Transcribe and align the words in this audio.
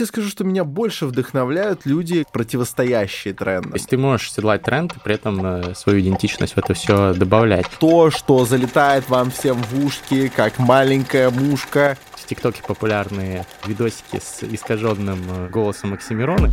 Я 0.00 0.06
скажу, 0.06 0.28
что 0.28 0.44
меня 0.44 0.62
больше 0.62 1.06
вдохновляют 1.06 1.84
люди, 1.84 2.24
противостоящие 2.32 3.34
трендам. 3.34 3.72
То 3.72 3.78
есть 3.78 3.88
ты 3.88 3.98
можешь 3.98 4.30
седлать 4.32 4.62
тренд 4.62 4.94
и 4.94 5.00
при 5.00 5.16
этом 5.16 5.44
э, 5.44 5.74
свою 5.74 5.98
идентичность 5.98 6.54
в 6.54 6.58
это 6.58 6.72
все 6.72 7.14
добавлять. 7.14 7.66
То, 7.80 8.12
что 8.12 8.44
залетает 8.44 9.08
вам 9.08 9.32
всем 9.32 9.60
в 9.60 9.84
ушки, 9.84 10.28
как 10.28 10.60
маленькая 10.60 11.30
мушка. 11.30 11.98
В 12.14 12.26
ТикТоке 12.26 12.62
популярные 12.64 13.44
видосики 13.66 14.20
с 14.22 14.44
искаженным 14.44 15.18
э, 15.30 15.48
голосом 15.48 15.94
Оксимирона. 15.94 16.52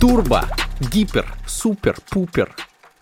Турбо, 0.00 0.44
гипер, 0.92 1.26
супер, 1.44 1.96
пупер. 2.08 2.54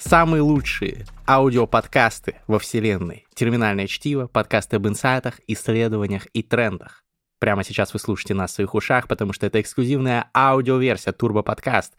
Самые 0.08 0.40
лучшие 0.40 1.04
аудиоподкасты 1.28 2.36
во 2.46 2.60
вселенной. 2.60 3.26
Терминальное 3.34 3.88
чтиво, 3.88 4.28
подкасты 4.28 4.76
об 4.76 4.86
инсайтах, 4.86 5.40
исследованиях 5.48 6.28
и 6.32 6.44
трендах. 6.44 7.02
Прямо 7.40 7.64
сейчас 7.64 7.92
вы 7.92 7.98
слушаете 7.98 8.32
нас 8.32 8.52
в 8.52 8.54
своих 8.54 8.76
ушах, 8.76 9.08
потому 9.08 9.32
что 9.32 9.46
это 9.46 9.60
эксклюзивная 9.60 10.30
аудиоверсия 10.32 11.12
Турбо 11.12 11.42
Подкаст. 11.42 11.94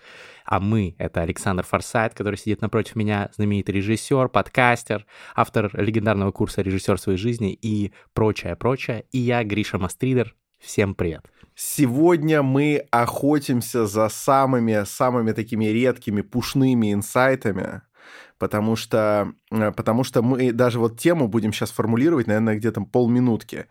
А 0.46 0.62
мы— 0.62 0.96
это 1.00 1.20
Александр 1.20 1.64
Форсайт, 1.64 2.14
который 2.14 2.38
сидит 2.38 2.62
напротив 2.62 2.96
меня, 2.96 3.30
знаменитый 3.36 3.76
режиссер, 3.76 4.30
подкастер, 4.30 5.06
автор 5.36 5.70
легендарного 5.74 6.32
курса 6.32 6.62
«Режиссер 6.62 6.98
своей 6.98 7.18
жизни» 7.18 7.52
и 7.52 7.92
прочее-прочее. 8.14 9.04
И 9.12 9.18
я, 9.18 9.44
Гриша 9.44 9.80
Мастридер. 9.80 10.34
Всем 10.60 10.96
привет. 10.96 11.26
Сегодня 11.56 12.44
мы 12.44 12.88
охотимся 12.92 13.86
за 13.86 14.10
самыми-самыми 14.10 15.32
такими 15.32 15.66
редкими 15.66 16.22
пушными 16.22 16.94
инсайтами, 16.94 17.82
потому 18.38 18.76
что, 18.76 19.34
э, 19.52 19.72
потому 19.72 20.04
что 20.04 20.22
мы 20.22 20.52
даже 20.52 20.80
вот 20.80 21.00
тему 21.00 21.28
будем 21.28 21.54
сейчас 21.54 21.72
формулировать, 21.72 22.28
наверное, 22.28 22.56
где-то 22.56 22.82
полминутки. 22.82 23.68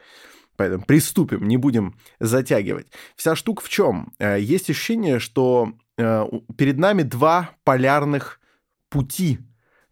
Поэтому 0.57 0.85
приступим, 0.85 1.47
не 1.47 1.57
будем 1.57 1.97
затягивать. 2.19 2.87
Вся 3.15 3.37
штука 3.37 3.63
в 3.63 3.69
чем? 3.69 4.13
Э, 4.19 4.39
есть 4.41 4.71
ощущение, 4.71 5.19
что 5.19 5.73
э, 5.99 6.25
перед 6.57 6.79
нами 6.79 7.03
два 7.03 7.51
полярных 7.65 8.41
пути 8.89 9.39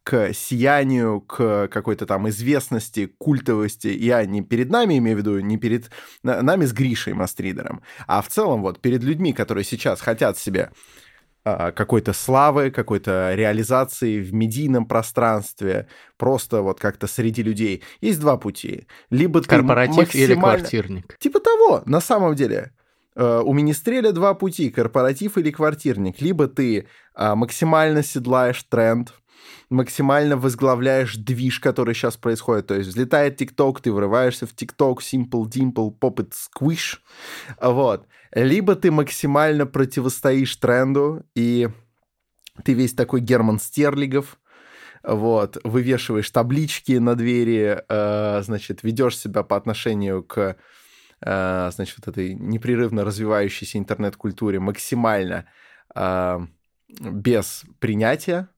к 0.05 0.35
сиянию, 0.35 1.23
к 1.23 1.69
какой-то 1.69 2.05
там 2.05 2.29
известности, 2.29 3.07
культовости. 3.19 3.89
Я 3.89 4.25
не 4.27 4.43
перед 4.43 4.71
нами 4.71 4.99
имею 4.99 5.17
в 5.17 5.21
виду, 5.21 5.41
не 5.41 5.57
перед 5.57 5.91
нами 6.23 6.67
с 6.67 6.73
Гришей 6.73 7.15
Мастридером, 7.15 7.83
а 8.07 8.21
в 8.21 8.29
целом 8.29 8.61
вот 8.61 8.81
перед 8.81 9.03
людьми, 9.03 9.33
которые 9.33 9.65
сейчас 9.65 10.03
хотят 10.03 10.37
себе 10.37 10.71
какой-то 11.45 12.13
славы, 12.13 12.71
какой-то 12.71 13.35
реализации 13.35 14.21
в 14.21 14.33
медийном 14.33 14.87
пространстве, 14.87 15.89
просто 16.17 16.63
вот 16.63 16.81
как-то 16.81 17.07
среди 17.07 17.43
людей. 17.43 17.83
Есть 18.01 18.21
два 18.21 18.37
пути. 18.39 18.87
Либо 19.11 19.43
Корпоратив 19.43 19.97
максимально... 19.97 20.33
или 20.33 20.41
квартирник. 20.41 21.19
Типа 21.19 21.41
того, 21.41 21.83
на 21.85 22.01
самом 22.01 22.35
деле. 22.35 22.73
Э, 23.15 23.43
у 23.45 23.53
Министреля 23.53 24.13
два 24.13 24.35
пути, 24.35 24.71
корпоратив 24.71 25.37
или 25.37 25.51
квартирник. 25.51 26.21
Либо 26.21 26.49
ты 26.49 26.89
а, 27.15 27.37
максимально 27.37 28.03
седлаешь 28.03 28.63
тренд, 28.65 29.13
максимально 29.71 30.37
возглавляешь 30.37 31.17
движ, 31.17 31.61
который 31.61 31.95
сейчас 31.95 32.17
происходит. 32.17 32.67
То 32.67 32.75
есть 32.75 32.89
взлетает 32.89 33.37
ТикТок, 33.37 33.81
ты 33.81 33.93
врываешься 33.93 34.47
в 34.47 34.55
ТикТок, 34.55 35.03
Simple 35.03 35.45
Dimple, 35.45 35.93
Pop 36.01 36.17
It 36.17 36.33
Squish. 36.33 36.99
Вот. 37.61 38.07
Либо 38.35 38.75
ты 38.75 38.91
максимально 38.91 39.65
противостоишь 39.65 40.57
тренду, 40.57 41.25
и 41.37 41.69
ты 42.65 42.73
весь 42.73 42.93
такой 42.93 43.21
Герман 43.21 43.61
Стерлигов, 43.61 44.39
вот, 45.05 45.59
вывешиваешь 45.63 46.31
таблички 46.31 46.93
на 46.93 47.15
двери, 47.15 47.85
э, 47.89 48.43
значит, 48.43 48.83
ведешь 48.83 49.19
себя 49.19 49.43
по 49.43 49.57
отношению 49.57 50.25
к, 50.25 50.57
э, 51.21 51.71
значит, 51.73 51.99
вот 51.99 52.09
этой 52.09 52.35
непрерывно 52.35 53.05
развивающейся 53.05 53.79
интернет-культуре 53.79 54.61
максимально 54.61 55.47
э, 55.95 56.39
без 56.89 57.65
принятия, 57.79 58.49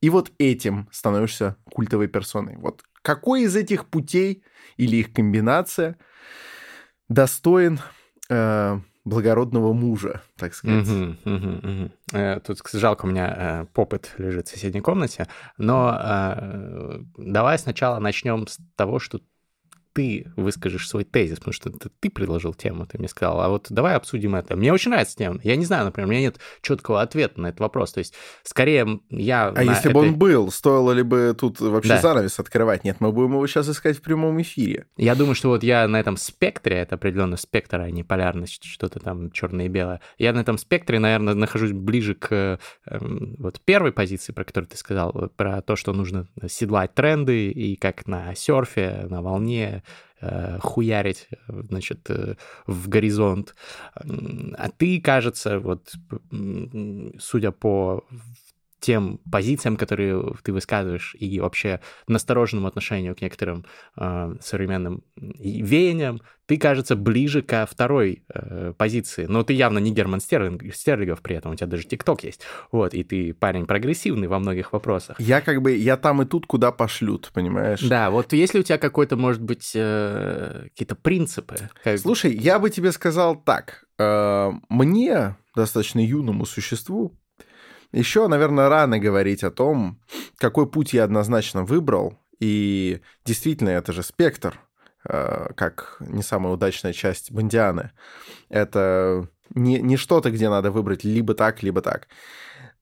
и 0.00 0.10
вот 0.10 0.30
этим 0.38 0.88
становишься 0.92 1.56
культовой 1.72 2.06
персоной. 2.06 2.56
Вот 2.56 2.84
какой 3.02 3.42
из 3.42 3.56
этих 3.56 3.86
путей 3.86 4.44
или 4.76 4.96
их 4.96 5.12
комбинация 5.12 5.96
достоин 7.08 7.80
э, 8.28 8.78
благородного 9.08 9.72
мужа, 9.72 10.22
так 10.36 10.54
сказать. 10.54 10.88
Угу, 10.88 11.34
угу, 11.34 11.48
угу. 11.62 11.90
Э, 12.12 12.40
тут 12.40 12.60
жалко, 12.72 13.06
у 13.06 13.08
меня 13.08 13.34
э, 13.36 13.66
попыт 13.72 14.14
лежит 14.18 14.48
в 14.48 14.50
соседней 14.50 14.80
комнате, 14.80 15.26
но 15.56 15.98
э, 16.00 17.00
давай 17.16 17.58
сначала 17.58 17.98
начнем 17.98 18.46
с 18.46 18.58
того, 18.76 18.98
что 18.98 19.20
ты 19.98 20.30
выскажешь 20.36 20.88
свой 20.88 21.02
тезис, 21.02 21.38
потому 21.38 21.52
что 21.52 21.70
это 21.70 21.88
ты 21.98 22.08
предложил 22.08 22.54
тему, 22.54 22.86
ты 22.86 22.98
мне 22.98 23.08
сказал, 23.08 23.40
а 23.40 23.48
вот 23.48 23.66
давай 23.68 23.96
обсудим 23.96 24.36
это. 24.36 24.54
Мне 24.54 24.72
очень 24.72 24.92
нравится 24.92 25.16
тема. 25.16 25.40
Я 25.42 25.56
не 25.56 25.64
знаю, 25.64 25.86
например, 25.86 26.06
у 26.06 26.10
меня 26.12 26.20
нет 26.20 26.38
четкого 26.62 27.02
ответа 27.02 27.40
на 27.40 27.48
этот 27.48 27.58
вопрос. 27.58 27.94
То 27.94 27.98
есть, 27.98 28.14
скорее, 28.44 29.00
я... 29.10 29.48
А 29.48 29.64
если 29.64 29.90
этой... 29.90 29.94
бы 29.94 30.00
он 30.02 30.14
был, 30.14 30.52
стоило 30.52 30.92
ли 30.92 31.02
бы 31.02 31.34
тут 31.36 31.60
вообще 31.60 31.94
да. 31.94 32.00
занавес 32.00 32.38
открывать? 32.38 32.84
Нет, 32.84 32.98
мы 33.00 33.10
будем 33.10 33.32
его 33.32 33.44
сейчас 33.48 33.68
искать 33.68 33.98
в 33.98 34.02
прямом 34.02 34.40
эфире. 34.40 34.86
Я 34.96 35.16
думаю, 35.16 35.34
что 35.34 35.48
вот 35.48 35.64
я 35.64 35.88
на 35.88 35.98
этом 35.98 36.16
спектре, 36.16 36.76
это 36.76 36.94
определенно 36.94 37.36
спектр, 37.36 37.80
а 37.80 37.90
не 37.90 38.04
полярность, 38.04 38.62
что-то 38.62 39.00
там 39.00 39.32
черное 39.32 39.66
и 39.66 39.68
белое. 39.68 40.00
Я 40.16 40.32
на 40.32 40.38
этом 40.38 40.58
спектре, 40.58 41.00
наверное, 41.00 41.34
нахожусь 41.34 41.72
ближе 41.72 42.14
к 42.14 42.30
э, 42.30 42.58
вот 42.86 43.60
первой 43.64 43.90
позиции, 43.90 44.30
про 44.32 44.44
которую 44.44 44.70
ты 44.70 44.76
сказал, 44.76 45.28
про 45.34 45.60
то, 45.60 45.74
что 45.74 45.92
нужно 45.92 46.28
седлать 46.46 46.94
тренды 46.94 47.50
и 47.50 47.74
как 47.74 48.06
на 48.06 48.36
серфе, 48.36 49.08
на 49.10 49.22
волне, 49.22 49.82
хуярить, 50.60 51.28
значит, 51.48 52.10
э, 52.10 52.34
в 52.66 52.88
горизонт. 52.88 53.54
А 53.94 54.68
ты, 54.76 55.00
кажется, 55.00 55.58
вот, 55.60 55.92
судя 57.18 57.52
по 57.52 58.04
тем 58.80 59.18
позициям, 59.30 59.76
которые 59.76 60.34
ты 60.42 60.52
высказываешь, 60.52 61.16
и 61.18 61.40
вообще 61.40 61.80
настороженному 62.06 62.68
отношению 62.68 63.14
к 63.14 63.20
некоторым 63.20 63.64
э, 63.96 64.34
современным 64.40 65.02
веяниям, 65.16 66.20
ты, 66.46 66.56
кажется, 66.56 66.96
ближе 66.96 67.42
ко 67.42 67.66
второй 67.70 68.24
э, 68.32 68.72
позиции. 68.76 69.26
Но 69.26 69.42
ты 69.42 69.52
явно 69.52 69.78
не 69.78 69.92
Герман 69.92 70.20
Стерлинг, 70.20 70.62
Стерлигов 70.74 71.20
при 71.20 71.36
этом, 71.36 71.52
у 71.52 71.54
тебя 71.54 71.66
даже 71.66 71.84
ТикТок 71.84 72.24
есть. 72.24 72.40
Вот, 72.72 72.94
и 72.94 73.04
ты 73.04 73.34
парень 73.34 73.66
прогрессивный 73.66 74.28
во 74.28 74.38
многих 74.38 74.72
вопросах. 74.72 75.20
Я 75.20 75.42
как 75.42 75.60
бы, 75.60 75.74
я 75.76 75.98
там 75.98 76.22
и 76.22 76.24
тут, 76.24 76.46
куда 76.46 76.72
пошлют, 76.72 77.30
понимаешь? 77.34 77.80
Да, 77.82 78.10
вот 78.10 78.32
если 78.32 78.60
у 78.60 78.62
тебя 78.62 78.78
какой-то, 78.78 79.16
может 79.16 79.42
быть, 79.42 79.72
э, 79.74 80.68
какие-то 80.70 80.96
принципы? 80.96 81.56
Как... 81.84 81.98
Слушай, 81.98 82.34
я 82.34 82.58
бы 82.58 82.70
тебе 82.70 82.92
сказал 82.92 83.36
так. 83.36 83.84
Э, 83.98 84.50
мне, 84.70 85.36
достаточно 85.54 86.04
юному 86.04 86.46
существу, 86.46 87.18
еще, 87.92 88.28
наверное, 88.28 88.68
рано 88.68 88.98
говорить 88.98 89.42
о 89.44 89.50
том, 89.50 90.00
какой 90.36 90.68
путь 90.68 90.92
я 90.92 91.04
однозначно 91.04 91.64
выбрал. 91.64 92.18
И 92.38 93.00
действительно, 93.24 93.70
это 93.70 93.92
же 93.92 94.02
спектр, 94.02 94.60
э, 95.08 95.48
как 95.56 95.96
не 96.00 96.22
самая 96.22 96.52
удачная 96.52 96.92
часть 96.92 97.32
Бондианы. 97.32 97.92
Это 98.48 99.28
не, 99.54 99.80
не 99.80 99.96
что-то, 99.96 100.30
где 100.30 100.48
надо 100.48 100.70
выбрать 100.70 101.04
либо 101.04 101.34
так, 101.34 101.62
либо 101.62 101.80
так. 101.80 102.08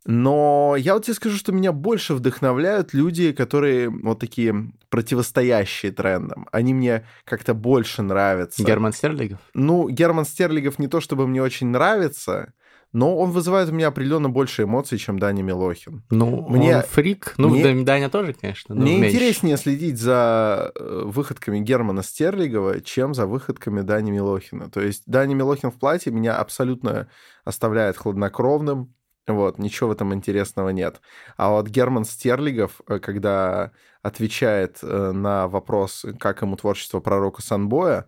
Но 0.08 0.76
я 0.78 0.94
вот 0.94 1.04
тебе 1.04 1.14
скажу, 1.14 1.36
что 1.36 1.50
меня 1.50 1.72
больше 1.72 2.14
вдохновляют 2.14 2.94
люди, 2.94 3.32
которые 3.32 3.90
вот 3.90 4.20
такие 4.20 4.72
противостоящие 4.88 5.90
трендам. 5.90 6.48
Они 6.52 6.74
мне 6.74 7.04
как-то 7.24 7.54
больше 7.54 8.02
нравятся. 8.02 8.62
Герман 8.62 8.92
Стерлигов? 8.92 9.40
Ну, 9.52 9.88
Герман 9.88 10.24
Стерлигов 10.24 10.78
не 10.78 10.86
то 10.86 11.00
чтобы 11.00 11.26
мне 11.26 11.42
очень 11.42 11.66
нравится, 11.68 12.52
но 12.92 13.16
он 13.16 13.30
вызывает 13.30 13.68
у 13.68 13.72
меня 13.72 13.88
определенно 13.88 14.30
больше 14.30 14.62
эмоций, 14.62 14.98
чем 14.98 15.18
Даня 15.18 15.42
Милохин. 15.42 16.02
Ну, 16.10 16.46
мне, 16.48 16.76
он 16.76 16.82
фрик. 16.82 17.34
Ну, 17.36 17.48
мне, 17.48 17.84
Даня 17.84 18.08
тоже, 18.08 18.32
конечно. 18.32 18.74
мне 18.74 18.98
меньше. 18.98 19.16
интереснее 19.16 19.56
следить 19.56 19.98
за 19.98 20.72
э, 20.74 21.02
выходками 21.04 21.58
Германа 21.60 22.02
Стерлигова, 22.02 22.80
чем 22.80 23.14
за 23.14 23.26
выходками 23.26 23.82
Дани 23.82 24.10
Милохина. 24.10 24.70
То 24.70 24.80
есть 24.80 25.02
Даня 25.06 25.34
Милохин 25.34 25.70
в 25.70 25.78
платье 25.78 26.12
меня 26.12 26.36
абсолютно 26.36 27.08
оставляет 27.44 27.96
хладнокровным, 27.96 28.94
вот, 29.26 29.58
ничего 29.58 29.88
в 29.88 29.92
этом 29.92 30.14
интересного 30.14 30.68
нет. 30.68 31.00
А 31.36 31.50
вот 31.50 31.68
Герман 31.68 32.04
Стерлигов, 32.04 32.80
э, 32.88 32.98
когда 32.98 33.72
отвечает 34.02 34.78
э, 34.82 35.12
на 35.12 35.48
вопрос, 35.48 36.06
как 36.18 36.42
ему 36.42 36.56
творчество 36.56 37.00
пророка 37.00 37.42
Санбоя, 37.42 38.06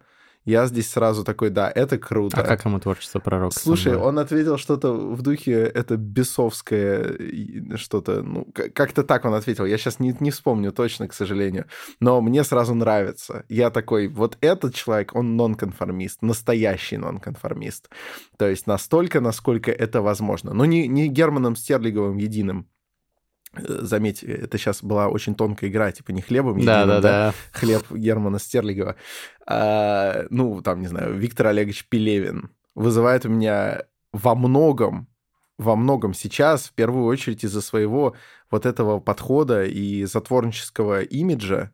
я 0.49 0.67
здесь 0.67 0.91
сразу 0.91 1.25
такой, 1.25 1.50
да, 1.50 1.71
это 1.71 1.99
круто. 1.99 2.41
А 2.41 2.43
как 2.43 2.65
ему 2.65 2.81
творчество 2.81 3.21
пророка? 3.21 3.59
Слушай, 3.59 3.97
он 3.97 4.19
ответил 4.19 4.56
что-то 4.56 4.95
в 4.95 5.21
духе, 5.21 5.53
это 5.53 5.99
бесовское 5.99 7.77
что-то, 7.77 8.23
ну, 8.23 8.47
как-то 8.55 9.03
так 9.03 9.27
он 9.27 9.35
ответил. 9.35 9.67
Я 9.67 9.77
сейчас 9.77 10.00
не, 10.00 10.17
не 10.21 10.31
вспомню 10.31 10.73
точно, 10.73 11.06
к 11.06 11.12
сожалению. 11.12 11.67
Но 12.00 12.23
мне 12.23 12.45
сразу 12.45 12.75
нравится. 12.75 13.45
Я 13.50 13.69
такой, 13.69 14.09
вот 14.09 14.39
этот 14.41 14.75
человек, 14.75 15.15
он 15.15 15.37
нонконформист, 15.37 16.23
настоящий 16.23 16.97
нонконформист. 16.97 17.91
То 18.39 18.49
есть 18.49 18.67
настолько, 18.67 19.21
насколько 19.21 19.71
это 19.71 20.00
возможно. 20.00 20.55
Но 20.55 20.65
не, 20.65 20.89
не 20.89 21.09
Германом 21.09 21.56
Стерлиговым 21.56 22.17
единым 22.17 22.69
заметь, 23.66 24.22
это 24.22 24.58
сейчас 24.58 24.82
была 24.82 25.08
очень 25.08 25.34
тонкая 25.34 25.70
игра, 25.70 25.93
типа 25.93 26.10
не 26.12 26.22
хлебом, 26.22 26.64
да, 26.64 26.81
единым, 26.82 27.00
да, 27.00 27.00
да. 27.00 27.34
хлеб 27.52 27.90
Германа 27.90 28.38
Стерлигова, 28.38 28.96
а, 29.46 30.25
ну, 30.31 30.60
там, 30.62 30.81
не 30.81 30.88
знаю, 30.88 31.14
Виктор 31.14 31.49
Олегович 31.49 31.87
Пелевин 31.88 32.50
вызывает 32.75 33.26
у 33.26 33.28
меня 33.28 33.82
во 34.12 34.34
многом, 34.34 35.08
во 35.58 35.76
многом 35.76 36.14
сейчас, 36.14 36.66
в 36.66 36.72
первую 36.72 37.06
очередь 37.06 37.44
из-за 37.44 37.60
своего 37.60 38.14
вот 38.50 38.66
этого 38.66 39.00
подхода 39.00 39.64
и 39.64 40.04
затворнического 40.04 41.02
имиджа, 41.02 41.72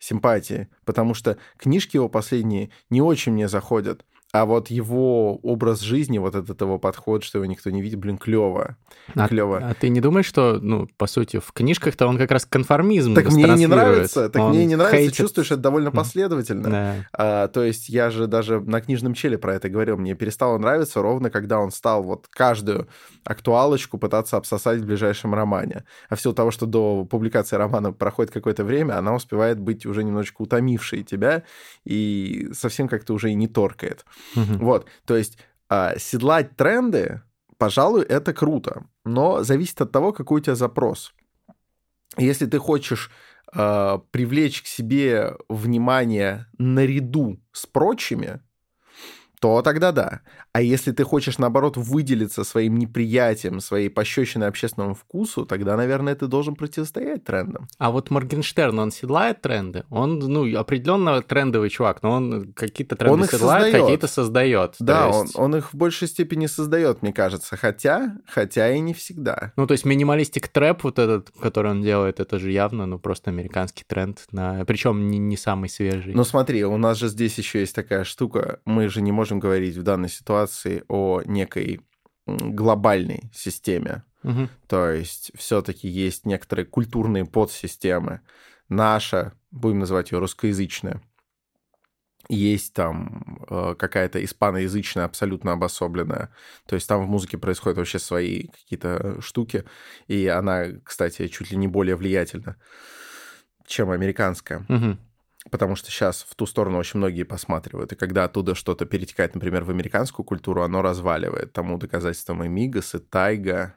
симпатии, 0.00 0.68
потому 0.84 1.14
что 1.14 1.36
книжки 1.58 1.96
его 1.96 2.08
последние 2.08 2.70
не 2.88 3.02
очень 3.02 3.32
мне 3.32 3.48
заходят. 3.48 4.04
А 4.32 4.44
вот 4.44 4.68
его 4.70 5.36
образ 5.38 5.80
жизни, 5.80 6.18
вот 6.18 6.36
этот 6.36 6.60
его 6.60 6.78
подход, 6.78 7.24
что 7.24 7.38
его 7.38 7.46
никто 7.46 7.68
не 7.70 7.82
видит, 7.82 7.98
блин, 7.98 8.16
клево. 8.16 8.76
А, 9.16 9.26
клево. 9.26 9.58
А 9.58 9.74
ты 9.74 9.88
не 9.88 10.00
думаешь, 10.00 10.26
что, 10.26 10.60
ну, 10.60 10.86
по 10.96 11.08
сути, 11.08 11.40
в 11.40 11.52
книжках-то 11.52 12.06
он 12.06 12.16
как 12.16 12.30
раз 12.30 12.44
конформизм 12.44 13.14
Так 13.14 13.32
мне 13.32 13.44
не 13.54 13.66
нравится, 13.66 14.28
так 14.28 14.40
он 14.40 14.50
мне 14.50 14.66
не 14.66 14.76
нравится, 14.76 14.98
хейтит... 14.98 15.16
чувствуешь 15.16 15.50
это 15.50 15.60
довольно 15.60 15.90
последовательно. 15.90 16.70
Да. 16.70 16.94
А, 17.12 17.48
то 17.48 17.64
есть 17.64 17.88
я 17.88 18.10
же 18.10 18.28
даже 18.28 18.60
на 18.60 18.80
книжном 18.80 19.14
челе 19.14 19.36
про 19.36 19.54
это 19.54 19.68
говорил, 19.68 19.96
мне 19.96 20.14
перестало 20.14 20.58
нравиться 20.58 21.02
ровно, 21.02 21.28
когда 21.30 21.58
он 21.58 21.72
стал 21.72 22.04
вот 22.04 22.28
каждую 22.30 22.88
актуалочку 23.24 23.98
пытаться 23.98 24.36
обсосать 24.36 24.80
в 24.80 24.86
ближайшем 24.86 25.34
романе. 25.34 25.84
А 26.08 26.14
в 26.14 26.20
силу 26.20 26.34
того, 26.34 26.52
что 26.52 26.66
до 26.66 27.04
публикации 27.04 27.56
романа 27.56 27.92
проходит 27.92 28.32
какое-то 28.32 28.62
время, 28.62 28.96
она 28.96 29.12
успевает 29.12 29.58
быть 29.58 29.86
уже 29.86 30.04
немножечко 30.04 30.42
утомившей 30.42 31.02
тебя 31.02 31.42
и 31.84 32.48
совсем 32.52 32.86
как-то 32.86 33.12
уже 33.12 33.32
и 33.32 33.34
не 33.34 33.48
торкает. 33.48 34.04
Вот, 34.34 34.86
то 35.04 35.16
есть 35.16 35.38
а, 35.68 35.98
седлать 35.98 36.56
тренды, 36.56 37.22
пожалуй, 37.58 38.02
это 38.02 38.32
круто, 38.32 38.86
но 39.04 39.42
зависит 39.42 39.80
от 39.80 39.92
того, 39.92 40.12
какой 40.12 40.40
у 40.40 40.44
тебя 40.44 40.54
запрос. 40.54 41.12
Если 42.16 42.46
ты 42.46 42.58
хочешь 42.58 43.10
а, 43.52 43.98
привлечь 44.10 44.62
к 44.62 44.66
себе 44.66 45.36
внимание 45.48 46.46
наряду 46.58 47.40
с 47.52 47.66
прочими, 47.66 48.40
то 49.40 49.62
тогда 49.62 49.90
да. 49.90 50.20
А 50.52 50.60
если 50.60 50.92
ты 50.92 51.02
хочешь, 51.04 51.38
наоборот, 51.38 51.76
выделиться 51.76 52.44
своим 52.44 52.76
неприятием, 52.78 53.60
своей 53.60 53.88
пощечиной 53.88 54.48
общественному 54.48 54.94
вкусу, 54.94 55.46
тогда, 55.46 55.76
наверное, 55.76 56.14
ты 56.14 56.26
должен 56.26 56.54
противостоять 56.54 57.24
трендам. 57.24 57.66
А 57.78 57.90
вот 57.90 58.10
Моргенштерн, 58.10 58.78
он 58.78 58.90
седлает 58.90 59.40
тренды? 59.40 59.84
Он, 59.88 60.18
ну, 60.18 60.58
определенно 60.58 61.22
трендовый 61.22 61.70
чувак, 61.70 62.02
но 62.02 62.10
он 62.10 62.52
какие-то 62.52 62.96
тренды 62.96 63.14
Он 63.14 63.24
их 63.24 63.30
седлает, 63.30 63.62
создает. 63.64 63.84
какие-то 63.84 64.06
создает. 64.08 64.74
Да, 64.78 65.08
он, 65.08 65.22
есть- 65.22 65.38
он 65.38 65.56
их 65.56 65.72
в 65.72 65.76
большей 65.76 66.08
степени 66.08 66.46
создает, 66.46 67.00
мне 67.02 67.12
кажется. 67.12 67.56
Хотя, 67.56 68.16
хотя 68.26 68.70
и 68.72 68.80
не 68.80 68.92
всегда. 68.92 69.52
Ну, 69.56 69.66
то 69.66 69.72
есть 69.72 69.86
минималистик 69.86 70.48
трэп 70.48 70.84
вот 70.84 70.98
этот, 70.98 71.30
который 71.40 71.70
он 71.70 71.82
делает, 71.82 72.20
это 72.20 72.38
же 72.38 72.52
явно, 72.52 72.84
ну, 72.86 72.98
просто 72.98 73.30
американский 73.30 73.84
тренд, 73.86 74.26
на... 74.32 74.64
причем 74.66 75.08
не, 75.08 75.18
не 75.18 75.36
самый 75.38 75.70
свежий. 75.70 76.12
Но 76.12 76.24
смотри, 76.24 76.64
у 76.64 76.76
нас 76.76 76.98
же 76.98 77.08
здесь 77.08 77.38
еще 77.38 77.60
есть 77.60 77.74
такая 77.74 78.04
штука. 78.04 78.58
Мы 78.66 78.88
же 78.88 79.00
не 79.00 79.12
можем 79.12 79.29
говорить 79.38 79.76
в 79.76 79.82
данной 79.82 80.08
ситуации 80.08 80.84
о 80.88 81.22
некой 81.24 81.80
глобальной 82.26 83.30
системе. 83.34 84.04
Мгм. 84.22 84.50
То 84.66 84.90
есть 84.90 85.32
все-таки 85.34 85.88
есть 85.88 86.26
некоторые 86.26 86.66
культурные 86.66 87.24
подсистемы. 87.24 88.20
Наша, 88.68 89.32
будем 89.50 89.80
называть 89.80 90.12
ее 90.12 90.18
русскоязычная, 90.18 91.02
есть 92.28 92.74
там 92.74 93.44
э, 93.48 93.74
какая-то 93.76 94.22
испаноязычная, 94.24 95.04
абсолютно 95.04 95.52
обособленная. 95.52 96.30
То 96.66 96.76
есть 96.76 96.86
там 96.86 97.04
в 97.04 97.08
музыке 97.08 97.38
происходят 97.38 97.78
вообще 97.78 97.98
свои 97.98 98.48
какие-то 98.48 99.20
штуки. 99.20 99.64
И 100.06 100.26
она, 100.28 100.66
кстати, 100.84 101.26
чуть 101.28 101.50
ли 101.50 101.56
не 101.56 101.66
более 101.66 101.96
влиятельна, 101.96 102.56
чем 103.66 103.90
американская. 103.90 104.64
Мгм. 104.68 104.98
Потому 105.50 105.74
что 105.74 105.90
сейчас 105.90 106.26
в 106.28 106.34
ту 106.34 106.44
сторону 106.44 106.78
очень 106.78 106.98
многие 106.98 107.22
посматривают. 107.22 107.92
И 107.92 107.96
когда 107.96 108.24
оттуда 108.24 108.54
что-то 108.54 108.84
перетекает, 108.84 109.34
например, 109.34 109.64
в 109.64 109.70
американскую 109.70 110.24
культуру, 110.26 110.62
оно 110.62 110.82
разваливает. 110.82 111.52
Тому 111.52 111.78
доказательством 111.78 112.44
и 112.44 112.48
Мигас, 112.48 112.94
и 112.94 112.98
Тайга, 112.98 113.74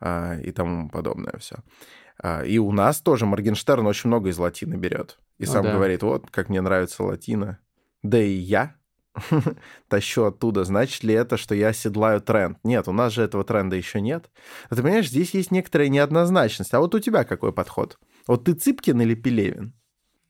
а, 0.00 0.36
и 0.36 0.52
тому 0.52 0.88
подобное 0.88 1.34
все. 1.38 1.56
И 2.46 2.58
у 2.58 2.70
нас 2.70 3.00
тоже 3.00 3.26
Моргенштерн 3.26 3.86
очень 3.86 4.08
много 4.08 4.28
из 4.28 4.38
латины 4.38 4.74
берет. 4.74 5.18
И 5.38 5.46
Ну 5.46 5.52
сам 5.52 5.64
да. 5.64 5.72
говорит, 5.72 6.02
вот, 6.02 6.30
как 6.30 6.48
мне 6.50 6.60
нравится 6.60 7.02
латина. 7.02 7.58
Да 8.02 8.20
и 8.20 8.32
я 8.32 8.76
тащу 9.88 10.24
оттуда. 10.24 10.64
Значит 10.64 11.02
ли 11.02 11.14
это, 11.14 11.36
что 11.36 11.54
я 11.54 11.72
седлаю 11.72 12.20
тренд? 12.20 12.58
Нет, 12.62 12.88
у 12.88 12.92
нас 12.92 13.14
же 13.14 13.22
этого 13.22 13.42
тренда 13.42 13.76
еще 13.76 14.00
нет. 14.00 14.30
А 14.68 14.76
ты 14.76 14.82
понимаешь, 14.82 15.08
здесь 15.08 15.34
есть 15.34 15.50
некоторая 15.50 15.88
неоднозначность. 15.88 16.74
А 16.74 16.80
вот 16.80 16.94
у 16.94 16.98
тебя 16.98 17.24
какой 17.24 17.52
подход? 17.52 17.98
Вот 18.26 18.44
ты 18.44 18.52
Цыпкин 18.52 19.00
или 19.00 19.14
Пелевин? 19.14 19.72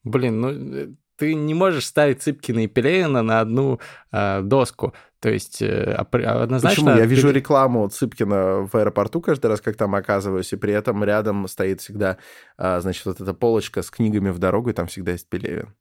Блин, 0.04 0.40
ну 0.40 0.50
э, 0.50 0.88
ты 1.16 1.34
не 1.34 1.52
можешь 1.52 1.86
ставить 1.86 2.22
Цыпкина 2.22 2.60
и 2.60 2.66
Пелевина 2.66 3.22
на 3.22 3.40
одну 3.40 3.78
э, 4.10 4.40
доску. 4.42 4.94
То 5.20 5.28
есть 5.28 5.60
э, 5.60 5.94
опр- 5.98 6.24
однозначно... 6.24 6.84
Почему? 6.84 6.98
Я 6.98 7.04
вижу 7.04 7.30
рекламу 7.30 7.86
Цыпкина 7.88 8.66
в 8.66 8.74
аэропорту 8.74 9.20
каждый 9.20 9.48
раз, 9.48 9.60
как 9.60 9.76
там 9.76 9.94
оказываюсь, 9.94 10.52
и 10.52 10.56
при 10.56 10.72
этом 10.72 11.04
рядом 11.04 11.46
стоит 11.46 11.82
всегда, 11.82 12.16
а, 12.56 12.80
значит, 12.80 13.04
вот 13.04 13.20
эта 13.20 13.34
полочка 13.34 13.82
с 13.82 13.90
книгами 13.90 14.30
в 14.30 14.38
дорогу, 14.38 14.70
и 14.70 14.72
там 14.72 14.86
всегда 14.86 15.12
есть 15.12 15.28
Пелевин. 15.28 15.74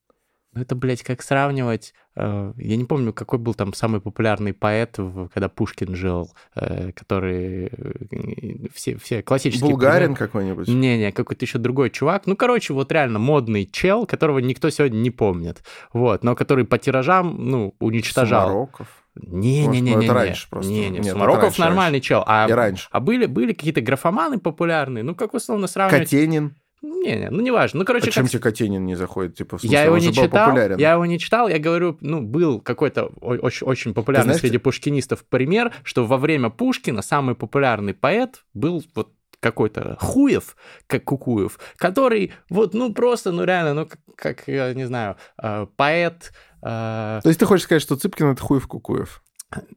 Ну, 0.53 0.61
это, 0.61 0.75
блядь, 0.75 1.03
как 1.03 1.21
сравнивать... 1.21 1.93
э, 2.15 2.53
я 2.57 2.75
не 2.75 2.85
помню, 2.85 3.13
какой 3.13 3.37
был 3.37 3.53
там 3.53 3.73
самый 3.73 4.01
популярный 4.01 4.53
поэт, 4.53 4.97
когда 5.31 5.47
Пушкин 5.47 5.95
жил, 5.95 6.31
э, 6.55 6.91
который... 6.93 7.69
э, 7.71 8.67
все, 8.73 8.97
все 8.97 9.21
классические... 9.21 9.69
Булгарин 9.69 10.15
какой-нибудь? 10.15 10.67
Не-не, 10.67 11.11
какой-то 11.11 11.45
еще 11.45 11.59
другой 11.59 11.91
чувак. 11.91 12.25
Ну, 12.25 12.35
короче, 12.35 12.73
вот 12.73 12.91
реально 12.91 13.19
модный 13.19 13.67
чел, 13.67 14.07
которого 14.07 14.39
никто 14.39 14.71
сегодня 14.71 14.97
не 14.97 15.11
помнит. 15.11 15.63
Вот, 15.93 16.23
но 16.23 16.35
который 16.35 16.65
по 16.65 16.79
тиражам, 16.79 17.35
ну, 17.37 17.75
уничтожал. 17.79 18.47
Сумароков. 18.47 18.87
Не-не-не. 19.15 19.95
Ну, 19.95 20.01
это 20.01 20.13
раньше 20.13 20.49
просто. 20.49 20.71
Не, 20.71 20.85
не, 20.85 20.89
Нет, 20.89 21.01
это 21.01 21.11
Сумароков 21.11 21.43
раньше, 21.43 21.61
нормальный 21.61 22.01
чел. 22.01 22.23
А, 22.25 22.47
И 22.49 22.51
раньше. 22.51 22.87
а 22.91 22.99
были, 22.99 23.27
были 23.27 23.53
какие-то 23.53 23.81
графоманы 23.81 24.39
популярные, 24.39 25.03
ну, 25.03 25.13
как 25.13 25.33
условно 25.35 25.67
сравнивать... 25.67 26.09
Катенин. 26.09 26.55
Не-не, 26.81 27.29
ну, 27.29 27.41
неважно. 27.41 27.79
Ну, 27.79 27.85
короче, 27.85 28.05
Почему 28.07 28.25
как... 28.25 28.31
тебе 28.31 28.41
Катенин 28.41 28.85
не 28.85 28.95
заходит? 28.95 29.35
Типа, 29.35 29.57
в 29.57 29.61
смысле, 29.61 29.77
Я 29.77 29.83
его 29.83 29.97
не 29.97 30.13
читал, 30.13 30.47
популярен. 30.47 30.77
я 30.77 30.93
его 30.93 31.05
не 31.05 31.19
читал, 31.19 31.47
я 31.49 31.59
говорю, 31.59 31.97
ну, 32.01 32.21
был 32.21 32.61
какой-то 32.61 33.05
очень, 33.21 33.67
очень 33.67 33.93
популярный 33.93 34.25
знаешь, 34.33 34.41
среди 34.41 34.57
пушкинистов 34.57 35.25
пример, 35.25 35.73
что 35.83 36.05
во 36.05 36.17
время 36.17 36.49
Пушкина 36.49 37.01
самый 37.01 37.35
популярный 37.35 37.93
поэт 37.93 38.43
был 38.53 38.83
вот 38.95 39.09
какой-то 39.39 39.97
Хуев, 39.99 40.55
как 40.87 41.03
Кукуев, 41.05 41.59
который 41.77 42.33
вот, 42.49 42.73
ну, 42.73 42.93
просто, 42.93 43.31
ну, 43.31 43.43
реально, 43.43 43.73
ну, 43.73 43.85
как, 43.85 43.99
как, 44.15 44.47
я 44.47 44.73
не 44.73 44.85
знаю, 44.85 45.15
э, 45.41 45.65
поэт... 45.75 46.31
э, 46.61 47.19
То 47.23 47.27
есть 47.27 47.39
ты 47.39 47.45
хочешь 47.45 47.63
сказать, 47.65 47.81
что 47.81 47.95
Цыпкин— 47.95 48.25
это 48.31 48.42
хуев 48.42 48.68
Кукуев? 48.68 49.21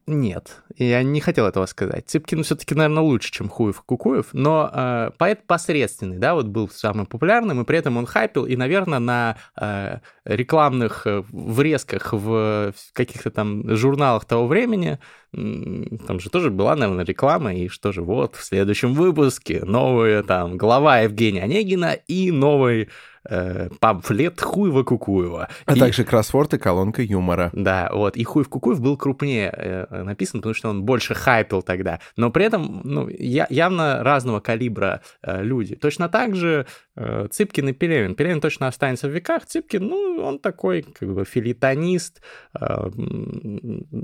Нет, 0.05 0.61
я 0.77 1.01
не 1.01 1.19
хотел 1.19 1.47
этого 1.47 1.65
сказать. 1.65 2.07
Цыпкин 2.07 2.43
все-таки, 2.43 2.75
наверное, 2.75 3.01
лучше, 3.01 3.31
чем 3.31 3.49
Хуев 3.49 3.79
и 3.79 3.83
Кукуев, 3.83 4.27
но 4.31 4.69
э, 4.71 5.09
поэт 5.17 5.47
посредственный, 5.47 6.19
да, 6.19 6.35
вот 6.35 6.45
был 6.45 6.69
самым 6.69 7.07
популярным, 7.07 7.59
и 7.59 7.65
при 7.65 7.79
этом 7.79 7.97
он 7.97 8.05
хайпил, 8.05 8.45
и, 8.45 8.55
наверное, 8.55 8.99
на 8.99 9.37
э, 9.59 9.97
рекламных 10.25 11.07
э, 11.07 11.23
врезках 11.31 12.13
в 12.13 12.73
каких-то 12.93 13.31
там 13.31 13.75
журналах 13.75 14.25
того 14.25 14.45
времени, 14.45 14.99
там 15.31 16.19
же 16.19 16.29
тоже 16.29 16.51
была, 16.51 16.75
наверное, 16.75 17.05
реклама, 17.05 17.55
и 17.55 17.67
что 17.67 17.91
же, 17.91 18.03
вот, 18.03 18.35
в 18.35 18.43
следующем 18.43 18.93
выпуске 18.93 19.65
новая 19.65 20.21
там 20.21 20.57
глава 20.57 20.99
Евгения 20.99 21.41
Онегина 21.41 21.93
и 21.93 22.29
новый 22.31 22.89
э, 23.29 23.69
памфлет 23.79 24.41
Хуева-Кукуева. 24.41 25.47
А 25.65 25.75
И- 25.75 25.79
также 25.79 26.03
кроссворд 26.03 26.53
и 26.53 26.57
колонка 26.57 27.01
юмора. 27.01 27.49
да, 27.53 27.89
вот. 27.93 28.17
И 28.17 28.23
Хуев 28.23 28.49
Кукуев 28.49 28.81
был 28.81 28.97
крупнее 28.97 29.51
э, 29.55 30.03
написан, 30.03 30.41
потому 30.41 30.53
что 30.55 30.69
он 30.69 30.83
больше 30.83 31.13
хайпил 31.13 31.61
тогда. 31.61 31.99
Но 32.17 32.31
при 32.31 32.45
этом 32.45 32.81
ну, 32.83 33.07
я, 33.09 33.47
явно 33.49 34.03
разного 34.03 34.39
калибра 34.39 35.01
э, 35.21 35.43
люди. 35.43 35.75
Точно 35.75 36.09
так 36.09 36.35
же 36.35 36.65
э, 36.95 37.27
Цыпкин 37.31 37.69
и 37.69 37.73
Пелевин. 37.73 38.15
Пелевин 38.15 38.41
точно 38.41 38.67
останется 38.67 39.07
в 39.07 39.11
веках. 39.11 39.45
Цыпкин, 39.45 39.83
ну, 39.85 40.21
он 40.23 40.39
такой 40.39 40.81
как 40.83 41.13
бы 41.13 41.25
филитонист. 41.25 42.21
э, 42.59 42.89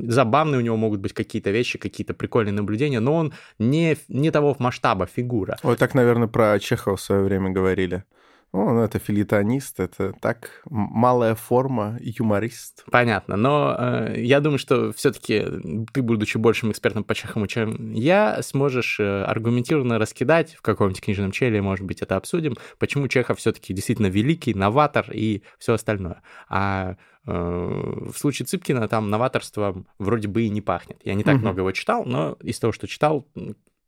забавные 0.07 0.59
у 0.59 0.61
него 0.61 0.77
могут 0.77 0.99
быть 0.99 1.13
какие-то 1.13 1.51
вещи, 1.51 1.77
какие-то 1.77 2.13
прикольные 2.13 2.53
наблюдения, 2.53 2.99
но 2.99 3.15
он 3.15 3.33
не, 3.57 3.97
не 4.07 4.31
того 4.31 4.55
масштаба 4.59 5.05
фигура. 5.05 5.57
Вот 5.63 5.77
так, 5.77 5.93
наверное, 5.93 6.27
про 6.27 6.59
Чехова 6.59 6.97
в 6.97 7.01
свое 7.01 7.21
время 7.23 7.49
говорили. 7.51 8.03
Он 8.51 8.79
это 8.79 8.97
филитонист, 8.97 9.79
это 9.79 10.13
так, 10.19 10.61
малая 10.69 11.35
форма, 11.35 11.97
юморист. 12.01 12.83
Понятно, 12.89 13.35
но 13.35 13.75
э, 13.77 14.15
я 14.21 14.39
думаю, 14.39 14.57
что 14.57 14.91
все-таки 14.91 15.45
ты, 15.93 16.01
будучи 16.01 16.37
большим 16.37 16.71
экспертом 16.71 17.03
по 17.03 17.13
Чехову, 17.13 17.45
чем 17.45 17.91
я, 17.93 18.41
сможешь 18.41 18.99
э, 18.99 19.23
аргументированно 19.23 19.99
раскидать 19.99 20.55
в 20.55 20.61
каком-нибудь 20.63 21.01
книжном 21.01 21.31
челе, 21.31 21.61
может 21.61 21.85
быть, 21.85 22.01
это 22.01 22.15
обсудим, 22.15 22.55
почему 22.79 23.07
Чехов 23.07 23.37
все-таки 23.37 23.71
действительно 23.73 24.07
великий, 24.07 24.55
новатор 24.55 25.05
и 25.13 25.43
все 25.59 25.73
остальное. 25.73 26.23
А 26.47 26.95
э, 27.27 27.31
в 27.31 28.17
случае 28.17 28.47
Цыпкина 28.47 28.87
там 28.87 29.11
новаторством 29.11 29.85
вроде 29.99 30.27
бы 30.27 30.41
и 30.41 30.49
не 30.49 30.61
пахнет. 30.61 30.99
Я 31.03 31.13
не 31.13 31.23
так 31.23 31.35
Мгм. 31.35 31.41
много 31.43 31.59
его 31.61 31.71
читал, 31.71 32.03
но 32.03 32.35
из 32.41 32.57
того, 32.57 32.73
что 32.73 32.87
читал, 32.87 33.27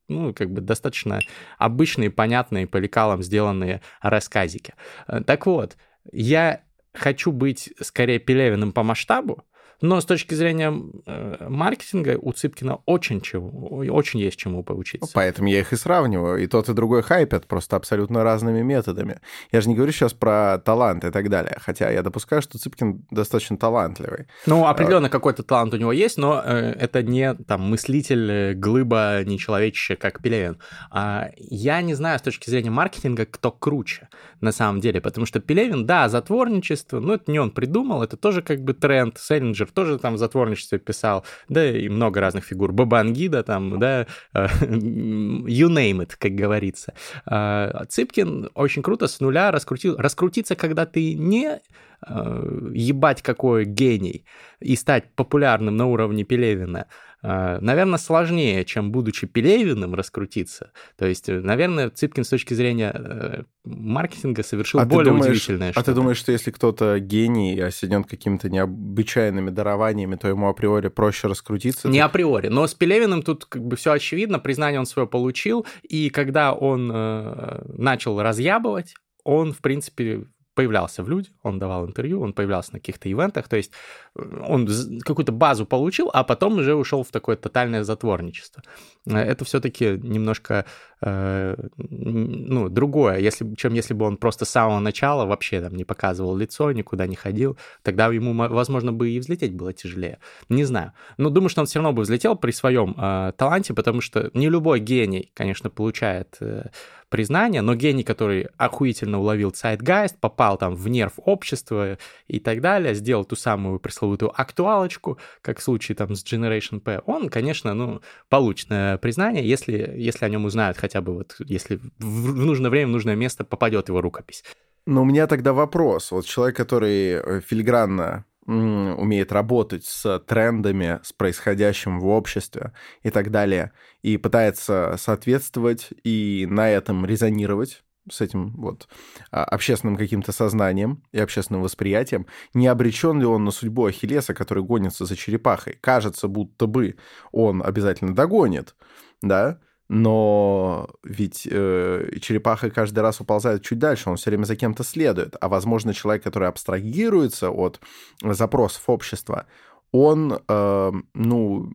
ну, 0.08 0.34
как 0.34 0.52
бы 0.52 0.62
достаточно 0.62 1.20
обычные, 1.58 2.12
понятные, 2.12 2.68
по 2.68 2.78
лекалам 2.78 3.24
сделанные 3.24 3.82
рассказики. 4.02 4.74
Э, 5.08 5.22
так 5.22 5.46
вот, 5.46 5.78
я 6.12 6.62
хочу 6.94 7.32
быть 7.32 7.74
скорее 7.80 8.20
Пелевиным 8.20 8.72
по 8.74 8.84
масштабу, 8.84 9.46
но 9.82 10.00
с 10.00 10.06
точки 10.06 10.36
зрения 10.36 10.74
э, 11.06 11.48
маркетинга 11.50 12.18
у 12.22 12.32
Цыпкина 12.32 12.80
очень, 12.86 13.20
чего, 13.20 13.50
очень 13.78 14.20
есть 14.20 14.38
чему 14.38 14.64
поучиться. 14.64 15.12
Поэтому 15.14 15.50
я 15.50 15.60
их 15.60 15.74
и 15.74 15.76
сравниваю. 15.76 16.42
И 16.44 16.48
тот, 16.48 16.70
и 16.70 16.74
другой 16.74 17.02
хайпят 17.02 17.48
просто 17.48 17.76
абсолютно 17.76 18.24
разными 18.24 18.62
методами. 18.62 19.20
Я 19.52 19.62
же 19.62 19.70
не 19.70 19.76
говорю 19.76 19.92
сейчас 19.92 20.14
про 20.14 20.60
талант 20.64 21.04
и 21.04 21.10
так 21.10 21.30
далее. 21.30 21.58
Хотя 21.60 21.90
я 21.90 22.04
допускаю, 22.04 22.44
что 22.44 22.60
Цыпкин 22.60 23.08
достаточно 23.10 23.58
талантливый. 23.58 24.28
Ну, 24.46 24.68
определенно 24.68 25.10
какой-то 25.10 25.42
талант 25.42 25.74
у 25.74 25.78
него 25.78 25.92
есть, 25.92 26.18
но 26.18 26.42
э, 26.46 26.76
это 26.80 27.02
не 27.02 27.34
там 27.34 27.62
мыслитель, 27.62 28.32
э, 28.32 28.54
глыба 28.54 29.24
нечеловеческая, 29.26 29.98
как 29.98 30.22
Пелевин. 30.22 30.60
А 30.92 31.30
я 31.38 31.82
не 31.82 31.96
знаю 31.96 32.20
с 32.20 32.22
точки 32.22 32.50
зрения 32.50 32.70
маркетинга, 32.70 33.26
кто 33.26 33.52
круче 33.52 34.10
на 34.42 34.52
самом 34.52 34.80
деле. 34.80 35.02
Потому 35.02 35.26
что 35.26 35.40
Пелевин, 35.40 35.88
да, 35.88 36.08
затворничество, 36.08 37.00
но 37.00 37.16
это 37.16 37.32
не 37.32 37.40
он 37.40 37.50
придумал, 37.50 38.04
это 38.04 38.16
тоже 38.16 38.44
как 38.44 38.62
бы 38.62 38.74
тренд. 38.74 39.18
Селлинджер 39.18 39.71
тоже 39.74 39.98
там 39.98 40.16
в 40.16 40.18
затворничестве 40.18 40.80
писал, 40.80 41.26
да 41.50 41.70
и 41.70 41.90
много 41.90 42.20
разных 42.20 42.46
фигур. 42.46 42.72
Бабангида 42.72 43.44
там, 43.44 43.80
да, 43.80 44.08
э, 44.34 44.48
you 44.62 45.70
name 45.70 46.06
it, 46.06 46.12
как 46.18 46.34
говорится. 46.34 46.94
А, 47.26 47.86
Цыпкин 47.86 48.50
очень 48.54 48.82
круто 48.82 49.08
с 49.08 49.20
нуля 49.20 49.52
раскрутил, 49.52 49.98
раскрутиться, 49.98 50.56
когда 50.56 50.86
ты 50.86 51.14
не 51.14 51.62
э, 52.08 52.70
ебать 52.74 53.22
какой 53.22 53.66
гений 53.66 54.26
и 54.60 54.76
стать 54.76 55.14
популярным 55.16 55.78
на 55.78 55.88
уровне 55.88 56.24
Пелевина, 56.24 56.88
наверное, 57.24 58.00
сложнее, 58.00 58.66
чем 58.66 58.92
будучи 58.92 59.28
Пелевиным 59.28 59.94
раскрутиться. 59.94 60.72
То 60.98 61.06
есть, 61.06 61.30
э, 61.30 61.40
наверное, 61.40 61.90
Цыпкин 61.90 62.24
с 62.24 62.30
точки 62.30 62.54
зрения 62.54 62.92
э, 62.94 63.44
маркетинга 63.64 64.44
совершил 64.44 64.80
а 64.80 64.86
более 64.86 65.14
думаешь, 65.14 65.28
удивительное. 65.28 65.72
А 65.76 65.84
ты 65.84 65.94
думаешь, 65.94 66.18
что 66.18 66.32
если 66.32 66.50
кто-то 66.50 67.00
гений, 67.00 67.60
осенен 67.60 68.04
какими-то 68.04 68.50
необычайными 68.50 69.52
дарованиями, 69.52 70.16
то 70.16 70.28
ему 70.28 70.50
априори 70.50 70.88
проще 70.88 71.28
раскрутиться? 71.28 71.88
Не 71.88 72.00
априори, 72.00 72.48
но 72.48 72.66
с 72.66 72.74
Пелевиным 72.74 73.22
тут 73.22 73.46
как 73.46 73.64
бы 73.64 73.76
все 73.76 73.92
очевидно, 73.92 74.40
признание 74.40 74.80
он 74.80 74.86
свое 74.88 75.08
получил, 75.08 75.66
и 75.84 76.10
когда 76.10 76.54
он 76.54 76.92
э, 76.92 77.62
начал 77.78 78.20
разъябывать, 78.20 78.96
он, 79.24 79.54
в 79.54 79.60
принципе, 79.60 80.26
появлялся 80.54 81.04
в 81.04 81.10
людях, 81.10 81.34
он 81.44 81.60
давал 81.60 81.88
интервью, 81.88 82.22
он 82.22 82.34
появлялся 82.34 82.74
на 82.74 82.80
каких-то 82.80 83.10
ивентах, 83.12 83.48
то 83.48 83.56
есть 83.56 83.72
он 84.16 84.68
какую-то 85.06 85.32
базу 85.32 85.66
получил, 85.66 86.10
а 86.14 86.24
потом 86.24 86.58
уже 86.58 86.76
ушел 86.76 87.04
в 87.04 87.12
такое 87.12 87.38
тотальное 87.38 87.84
затворничество. 87.84 88.62
Э, 89.06 89.18
это 89.18 89.46
все-таки 89.46 89.98
немножко 90.04 90.66
э, 91.02 91.56
ну, 91.78 92.70
другое, 92.70 93.20
если, 93.20 93.56
чем 93.56 93.74
если 93.74 93.94
бы 93.94 94.06
он 94.06 94.18
просто 94.18 94.46
с 94.46 94.50
самого 94.50 94.80
начала 94.80 95.26
вообще 95.26 95.62
там 95.62 95.76
не 95.76 95.86
показывал 95.86 96.36
лицо, 96.36 96.72
никуда 96.72 97.08
не 97.08 97.16
ходил, 97.16 97.58
тогда 97.84 98.08
ему, 98.08 98.34
возможно, 98.34 98.92
бы 98.92 99.10
и 99.10 99.20
взлететь 99.20 99.54
было 99.54 99.74
тяжелее. 99.74 100.20
Не 100.50 100.66
знаю. 100.66 100.92
Но 101.18 101.30
думаю, 101.30 101.50
что 101.50 101.62
он 101.62 101.68
все 101.68 101.80
равно 101.80 101.94
бы 101.94 102.02
взлетел 102.02 102.36
при 102.36 102.52
своем 102.52 102.96
э, 102.98 103.32
таланте, 103.38 103.74
потому 103.74 104.02
что 104.02 104.30
не 104.34 104.50
любой 104.50 104.80
гений, 104.80 105.32
конечно, 105.34 105.70
получает 105.70 106.36
э, 106.42 106.66
признание, 107.12 107.62
но 107.62 107.76
гений, 107.76 108.04
который 108.04 108.48
охуительно 108.58 109.20
уловил 109.20 109.52
Zeitgeist, 109.52 110.16
попал 110.20 110.58
там 110.58 110.76
в 110.76 110.88
нерв 110.88 111.14
общества 111.18 111.98
и 112.28 112.40
так 112.40 112.62
далее, 112.62 112.96
сделал 112.96 113.26
ту 113.26 113.36
самую 113.36 113.80
пресловутую 113.80 114.01
актуалочку, 114.36 115.18
как 115.42 115.60
в 115.60 115.64
случае 115.64 115.96
там 115.96 116.16
с 116.16 116.24
Generation 116.24 116.80
P, 116.80 117.02
он, 117.06 117.30
конечно, 117.30 117.74
ну, 117.74 118.02
получит 118.30 118.68
признание, 119.02 119.48
если, 119.48 119.94
если 119.98 120.26
о 120.26 120.30
нем 120.30 120.46
узнают 120.46 120.78
хотя 120.78 121.02
бы 121.02 121.14
вот, 121.14 121.36
если 121.40 121.80
в 122.00 122.36
нужное 122.36 122.70
время, 122.70 122.88
в 122.88 122.92
нужное 122.92 123.16
место 123.16 123.44
попадет 123.44 123.90
его 123.90 124.02
рукопись. 124.02 124.44
Но 124.86 125.04
у 125.04 125.06
меня 125.06 125.28
тогда 125.28 125.54
вопрос. 125.54 126.12
Вот 126.12 126.26
человек, 126.26 126.56
который 126.58 127.12
э, 127.12 127.42
филигранно 127.42 128.26
умеет 128.48 129.32
работать 129.32 129.86
с 129.86 130.20
трендами, 130.20 131.00
с 131.04 131.14
происходящим 131.14 132.00
в 132.00 132.08
обществе 132.08 132.74
и 133.04 133.12
так 133.12 133.30
далее, 133.30 133.72
и 134.02 134.18
пытается 134.18 134.96
соответствовать 134.98 135.90
и 136.04 136.48
на 136.50 136.70
этом 136.70 137.06
резонировать 137.06 137.84
с 138.10 138.22
этим 138.22 138.52
вот 138.58 138.88
а, 139.32 139.44
общественным 139.44 139.98
каким-то 139.98 140.32
сознанием 140.32 141.04
и 141.12 141.20
общественным 141.20 141.62
восприятием, 141.62 142.26
не 142.54 142.68
обречен 142.68 143.20
ли 143.20 143.26
он 143.26 143.44
на 143.44 143.52
судьбу 143.52 143.86
Ахиллеса, 143.86 144.34
который 144.34 144.64
гонится 144.64 145.06
за 145.06 145.16
черепахой? 145.16 145.78
Кажется, 145.82 146.28
будто 146.28 146.68
бы 146.68 146.96
он 147.32 147.62
обязательно 147.64 148.16
догонит, 148.16 148.76
да, 149.22 149.60
но 149.94 150.90
ведь 151.04 151.46
э, 151.52 152.12
черепаха 152.22 152.70
каждый 152.70 153.02
раз 153.02 153.20
уползает 153.20 153.62
чуть 153.62 153.78
дальше, 153.78 154.10
он 154.10 154.16
все 154.16 154.30
время 154.30 154.46
за 154.46 154.56
кем-то 154.56 154.86
следует. 154.86 155.36
А, 155.42 155.50
возможно, 155.50 155.94
человек, 155.94 156.24
который 156.24 156.48
абстрагируется 156.48 157.50
от 157.52 157.82
запросов 158.24 158.84
общества, 158.88 159.48
он, 159.92 160.40
э, 160.48 160.92
ну, 161.14 161.74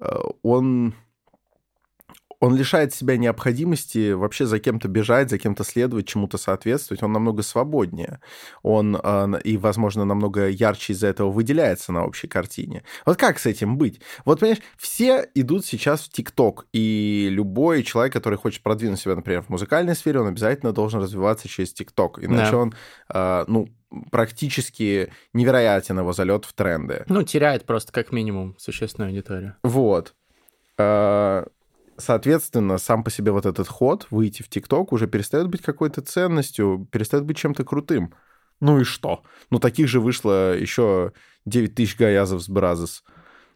э, 0.00 0.18
он 0.42 0.94
он 2.44 2.56
лишает 2.56 2.92
себя 2.92 3.16
необходимости 3.16 4.12
вообще 4.12 4.44
за 4.44 4.58
кем-то 4.58 4.86
бежать, 4.86 5.30
за 5.30 5.38
кем-то 5.38 5.64
следовать, 5.64 6.06
чему-то 6.06 6.36
соответствовать. 6.36 7.02
Он 7.02 7.10
намного 7.10 7.42
свободнее. 7.42 8.20
Он 8.62 9.00
э, 9.02 9.40
и, 9.44 9.56
возможно, 9.56 10.04
намного 10.04 10.48
ярче 10.48 10.92
из-за 10.92 11.06
этого 11.06 11.30
выделяется 11.30 11.90
на 11.90 12.04
общей 12.04 12.28
картине. 12.28 12.84
Вот 13.06 13.16
как 13.16 13.38
с 13.38 13.46
этим 13.46 13.78
быть? 13.78 14.02
Вот, 14.26 14.40
понимаешь, 14.40 14.62
все 14.76 15.26
идут 15.34 15.64
сейчас 15.64 16.02
в 16.02 16.10
ТикТок, 16.10 16.66
и 16.74 17.28
любой 17.30 17.82
человек, 17.82 18.12
который 18.12 18.38
хочет 18.38 18.62
продвинуть 18.62 19.00
себя, 19.00 19.16
например, 19.16 19.40
в 19.42 19.48
музыкальной 19.48 19.94
сфере, 19.94 20.20
он 20.20 20.26
обязательно 20.26 20.72
должен 20.72 21.00
развиваться 21.00 21.48
через 21.48 21.72
ТикТок. 21.72 22.22
Иначе 22.22 22.50
да. 22.50 22.58
он, 22.58 22.74
э, 23.08 23.44
ну, 23.48 23.68
практически 24.10 25.10
невероятен 25.32 25.98
его 25.98 26.12
залет 26.12 26.44
в 26.44 26.52
тренды. 26.52 27.04
Ну, 27.08 27.22
теряет 27.22 27.64
просто 27.64 27.90
как 27.90 28.12
минимум 28.12 28.54
существенную 28.58 29.08
аудиторию. 29.08 29.56
Вот. 29.62 30.14
Соответственно, 31.96 32.78
сам 32.78 33.04
по 33.04 33.10
себе 33.10 33.30
вот 33.32 33.46
этот 33.46 33.68
ход, 33.68 34.06
выйти 34.10 34.42
в 34.42 34.48
ТикТок, 34.48 34.92
уже 34.92 35.06
перестает 35.06 35.48
быть 35.48 35.62
какой-то 35.62 36.02
ценностью, 36.02 36.88
перестает 36.90 37.24
быть 37.24 37.36
чем-то 37.36 37.64
крутым. 37.64 38.14
Ну 38.60 38.80
и 38.80 38.84
что? 38.84 39.22
Ну, 39.50 39.58
таких 39.58 39.88
же 39.88 40.00
вышло 40.00 40.56
еще 40.56 41.12
9 41.44 41.74
тысяч 41.74 41.96
гаязов 41.96 42.42
с 42.42 42.48
Бразос. 42.48 43.04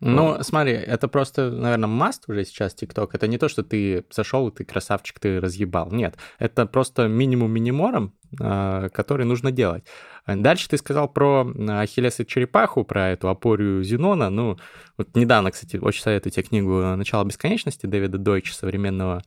Ну, 0.01 0.37
ну, 0.37 0.43
смотри, 0.43 0.73
это 0.73 1.09
просто, 1.09 1.51
наверное, 1.51 1.89
маст 1.89 2.29
уже 2.29 2.45
сейчас 2.45 2.75
ТикТок. 2.75 3.15
Это 3.15 3.27
не 3.27 3.37
то, 3.37 3.49
что 3.49 3.65
ты 3.65 4.05
зашел, 4.11 4.49
и 4.49 4.55
ты 4.55 4.65
красавчик, 4.65 5.19
ты 5.19 5.41
разъебал. 5.41 5.91
Нет, 5.91 6.17
это 6.39 6.67
просто 6.67 7.09
минимум 7.09 7.51
минимором, 7.51 8.15
а, 8.41 8.89
который 8.91 9.27
нужно 9.27 9.51
делать. 9.51 9.85
Дальше 10.27 10.69
ты 10.69 10.77
сказал 10.77 11.09
про 11.09 11.51
Ахиллеса 11.69 12.25
черепаху, 12.25 12.85
про 12.85 13.11
эту 13.11 13.29
опорию 13.29 13.83
Зенона. 13.83 14.31
Ну, 14.31 14.59
вот 14.97 15.17
недавно, 15.17 15.51
кстати, 15.51 15.79
очень 15.79 16.03
советую 16.03 16.33
тебе 16.33 16.45
книгу 16.45 16.81
«Начало 16.97 17.25
бесконечности» 17.25 17.87
Дэвида 17.87 18.19
Дойча, 18.19 18.55
современного 18.55 19.23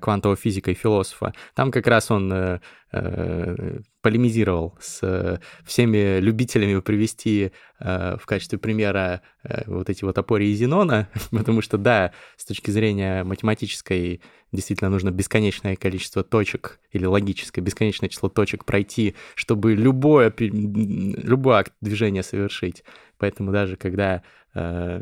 квантового 0.00 0.36
физика 0.36 0.70
и 0.70 0.74
философа. 0.74 1.32
Там 1.54 1.70
как 1.70 1.86
раз 1.86 2.10
он 2.10 2.32
э, 2.32 2.60
э, 2.92 3.78
полемизировал 4.00 4.76
с 4.80 5.40
всеми 5.64 6.18
любителями 6.18 6.80
привести 6.80 7.52
в 7.78 8.22
качестве 8.26 8.58
примера 8.58 9.22
вот 9.66 9.88
эти 9.88 10.04
вот 10.04 10.18
опории 10.18 10.52
Зенона, 10.52 11.08
потому 11.30 11.62
что, 11.62 11.78
да, 11.78 12.12
с 12.36 12.44
точки 12.44 12.70
зрения 12.70 13.22
математической 13.24 14.20
действительно 14.52 14.90
нужно 14.90 15.10
бесконечное 15.10 15.76
количество 15.76 16.22
точек 16.22 16.78
или 16.90 17.06
логическое 17.06 17.60
бесконечное 17.60 18.08
число 18.08 18.28
точек 18.28 18.64
пройти, 18.64 19.14
чтобы 19.34 19.74
любое, 19.74 20.32
любой 20.38 21.56
акт 21.56 21.72
движения 21.80 22.22
совершить. 22.22 22.84
Поэтому 23.18 23.50
даже 23.50 23.76
когда 23.76 24.22
э, 24.54 25.00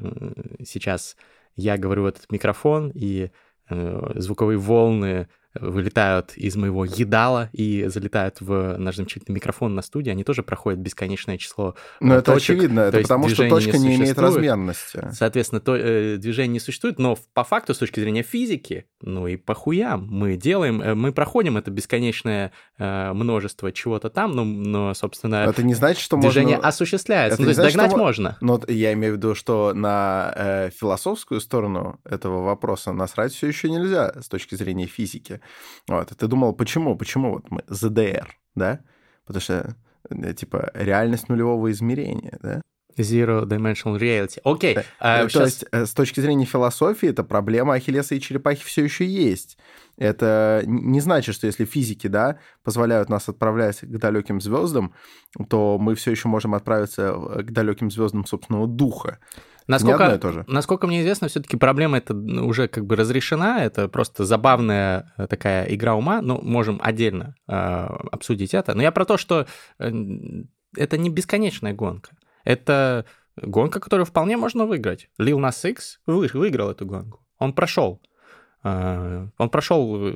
сейчас 0.65 1.17
я 1.57 1.77
говорю 1.77 2.05
в 2.05 2.07
этот 2.07 2.31
микрофон, 2.31 2.91
и 2.95 3.25
э, 3.25 3.29
звуковые 3.71 4.59
волны 4.59 5.29
вылетают 5.55 6.33
из 6.37 6.57
моего 6.57 6.85
едала 6.85 7.51
и 7.53 7.87
залетают 7.87 8.41
в 8.41 8.77
наш 8.79 8.97
замечательный 8.97 9.35
микрофон 9.35 9.75
на 9.75 9.83
студии, 9.83 10.11
они 10.11 10.25
тоже 10.25 10.43
проходят 10.43 10.81
бесконечное 10.81 11.39
число 11.39 11.75
Но 12.01 12.21
точек. 12.21 12.23
это 12.23 12.33
очевидно, 12.35 12.81
это 12.81 13.01
потому 13.01 13.29
что 13.29 13.49
точка 13.49 13.79
не, 13.79 13.89
не 13.89 13.97
имеет 13.97 14.19
размерности. 14.19 15.09
Соответственно, 15.13 15.61
то, 15.61 15.77
э, 15.77 16.17
движение 16.19 16.55
не 16.55 16.61
существует, 16.61 16.99
но 16.99 17.19
по 17.35 17.45
факту, 17.45 17.75
с 17.75 17.79
точки 17.79 18.01
зрения 18.01 18.23
физики, 18.23 18.87
ну 19.01 19.27
и 19.27 19.37
по 19.37 19.55
хуям, 19.55 20.07
мы 20.09 20.37
делаем, 20.37 20.81
э, 20.83 20.95
мы 20.95 21.13
проходим 21.13 21.57
это 21.57 21.71
бесконечное 21.71 22.53
э, 22.79 23.13
множество 23.13 23.73
чего-то 23.73 24.09
там, 24.11 24.33
но, 24.33 24.45
но, 24.45 24.95
собственно, 24.95 25.47
это 25.49 25.63
не 25.63 25.75
значит, 25.75 26.03
что 26.03 26.17
движение 26.17 26.57
можно... 26.57 26.69
осуществляется, 26.69 27.35
это 27.35 27.43
ну, 27.43 27.47
то 27.47 27.51
есть 27.51 27.61
значит, 27.61 27.77
догнать 27.77 27.91
что... 27.91 27.99
можно. 27.99 28.39
Но 28.41 28.61
я 28.69 28.93
имею 28.93 29.15
в 29.15 29.17
виду, 29.17 29.35
что 29.35 29.73
на 29.75 30.33
э, 30.37 30.71
философскую 30.71 31.41
сторону 31.41 32.01
этого 32.05 32.43
вопроса 32.45 32.93
насрать 32.93 33.33
все 33.33 33.49
еще 33.49 33.69
нельзя 33.69 34.15
с 34.21 34.29
точки 34.29 34.55
зрения 34.55 34.87
физики. 34.87 35.40
Вот, 35.89 36.13
и 36.13 36.15
ты 36.15 36.27
думал, 36.27 36.53
почему, 36.53 36.97
почему 36.97 37.35
вот 37.35 37.51
мы 37.51 37.63
ЗДР, 37.67 38.37
да? 38.55 38.81
Потому 39.27 39.41
что, 39.41 39.77
э, 40.09 40.35
типа, 40.35 40.71
реальность 40.75 41.29
нулевого 41.29 41.71
измерения, 41.71 42.39
да? 42.43 42.63
Zero 42.99 43.45
Dimensional 43.45 43.99
Reality. 43.99 44.41
Окей. 44.45 44.77
Okay, 44.77 44.85
uh, 45.01 45.29
То 45.29 45.45
есть, 45.45 45.65
с 45.73 45.93
точки 45.93 46.21
зрения 46.21 46.45
философии, 46.45 47.09
эта 47.09 47.25
проблема 47.25 47.75
Ахиллеса 47.75 48.15
и 48.15 48.21
черепахи 48.21 48.65
все 48.65 48.85
еще 48.85 49.07
есть. 49.07 49.59
Это 49.97 50.63
не 50.67 51.01
значит, 51.01 51.35
что 51.35 51.47
если 51.47 51.65
физики, 51.65 52.07
да, 52.07 52.39
позволяют 52.63 53.09
нас 53.09 53.29
отправлять 53.29 53.81
к 53.81 53.99
далеким 53.99 54.41
звездам, 54.41 54.95
то 55.49 55.79
мы 55.79 55.95
все 55.95 56.11
еще 56.11 56.29
можем 56.29 56.55
отправиться 56.55 57.13
к 57.13 57.51
далеким 57.53 57.91
звездам 57.91 58.25
собственного 58.27 58.67
духа. 58.67 59.19
Насколько, 59.67 60.19
тоже. 60.19 60.45
насколько 60.49 60.87
мне 60.87 61.01
известно, 61.01 61.29
все-таки 61.29 61.57
проблема 61.57 61.99
это 61.99 62.15
уже 62.15 62.69
как 62.69 62.87
бы 62.87 62.97
разрешена, 62.97 63.65
это 63.65 63.89
просто 63.89 64.25
забавная 64.25 65.13
э, 65.17 65.27
такая 65.27 65.65
игра 65.65 65.95
ума, 65.95 66.21
ну, 66.23 66.41
можем 66.43 66.81
отдельно 66.83 67.35
э, 67.49 67.53
обсудить 67.53 68.55
это. 68.55 68.75
Но 68.75 68.83
я 68.83 68.93
про 68.93 69.05
то, 69.05 69.17
что 69.17 69.47
э, 69.79 69.93
это 70.77 70.99
не 70.99 71.11
бесконечная 71.11 71.73
гонка. 71.73 72.11
Это 72.45 73.05
гонка, 73.37 73.81
которую 73.81 74.07
вполне 74.07 74.37
можно 74.37 74.67
выиграть. 74.67 75.09
Lil 75.21 75.39
Nas 75.39 75.69
X 75.69 76.01
выиграл 76.07 76.71
эту 76.71 76.87
гонку. 76.87 77.25
Он 77.39 77.53
прошел. 77.53 78.01
Э, 78.63 79.27
он 79.39 79.49
прошел 79.49 80.09
э, 80.09 80.13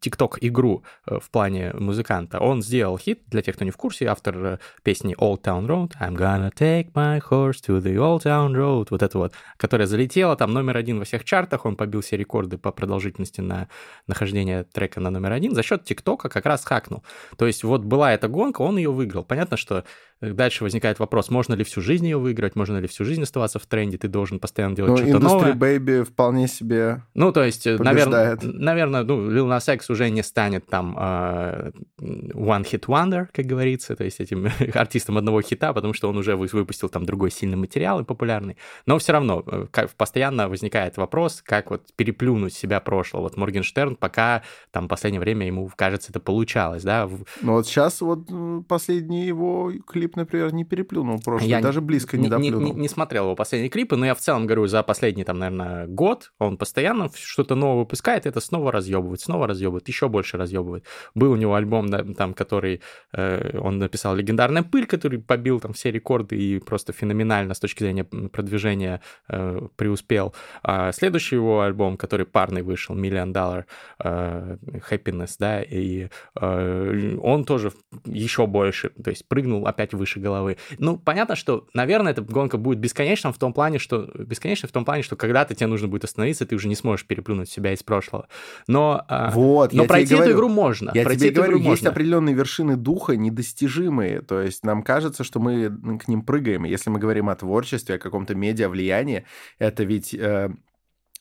TikTok 0.00 0.38
игру 0.40 0.84
э, 1.06 1.18
в 1.20 1.30
плане 1.30 1.72
музыканта. 1.74 2.38
Он 2.38 2.62
сделал 2.62 2.96
хит, 2.98 3.22
для 3.26 3.42
тех, 3.42 3.56
кто 3.56 3.64
не 3.64 3.70
в 3.70 3.76
курсе, 3.76 4.06
автор 4.06 4.60
песни 4.82 5.16
Old 5.16 5.42
Town 5.42 5.66
Road, 5.66 5.92
I'm 6.00 6.16
gonna 6.16 6.52
take 6.52 6.92
my 6.94 7.20
horse 7.20 7.60
to 7.66 7.80
the 7.80 7.96
Old 7.96 8.22
Town 8.22 8.52
Road, 8.54 8.88
вот 8.90 9.02
это 9.02 9.18
вот, 9.18 9.32
которая 9.56 9.86
залетела 9.86 10.36
там 10.36 10.52
номер 10.52 10.76
один 10.76 10.98
во 10.98 11.04
всех 11.04 11.24
чартах, 11.24 11.64
он 11.64 11.76
побил 11.76 12.00
все 12.00 12.16
рекорды 12.16 12.56
по 12.58 12.70
продолжительности 12.70 13.40
на 13.40 13.68
нахождение 14.06 14.64
трека 14.64 15.00
на 15.00 15.10
номер 15.10 15.32
один, 15.32 15.54
за 15.54 15.62
счет 15.62 15.84
ТикТока 15.84 16.28
как 16.28 16.46
раз 16.46 16.64
хакнул. 16.64 17.02
То 17.36 17.46
есть 17.46 17.64
вот 17.64 17.82
была 17.82 18.12
эта 18.12 18.28
гонка, 18.28 18.62
он 18.62 18.76
ее 18.76 18.90
выиграл. 18.90 19.24
Понятно, 19.24 19.56
что 19.56 19.84
дальше 20.20 20.64
возникает 20.64 20.98
вопрос, 20.98 21.30
можно 21.30 21.54
ли 21.54 21.64
всю 21.64 21.80
жизнь 21.80 22.04
ее 22.04 22.18
выиграть, 22.18 22.56
можно 22.56 22.78
ли 22.78 22.88
всю 22.88 23.04
жизнь 23.04 23.22
оставаться 23.22 23.58
в 23.58 23.66
тренде, 23.66 23.98
ты 23.98 24.08
должен 24.08 24.40
постоянно 24.40 24.74
делать 24.74 24.90
ну, 24.90 24.96
что-то 24.96 25.18
новое. 25.18 25.52
Baby 25.54 26.04
вполне 26.04 26.48
себе 26.48 27.02
Ну, 27.14 27.32
то 27.32 27.44
есть, 27.44 27.66
наверное, 27.66 28.38
наверное, 28.42 29.04
ну, 29.04 29.30
Lil 29.30 29.46
Nas 29.46 29.72
X 29.72 29.90
уже 29.90 30.10
не 30.10 30.22
станет 30.22 30.66
там 30.66 30.96
uh, 30.98 31.72
one 32.00 32.64
hit 32.64 32.86
wonder, 32.86 33.26
как 33.32 33.46
говорится, 33.46 33.94
то 33.94 34.04
есть 34.04 34.20
этим 34.20 34.48
артистом 34.74 35.18
одного 35.18 35.40
хита, 35.42 35.72
потому 35.72 35.94
что 35.94 36.08
он 36.08 36.16
уже 36.16 36.36
выпустил 36.36 36.88
там 36.88 37.04
другой 37.06 37.30
сильный 37.30 37.56
материал 37.56 38.00
и 38.00 38.04
популярный. 38.04 38.56
Но 38.86 38.98
все 38.98 39.12
равно 39.12 39.44
э, 39.46 39.66
постоянно 39.96 40.48
возникает 40.48 40.96
вопрос, 40.96 41.42
как 41.44 41.70
вот 41.70 41.92
переплюнуть 41.94 42.54
себя 42.54 42.80
прошлого. 42.80 43.22
Вот 43.22 43.36
Моргенштерн 43.36 43.96
пока 43.96 44.42
там 44.70 44.86
в 44.86 44.88
последнее 44.88 45.20
время 45.20 45.46
ему, 45.46 45.70
кажется, 45.76 46.10
это 46.10 46.20
получалось, 46.20 46.82
да. 46.82 47.08
Ну 47.42 47.52
вот 47.52 47.66
сейчас 47.66 48.00
вот 48.00 48.28
последний 48.66 49.26
его 49.26 49.72
клип 49.86 50.07
клип, 50.08 50.16
например, 50.16 50.52
не 50.52 50.64
переплюнул 50.64 51.20
прошлый, 51.20 51.50
я 51.50 51.60
даже 51.60 51.80
близко 51.80 52.16
не, 52.16 52.24
не 52.24 52.28
доплюнул. 52.28 52.60
Не, 52.60 52.70
не, 52.72 52.80
не 52.80 52.88
смотрел 52.88 53.24
его 53.24 53.36
последние 53.36 53.70
клипы, 53.70 53.96
но 53.96 54.06
я 54.06 54.14
в 54.14 54.18
целом 54.18 54.46
говорю, 54.46 54.66
за 54.66 54.82
последний, 54.82 55.24
там, 55.24 55.38
наверное, 55.38 55.86
год 55.86 56.32
он 56.38 56.56
постоянно 56.56 57.10
что-то 57.14 57.54
новое 57.54 57.80
выпускает, 57.80 58.26
это 58.26 58.40
снова 58.40 58.72
разъебывает, 58.72 59.20
снова 59.20 59.46
разъебывает, 59.46 59.88
еще 59.88 60.08
больше 60.08 60.36
разъебывает. 60.36 60.84
Был 61.14 61.32
у 61.32 61.36
него 61.36 61.54
альбом, 61.54 61.88
там, 62.14 62.34
который 62.34 62.80
э, 63.12 63.58
он 63.58 63.78
написал 63.78 64.16
«Легендарная 64.16 64.62
пыль», 64.62 64.86
который 64.86 65.18
побил 65.18 65.60
там 65.60 65.72
все 65.72 65.90
рекорды 65.90 66.36
и 66.36 66.58
просто 66.58 66.92
феноменально 66.92 67.54
с 67.54 67.60
точки 67.60 67.82
зрения 67.82 68.04
продвижения 68.04 69.00
э, 69.28 69.60
преуспел. 69.76 70.34
А 70.62 70.92
следующий 70.92 71.36
его 71.36 71.60
альбом, 71.60 71.96
который 71.96 72.26
парный 72.26 72.62
вышел, 72.62 72.96
«Million 72.96 73.32
Dollar 73.32 73.64
э, 74.02 74.56
Happiness», 74.90 75.36
да, 75.38 75.62
и 75.62 76.08
э, 76.40 77.16
он 77.22 77.44
тоже 77.44 77.72
еще 78.04 78.46
больше, 78.46 78.90
то 79.02 79.10
есть 79.10 79.28
прыгнул 79.28 79.66
опять 79.66 79.92
выше 79.98 80.20
головы. 80.20 80.56
Ну, 80.78 80.96
понятно, 80.96 81.36
что, 81.36 81.66
наверное, 81.74 82.12
эта 82.12 82.22
гонка 82.22 82.56
будет 82.56 82.78
бесконечна 82.78 83.32
в 83.32 83.38
том 83.38 83.52
плане, 83.52 83.78
что 83.78 84.10
бесконечна 84.14 84.68
в 84.68 84.72
том 84.72 84.84
плане, 84.84 85.02
что 85.02 85.16
когда-то 85.16 85.54
тебе 85.54 85.66
нужно 85.66 85.88
будет 85.88 86.04
остановиться, 86.04 86.46
ты 86.46 86.56
уже 86.56 86.68
не 86.68 86.74
сможешь 86.74 87.06
переплюнуть 87.06 87.50
себя 87.50 87.72
из 87.72 87.82
прошлого. 87.82 88.28
Но, 88.66 89.04
а, 89.08 89.30
вот, 89.30 89.72
но 89.72 89.84
пройти 89.84 90.14
эту 90.14 90.32
игру 90.32 90.48
можно. 90.48 90.90
Я 90.94 91.04
пройти 91.04 91.26
тебе 91.26 91.32
говорю, 91.32 91.56
есть 91.58 91.66
можно. 91.66 91.90
определенные 91.90 92.34
вершины 92.34 92.76
духа 92.76 93.16
недостижимые. 93.16 94.22
То 94.22 94.40
есть 94.40 94.64
нам 94.64 94.82
кажется, 94.82 95.24
что 95.24 95.40
мы 95.40 95.98
к 95.98 96.08
ним 96.08 96.22
прыгаем. 96.22 96.64
Если 96.64 96.90
мы 96.90 96.98
говорим 96.98 97.28
о 97.28 97.36
творчестве, 97.36 97.96
о 97.96 97.98
каком-то 97.98 98.34
медиа 98.34 98.68
влиянии, 98.68 99.24
это 99.58 99.84
ведь 99.84 100.14
э, 100.14 100.50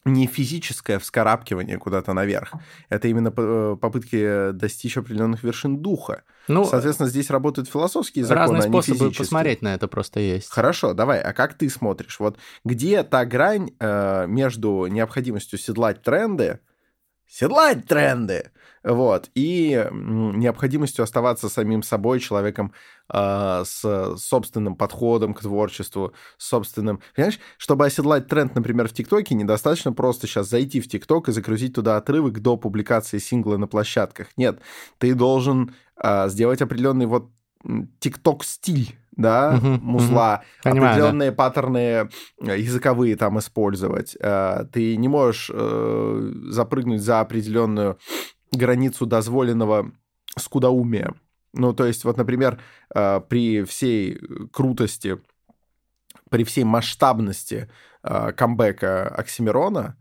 не 0.06 0.26
физическое 0.28 1.00
вскарабкивание 1.00 1.78
куда-то 1.78 2.14
наверх. 2.14 2.54
Это 2.90 3.08
именно 3.08 3.34
э, 3.36 3.78
попытки 3.80 4.52
достичь 4.52 4.98
определенных 4.98 5.44
вершин 5.44 5.78
духа. 5.78 6.24
Ну, 6.48 6.64
Соответственно, 6.64 7.10
здесь 7.10 7.30
работают 7.30 7.70
философские 7.70 8.24
законы, 8.24 8.40
разные 8.40 8.60
а 8.60 8.82
способы 8.82 9.12
посмотреть 9.12 9.62
на 9.62 9.74
это 9.74 9.88
просто 9.88 10.20
есть. 10.22 10.50
Хорошо, 10.50 10.94
давай. 10.94 11.22
А 11.22 11.34
как 11.34 11.56
ты 11.56 11.70
смотришь? 11.70 12.20
Вот 12.20 12.38
где 12.64 13.04
та 13.04 13.26
грань 13.26 13.72
э, 13.80 14.26
между 14.28 14.88
необходимостью 14.88 15.60
седлать 15.60 16.02
тренды, 16.02 16.60
седлать 17.28 17.86
тренды, 17.86 18.52
вот, 18.84 19.30
и 19.36 19.86
необходимостью 19.92 21.04
оставаться 21.04 21.50
самим 21.50 21.84
собой, 21.84 22.20
человеком 22.20 22.74
э, 23.12 23.64
с 23.66 24.16
собственным 24.18 24.76
подходом 24.76 25.34
к 25.34 25.42
творчеству, 25.42 26.14
собственным... 26.38 27.02
Понимаешь, 27.16 27.40
чтобы 27.58 27.86
оседлать 27.86 28.28
тренд, 28.28 28.56
например, 28.56 28.88
в 28.88 28.94
ТикТоке, 28.94 29.36
недостаточно 29.36 29.92
просто 29.92 30.28
сейчас 30.28 30.48
зайти 30.48 30.80
в 30.80 30.88
ТикТок 30.88 31.28
и 31.28 31.32
загрузить 31.34 31.76
туда 31.76 31.98
отрывок 31.98 32.40
до 32.40 32.56
публикации 32.56 33.18
сингла 33.18 33.58
на 33.58 33.68
площадках. 33.68 34.28
Нет, 34.38 34.62
ты 34.98 35.14
должен 35.14 35.76
э, 36.02 36.30
сделать 36.30 36.62
определенный 36.62 37.08
вот 37.08 37.30
ТикТок-стиль, 38.00 38.96
да, 39.18 39.56
uh-huh, 39.56 39.80
музла, 39.82 40.44
uh-huh. 40.64 40.70
определенные 40.70 41.32
да. 41.32 41.36
паттерны 41.36 41.80
э, 41.80 42.08
языковые 42.60 43.16
там 43.18 43.40
использовать. 43.40 44.16
Э, 44.20 44.66
ты 44.72 44.96
не 44.96 45.08
можешь 45.08 45.50
э, 45.54 46.32
запрыгнуть 46.50 47.02
за 47.02 47.20
определенную 47.20 47.98
границу 48.52 49.06
дозволенного 49.06 49.92
скудоумия. 50.38 51.14
Ну, 51.54 51.74
то 51.74 51.86
есть, 51.86 52.04
вот, 52.06 52.18
например, 52.18 52.60
при 52.94 53.64
всей 53.64 54.20
крутости, 54.54 55.18
при 56.30 56.44
всей 56.44 56.64
масштабности 56.64 57.70
камбэка 58.04 59.08
Оксимирона, 59.08 59.98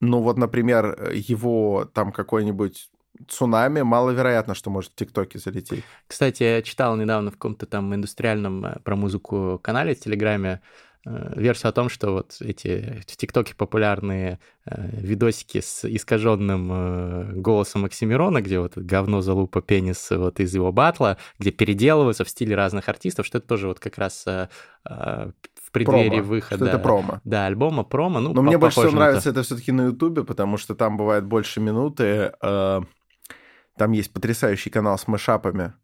ну, 0.00 0.20
вот, 0.20 0.38
например, 0.38 1.12
его 1.12 1.88
там 1.94 2.10
какой-нибудь 2.10 2.90
цунами 3.28 3.82
маловероятно, 3.82 4.54
что 4.54 4.70
может 4.70 4.92
в 4.92 4.94
ТикТоке 4.94 5.38
залететь. 5.38 5.84
Кстати, 6.06 6.42
я 6.42 6.62
читал 6.62 6.96
недавно 6.96 7.30
в 7.30 7.34
каком-то 7.34 7.66
там 7.66 7.94
индустриальном 7.94 8.64
э, 8.64 8.78
про 8.84 8.96
музыку 8.96 9.60
канале 9.62 9.94
в 9.94 10.00
Телеграме 10.00 10.60
э, 11.04 11.32
версию 11.36 11.70
о 11.70 11.72
том, 11.72 11.88
что 11.88 12.12
вот 12.12 12.36
эти 12.40 13.02
в 13.06 13.16
ТикТоке 13.16 13.54
популярные 13.54 14.38
э, 14.64 14.88
видосики 14.92 15.60
с 15.60 15.84
искаженным 15.84 17.40
голосом 17.40 17.84
Оксимирона, 17.84 18.40
где 18.42 18.58
вот 18.58 18.76
говно, 18.76 19.20
залупа, 19.20 19.62
пенис 19.62 20.10
вот 20.10 20.40
из 20.40 20.54
его 20.54 20.72
батла, 20.72 21.18
где 21.38 21.50
переделываются 21.50 22.24
в 22.24 22.28
стиле 22.28 22.54
разных 22.54 22.88
артистов, 22.88 23.26
что 23.26 23.38
это 23.38 23.46
тоже 23.46 23.68
вот 23.68 23.80
как 23.80 23.98
раз 23.98 24.24
в 24.24 25.34
преддверии 25.72 26.18
промо. 26.18 26.22
выхода. 26.22 26.56
Что 26.56 26.66
это 26.66 26.78
промо. 26.78 27.20
Да, 27.24 27.46
альбома 27.46 27.82
промо. 27.82 28.20
Ну, 28.20 28.32
Но 28.32 28.42
мне 28.42 28.58
больше 28.58 28.80
всего 28.80 28.92
нравится 28.92 29.30
это, 29.30 29.40
это 29.40 29.46
все-таки 29.46 29.72
на 29.72 29.86
Ютубе, 29.86 30.22
потому 30.22 30.58
что 30.58 30.74
там 30.74 30.96
бывает 30.96 31.24
больше 31.24 31.60
минуты. 31.60 32.32
Э 33.74 33.78
там 33.78 33.92
есть 33.92 34.12
потрясающий 34.12 34.70
канал 34.70 34.98
с 34.98 35.08
мышапами 35.08 35.74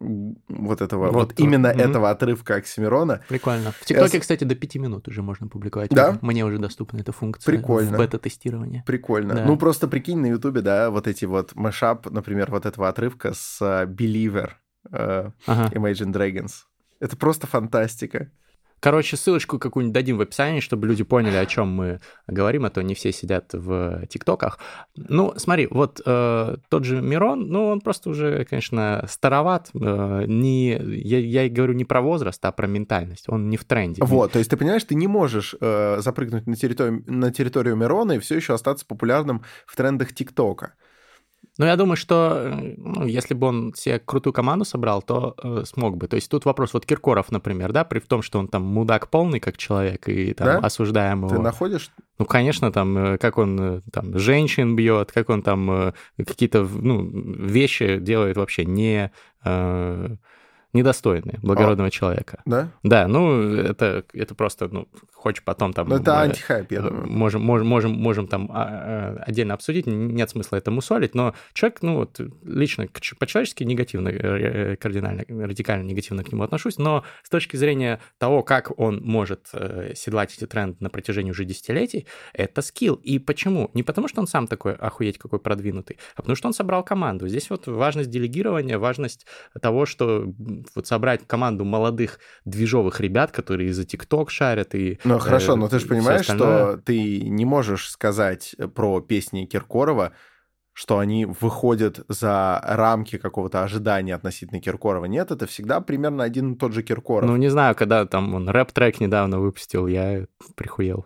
вот 0.00 0.80
этого, 0.80 1.06
вот, 1.06 1.14
вот 1.14 1.40
именно 1.40 1.70
угу. 1.70 1.80
этого 1.80 2.10
отрывка 2.10 2.56
Оксимирона. 2.56 3.22
Прикольно. 3.28 3.72
В 3.72 3.84
ТикТоке, 3.84 4.18
Я... 4.18 4.20
кстати, 4.20 4.44
до 4.44 4.54
пяти 4.54 4.78
минут 4.78 5.08
уже 5.08 5.22
можно 5.22 5.48
публиковать. 5.48 5.90
Да? 5.90 6.18
Мне 6.20 6.44
уже 6.44 6.58
доступна 6.58 6.98
эта 6.98 7.12
функция. 7.12 7.52
Прикольно. 7.52 7.96
В 7.96 7.98
бета-тестировании. 7.98 8.84
Прикольно. 8.86 9.34
Да. 9.34 9.44
Ну, 9.44 9.56
просто 9.56 9.88
прикинь 9.88 10.18
на 10.18 10.26
Ютубе, 10.26 10.60
да, 10.60 10.90
вот 10.90 11.08
эти 11.08 11.24
вот 11.24 11.54
мышап, 11.54 12.08
например, 12.10 12.50
вот 12.50 12.66
этого 12.66 12.88
отрывка 12.88 13.32
с 13.34 13.60
uh, 13.60 13.86
Believer 13.86 14.50
uh, 14.90 15.32
ага. 15.46 15.74
Imagine 15.74 16.12
Dragons. 16.12 16.52
Это 17.00 17.16
просто 17.16 17.46
фантастика. 17.46 18.30
Короче, 18.80 19.16
ссылочку 19.16 19.58
какую-нибудь 19.58 19.94
дадим 19.94 20.18
в 20.18 20.20
описании, 20.20 20.60
чтобы 20.60 20.86
люди 20.86 21.04
поняли, 21.04 21.36
о 21.36 21.46
чем 21.46 21.68
мы 21.68 22.00
говорим, 22.26 22.64
а 22.64 22.70
то 22.70 22.82
не 22.82 22.94
все 22.94 23.12
сидят 23.12 23.52
в 23.52 24.06
ТикТоках. 24.06 24.58
Ну, 24.96 25.34
смотри, 25.36 25.68
вот 25.70 26.00
э, 26.04 26.56
тот 26.68 26.84
же 26.84 27.00
Мирон, 27.00 27.48
ну, 27.48 27.66
он 27.66 27.80
просто 27.80 28.10
уже, 28.10 28.44
конечно, 28.44 29.04
староват. 29.08 29.70
Э, 29.74 30.24
не, 30.26 30.70
я, 30.70 31.18
я 31.18 31.48
говорю 31.48 31.74
не 31.74 31.84
про 31.84 32.00
возраст, 32.00 32.44
а 32.44 32.52
про 32.52 32.66
ментальность. 32.66 33.28
Он 33.28 33.48
не 33.48 33.56
в 33.56 33.64
тренде. 33.64 34.02
Вот, 34.02 34.32
то 34.32 34.38
есть 34.38 34.50
ты 34.50 34.56
понимаешь, 34.56 34.84
ты 34.84 34.94
не 34.94 35.06
можешь 35.06 35.54
э, 35.60 35.98
запрыгнуть 36.00 36.46
на 36.46 36.56
территорию, 36.56 37.02
на 37.06 37.32
территорию 37.32 37.76
Мирона 37.76 38.12
и 38.12 38.18
все 38.18 38.36
еще 38.36 38.54
остаться 38.54 38.86
популярным 38.86 39.42
в 39.66 39.76
трендах 39.76 40.12
ТикТока. 40.12 40.74
Ну, 41.58 41.66
я 41.66 41.76
думаю, 41.76 41.96
что 41.96 42.54
ну, 42.76 43.04
если 43.04 43.34
бы 43.34 43.48
он 43.48 43.74
себе 43.74 43.98
крутую 43.98 44.32
команду 44.32 44.64
собрал, 44.64 45.02
то 45.02 45.34
э, 45.42 45.64
смог 45.66 45.96
бы. 45.96 46.06
То 46.06 46.14
есть 46.14 46.30
тут 46.30 46.44
вопрос, 46.44 46.72
вот 46.72 46.86
Киркоров, 46.86 47.32
например, 47.32 47.72
да, 47.72 47.84
при 47.84 47.98
том, 47.98 48.22
что 48.22 48.38
он 48.38 48.46
там 48.46 48.62
мудак 48.62 49.08
полный 49.08 49.40
как 49.40 49.56
человек 49.56 50.08
и 50.08 50.34
там 50.34 50.46
да? 50.46 50.58
осуждаем 50.58 51.24
его. 51.24 51.30
Ты 51.36 51.40
находишь? 51.40 51.90
Ну, 52.18 52.26
конечно, 52.26 52.70
там, 52.70 52.96
э, 52.96 53.18
как 53.18 53.38
он 53.38 53.60
э, 53.60 53.80
там 53.92 54.16
женщин 54.16 54.76
бьет, 54.76 55.10
как 55.10 55.30
он 55.30 55.42
там 55.42 55.70
э, 55.70 55.92
какие-то, 56.16 56.62
ну, 56.62 57.02
вещи 57.10 57.98
делает 57.98 58.36
вообще 58.36 58.64
не... 58.64 59.10
Э, 59.44 60.16
недостойные 60.72 61.38
благородного 61.42 61.88
а, 61.88 61.90
человека. 61.90 62.42
Да? 62.44 62.70
Да, 62.82 63.08
ну, 63.08 63.54
это, 63.54 64.04
это 64.12 64.34
просто, 64.34 64.68
ну, 64.68 64.86
хочешь 65.14 65.42
потом 65.42 65.72
там... 65.72 65.88
Ну, 65.88 65.96
это 65.96 66.14
мы, 66.14 66.20
антихайп, 66.22 66.70
я 66.72 66.82
думаю. 66.82 67.06
Можем, 67.10 67.42
можем, 67.42 67.66
можем, 67.66 67.92
можем 67.92 68.26
там 68.26 68.50
а, 68.52 68.64
а, 68.64 69.22
отдельно 69.26 69.54
обсудить, 69.54 69.86
нет 69.86 70.28
смысла 70.28 70.56
это 70.56 70.70
мусолить, 70.70 71.14
но 71.14 71.34
человек, 71.54 71.78
ну, 71.80 71.96
вот, 71.96 72.20
лично 72.44 72.86
по-человечески 73.18 73.64
негативно, 73.64 74.08
э, 74.08 74.76
кардинально, 74.76 75.24
радикально 75.28 75.84
негативно 75.84 76.22
к 76.22 76.30
нему 76.30 76.42
отношусь, 76.42 76.76
но 76.76 77.02
с 77.22 77.30
точки 77.30 77.56
зрения 77.56 78.00
того, 78.18 78.42
как 78.42 78.78
он 78.78 79.00
может 79.02 79.48
э, 79.54 79.94
седлать 79.94 80.34
эти 80.36 80.46
тренды 80.46 80.76
на 80.80 80.90
протяжении 80.90 81.30
уже 81.30 81.46
десятилетий, 81.46 82.06
это 82.34 82.60
скилл. 82.60 82.96
И 82.96 83.18
почему? 83.18 83.70
Не 83.72 83.82
потому, 83.82 84.08
что 84.08 84.20
он 84.20 84.26
сам 84.26 84.46
такой 84.46 84.74
охуеть 84.74 85.18
какой 85.18 85.38
продвинутый, 85.38 85.98
а 86.14 86.22
потому 86.22 86.36
что 86.36 86.48
он 86.48 86.52
собрал 86.52 86.82
команду. 86.82 87.26
Здесь 87.26 87.48
вот 87.48 87.66
важность 87.66 88.10
делегирования, 88.10 88.78
важность 88.78 89.26
того, 89.60 89.86
что 89.86 90.26
вот 90.74 90.86
собрать 90.86 91.26
команду 91.26 91.64
молодых 91.64 92.18
движовых 92.44 93.00
ребят, 93.00 93.30
которые 93.30 93.72
за 93.72 93.84
ТикТок 93.84 94.30
шарят 94.30 94.74
и... 94.74 94.98
Ну, 95.04 95.18
хорошо, 95.18 95.52
э, 95.52 95.56
но 95.56 95.68
ты 95.68 95.78
же 95.78 95.86
понимаешь, 95.86 96.24
что 96.24 96.78
ты 96.84 97.20
не 97.22 97.44
можешь 97.44 97.90
сказать 97.90 98.54
про 98.74 99.00
песни 99.00 99.46
Киркорова, 99.46 100.12
что 100.72 101.00
они 101.00 101.24
выходят 101.24 102.04
за 102.08 102.60
рамки 102.62 103.18
какого-то 103.18 103.64
ожидания 103.64 104.14
относительно 104.14 104.60
Киркорова. 104.60 105.06
Нет, 105.06 105.32
это 105.32 105.46
всегда 105.48 105.80
примерно 105.80 106.22
один 106.22 106.52
и 106.52 106.56
тот 106.56 106.72
же 106.72 106.84
Киркоров. 106.84 107.28
Ну, 107.28 107.36
не 107.36 107.48
знаю, 107.48 107.74
когда 107.74 108.06
там 108.06 108.32
он 108.34 108.48
рэп-трек 108.48 109.00
недавно 109.00 109.40
выпустил, 109.40 109.88
я 109.88 110.26
прихуел. 110.54 111.04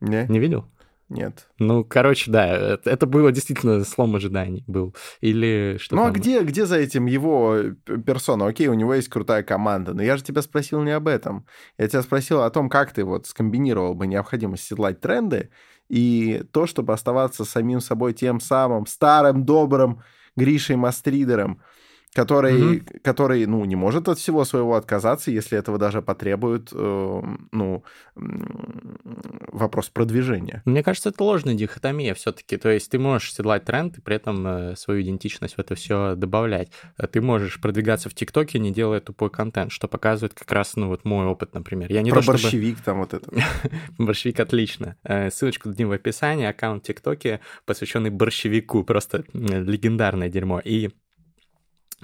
Не? 0.00 0.26
Не 0.28 0.38
видел? 0.40 0.64
Нет. 1.08 1.48
Ну, 1.58 1.84
короче, 1.84 2.30
да, 2.30 2.46
это, 2.46 2.90
это 2.90 3.06
было 3.06 3.30
действительно 3.30 3.84
слом 3.84 4.16
ожиданий 4.16 4.64
был. 4.66 4.94
Или 5.20 5.76
что 5.78 5.96
Ну, 5.96 6.02
а 6.02 6.04
там? 6.06 6.12
а 6.12 6.14
где, 6.14 6.42
где 6.42 6.64
за 6.64 6.76
этим 6.76 7.06
его 7.06 7.56
персона? 8.06 8.46
Окей, 8.46 8.68
у 8.68 8.74
него 8.74 8.94
есть 8.94 9.08
крутая 9.08 9.42
команда, 9.42 9.92
но 9.92 10.02
я 10.02 10.16
же 10.16 10.24
тебя 10.24 10.40
спросил 10.40 10.82
не 10.82 10.92
об 10.92 11.06
этом. 11.06 11.46
Я 11.78 11.88
тебя 11.88 12.02
спросил 12.02 12.42
о 12.42 12.50
том, 12.50 12.68
как 12.70 12.92
ты 12.92 13.04
вот 13.04 13.26
скомбинировал 13.26 13.94
бы 13.94 14.06
необходимость 14.06 14.64
седлать 14.64 15.00
тренды 15.00 15.50
и 15.90 16.42
то, 16.52 16.66
чтобы 16.66 16.94
оставаться 16.94 17.44
самим 17.44 17.80
собой 17.80 18.14
тем 18.14 18.40
самым 18.40 18.86
старым, 18.86 19.44
добрым 19.44 20.02
Гришей 20.36 20.76
Мастридером, 20.76 21.60
который, 22.14 22.78
mm-hmm. 22.78 23.00
который, 23.02 23.44
ну, 23.46 23.64
не 23.64 23.74
может 23.74 24.08
от 24.08 24.18
всего 24.18 24.44
своего 24.44 24.76
отказаться, 24.76 25.32
если 25.32 25.58
этого 25.58 25.78
даже 25.78 26.00
потребует, 26.00 26.70
э, 26.72 27.22
ну, 27.50 27.84
вопрос 28.14 29.88
продвижения. 29.88 30.62
Мне 30.64 30.84
кажется, 30.84 31.08
это 31.08 31.24
ложная 31.24 31.54
дихотомия 31.54 32.14
все-таки. 32.14 32.56
То 32.56 32.70
есть 32.70 32.88
ты 32.90 33.00
можешь 33.00 33.34
седлать 33.34 33.64
тренд 33.64 33.98
и 33.98 34.00
при 34.00 34.14
этом 34.14 34.46
э, 34.46 34.76
свою 34.76 35.02
идентичность 35.02 35.56
в 35.56 35.58
это 35.58 35.74
все 35.74 36.14
добавлять. 36.14 36.68
Ты 37.10 37.20
можешь 37.20 37.60
продвигаться 37.60 38.08
в 38.08 38.14
ТикТоке, 38.14 38.60
не 38.60 38.72
делая 38.72 39.00
тупой 39.00 39.30
контент, 39.30 39.72
что 39.72 39.88
показывает 39.88 40.34
как 40.34 40.50
раз, 40.52 40.76
ну, 40.76 40.86
вот 40.86 41.04
мой 41.04 41.26
опыт, 41.26 41.52
например. 41.52 41.90
Я 41.90 42.02
не 42.02 42.12
Про 42.12 42.20
то, 42.20 42.28
борщевик 42.28 42.78
чтобы... 42.78 42.84
там 42.84 42.98
вот 43.00 43.14
это. 43.14 43.28
борщевик 43.98 44.38
отлично. 44.38 44.94
Э, 45.02 45.32
ссылочку 45.32 45.68
дадим 45.68 45.88
в 45.88 45.92
описании, 45.92 46.46
аккаунт 46.46 46.84
ТикТоке, 46.84 47.40
посвященный 47.66 48.10
борщевику, 48.10 48.84
просто 48.84 49.24
легендарное 49.32 50.28
дерьмо. 50.28 50.60
И 50.64 50.90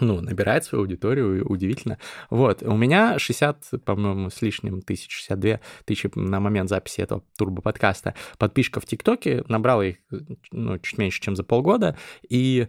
ну, 0.01 0.21
набирает 0.21 0.65
свою 0.65 0.83
аудиторию, 0.83 1.47
удивительно. 1.47 1.99
Вот, 2.31 2.63
у 2.63 2.77
меня 2.77 3.19
60, 3.19 3.85
по-моему, 3.85 4.31
с 4.31 4.43
лишним 4.43 4.83
тысяч, 4.83 5.11
62 5.11 5.61
тысячи 5.85 6.11
на 6.15 6.41
момент 6.41 6.69
записи 6.69 7.01
этого 7.01 7.23
турбо-подкаста 7.39 8.15
подписчиков 8.39 8.85
в 8.85 8.87
ТикТоке, 8.87 9.45
набрал 9.49 9.83
их, 9.83 9.97
ну, 10.53 10.79
чуть 10.79 10.99
меньше, 10.99 11.21
чем 11.21 11.37
за 11.37 11.45
полгода, 11.45 11.97
и 12.29 12.69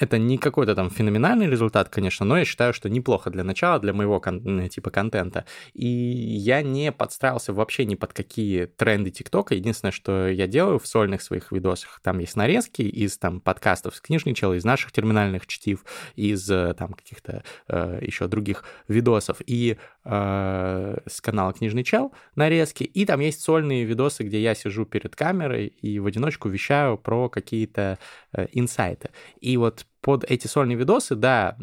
это 0.00 0.18
не 0.18 0.38
какой-то 0.38 0.74
там 0.74 0.90
феноменальный 0.90 1.48
результат, 1.48 1.88
конечно, 1.88 2.26
но 2.26 2.38
я 2.38 2.44
считаю, 2.44 2.72
что 2.72 2.88
неплохо 2.88 3.30
для 3.30 3.44
начала, 3.44 3.78
для 3.78 3.92
моего 3.92 4.20
кон- 4.20 4.68
типа 4.68 4.90
контента. 4.90 5.44
И 5.72 5.86
я 5.86 6.62
не 6.62 6.92
подстраивался 6.92 7.52
вообще 7.52 7.84
ни 7.84 7.94
под 7.94 8.12
какие 8.12 8.66
тренды 8.66 9.10
ТикТока. 9.10 9.54
Единственное, 9.54 9.92
что 9.92 10.28
я 10.28 10.46
делаю 10.46 10.78
в 10.78 10.86
сольных 10.86 11.22
своих 11.22 11.52
видосах, 11.52 12.00
там 12.02 12.18
есть 12.18 12.36
нарезки 12.36 12.82
из 12.82 13.18
там 13.18 13.40
подкастов 13.40 13.94
с 13.96 14.00
книжничала, 14.00 14.54
из 14.54 14.64
наших 14.64 14.92
терминальных 14.92 15.46
чтив, 15.46 15.84
из 16.16 16.50
э, 16.50 16.74
там 16.74 16.92
каких-то 16.92 17.44
э, 17.68 17.98
еще 18.02 18.26
других 18.26 18.64
видосов. 18.88 19.38
И 19.46 19.76
э, 20.04 20.98
с 21.06 21.20
канала 21.20 21.52
Книжный 21.52 21.84
Чел 21.84 22.12
нарезки. 22.34 22.84
И 22.84 23.04
там 23.04 23.20
есть 23.20 23.40
сольные 23.42 23.84
видосы, 23.84 24.24
где 24.24 24.40
я 24.40 24.54
сижу 24.54 24.84
перед 24.84 25.14
камерой 25.14 25.66
и 25.66 25.98
в 25.98 26.06
одиночку 26.06 26.48
вещаю 26.48 26.98
про 26.98 27.28
какие-то 27.28 27.98
э, 28.32 28.46
инсайты. 28.52 29.10
И 29.40 29.56
вот 29.56 29.67
вот 29.68 29.86
под 30.00 30.24
эти 30.24 30.46
сольные 30.46 30.76
видосы, 30.78 31.14
да, 31.14 31.56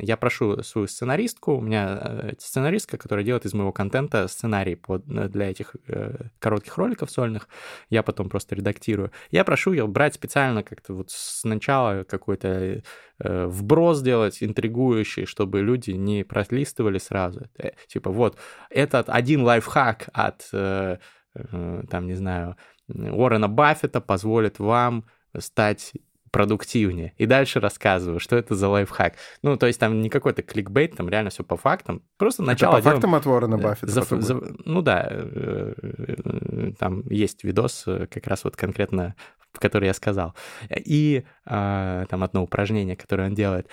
я 0.00 0.16
прошу 0.16 0.62
свою 0.62 0.86
сценаристку, 0.86 1.56
у 1.56 1.60
меня 1.60 1.98
э, 2.00 2.32
сценаристка, 2.38 2.96
которая 2.96 3.24
делает 3.24 3.44
из 3.44 3.52
моего 3.52 3.72
контента 3.72 4.28
сценарий 4.28 4.76
под, 4.76 5.06
э, 5.08 5.28
для 5.28 5.50
этих 5.50 5.76
э, 5.88 6.28
коротких 6.38 6.78
роликов 6.78 7.10
сольных, 7.10 7.48
я 7.90 8.02
потом 8.02 8.30
просто 8.30 8.54
редактирую. 8.54 9.10
Я 9.30 9.44
прошу 9.44 9.72
ее 9.72 9.86
брать 9.86 10.14
специально 10.14 10.62
как-то 10.62 10.94
вот 10.94 11.10
сначала 11.10 12.04
какой-то 12.04 12.82
э, 13.18 13.46
вброс 13.46 14.00
делать, 14.00 14.42
интригующий, 14.42 15.26
чтобы 15.26 15.60
люди 15.60 15.90
не 15.90 16.24
пролистывали 16.24 16.98
сразу. 16.98 17.48
Э, 17.58 17.72
типа 17.88 18.10
вот, 18.10 18.38
этот 18.70 19.10
один 19.10 19.42
лайфхак 19.42 20.08
от, 20.14 20.48
э, 20.52 20.96
э, 21.34 21.82
там, 21.90 22.06
не 22.06 22.14
знаю, 22.14 22.56
Уоррена 22.88 23.48
Баффета 23.48 24.00
позволит 24.00 24.58
вам 24.58 25.04
стать 25.38 25.92
продуктивнее. 26.32 27.12
И 27.18 27.26
дальше 27.26 27.60
рассказываю, 27.60 28.18
что 28.18 28.36
это 28.36 28.56
за 28.56 28.68
лайфхак. 28.68 29.14
Ну, 29.42 29.56
то 29.56 29.66
есть 29.66 29.78
там 29.78 30.00
не 30.00 30.08
какой-то 30.08 30.42
кликбейт, 30.42 30.96
там 30.96 31.08
реально 31.08 31.30
все 31.30 31.44
по 31.44 31.56
фактам. 31.56 32.02
Просто 32.16 32.42
начало... 32.42 32.78
Это 32.78 32.82
по 32.82 32.90
фактам 32.90 33.14
от 33.14 33.26
Уоррена 33.26 33.58
Баффета? 33.58 33.92
За, 33.92 34.02
за, 34.02 34.40
ну 34.64 34.82
да, 34.82 35.06
э, 35.08 35.74
э, 35.82 36.72
там 36.78 37.06
есть 37.08 37.44
видос 37.44 37.84
э, 37.86 38.06
как 38.10 38.26
раз 38.26 38.44
вот 38.44 38.56
конкретно 38.56 39.14
который 39.58 39.86
я 39.86 39.92
сказал. 39.94 40.34
И 40.70 41.24
а, 41.44 42.06
там 42.06 42.24
одно 42.24 42.42
упражнение, 42.42 42.96
которое 42.96 43.28
он 43.28 43.34
делает. 43.34 43.68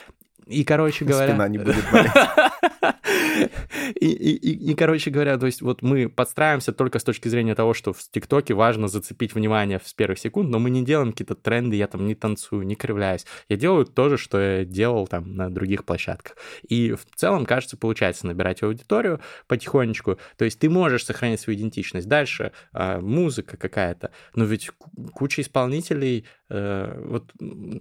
И, 0.45 0.65
короче 0.65 1.05
говоря... 1.05 1.29
Спина 1.29 1.47
не 1.47 1.57
будет 1.57 1.89
болеть. 1.89 2.11
И, 3.95 4.07
и, 4.07 4.35
и, 4.35 4.71
и, 4.71 4.75
короче 4.75 5.09
говоря, 5.09 5.37
то 5.37 5.45
есть 5.45 5.61
вот 5.61 5.81
мы 5.81 6.09
подстраиваемся 6.09 6.73
только 6.73 6.99
с 6.99 7.03
точки 7.03 7.27
зрения 7.27 7.55
того, 7.55 7.73
что 7.73 7.93
в 7.93 7.99
ТикТоке 8.11 8.53
важно 8.53 8.87
зацепить 8.87 9.33
внимание 9.33 9.79
с 9.83 9.93
первых 9.93 10.19
секунд, 10.19 10.49
но 10.49 10.59
мы 10.59 10.69
не 10.69 10.83
делаем 10.83 11.11
какие-то 11.11 11.35
тренды, 11.35 11.75
я 11.75 11.87
там 11.87 12.07
не 12.07 12.15
танцую, 12.15 12.65
не 12.65 12.75
кривляюсь. 12.75 13.25
Я 13.47 13.57
делаю 13.57 13.85
то 13.85 14.09
же, 14.09 14.17
что 14.17 14.39
я 14.39 14.65
делал 14.65 15.07
там 15.07 15.35
на 15.35 15.49
других 15.49 15.85
площадках. 15.85 16.37
И 16.67 16.93
в 16.93 17.05
целом, 17.15 17.45
кажется, 17.45 17.77
получается 17.77 18.27
набирать 18.27 18.63
аудиторию 18.63 19.19
потихонечку. 19.47 20.19
То 20.37 20.45
есть 20.45 20.59
ты 20.59 20.69
можешь 20.69 21.05
сохранить 21.05 21.39
свою 21.39 21.59
идентичность. 21.59 22.07
Дальше 22.07 22.51
э, 22.73 22.99
музыка 22.99 23.57
какая-то. 23.57 24.11
Но 24.35 24.45
ведь 24.45 24.71
куча 25.13 25.41
исполнителей, 25.41 26.25
э, 26.49 27.01
вот 27.05 27.31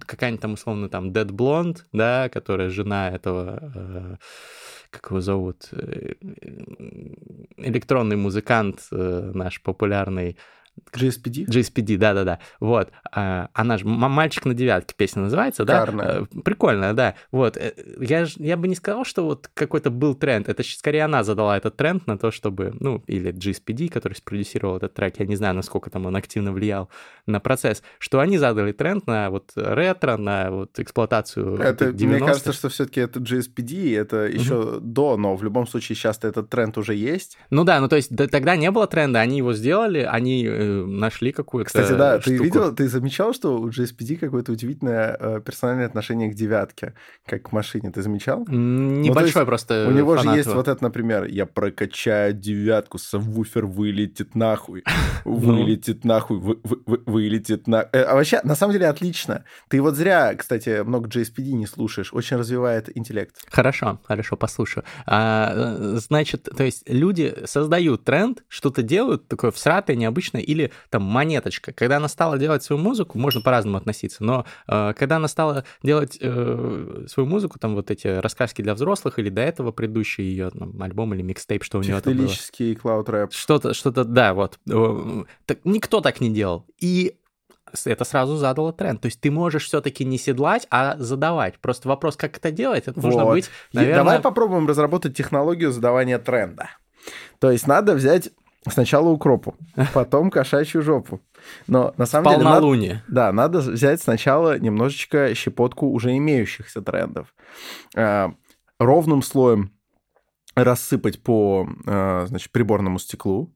какая-нибудь 0.05 0.41
там 0.41 0.53
условно 0.53 0.89
там 0.89 1.11
Dead 1.11 1.29
Blonde, 1.29 1.79
да, 1.91 2.29
которая 2.29 2.69
жена 2.69 3.09
этого... 3.09 4.19
Как 4.89 5.11
его 5.11 5.21
зовут, 5.21 5.69
э, 5.71 6.13
электронный 7.57 8.15
музыкант 8.15 8.87
э, 8.91 9.31
наш 9.33 9.61
популярный, 9.61 10.37
GSPD? 10.93 11.47
GSPD, 11.47 11.97
да-да-да. 11.97 12.39
Вот. 12.59 12.91
А, 13.11 13.49
она 13.53 13.77
же 13.77 13.85
«Мальчик 13.85 14.45
на 14.45 14.53
девятке» 14.53 14.95
песня 14.95 15.23
называется, 15.23 15.65
да? 15.65 15.85
Карная. 15.85 16.21
Э, 16.21 16.41
прикольная, 16.43 16.93
да. 16.93 17.15
Вот. 17.31 17.57
Э, 17.57 17.73
я, 17.99 18.25
я 18.37 18.57
бы 18.57 18.67
не 18.67 18.75
сказал, 18.75 19.05
что 19.05 19.23
вот 19.25 19.49
какой-то 19.53 19.89
был 19.89 20.15
тренд. 20.15 20.49
Это 20.49 20.63
скорее 20.63 21.03
она 21.03 21.23
задала 21.23 21.57
этот 21.57 21.77
тренд 21.77 22.07
на 22.07 22.17
то, 22.17 22.31
чтобы... 22.31 22.75
Ну, 22.79 23.03
или 23.07 23.31
GSPD, 23.31 23.89
который 23.89 24.13
спродюсировал 24.13 24.77
этот 24.77 24.93
трек. 24.93 25.19
Я 25.19 25.25
не 25.25 25.35
знаю, 25.35 25.55
насколько 25.55 25.89
там 25.89 26.05
он 26.05 26.15
активно 26.15 26.51
влиял 26.51 26.89
на 27.25 27.39
процесс. 27.39 27.83
Что 27.99 28.19
они 28.19 28.37
задали 28.37 28.71
тренд 28.71 29.07
на 29.07 29.29
вот 29.29 29.51
ретро, 29.55 30.17
на 30.17 30.51
вот 30.51 30.79
эксплуатацию 30.79 31.57
это, 31.57 31.85
Мне 31.85 32.19
кажется, 32.19 32.53
что 32.53 32.69
все-таки 32.69 33.01
это 33.01 33.19
GSPD, 33.19 33.97
это 33.97 34.25
еще 34.25 34.55
угу. 34.55 34.79
до, 34.79 35.17
но 35.17 35.35
в 35.35 35.43
любом 35.43 35.67
случае 35.67 35.95
сейчас 35.95 36.19
этот 36.23 36.49
тренд 36.49 36.77
уже 36.77 36.95
есть. 36.95 37.37
Ну 37.49 37.63
да, 37.63 37.79
ну 37.79 37.87
то 37.87 37.95
есть 37.95 38.15
тогда 38.15 38.55
не 38.55 38.71
было 38.71 38.87
тренда, 38.87 39.19
они 39.19 39.37
его 39.37 39.53
сделали, 39.53 39.99
они 39.99 40.47
нашли 40.69 41.31
какую-то 41.31 41.67
Кстати, 41.67 41.93
да, 41.93 42.21
штуку. 42.21 42.37
ты 42.37 42.43
видел, 42.43 42.75
ты 42.75 42.87
замечал, 42.87 43.33
что 43.33 43.59
у 43.59 43.69
GSPD 43.69 44.17
какое-то 44.17 44.51
удивительное 44.51 45.17
э, 45.19 45.41
персональное 45.41 45.85
отношение 45.85 46.29
к 46.29 46.35
девятке, 46.35 46.93
как 47.25 47.43
к 47.43 47.51
машине, 47.51 47.91
ты 47.91 48.01
замечал? 48.01 48.45
Небольшой 48.47 49.43
ну, 49.43 49.45
просто 49.45 49.87
У 49.87 49.91
него 49.91 50.17
же 50.17 50.29
есть 50.29 50.47
вот 50.47 50.67
это, 50.67 50.83
например, 50.83 51.25
я 51.25 51.45
прокачаю 51.45 52.33
девятку, 52.33 52.97
сабвуфер 52.97 53.65
вылетит 53.65 54.35
нахуй, 54.35 54.83
ну. 55.25 55.35
вылетит 55.35 56.05
нахуй, 56.05 56.39
вылетит 56.39 57.67
на... 57.67 57.87
Э, 57.91 58.03
а 58.03 58.15
вообще, 58.15 58.39
на 58.43 58.55
самом 58.55 58.73
деле, 58.73 58.87
отлично. 58.87 59.43
Ты 59.69 59.81
вот 59.81 59.95
зря, 59.95 60.33
кстати, 60.35 60.83
много 60.83 61.09
GSPD 61.09 61.51
не 61.51 61.67
слушаешь, 61.67 62.13
очень 62.13 62.37
развивает 62.37 62.95
интеллект. 62.97 63.35
Хорошо, 63.49 63.99
хорошо, 64.05 64.35
послушаю. 64.35 64.83
А, 65.05 65.51
э, 65.53 65.97
значит, 65.97 66.49
то 66.55 66.63
есть 66.63 66.83
люди 66.89 67.35
создают 67.45 68.03
тренд, 68.03 68.43
что-то 68.47 68.83
делают 68.83 69.27
такое 69.27 69.51
всратое, 69.51 69.95
необычное, 69.95 70.41
или 70.41 70.58
Или 70.59 70.71
там 70.89 71.03
монеточка. 71.03 71.71
Когда 71.71 71.97
она 71.97 72.07
стала 72.07 72.37
делать 72.37 72.63
свою 72.63 72.81
музыку, 72.81 73.17
можно 73.17 73.41
по-разному 73.41 73.77
относиться, 73.77 74.23
но 74.23 74.45
э, 74.67 74.93
когда 74.97 75.15
она 75.15 75.27
стала 75.27 75.63
делать 75.83 76.17
э, 76.19 77.05
свою 77.07 77.27
музыку, 77.27 77.59
там 77.59 77.75
вот 77.75 77.91
эти 77.91 78.07
рассказки 78.07 78.61
для 78.61 78.73
взрослых, 78.73 79.19
или 79.19 79.29
до 79.29 79.41
этого 79.41 79.71
предыдущий 79.71 80.23
ее 80.23 80.49
там, 80.49 80.81
альбом 80.81 81.13
или 81.13 81.21
микстейп, 81.21 81.63
что 81.63 81.79
у 81.79 81.81
нее 81.81 82.01
там 82.01 82.13
было. 82.13 82.27
Технический 82.27 82.75
клауд-рэп. 82.75 83.31
Что-то, 83.31 83.73
что-то, 83.73 84.03
да, 84.03 84.33
вот. 84.33 84.59
Э, 84.69 85.23
так, 85.45 85.59
никто 85.63 86.01
так 86.01 86.19
не 86.19 86.29
делал. 86.29 86.65
И 86.79 87.15
это 87.85 88.03
сразу 88.03 88.35
задало 88.35 88.73
тренд. 88.73 89.01
То 89.01 89.05
есть 89.05 89.21
ты 89.21 89.31
можешь 89.31 89.65
все-таки 89.65 90.05
не 90.05 90.17
седлать, 90.17 90.67
а 90.69 90.97
задавать. 90.97 91.59
Просто 91.59 91.87
вопрос, 91.87 92.15
как 92.15 92.37
это 92.37 92.51
делать, 92.51 92.87
это 92.87 92.99
вот. 92.99 93.05
нужно 93.05 93.25
быть, 93.25 93.49
наверное... 93.73 94.03
Давай 94.03 94.19
попробуем 94.19 94.67
разработать 94.67 95.15
технологию 95.15 95.71
задавания 95.71 96.19
тренда. 96.19 96.69
То 97.39 97.49
есть 97.51 97.67
надо 97.67 97.93
взять 97.93 98.31
сначала 98.67 99.09
укропу, 99.09 99.55
потом 99.93 100.31
кошачью 100.31 100.81
жопу. 100.81 101.21
Но 101.67 101.93
на 101.97 102.05
самом 102.05 102.31
деле... 102.33 102.43
Надо, 102.43 103.03
да, 103.07 103.31
надо 103.31 103.59
взять 103.59 104.01
сначала 104.01 104.59
немножечко 104.59 105.33
щепотку 105.35 105.87
уже 105.87 106.15
имеющихся 106.17 106.81
трендов. 106.81 107.33
Э, 107.95 108.29
ровным 108.79 109.21
слоем 109.21 109.71
рассыпать 110.55 111.23
по 111.23 111.67
э, 111.85 112.25
значит, 112.27 112.51
приборному 112.51 112.99
стеклу 112.99 113.53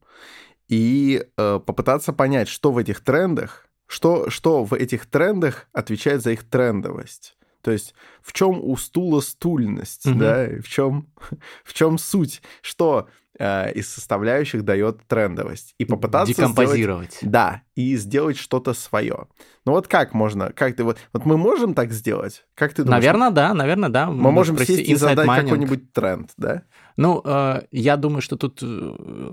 и 0.70 1.26
э, 1.38 1.60
попытаться 1.66 2.14
понять, 2.14 2.48
что 2.48 2.72
в 2.72 2.78
этих 2.78 3.04
трендах 3.04 3.68
что, 3.94 4.30
что 4.32 4.64
в 4.64 4.74
этих 4.74 5.06
трендах 5.06 5.68
отвечает 5.72 6.24
за 6.24 6.32
их 6.32 6.50
трендовость? 6.50 7.38
То 7.62 7.70
есть 7.70 7.94
в 8.24 8.34
чем 8.34 8.60
у 8.64 8.76
стула 8.78 9.20
стульность, 9.20 10.06
угу. 10.06 10.20
да, 10.20 10.48
в 10.62 10.68
чем, 10.68 11.08
в 11.64 11.74
чем 11.74 11.98
суть, 11.98 12.42
что 12.62 13.08
э, 13.38 13.74
из 13.74 13.90
составляющих 13.90 14.64
дает 14.64 15.06
трендовость. 15.08 15.76
И 15.78 15.86
попытаться 15.86 16.34
Декомпозировать. 16.34 17.14
Сделать, 17.14 17.32
да, 17.34 17.62
и 17.76 17.96
сделать 17.98 18.38
что-то 18.38 18.74
свое. 18.74 19.28
Ну 19.66 19.72
вот 19.72 19.88
как 19.88 20.14
можно, 20.14 20.52
как 20.54 20.76
ты 20.76 20.84
вот, 20.84 20.98
вот 21.12 21.26
мы 21.26 21.38
можем 21.38 21.74
так 21.74 21.92
сделать? 21.92 22.46
Как 22.56 22.74
ты 22.74 22.84
думаешь? 22.84 23.04
Наверное, 23.04 23.32
да, 23.32 23.54
наверное, 23.54 23.90
да. 23.90 24.08
Мы 24.08 24.32
можем 24.32 24.58
сесть 24.58 24.88
и 24.88 24.96
задать 24.96 25.28
какой-нибудь 25.28 25.92
тренд, 25.92 26.32
да? 26.38 26.64
Ну, 26.96 27.22
э, 27.26 27.64
я 27.72 27.98
думаю, 27.98 28.22
что 28.22 28.36
тут 28.36 28.60
э, 28.62 28.66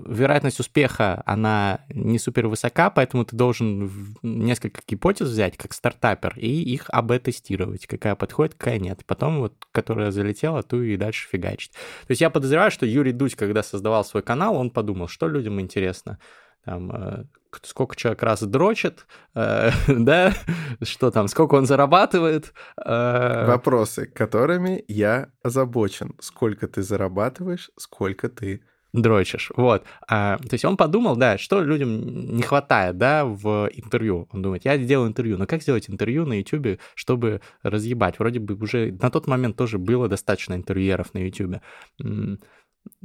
вероятность 0.07 0.59
успеха, 0.59 1.21
она 1.27 1.81
не 1.89 2.17
супер 2.17 2.47
высока, 2.47 2.89
поэтому 2.89 3.23
ты 3.23 3.35
должен 3.35 4.15
несколько 4.23 4.81
гипотез 4.87 5.27
взять, 5.27 5.57
как 5.57 5.73
стартапер, 5.73 6.33
и 6.37 6.47
их 6.47 6.85
АБ-тестировать, 6.89 7.85
какая 7.85 8.15
подходит, 8.15 8.55
какая 8.55 8.79
нет. 8.81 9.05
Потом 9.05 9.39
вот, 9.39 9.53
которая 9.71 10.11
залетела, 10.11 10.63
ту 10.63 10.81
и 10.81 10.97
дальше 10.97 11.27
фигачить. 11.29 11.71
То 11.71 12.11
есть 12.11 12.21
я 12.21 12.29
подозреваю, 12.29 12.71
что 12.71 12.85
Юрий 12.85 13.13
Дудь, 13.13 13.35
когда 13.35 13.63
создавал 13.63 14.03
свой 14.03 14.23
канал, 14.23 14.55
он 14.55 14.71
подумал, 14.71 15.07
что 15.07 15.27
людям 15.27 15.61
интересно 15.61 16.19
там, 16.65 16.91
э, 16.91 17.23
сколько 17.63 17.95
человек 17.95 18.21
раз 18.23 18.41
дрочит, 18.43 19.05
э, 19.35 19.71
да, 19.87 20.33
что 20.81 21.11
там, 21.11 21.27
сколько 21.27 21.55
он 21.55 21.65
зарабатывает. 21.65 22.53
Э... 22.83 23.45
Вопросы, 23.47 24.05
которыми 24.05 24.83
я 24.87 25.31
озабочен. 25.43 26.15
Сколько 26.19 26.67
ты 26.67 26.83
зарабатываешь, 26.83 27.71
сколько 27.77 28.29
ты 28.29 28.63
дрочишь. 28.93 29.51
Вот. 29.55 29.83
А, 30.07 30.37
то 30.37 30.53
есть 30.53 30.65
он 30.65 30.77
подумал, 30.77 31.15
да, 31.15 31.37
что 31.37 31.61
людям 31.61 32.35
не 32.35 32.43
хватает, 32.43 32.97
да, 32.97 33.25
в 33.25 33.69
интервью. 33.73 34.27
Он 34.31 34.41
думает, 34.41 34.65
я 34.65 34.77
сделал 34.77 35.07
интервью, 35.07 35.37
но 35.37 35.45
как 35.45 35.61
сделать 35.61 35.89
интервью 35.89 36.25
на 36.25 36.33
YouTube, 36.33 36.79
чтобы 36.95 37.41
разъебать? 37.63 38.19
Вроде 38.19 38.39
бы 38.39 38.55
уже 38.55 38.91
на 39.01 39.09
тот 39.09 39.27
момент 39.27 39.55
тоже 39.55 39.77
было 39.77 40.07
достаточно 40.07 40.53
интервьюеров 40.53 41.13
на 41.13 41.19
YouTube. 41.19 41.61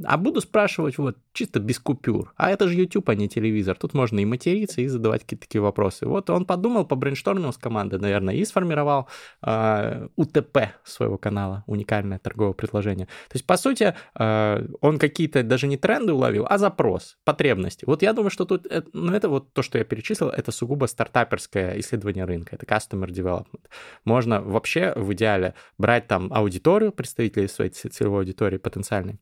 А 0.05 0.17
буду 0.17 0.41
спрашивать 0.41 0.97
вот 0.99 1.17
чисто 1.33 1.59
без 1.59 1.79
купюр. 1.79 2.31
А 2.35 2.51
это 2.51 2.67
же 2.67 2.75
YouTube, 2.75 3.09
а 3.09 3.15
не 3.15 3.27
телевизор. 3.27 3.75
Тут 3.77 3.95
можно 3.95 4.19
и 4.19 4.25
материться, 4.25 4.81
и 4.81 4.87
задавать 4.87 5.21
какие-то 5.21 5.45
такие 5.45 5.61
вопросы. 5.61 6.05
Вот 6.05 6.29
он 6.29 6.45
подумал, 6.45 6.85
побрейнштормил 6.85 7.51
с 7.51 7.57
командой, 7.57 7.99
наверное, 7.99 8.35
и 8.35 8.45
сформировал 8.45 9.07
э, 9.41 10.07
УТП 10.15 10.57
своего 10.83 11.17
канала, 11.17 11.63
уникальное 11.65 12.19
торговое 12.19 12.53
предложение. 12.53 13.07
То 13.07 13.35
есть, 13.35 13.47
по 13.47 13.57
сути, 13.57 13.95
э, 14.19 14.67
он 14.81 14.99
какие-то 14.99 15.41
даже 15.41 15.65
не 15.67 15.77
тренды 15.77 16.13
уловил, 16.13 16.45
а 16.47 16.59
запрос, 16.59 17.17
потребности. 17.23 17.85
Вот 17.85 18.03
я 18.03 18.13
думаю, 18.13 18.29
что 18.29 18.45
тут, 18.45 18.67
э, 18.67 18.83
ну 18.93 19.13
это 19.13 19.29
вот 19.29 19.51
то, 19.53 19.63
что 19.63 19.79
я 19.79 19.83
перечислил, 19.83 20.29
это 20.29 20.51
сугубо 20.51 20.85
стартаперское 20.85 21.79
исследование 21.79 22.25
рынка, 22.25 22.55
это 22.55 22.67
customer 22.67 23.07
development. 23.07 23.65
Можно 24.05 24.41
вообще 24.41 24.93
в 24.95 25.11
идеале 25.13 25.55
брать 25.79 26.07
там 26.07 26.31
аудиторию, 26.31 26.91
представителей 26.91 27.47
своей 27.47 27.71
целевой 27.71 28.19
аудитории 28.19 28.57
потенциальной, 28.57 29.19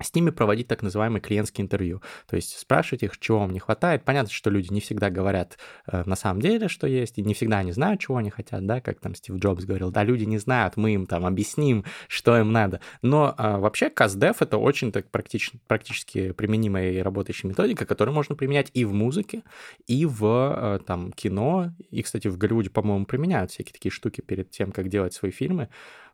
с 0.00 0.14
ними 0.14 0.30
проводить 0.30 0.68
так 0.68 0.82
называемые 0.82 1.20
клиентские 1.20 1.64
интервью. 1.64 2.02
То 2.26 2.36
есть 2.36 2.58
спрашивать 2.58 3.02
их, 3.02 3.18
чего 3.18 3.40
вам 3.40 3.52
не 3.52 3.58
хватает. 3.58 4.04
Понятно, 4.04 4.30
что 4.30 4.50
люди 4.50 4.72
не 4.72 4.80
всегда 4.80 5.10
говорят 5.10 5.58
э, 5.86 6.02
на 6.04 6.16
самом 6.16 6.40
деле, 6.40 6.68
что 6.68 6.86
есть, 6.86 7.18
и 7.18 7.22
не 7.22 7.34
всегда 7.34 7.58
они 7.58 7.72
знают, 7.72 8.00
чего 8.00 8.16
они 8.18 8.30
хотят, 8.30 8.64
да, 8.66 8.80
как 8.80 9.00
там 9.00 9.14
Стив 9.14 9.36
Джобс 9.36 9.64
говорил, 9.64 9.90
да, 9.90 10.04
люди 10.04 10.24
не 10.24 10.38
знают, 10.38 10.76
мы 10.76 10.94
им 10.94 11.06
там 11.06 11.24
объясним, 11.24 11.84
что 12.08 12.38
им 12.38 12.52
надо. 12.52 12.80
Но 13.02 13.34
э, 13.36 13.56
вообще 13.58 13.88
CastDev— 13.88 14.36
это 14.40 14.58
очень 14.58 14.92
так 14.92 15.10
практич, 15.10 15.52
практически 15.66 16.32
применимая 16.32 16.92
и 16.92 16.98
работающая 16.98 17.48
методика, 17.48 17.86
которую 17.86 18.14
можно 18.14 18.34
применять 18.34 18.70
и 18.74 18.84
в 18.84 18.92
музыке, 18.92 19.42
и 19.86 20.04
в 20.04 20.24
э, 20.24 20.78
там 20.86 21.12
кино, 21.12 21.72
и, 21.90 22.02
кстати, 22.02 22.28
в 22.28 22.36
Голливуде, 22.36 22.70
по-моему, 22.70 23.06
применяют 23.06 23.50
всякие 23.50 23.72
такие 23.72 23.92
штуки 23.92 24.20
перед 24.20 24.50
тем, 24.50 24.72
как 24.72 24.88
делать 24.88 25.14
свои 25.14 25.30
фильмы. 25.30 25.68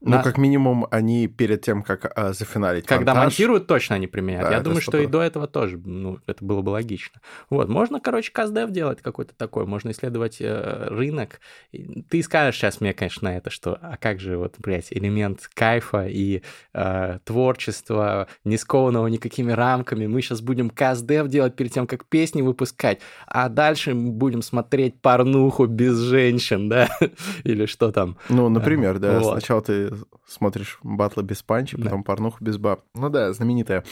Ну, 0.05 0.17
на... 0.17 0.23
как 0.23 0.37
минимум, 0.37 0.87
они 0.91 1.29
перед 1.29 1.62
тем, 1.62 1.83
как 1.85 2.12
э, 2.17 2.33
зафиналить 2.33 2.87
Когда 2.87 3.15
монтаж... 3.15 3.33
монтируют, 3.33 3.69
точно 3.69 3.97
они 3.97 4.09
применяют. 4.09 4.49
Да, 4.49 4.57
Я 4.57 4.61
думаю, 4.61 4.81
что 4.81 4.99
и 4.99 5.07
до 5.07 5.23
этого 5.23 5.47
тоже, 5.47 5.79
ну, 5.79 6.19
это 6.27 6.45
было 6.45 6.61
бы 6.61 6.71
логично. 6.71 7.21
Вот, 7.51 7.69
можно, 7.69 8.01
короче, 8.01 8.33
каздев 8.33 8.71
делать 8.71 9.01
какой-то 9.01 9.33
такой, 9.37 9.65
можно 9.65 9.91
исследовать 9.93 10.38
э, 10.41 10.88
рынок. 10.88 11.41
Ты 12.09 12.23
скажешь 12.25 12.57
сейчас 12.57 12.81
мне, 12.81 12.93
конечно, 12.93 13.31
на 13.31 13.37
это, 13.37 13.51
что, 13.51 13.79
а 13.81 13.97
как 13.97 14.19
же, 14.19 14.37
вот, 14.37 14.57
блядь, 14.59 14.88
элемент 14.91 15.49
кайфа 15.55 16.07
и 16.09 16.43
э, 16.75 17.19
творчества, 17.25 18.27
не 18.45 18.57
скованного 18.57 19.07
никакими 19.07 19.53
рамками, 19.53 20.07
мы 20.09 20.21
сейчас 20.21 20.41
будем 20.41 20.69
каздев 20.69 21.29
делать 21.29 21.55
перед 21.55 21.73
тем, 21.73 21.87
как 21.87 22.07
песни 22.07 22.43
выпускать, 22.43 22.99
а 23.29 23.49
дальше 23.49 23.95
будем 23.95 24.43
смотреть 24.43 25.01
порнуху 25.01 25.67
без 25.67 25.97
женщин, 25.99 26.69
да, 26.69 26.88
или 27.45 27.67
что 27.67 27.93
там. 27.93 28.17
Ну, 28.29 28.49
например, 28.49 28.99
да, 28.99 29.21
вот. 29.21 29.38
сначала 29.38 29.62
ты 29.62 29.91
смотришь 30.26 30.78
батлы 30.83 31.22
без 31.22 31.42
панчи, 31.42 31.76
потом 31.76 32.00
да. 32.00 32.05
порнуху 32.05 32.44
без 32.44 32.59
баб. 32.59 32.85
Ну 32.94 33.09
да, 33.09 33.33
знаменитое 33.33 33.85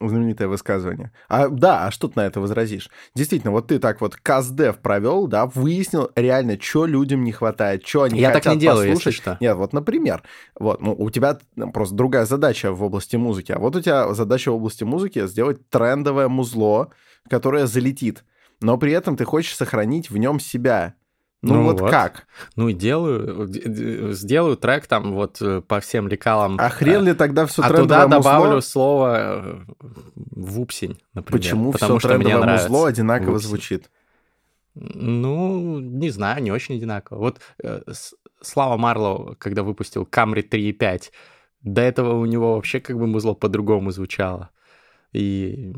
знаменитое 0.00 0.48
высказывание. 0.48 1.12
А 1.28 1.48
да, 1.48 1.86
а 1.86 1.90
что 1.90 2.08
ты 2.08 2.14
на 2.16 2.26
это 2.26 2.40
возразишь? 2.40 2.90
Действительно, 3.14 3.52
вот 3.52 3.68
ты 3.68 3.78
так 3.78 4.00
вот 4.00 4.16
каздев 4.16 4.78
провел, 4.78 5.26
да, 5.26 5.46
выяснил 5.46 6.10
реально, 6.14 6.60
что 6.60 6.86
людям 6.86 7.24
не 7.24 7.32
хватает, 7.32 7.86
что 7.86 8.02
они 8.02 8.20
Я 8.20 8.28
хотят 8.28 8.44
так 8.44 8.54
не 8.54 8.60
делаю, 8.60 8.88
послушать. 8.90 9.06
Если 9.06 9.22
что. 9.22 9.36
Нет, 9.40 9.56
вот, 9.56 9.72
например, 9.72 10.22
вот, 10.58 10.80
ну, 10.80 10.94
у 10.94 11.10
тебя 11.10 11.38
просто 11.72 11.94
другая 11.94 12.26
задача 12.26 12.72
в 12.72 12.82
области 12.82 13.16
музыки, 13.16 13.52
а 13.52 13.58
вот 13.58 13.76
у 13.76 13.80
тебя 13.80 14.12
задача 14.14 14.52
в 14.52 14.56
области 14.56 14.84
музыки 14.84 15.26
сделать 15.26 15.68
трендовое 15.70 16.28
музло, 16.28 16.90
которое 17.28 17.66
залетит, 17.66 18.24
но 18.60 18.76
при 18.78 18.92
этом 18.92 19.16
ты 19.16 19.24
хочешь 19.24 19.56
сохранить 19.56 20.10
в 20.10 20.16
нем 20.16 20.40
себя. 20.40 20.94
Ну, 21.42 21.54
ну 21.54 21.62
вот, 21.64 21.80
вот 21.80 21.90
как? 21.90 22.26
Ну 22.56 22.68
и 22.68 22.72
делаю, 22.72 23.46
сделаю 24.14 24.56
трек 24.56 24.86
там 24.86 25.12
вот 25.12 25.40
э, 25.40 25.60
по 25.60 25.80
всем 25.80 26.08
лекалам. 26.08 26.56
А 26.58 26.70
хрен 26.70 27.04
ли 27.04 27.12
тогда 27.14 27.46
все 27.46 27.62
а 27.62 27.70
туда 27.70 28.06
добавлю 28.06 28.60
слово 28.62 29.16
э, 29.18 29.60
вупсень, 30.14 30.98
например. 31.14 31.40
Почему 31.40 31.72
Потому 31.72 31.98
все 31.98 32.08
что 32.08 32.18
трендовое 32.18 32.44
мне 32.44 32.52
музло 32.52 32.88
одинаково 32.88 33.32
вупсень. 33.32 33.48
звучит? 33.48 33.90
Ну, 34.74 35.78
не 35.78 36.10
знаю, 36.10 36.42
не 36.42 36.50
очень 36.52 36.76
одинаково. 36.76 37.18
Вот 37.18 37.40
э, 37.62 37.80
Слава 38.40 38.76
Марлоу, 38.76 39.36
когда 39.38 39.62
выпустил 39.62 40.04
Camry 40.04 40.48
3.5, 40.48 41.10
до 41.62 41.80
этого 41.80 42.14
у 42.14 42.26
него 42.26 42.54
вообще 42.54 42.80
как 42.80 42.98
бы 42.98 43.06
музло 43.06 43.34
по-другому 43.34 43.90
звучало. 43.90 44.50
И 45.12 45.72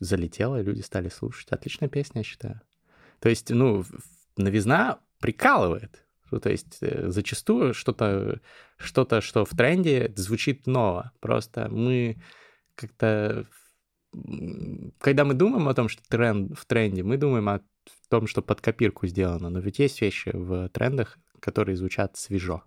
залетело, 0.00 0.60
и 0.60 0.64
люди 0.64 0.80
стали 0.80 1.08
слушать. 1.08 1.48
Отличная 1.50 1.88
песня, 1.88 2.20
я 2.20 2.24
считаю. 2.24 2.60
То 3.20 3.28
есть, 3.28 3.50
ну, 3.50 3.84
новизна 4.36 4.98
прикалывает. 5.20 6.06
Ну, 6.30 6.40
то 6.40 6.50
есть 6.50 6.78
э, 6.80 7.08
зачастую 7.10 7.74
что-то, 7.74 8.40
что-то, 8.76 9.20
что 9.20 9.44
в 9.44 9.50
тренде, 9.50 10.12
звучит 10.16 10.66
ново. 10.66 11.12
Просто 11.20 11.68
мы 11.70 12.16
как-то... 12.74 13.46
Когда 14.98 15.24
мы 15.24 15.34
думаем 15.34 15.68
о 15.68 15.74
том, 15.74 15.88
что 15.88 16.02
тренд 16.08 16.58
в 16.58 16.64
тренде, 16.64 17.02
мы 17.02 17.16
думаем 17.16 17.48
о 17.48 17.60
том, 18.08 18.26
что 18.26 18.42
под 18.42 18.60
копирку 18.60 19.06
сделано. 19.06 19.50
Но 19.50 19.60
ведь 19.60 19.78
есть 19.78 20.00
вещи 20.00 20.30
в 20.32 20.68
трендах, 20.70 21.18
которые 21.40 21.76
звучат 21.76 22.16
свежо. 22.16 22.64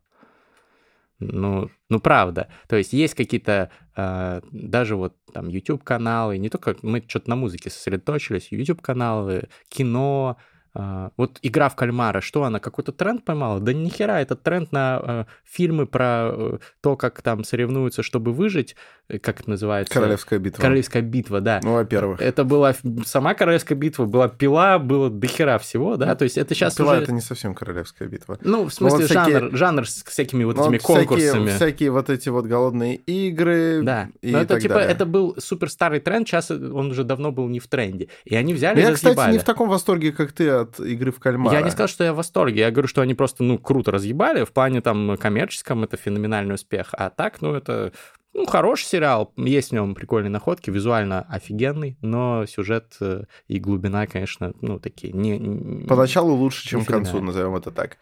Ну, 1.19 1.69
ну 1.89 1.99
правда. 1.99 2.49
То 2.67 2.77
есть 2.77 2.93
есть 2.93 3.13
какие-то 3.13 3.71
э, 3.95 4.41
даже 4.51 4.95
вот 4.95 5.17
там 5.34 5.49
YouTube 5.49 5.84
каналы, 5.84 6.38
не 6.38 6.49
только 6.49 6.77
мы 6.82 7.03
что-то 7.05 7.29
на 7.29 7.36
музыке 7.36 7.69
сосредоточились, 7.69 8.51
YouTube 8.51 8.82
каналы, 8.82 9.49
кино, 9.67 10.38
а, 10.73 11.12
вот 11.17 11.39
игра 11.41 11.69
в 11.69 11.75
кальмара, 11.75 12.21
что 12.21 12.43
она, 12.43 12.60
какой-то 12.60 12.91
тренд 12.91 13.25
поймала? 13.25 13.60
Да 13.60 13.73
ни 13.73 13.89
хера, 13.89 14.21
это 14.21 14.36
тренд 14.36 14.71
на 14.71 15.01
э, 15.03 15.25
фильмы 15.43 15.88
про 15.88 16.32
э, 16.32 16.58
то, 16.82 16.95
как 16.95 17.21
там 17.21 17.43
соревнуются, 17.43 18.03
чтобы 18.03 18.34
выжить, 18.34 18.75
э, 19.08 19.17
как 19.19 19.39
это 19.41 19.49
называется? 19.49 19.93
Королевская 19.93 20.38
битва. 20.39 20.62
Королевская 20.62 21.01
битва, 21.01 21.41
да. 21.41 21.60
Ну, 21.63 21.73
во-первых. 21.73 22.21
Это 22.21 22.43
была 22.43 22.75
сама 23.05 23.34
Королевская 23.34 23.77
битва, 23.77 24.05
была 24.05 24.27
пила, 24.29 24.77
было 24.79 25.10
дохера 25.10 25.58
всего, 25.58 25.97
да, 25.97 26.15
то 26.15 26.23
есть 26.23 26.38
это 26.38 26.53
сейчас 26.53 26.75
Пила 26.75 26.93
уже... 26.93 27.01
это 27.03 27.13
не 27.13 27.21
совсем 27.21 27.55
Королевская 27.55 28.08
битва. 28.08 28.38
Ну, 28.43 28.65
в 28.65 28.73
смысле, 28.73 28.99
вот 29.08 29.10
жанр, 29.12 29.29
всякие- 29.32 29.55
жанр 29.58 29.88
с 29.89 30.03
всякими 30.03 30.43
вот 30.43 30.55
Ну, 30.58 30.63
этими 30.65 30.77
всякие- 30.77 30.95
конкурсами. 31.08 31.49
Всякие, 31.49 31.91
вот 31.91 32.10
эти 32.10 32.29
вот 32.29 32.45
голодные 32.45 32.95
игры 32.95 33.82
Да, 33.84 34.10
и 34.21 34.32
но 34.32 34.39
это 34.39 34.53
так 34.55 34.62
типа, 34.62 34.75
далее. 34.75 34.91
это 34.91 35.05
был 35.05 35.36
супер 35.39 35.69
старый 35.69 35.99
тренд, 35.99 36.27
сейчас 36.27 36.51
он 36.51 36.91
уже 36.91 37.03
давно 37.03 37.32
был 37.32 37.47
не 37.47 37.60
в 37.60 37.67
тренде. 37.67 38.10
И 38.25 38.36
они 38.36 38.53
взяли 38.53 38.75
Ну, 38.75 38.82
и 38.82 38.89
Я, 38.89 38.93
кстати, 38.93 39.32
не 39.32 39.39
в 39.39 39.43
таком 39.43 39.67
восторге, 39.69 40.12
как 40.12 40.32
ты 40.32 40.49
от 40.49 40.68
игры 40.79 41.12
в 41.12 41.19
кальмара. 41.19 41.55
Я 41.55 41.63
не 41.63 41.71
сказал, 41.71 41.88
что 41.88 42.03
я 42.03 42.13
в 42.13 42.17
восторге. 42.17 42.62
Я 42.62 42.71
говорю, 42.71 42.88
что 42.88 43.01
они 43.01 43.13
просто, 43.13 43.43
ну, 43.43 43.58
круто 43.58 43.91
разъебали. 43.91 44.43
В 44.43 44.51
плане 44.51 44.82
там 44.82 45.17
коммерческом 45.17 45.84
это 45.84 45.97
феноменальный 45.97 46.55
успех. 46.55 46.89
А 46.91 47.10
так, 47.10 47.41
ну, 47.41 47.53
это 47.53 47.91
ну, 48.39 48.45
хороший 48.45 48.86
сериал. 48.86 49.34
Есть 49.36 49.69
в 49.69 49.73
нем 49.73 49.93
прикольные 49.95 50.30
находки, 50.30 50.69
визуально 50.69 51.21
офигенный, 51.30 51.97
но 52.02 52.45
сюжет 52.45 52.95
э, 53.02 53.23
и 53.47 53.60
глубина, 53.60 54.08
конечно, 54.08 54.54
ну, 54.62 54.80
такие 54.80 55.12
не... 55.12 55.38
не- 55.38 55.86
Поначалу 55.86 56.34
лучше, 56.36 56.67
чем 56.67 56.86
к 56.86 56.88
концу, 56.88 57.21
назовем 57.21 57.56
это 57.56 57.71
так. 57.71 57.97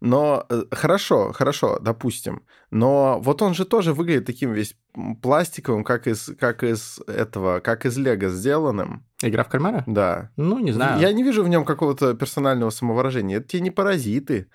Но 0.00 0.44
э, 0.50 0.64
хорошо, 0.70 1.32
хорошо, 1.32 1.78
допустим. 1.80 2.42
Но 2.70 3.18
вот 3.20 3.40
он 3.40 3.54
же 3.54 3.64
тоже 3.64 3.94
выглядит 3.94 4.26
таким 4.26 4.52
весь 4.52 4.76
пластиковым, 5.22 5.84
как 5.84 6.06
из, 6.06 6.30
как 6.38 6.62
из 6.62 7.00
этого, 7.06 7.60
как 7.60 7.86
из 7.86 7.96
Лего 7.96 8.28
сделанным. 8.28 9.04
Игра 9.22 9.42
в 9.42 9.48
кальмара? 9.48 9.84
Да. 9.86 10.30
Ну, 10.36 10.58
не 10.58 10.72
знаю. 10.72 11.00
Я 11.00 11.12
не 11.12 11.22
вижу 11.22 11.42
в 11.42 11.48
нем 11.48 11.64
какого-то 11.64 12.12
персонального 12.14 12.70
самовыражения. 12.70 13.38
Это 13.38 13.48
те 13.48 13.60
не 13.60 13.70
паразиты. 13.70 14.48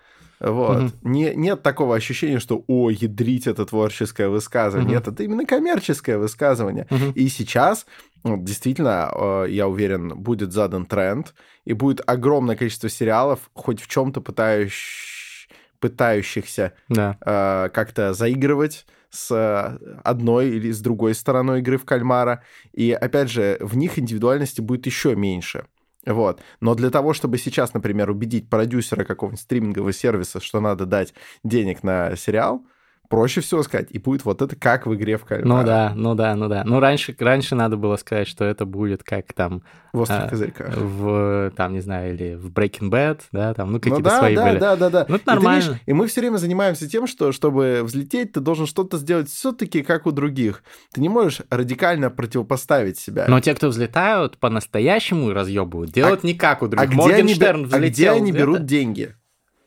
Вот. 0.44 0.78
Мгм. 0.82 0.92
Не, 1.04 1.34
нет 1.34 1.64
такого 1.64 1.96
ощущения, 1.96 2.40
что 2.40 2.64
«О, 2.68 2.90
ядрить 2.90 3.48
это 3.48 3.66
творческое 3.66 4.28
высказывание». 4.28 4.86
Мгм. 4.88 4.94
Нет, 4.98 5.08
это 5.08 5.24
именно 5.24 5.46
коммерческое 5.46 6.18
высказывание. 6.18 6.86
Мгм. 6.90 7.12
И 7.16 7.28
сейчас, 7.30 7.86
действительно, 8.26 9.10
э, 9.14 9.46
я 9.50 9.68
уверен, 9.68 10.10
будет 10.10 10.52
задан 10.52 10.86
тренд, 10.86 11.34
и 11.66 11.74
будет 11.74 12.02
огромное 12.06 12.56
количество 12.58 12.90
сериалов, 12.90 13.50
хоть 13.54 13.82
в 13.82 13.88
чем-то 13.88 14.20
пытающ- 14.20 15.48
пытающихся 15.80 16.74
Да. 16.90 17.18
э, 17.26 17.70
как-то 17.74 18.14
заигрывать 18.14 18.86
с 19.10 19.78
одной 20.04 20.50
или 20.50 20.72
с 20.72 20.80
другой 20.82 21.14
стороной 21.14 21.60
игры 21.60 21.78
в 21.78 21.86
кальмара. 21.86 22.42
И, 22.74 22.92
опять 22.92 23.30
же, 23.30 23.58
в 23.60 23.78
них 23.78 24.00
индивидуальности 24.00 24.60
будет 24.60 24.88
еще 24.88 25.16
меньше. 25.16 25.66
Вот. 26.06 26.42
Но 26.60 26.76
для 26.76 26.90
того, 26.90 27.14
чтобы 27.14 27.38
сейчас, 27.38 27.74
например, 27.74 28.10
убедить 28.10 28.50
продюсера 28.50 29.06
какого-нибудь 29.06 29.40
стримингового 29.40 29.94
сервиса, 29.94 30.40
что 30.42 30.60
надо 30.60 30.86
дать 30.86 31.14
денег 31.44 31.84
на 31.84 32.16
сериал, 32.16 32.66
проще 33.10 33.42
всего 33.42 33.62
сказать, 33.64 33.88
и 33.92 34.00
будет 34.00 34.26
вот 34.26 34.42
это 34.42 34.56
как 34.56 34.88
в 34.88 34.96
игре 34.96 35.18
в 35.18 35.26
кальмара. 35.26 35.60
Ну 35.62 35.66
да, 35.66 35.94
ну 35.96 36.16
да, 36.16 36.36
ну 36.36 36.48
да. 36.48 36.64
Ну 36.66 36.80
раньше, 36.80 37.16
раньше 37.20 37.54
надо 37.56 37.78
было 37.78 37.96
сказать, 37.98 38.28
что 38.28 38.44
это 38.44 38.66
будет 38.66 39.04
как 39.04 39.32
там 39.34 39.62
В 39.94 40.00
острых 40.02 40.24
а, 40.26 40.30
козырьках. 40.30 40.76
в, 40.76 41.52
там, 41.56 41.74
не 41.74 41.80
знаю, 41.82 42.16
или 42.16 42.34
в 42.36 42.50
Breaking 42.50 42.90
Bad, 42.90 43.22
да, 43.32 43.54
там, 43.54 43.68
ну 43.68 43.74
Ну 43.74 43.80
какие-то 43.80 44.02
да, 44.04 44.18
свои 44.20 44.36
да, 44.36 44.46
были. 44.48 44.60
да, 44.60 44.76
да, 44.76 44.90
да. 44.90 45.06
Ну, 45.08 45.16
это 45.16 45.24
И 45.24 45.26
ты 45.26 45.32
видишь, 45.32 45.44
нормально. 45.44 45.80
И, 45.86 45.94
мы 45.94 46.08
все 46.08 46.22
время 46.22 46.38
занимаемся 46.38 46.90
тем, 46.90 47.06
что 47.06 47.32
чтобы 47.32 47.82
взлететь, 47.84 48.32
ты 48.32 48.40
должен 48.40 48.66
что-то 48.66 48.98
сделать 48.98 49.30
все-таки 49.30 49.84
как 49.84 50.08
у 50.08 50.12
других. 50.12 50.64
Ты 50.94 51.02
не 51.02 51.10
можешь 51.10 51.42
радикально 51.52 52.10
противопоставить 52.10 52.98
себя. 52.98 53.26
Но 53.28 53.40
те, 53.42 53.54
кто 53.54 53.68
взлетают, 53.68 54.38
по-настоящему 54.40 55.32
разъебывают. 55.34 55.92
Делают 55.92 56.24
не 56.24 56.34
как 56.34 56.64
у 56.64 56.66
а 56.66 56.70
других. 56.70 56.90
где, 56.90 57.02
они, 57.02 57.22
Моргенштерн 57.22 57.64
а 57.66 57.68
где 57.68 57.76
взлетел. 57.78 58.16
они 58.16 58.32
это- 58.32 58.40
берут 58.40 58.66
деньги? 58.66 59.16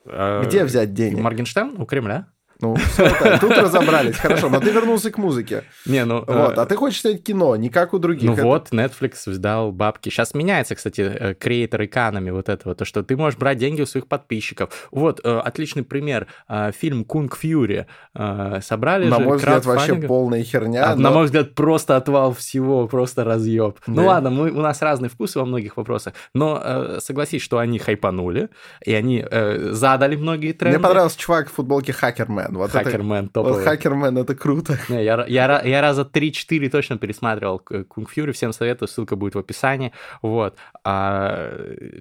Э, 0.05 0.43
Где 0.47 0.65
взять 0.65 0.95
денег? 0.95 1.21
Моргенштерн 1.23 1.75
у 1.81 1.85
Кремля. 1.87 2.27
Ну, 2.61 2.77
так, 2.97 3.41
тут 3.41 3.51
разобрались. 3.53 4.17
Хорошо, 4.17 4.49
но 4.49 4.61
ты 4.61 4.71
вернулся 4.71 5.11
к 5.11 5.19
музыке. 5.19 5.65
Не, 5.85 6.05
ну... 6.05 6.25
э, 6.27 6.33
Вот, 6.33 6.59
а 6.59 6.65
ты 6.67 6.75
хочешь 6.77 7.01
снять 7.03 7.23
кино, 7.23 7.55
не 7.57 7.69
как 7.69 7.93
у 7.95 7.99
других. 7.99 8.25
Ну 8.31 8.33
Это- 8.35 8.45
вот, 8.45 8.71
Netflix 8.73 9.13
сдал 9.27 9.73
бабки. 9.73 10.09
Сейчас 10.09 10.33
меняется, 10.35 10.75
кстати, 10.75 11.01
э, 11.01 11.35
креатор 11.35 11.85
экономи 11.85 12.31
вот 12.31 12.49
этого, 12.49 12.75
то, 12.75 12.85
что 12.85 13.03
ты 13.03 13.17
можешь 13.17 13.39
брать 13.39 13.59
деньги 13.59 13.83
у 13.83 13.87
своих 13.87 14.07
подписчиков. 14.07 14.89
Вот, 14.91 15.21
э, 15.23 15.39
отличный 15.39 15.83
пример. 15.83 16.27
Э, 16.49 16.71
Фильм 16.73 17.05
«Кунг 17.05 17.37
Фьюри». 17.37 17.87
Э, 18.15 18.61
Собрали 18.63 19.07
На 19.09 19.17
же 19.17 19.23
мой 19.25 19.37
взгляд, 19.37 19.67
вообще 19.67 19.95
полная 19.97 20.43
херня. 20.43 20.93
А, 20.93 20.95
но- 20.97 21.03
На 21.03 21.11
мой 21.11 21.25
взгляд, 21.27 21.55
просто 21.55 21.97
отвал 21.97 22.33
всего, 22.33 22.87
просто 22.89 23.25
разъеб. 23.25 23.79
Ну 23.87 24.07
ладно, 24.07 24.31
мы, 24.31 24.51
у 24.51 24.61
нас 24.61 24.81
разные 24.83 25.11
вкусы 25.11 25.39
во 25.39 25.45
многих 25.45 25.77
вопросах, 25.77 26.15
но 26.35 26.61
э, 26.65 26.99
согласись, 27.01 27.43
что 27.43 27.59
они 27.59 27.79
хайпанули, 27.79 28.49
и 28.85 28.95
они 28.95 29.25
э, 29.31 29.69
задали 29.73 30.17
многие 30.17 30.53
тренды. 30.53 30.79
Мне 30.79 30.83
понравился 30.87 31.19
чувак 31.19 31.49
в 31.49 31.53
футболке 31.53 31.93
Хакермен. 31.93 32.46
Вот 32.51 32.71
это- 32.71 32.85
Хакермен 32.85 33.25
Вот 33.25 33.33
топовый. 33.33 33.65
Хакермен, 33.65 34.19
это 34.19 34.35
круто. 34.35 34.79
Не, 34.89 35.05
я, 35.05 35.25
я, 35.27 35.63
я 35.63 35.81
раза 35.81 36.03
3-4 36.03 36.69
точно 36.71 36.99
пересматривал 36.99 37.59
Кунг 37.59 38.11
Фьюри, 38.11 38.33
всем 38.33 38.53
советую, 38.53 38.89
ссылка 38.89 39.17
будет 39.17 39.35
в 39.35 39.39
описании. 39.39 39.93
Вот. 40.23 40.57
А, 40.85 41.53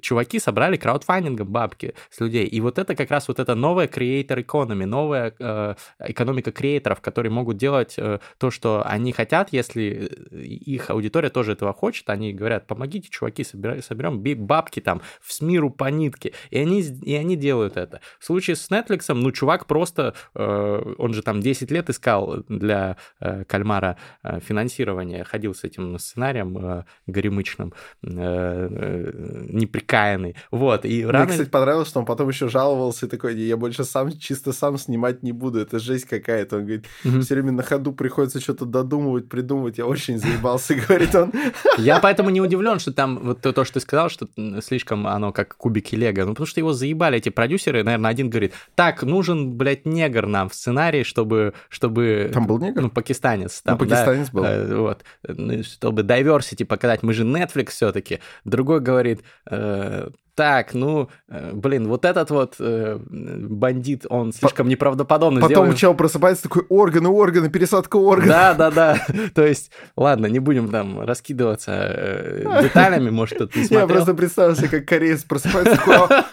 чуваки 0.02 0.40
собрали 0.40 0.78
краудфандингом 0.78 1.48
бабки 1.48 1.94
с 2.10 2.20
людей. 2.20 2.46
И 2.46 2.62
вот 2.62 2.78
это 2.80 2.96
как 2.96 3.12
раз 3.12 3.28
вот 3.28 3.40
это 3.40 3.56
новая 3.56 3.88
creator 3.88 4.44
economy, 4.46 4.86
новая 4.86 5.34
э, 5.40 5.76
экономика 6.00 6.52
креаторов, 6.52 7.02
которые 7.02 7.32
могут 7.32 7.58
делать 7.58 7.96
э, 7.98 8.20
то, 8.38 8.52
что 8.52 8.84
они 8.86 9.12
хотят, 9.12 9.50
если 9.52 10.10
их 10.32 10.90
аудитория 10.90 11.30
тоже 11.30 11.54
этого 11.54 11.74
хочет. 11.74 12.10
Они 12.10 12.34
говорят, 12.34 12.68
помогите, 12.68 13.10
чуваки, 13.10 13.44
собира- 13.44 13.82
соберем 13.82 14.22
бабки 14.46 14.80
там 14.80 15.02
в 15.22 15.34
СМИРу 15.34 15.70
по 15.72 15.86
нитке. 15.90 16.34
И 16.50 16.58
они, 16.60 16.82
с- 16.84 17.02
и 17.04 17.14
они 17.16 17.36
делают 17.36 17.78
это. 17.78 18.02
В 18.20 18.26
случае 18.26 18.56
с 18.56 18.70
Netflix, 18.70 19.14
ну, 19.14 19.32
чувак 19.32 19.66
просто, 19.66 20.14
э, 20.35 20.35
он 20.36 21.14
же 21.14 21.22
там 21.22 21.42
10 21.42 21.72
лет 21.72 21.90
искал 21.90 22.44
для 22.50 22.98
э, 23.20 23.44
кальмара 23.46 23.98
э, 24.24 24.40
финансирование, 24.40 25.24
ходил 25.24 25.54
с 25.54 25.64
этим 25.64 25.98
сценарием 26.00 26.58
э, 26.58 26.84
горемычным, 27.08 27.74
э, 28.04 28.10
э, 28.10 29.46
неприкаянный. 29.50 30.36
Вот, 30.52 30.86
и 30.86 31.04
Мне, 31.04 31.12
рано... 31.12 31.28
кстати, 31.28 31.50
понравилось, 31.50 31.88
что 31.88 32.00
он 32.00 32.06
потом 32.06 32.30
еще 32.30 32.48
жаловался 32.48 33.06
и 33.06 33.10
такой, 33.10 33.36
я 33.36 33.58
больше 33.58 33.84
сам, 33.84 34.12
чисто 34.12 34.54
сам 34.54 34.78
снимать 34.78 35.24
не 35.24 35.32
буду, 35.32 35.60
это 35.60 35.80
жесть 35.80 36.06
какая-то. 36.06 36.58
Он 36.58 36.64
говорит, 36.64 36.86
все 37.22 37.36
время 37.36 37.52
на 37.52 37.64
ходу 37.64 37.94
приходится 37.94 38.40
что-то 38.40 38.66
додумывать, 38.66 39.30
придумывать, 39.30 39.78
я 39.78 39.86
очень 39.86 40.18
заебался, 40.18 40.76
говорит 40.88 41.16
он. 41.16 41.32
Я 41.78 42.00
поэтому 42.00 42.30
не 42.30 42.42
удивлен, 42.42 42.80
что 42.80 42.94
там 42.94 43.20
вот 43.20 43.42
то, 43.42 43.54
то, 43.54 43.64
что 43.64 43.76
ты 43.76 43.80
сказал, 43.80 44.10
что 44.10 44.28
слишком 44.62 45.08
оно 45.08 45.32
как 45.32 45.56
кубики 45.58 45.96
Лего. 45.96 46.26
Ну, 46.26 46.32
потому 46.32 46.48
что 46.48 46.60
его 46.60 46.74
заебали 46.74 47.18
эти 47.18 47.30
продюсеры. 47.30 47.84
Наверное, 47.84 48.12
один 48.12 48.30
говорит, 48.30 48.54
так, 48.76 49.04
нужен, 49.04 49.54
блядь, 49.54 49.86
негр 49.86 50.25
нам 50.32 50.50
в 50.50 50.56
сценарии, 50.56 51.04
чтобы... 51.04 51.54
чтобы... 51.70 52.30
Там 52.34 52.48
был 52.48 52.60
негр? 52.60 52.82
Ну, 52.82 52.90
пакистанец. 52.90 53.62
Ну, 53.66 53.78
Там, 53.78 53.88
да, 53.88 53.96
пакистанец 53.96 54.30
был. 54.32 54.44
э, 54.44 54.76
вот. 54.76 55.04
Ну, 55.28 55.64
Чтобы 55.64 56.02
diversity 56.04 56.66
показать, 56.66 57.04
мы 57.04 57.14
же 57.14 57.24
Netflix 57.24 57.70
все-таки. 57.70 58.20
Другой 58.44 58.80
говорит, 58.80 59.22
э, 59.50 60.10
так, 60.36 60.74
ну, 60.74 61.08
э, 61.30 61.52
блин, 61.54 61.88
вот 61.88 62.04
этот 62.04 62.30
вот 62.30 62.56
э, 62.60 63.00
бандит, 63.00 64.06
он 64.10 64.34
слишком 64.34 64.68
неправдоподобно 64.68 65.40
Потом 65.40 65.64
сделан. 65.68 65.76
чел 65.78 65.94
просыпается 65.94 66.44
такой, 66.44 66.66
органы, 66.68 67.08
органы, 67.08 67.50
пересадка 67.50 67.96
органов. 67.96 68.28
Да, 68.36 68.54
да, 68.54 68.72
да. 68.72 69.08
То 69.34 69.46
есть, 69.46 69.72
ладно, 69.96 70.26
не 70.26 70.40
будем 70.40 70.68
там 70.70 71.00
раскидываться 71.00 71.72
э, 71.72 72.62
деталями, 72.64 73.12
может, 73.12 73.36
кто-то 73.36 73.58
не 73.58 73.62
Я 73.64 73.68
смотрел. 73.70 73.88
просто 73.88 74.14
представил 74.14 74.56
себе, 74.58 74.68
как 74.68 74.86
кореец 74.86 75.24
просыпается, 75.24 75.78
такой, 75.78 75.96
«А, 75.96 76.26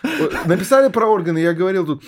написали 0.49 0.89
про 0.91 1.07
органы, 1.07 1.39
я 1.39 1.53
говорил 1.55 1.87
тут... 1.87 2.03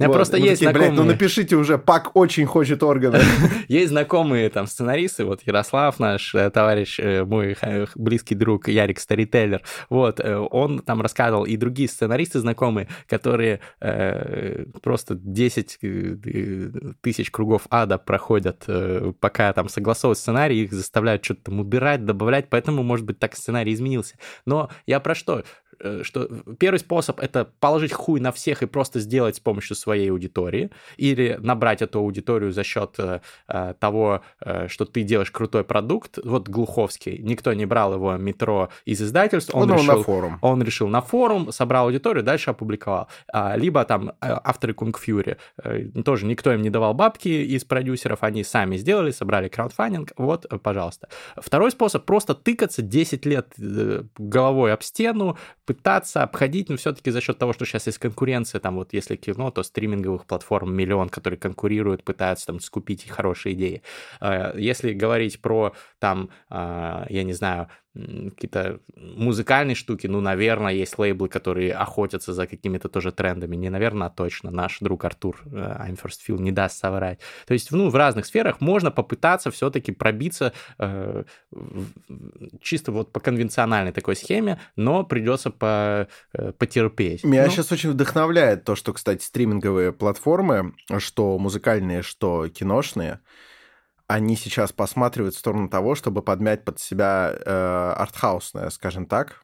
Меня 0.00 0.08
Вот, 0.08 0.14
просто 0.14 0.38
мы 0.38 0.46
есть 0.46 0.60
такие, 0.60 0.72
блядь, 0.72 0.88
ну 0.88 0.94
знакомые, 0.94 1.12
напишите 1.12 1.56
уже, 1.56 1.76
Пак 1.76 2.16
очень 2.16 2.46
хочет 2.46 2.82
органы. 2.82 3.18
есть 3.68 3.90
знакомые 3.90 4.48
там 4.48 4.66
сценаристы, 4.66 5.26
вот 5.26 5.42
Ярослав 5.44 6.00
наш 6.00 6.34
э, 6.34 6.48
товарищ, 6.48 6.98
э, 6.98 7.22
мой 7.26 7.54
близкий 7.96 8.34
друг 8.34 8.68
Ярик 8.68 8.98
Старителлер, 8.98 9.60
вот, 9.90 10.18
э, 10.18 10.36
он 10.36 10.78
там 10.78 11.02
рассказывал, 11.02 11.44
и 11.44 11.54
другие 11.58 11.86
сценаристы 11.86 12.40
знакомые, 12.40 12.88
которые 13.08 13.60
э, 13.82 14.64
просто 14.80 15.16
10 15.16 15.78
э, 15.82 16.16
тысяч 17.02 17.30
кругов 17.30 17.66
ада 17.68 17.98
проходят, 17.98 18.64
э, 18.68 19.12
пока 19.20 19.52
там 19.52 19.68
согласовывают 19.68 20.16
сценарий, 20.16 20.64
их 20.64 20.72
заставляют 20.72 21.22
что-то 21.22 21.42
там 21.50 21.60
убирать, 21.60 22.06
добавлять, 22.06 22.48
поэтому, 22.48 22.82
может 22.82 23.04
быть, 23.04 23.18
так 23.18 23.36
сценарий 23.36 23.74
изменился. 23.74 24.16
Но 24.46 24.70
я 24.86 24.98
про 24.98 25.14
что? 25.14 25.42
Э, 25.82 26.02
что 26.02 26.28
первый 26.58 26.78
способ 26.78 27.20
это 27.20 27.50
положить 27.58 27.92
хуй 27.92 28.20
на 28.20 28.32
всех 28.32 28.62
и 28.62 28.66
просто 28.66 29.00
сделать 29.00 29.36
с 29.36 29.40
помощью 29.40 29.76
своей 29.76 30.10
аудитории, 30.10 30.70
или 30.96 31.38
набрать 31.40 31.82
эту 31.82 32.00
аудиторию 32.00 32.52
за 32.52 32.64
счет 32.64 32.94
э, 32.98 33.20
э, 33.48 33.74
того, 33.78 34.22
э, 34.44 34.68
что 34.68 34.84
ты 34.84 35.02
делаешь 35.02 35.30
крутой 35.30 35.64
продукт. 35.64 36.18
Вот 36.22 36.48
Глуховский, 36.48 37.18
никто 37.18 37.52
не 37.54 37.66
брал 37.66 37.94
его 37.94 38.16
метро 38.16 38.68
из 38.84 39.00
издательств, 39.00 39.54
он, 39.54 39.70
Он 39.70 39.78
решил, 39.78 39.96
на 39.96 40.02
форум. 40.02 40.38
он 40.42 40.62
решил 40.62 40.88
на 40.88 41.00
форум, 41.00 41.52
собрал 41.52 41.86
аудиторию, 41.86 42.22
дальше 42.22 42.50
опубликовал. 42.50 43.08
А, 43.32 43.56
либо 43.56 43.84
там 43.84 44.10
э, 44.10 44.12
авторы 44.20 44.74
Кунг 44.74 44.98
Фьюри, 44.98 45.36
тоже 46.04 46.26
никто 46.26 46.52
им 46.52 46.62
не 46.62 46.70
давал 46.70 46.94
бабки 46.94 47.28
из 47.28 47.64
продюсеров, 47.64 48.22
они 48.22 48.44
сами 48.44 48.76
сделали, 48.76 49.10
собрали 49.12 49.48
краудфандинг, 49.48 50.12
вот, 50.16 50.46
пожалуйста. 50.62 51.08
Второй 51.36 51.70
способ 51.70 52.04
просто 52.04 52.34
тыкаться 52.34 52.82
10 52.82 53.26
лет 53.26 53.54
головой 54.18 54.72
об 54.72 54.82
стену, 54.82 55.38
пытаться 55.70 56.24
обходить, 56.24 56.68
но 56.68 56.76
все-таки 56.76 57.12
за 57.12 57.20
счет 57.20 57.38
того, 57.38 57.52
что 57.52 57.64
сейчас 57.64 57.86
есть 57.86 57.98
конкуренция, 57.98 58.60
там 58.60 58.74
вот 58.74 58.92
если 58.92 59.14
кино, 59.14 59.52
то 59.52 59.62
стриминговых 59.62 60.26
платформ 60.26 60.74
миллион, 60.74 61.08
которые 61.08 61.38
конкурируют, 61.38 62.02
пытаются 62.02 62.46
там 62.46 62.58
скупить 62.58 63.08
хорошие 63.08 63.54
идеи. 63.54 63.82
Э, 64.20 64.52
если 64.56 64.92
говорить 64.92 65.40
про 65.40 65.72
там, 66.00 66.30
э, 66.50 67.06
я 67.08 67.22
не 67.22 67.34
знаю, 67.34 67.68
какие-то 67.94 68.80
музыкальные 68.94 69.74
штуки, 69.74 70.06
ну, 70.06 70.20
наверное, 70.20 70.72
есть 70.72 70.96
лейблы, 70.98 71.28
которые 71.28 71.72
охотятся 71.72 72.32
за 72.32 72.46
какими-то 72.46 72.88
тоже 72.88 73.10
трендами. 73.10 73.56
Не, 73.56 73.68
наверное, 73.68 74.06
а 74.06 74.10
точно. 74.10 74.50
Наш 74.50 74.78
друг 74.80 75.04
Артур 75.04 75.42
э, 75.46 75.56
I'm 75.56 76.00
First 76.00 76.20
Feel 76.26 76.40
не 76.40 76.52
даст 76.52 76.78
соврать. 76.78 77.18
То 77.46 77.54
есть, 77.54 77.72
ну, 77.72 77.88
в 77.88 77.96
разных 77.96 78.26
сферах 78.26 78.60
можно 78.60 78.92
попытаться 78.92 79.50
все-таки 79.50 79.90
пробиться 79.90 80.52
э, 80.78 81.24
чисто 82.60 82.92
вот 82.92 83.12
по 83.12 83.18
конвенциональной 83.18 83.92
такой 83.92 84.14
схеме, 84.14 84.60
но 84.76 85.02
придется 85.02 85.50
по, 85.50 86.06
э, 86.32 86.52
потерпеть. 86.52 87.24
Меня 87.24 87.44
ну, 87.44 87.50
сейчас 87.50 87.72
очень 87.72 87.90
вдохновляет 87.90 88.64
то, 88.64 88.76
что, 88.76 88.92
кстати, 88.92 89.24
стриминговые 89.24 89.92
платформы, 89.92 90.74
что 90.98 91.38
музыкальные, 91.38 92.02
что 92.02 92.48
киношные, 92.48 93.18
они 94.10 94.34
сейчас 94.34 94.72
посматривают 94.72 95.36
в 95.36 95.38
сторону 95.38 95.68
того, 95.68 95.94
чтобы 95.94 96.20
подмять 96.20 96.64
под 96.64 96.80
себя 96.80 97.32
э, 97.32 97.94
артхаусное, 97.96 98.70
скажем 98.70 99.06
так, 99.06 99.40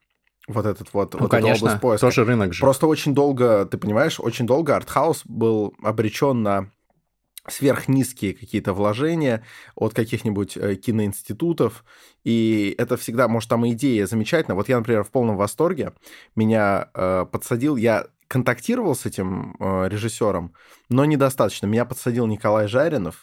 вот 0.48 0.66
этот 0.66 0.92
вот, 0.92 1.14
ну, 1.14 1.20
вот 1.20 1.30
конечно, 1.30 1.66
область 1.66 1.80
поиска. 1.80 2.06
тоже 2.08 2.24
рынок 2.24 2.52
же. 2.52 2.62
Просто 2.62 2.88
очень 2.88 3.14
долго, 3.14 3.64
ты 3.66 3.78
понимаешь, 3.78 4.18
очень 4.18 4.44
долго 4.44 4.74
артхаус 4.74 5.22
был 5.24 5.72
обречен 5.84 6.42
на 6.42 6.70
сверхнизкие 7.48 8.34
какие-то 8.34 8.72
вложения 8.72 9.44
от 9.76 9.94
каких-нибудь 9.94 10.56
э, 10.56 10.74
киноинститутов, 10.74 11.84
и 12.24 12.74
это 12.76 12.96
всегда, 12.96 13.28
может, 13.28 13.48
там 13.48 13.68
идея 13.68 14.04
замечательная. 14.06 14.56
Вот 14.56 14.68
я, 14.68 14.78
например, 14.78 15.04
в 15.04 15.12
полном 15.12 15.36
восторге, 15.36 15.92
меня 16.34 16.90
э, 16.92 17.24
подсадил, 17.30 17.76
я 17.76 18.06
контактировал 18.28 18.94
с 18.94 19.06
этим 19.06 19.56
э, 19.58 19.88
режиссером, 19.88 20.54
но 20.88 21.04
недостаточно. 21.04 21.66
Меня 21.66 21.84
подсадил 21.84 22.26
Николай 22.26 22.68
Жаринов. 22.68 23.22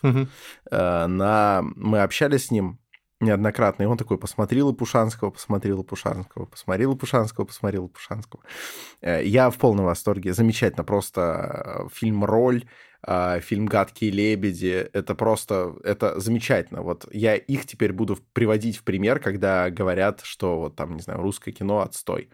Э, 0.71 1.07
на... 1.07 1.61
Мы 1.75 2.01
общались 2.01 2.47
с 2.47 2.51
ним 2.51 2.79
неоднократно, 3.19 3.83
и 3.83 3.85
он 3.85 3.97
такой 3.97 4.17
посмотрел 4.17 4.69
и 4.71 4.75
Пушанского, 4.75 5.31
посмотрел 5.31 5.81
и 5.81 5.85
Пушанского, 5.85 6.45
посмотрел 6.45 6.93
и 6.93 6.97
Пушанского, 6.97 7.45
посмотрел 7.45 7.85
и 7.85 7.89
Пушанского. 7.89 8.43
Э, 9.01 9.23
Я 9.23 9.49
в 9.49 9.57
полном 9.57 9.85
восторге. 9.85 10.33
Замечательно. 10.33 10.83
Просто 10.83 11.21
э, 11.21 11.89
фильм 11.93 12.25
«Роль», 12.25 12.65
фильм 13.41 13.65
«Гадкие 13.65 14.11
лебеди». 14.11 14.89
Это 14.93 15.15
просто... 15.15 15.75
Это 15.83 16.19
замечательно. 16.19 16.81
Вот 16.81 17.05
я 17.11 17.35
их 17.35 17.65
теперь 17.65 17.93
буду 17.93 18.17
приводить 18.33 18.77
в 18.77 18.83
пример, 18.83 19.19
когда 19.19 19.69
говорят, 19.69 20.21
что 20.23 20.59
вот 20.59 20.75
там, 20.75 20.95
не 20.95 21.01
знаю, 21.01 21.21
русское 21.21 21.51
кино 21.51 21.81
отстой. 21.81 22.29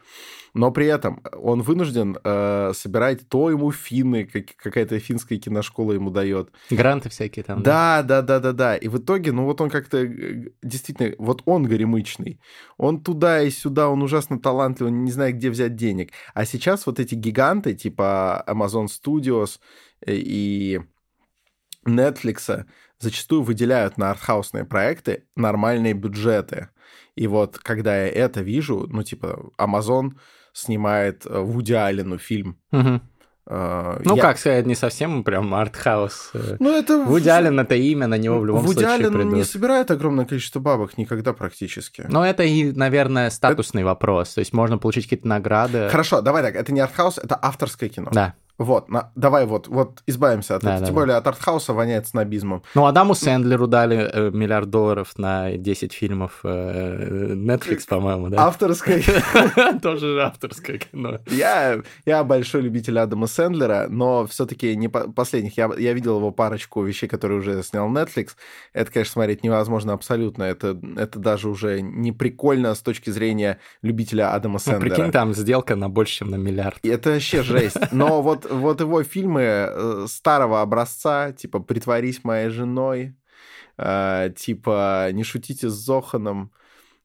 Но 0.54 0.72
при 0.72 0.88
этом 0.88 1.22
он 1.34 1.62
вынужден 1.62 2.18
э, 2.24 2.72
собирать 2.74 3.28
то 3.30 3.50
ему 3.50 3.72
финны, 3.72 4.26
как- 4.26 4.56
какая-то 4.56 5.00
финская 5.00 5.38
киношкола 5.38 5.94
ему 5.94 6.10
дает, 6.10 6.50
Гранты 6.70 7.10
всякие 7.10 7.44
там. 7.44 7.64
да, 7.64 8.04
да, 8.04 8.22
да, 8.22 8.40
да, 8.40 8.52
да. 8.52 8.76
И 8.76 8.88
в 8.88 8.98
итоге, 8.98 9.32
ну 9.32 9.46
вот 9.46 9.62
он 9.62 9.70
как-то 9.70 9.98
э, 9.98 10.50
действительно, 10.62 11.14
вот 11.18 11.42
он 11.46 11.66
горемычный. 11.66 12.40
Он 12.78 13.02
туда 13.02 13.42
и 13.42 13.50
сюда, 13.50 13.90
он 13.90 14.02
ужасно 14.02 14.40
талантливый, 14.40 14.92
он 14.92 15.04
не 15.04 15.12
знает, 15.12 15.36
где 15.36 15.50
взять 15.50 15.76
денег. 15.76 16.12
А 16.34 16.46
сейчас 16.46 16.86
вот 16.86 17.00
эти 17.00 17.16
гиганты, 17.16 17.74
типа 17.74 18.44
Amazon 18.48 18.88
Studios 18.88 19.60
и 20.06 20.82
Netflix 21.88 22.66
зачастую 23.00 23.44
выделяют 23.44 23.98
на 23.98 24.12
артхаусные 24.12 24.66
проекты 24.66 25.24
нормальные 25.36 25.94
бюджеты. 25.94 26.70
И 27.16 27.28
вот 27.28 27.58
когда 27.58 27.96
я 28.06 28.10
это 28.10 28.42
вижу, 28.42 28.86
ну 28.90 29.04
типа 29.04 29.52
Amazon 29.58 30.12
снимает 30.54 31.26
э, 31.26 31.40
Вуди 31.40 31.74
Аллену 31.74 32.18
фильм. 32.18 32.58
Э, 33.52 34.00
Ну, 34.06 34.16
я- 34.16 34.22
как 34.22 34.38
сказать, 34.38 34.66
не 34.68 34.76
совсем 34.76 35.24
прям 35.24 35.54
артхаус. 35.56 36.32
э. 36.34 36.58
Ну 36.60 36.72
это... 36.72 37.04
Вуди 37.04 37.30
Аллен— 37.30 37.60
это 37.62 37.76
имя, 37.76 38.06
на 38.08 38.18
него 38.18 38.40
в 38.40 38.46
любом 38.46 38.62
Вуди 38.62 38.74
случае 38.82 38.94
Аллен 38.94 39.12
не 39.12 39.30
придут. 39.32 39.48
собирает 39.48 39.90
огромное 39.92 40.26
количество 40.26 40.60
бабок 40.60 40.98
никогда 40.98 41.34
практически. 41.34 42.06
Но 42.10 42.24
это 42.26 42.44
и, 42.44 42.72
наверное, 42.72 43.30
статусный 43.32 43.84
вопрос. 43.84 44.36
То 44.36 44.40
есть 44.40 44.54
можно 44.54 44.78
получить 44.78 45.06
какие-то 45.06 45.28
награды. 45.28 45.90
Хорошо, 45.90 46.22
давай 46.22 46.44
так, 46.44 46.56
это 46.56 46.72
не 46.72 46.80
артхаус, 46.82 47.18
это 47.18 47.40
авторское 47.42 47.90
кино. 47.90 48.10
Да. 48.12 48.36
Вот, 48.60 48.90
на- 48.90 49.12
давай 49.16 49.46
вот, 49.48 49.68
вот 49.68 50.04
избавимся 50.06 50.58
от 50.58 50.62
Да, 50.64 50.76
этого. 50.76 50.80
да, 50.82 50.86
Тем 50.86 50.96
да. 50.96 51.02
более 51.02 51.16
от 51.18 51.26
артхауса 51.28 51.74
воняет 51.74 52.08
снобизмом. 52.08 52.62
Ну, 52.76 52.86
Адаму 52.86 53.16
Сэндлеру 53.16 53.66
дали 53.68 53.98
э, 54.12 54.30
миллиард 54.32 54.70
долларов 54.70 55.14
на 55.18 55.52
10 55.54 55.94
фильмов 55.94 56.42
э, 56.44 57.34
Netflix, 57.34 57.86
по-моему, 57.88 58.30
да? 58.30 58.46
Авторское... 58.46 59.02
Тоже 59.82 60.14
же 60.14 60.22
авторское 60.24 60.78
кино. 60.78 61.20
Я, 61.28 61.82
я 62.06 62.24
большой 62.24 62.62
любитель 62.62 63.00
Адама 63.00 63.28
Сэндлера, 63.28 63.88
но 63.90 64.28
все-таки 64.28 64.76
не 64.76 64.88
по- 64.88 65.10
последних. 65.12 65.58
Я, 65.58 65.72
я 65.78 65.94
видел 65.94 66.18
его 66.18 66.32
парочку 66.32 66.84
вещей, 66.84 67.08
которые 67.08 67.40
уже 67.40 67.64
снял 67.64 67.90
Netflix. 67.90 68.32
Это, 68.74 68.92
конечно, 68.92 69.14
смотреть 69.14 69.44
невозможно 69.44 69.94
абсолютно. 69.94 70.44
Это, 70.44 70.78
это 70.98 71.18
даже 71.20 71.50
уже 71.50 71.82
не 71.82 72.12
прикольно 72.12 72.76
с 72.76 72.82
точки 72.82 73.10
зрения 73.10 73.60
любителя 73.82 74.34
Адама 74.34 74.54
Ну, 74.56 74.60
Сэндлера. 74.60 74.96
прикинь, 74.96 75.12
там 75.12 75.34
сделка 75.34 75.76
на 75.76 75.90
больше, 75.90 76.18
чем 76.20 76.32
на 76.32 76.36
миллиард. 76.36 76.80
И 76.84 76.90
Это 76.90 77.12
вообще 77.12 77.42
жесть. 77.42 77.78
Но 77.92 78.22
вот, 78.22 78.49
вот 78.50 78.82
его 78.82 79.04
фильмы 79.04 79.42
э, 79.42 80.06
старого 80.08 80.62
образца, 80.62 81.32
типа 81.32 81.60
«Притворись 81.60 82.24
моей 82.24 82.50
женой», 82.50 83.16
э, 83.78 84.32
типа 84.36 85.10
«Не 85.12 85.24
шутите 85.24 85.70
с 85.70 85.74
Зоханом», 85.74 86.52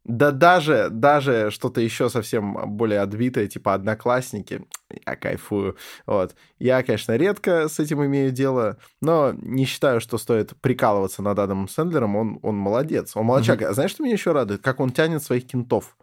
да 0.05 0.33
даже, 0.33 0.89
даже 0.91 1.51
что-то 1.51 1.81
еще 1.81 2.11
совсем 2.11 2.77
более 2.77 3.01
отбитое, 3.01 3.47
типа 3.47 3.73
«Одноклассники», 3.73 4.67
я 5.07 5.17
кайфую. 5.17 5.77
Вот. 6.05 6.35
Я, 6.59 6.83
конечно, 6.83 7.17
редко 7.17 7.69
с 7.69 7.81
этим 7.81 8.05
имею 8.05 8.31
дело, 8.31 8.77
но 9.01 9.33
не 9.33 9.65
считаю, 9.65 10.01
что 10.03 10.19
стоит 10.19 10.55
прикалываться 10.61 11.23
над 11.23 11.39
Адамом 11.39 11.69
Сэндлером. 11.69 12.17
Он, 12.17 12.39
он 12.43 12.57
молодец, 12.57 13.17
он 13.17 13.25
молодчак. 13.25 13.63
А 13.63 13.73
знаешь, 13.73 13.93
что 13.93 14.03
меня 14.03 14.13
еще 14.13 14.33
радует? 14.33 14.61
Как 14.61 14.79
он 14.79 14.91
тянет 14.91 15.23
своих 15.23 15.47
кентов. 15.47 15.97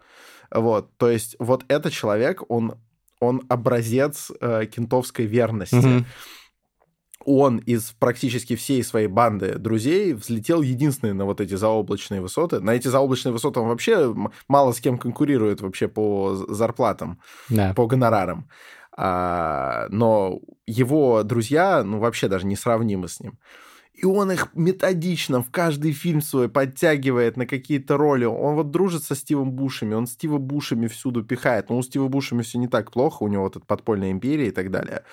Вот, 0.49 0.97
то 0.97 1.09
есть 1.09 1.35
вот 1.39 1.63
этот 1.67 1.93
человек, 1.93 2.41
он, 2.49 2.73
он 3.21 3.43
образец 3.47 4.31
э, 4.41 4.65
кентовской 4.65 5.25
верности. 5.25 5.75
Мгм. 5.75 6.05
Он 7.23 7.59
из 7.59 7.91
практически 7.99 8.55
всей 8.55 8.83
своей 8.83 9.05
банды 9.07 9.59
друзей 9.59 10.13
взлетел 10.13 10.63
единственный 10.63 11.13
на 11.13 11.25
вот 11.25 11.39
эти 11.39 11.53
заоблачные 11.53 12.19
высоты. 12.19 12.59
На 12.59 12.71
эти 12.71 12.87
заоблачные 12.87 13.31
высоты 13.31 13.59
он 13.59 13.67
вообще 13.69 14.13
мало 14.47 14.71
с 14.71 14.79
кем 14.79 14.97
конкурирует 14.97 15.61
вообще 15.61 15.87
по 15.87 16.35
зарплатам, 16.49 17.19
Да. 17.49 17.75
по 17.75 17.85
гонорарам. 17.85 18.49
А, 18.97 19.85
но 19.89 20.39
его 20.65 21.21
друзья, 21.23 21.83
ну, 21.83 21.99
вообще 21.99 22.27
даже 22.27 22.47
несравнимы 22.47 23.07
с 23.07 23.19
ним. 23.19 23.37
И 23.93 24.05
он 24.05 24.31
их 24.31 24.49
методично 24.55 25.43
в 25.43 25.51
каждый 25.51 25.91
фильм 25.91 26.21
свой 26.21 26.49
подтягивает 26.49 27.37
на 27.37 27.45
какие-то 27.45 27.97
роли. 27.97 28.25
Он 28.25 28.55
вот 28.55 28.71
дружит 28.71 29.03
со 29.03 29.15
Стивом 29.15 29.51
Бушами, 29.51 29.93
он 29.93 30.07
Стива 30.07 30.37
Бушами 30.37 30.87
всюду 30.87 31.23
пихает. 31.23 31.69
Но 31.69 31.77
у 31.77 31.83
Стива 31.83 32.07
Бушами 32.07 32.41
все 32.41 32.57
не 32.57 32.67
так 32.67 32.91
плохо, 32.91 33.23
у 33.23 33.27
него 33.27 33.43
вот 33.43 33.57
эта 33.57 33.65
подпольная 33.65 34.11
империя 34.11 34.47
и 34.47 34.51
так 34.51 34.71
далее 34.71 35.03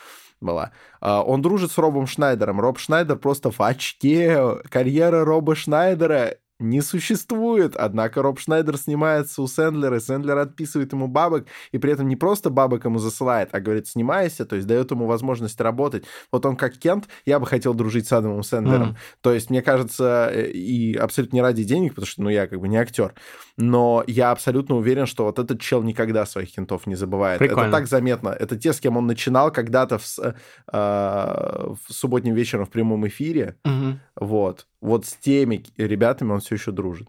была. 0.41 0.73
А, 1.01 1.23
Он 1.23 1.43
дружит 1.43 1.73
с 1.73 1.79
Робом 1.79 2.07
Шнайдером. 2.07 2.61
Роб 2.61 2.79
Шнайдер 2.79 3.17
просто 3.17 3.51
в 3.51 3.61
очке. 3.61 4.57
Карьера 4.71 5.25
Роба 5.25 5.55
Шнайдера 5.55 6.37
не 6.59 6.81
существует. 6.81 7.77
Однако 7.77 8.23
Роб 8.23 8.39
Шнайдер 8.39 8.77
снимается 8.77 9.43
у 9.43 9.47
Сэндлера, 9.47 9.97
и 9.97 10.01
Сэндлер 10.01 10.39
отписывает 10.39 10.93
ему 10.93 11.09
бабок, 11.09 11.47
и 11.73 11.79
при 11.79 11.93
этом 11.93 12.09
не 12.09 12.17
просто 12.17 12.51
бабок 12.51 12.85
ему 12.85 12.99
засылает, 12.99 13.51
а 13.53 13.61
говорит, 13.61 13.87
снимайся, 13.87 14.45
то 14.45 14.57
есть 14.57 14.67
дает 14.67 14.91
ему 14.91 15.07
возможность 15.07 15.61
работать. 15.61 16.05
Вот 16.33 16.45
он 16.47 16.57
как 16.57 16.77
Кент, 16.79 17.09
я 17.27 17.39
бы 17.39 17.47
хотел 17.47 17.75
дружить 17.75 18.09
с 18.09 18.13
Адамом 18.13 18.43
Сэндлером. 18.43 18.89
Мгм. 18.89 18.97
То 19.21 19.33
есть, 19.33 19.51
мне 19.51 19.63
кажется, 19.63 20.31
э, 20.33 20.51
и 20.51 20.95
абсолютно 20.95 21.37
не 21.37 21.43
ради 21.43 21.65
денег, 21.65 21.95
потому 21.95 22.07
что, 22.07 22.23
ну, 22.23 22.31
я 22.31 22.47
как 22.47 22.61
бы 22.61 22.69
не 22.69 22.77
актер, 22.77 23.15
но 23.57 24.05
я 24.07 24.31
абсолютно 24.31 24.77
уверен, 24.77 25.07
что 25.07 25.25
вот 25.25 25.39
этот 25.39 25.61
чел 25.61 25.83
никогда 25.83 26.27
своих 26.27 26.53
кентов 26.53 26.87
не 26.87 26.95
забывает. 26.95 27.39
Прикольно. 27.39 27.69
Это 27.69 27.77
так 27.77 27.87
заметно. 27.87 28.29
Это 28.29 28.57
те, 28.57 28.73
с 28.73 28.81
кем 28.81 28.97
он 28.97 29.07
начинал 29.07 29.53
когда-то 29.53 29.99
в, 29.99 30.19
э, 30.19 30.33
в 30.73 31.79
субботним 31.89 32.35
вечером 32.35 32.67
в 32.67 32.71
прямом 32.71 33.07
эфире. 33.07 33.57
Мгм. 33.65 34.01
Вот. 34.17 34.67
Вот 34.81 35.07
с 35.07 35.15
теми 35.15 35.65
ребятами 35.77 36.33
он 36.33 36.41
все 36.41 36.55
еще 36.55 36.71
дружит. 36.73 37.09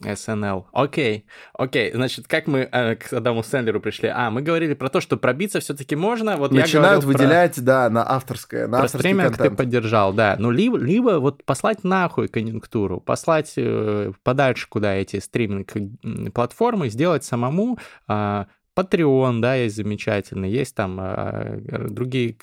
СНЛ. 0.00 0.68
Окей, 0.70 1.26
окей. 1.54 1.90
Значит, 1.92 2.28
как 2.28 2.46
мы 2.46 2.68
э, 2.70 2.94
к 2.94 3.12
Адаму 3.12 3.42
Сэндлеру 3.42 3.80
пришли? 3.80 4.08
А, 4.08 4.30
мы 4.30 4.42
говорили 4.42 4.74
про 4.74 4.88
то, 4.90 5.00
что 5.00 5.16
пробиться 5.16 5.58
все-таки 5.58 5.96
можно. 5.96 6.36
Вот 6.36 6.52
Начинают 6.52 7.02
говорил 7.02 7.18
про- 7.18 7.24
выделять, 7.26 7.64
да, 7.64 7.90
на 7.90 8.08
авторское, 8.08 8.68
на 8.68 8.78
Про 8.78 8.84
авторский 8.84 9.12
ты 9.12 9.18
контент. 9.20 9.56
поддержал, 9.56 10.12
да. 10.12 10.36
Ну, 10.38 10.52
либо, 10.52 10.78
либо 10.78 11.18
вот 11.18 11.42
послать 11.44 11.82
нахуй 11.82 12.28
конъюнктуру, 12.28 13.00
послать 13.00 13.54
э, 13.56 14.12
подальше 14.22 14.68
куда 14.68 14.94
эти 14.94 15.18
стриминг-платформы, 15.18 16.90
сделать 16.90 17.24
самому, 17.24 17.78
а, 18.06 18.46
Patreon, 18.78 19.40
да, 19.40 19.56
есть 19.56 19.76
замечательный, 19.76 20.50
есть 20.50 20.74
там 20.74 20.98
э, 21.00 21.88
другие, 21.88 22.36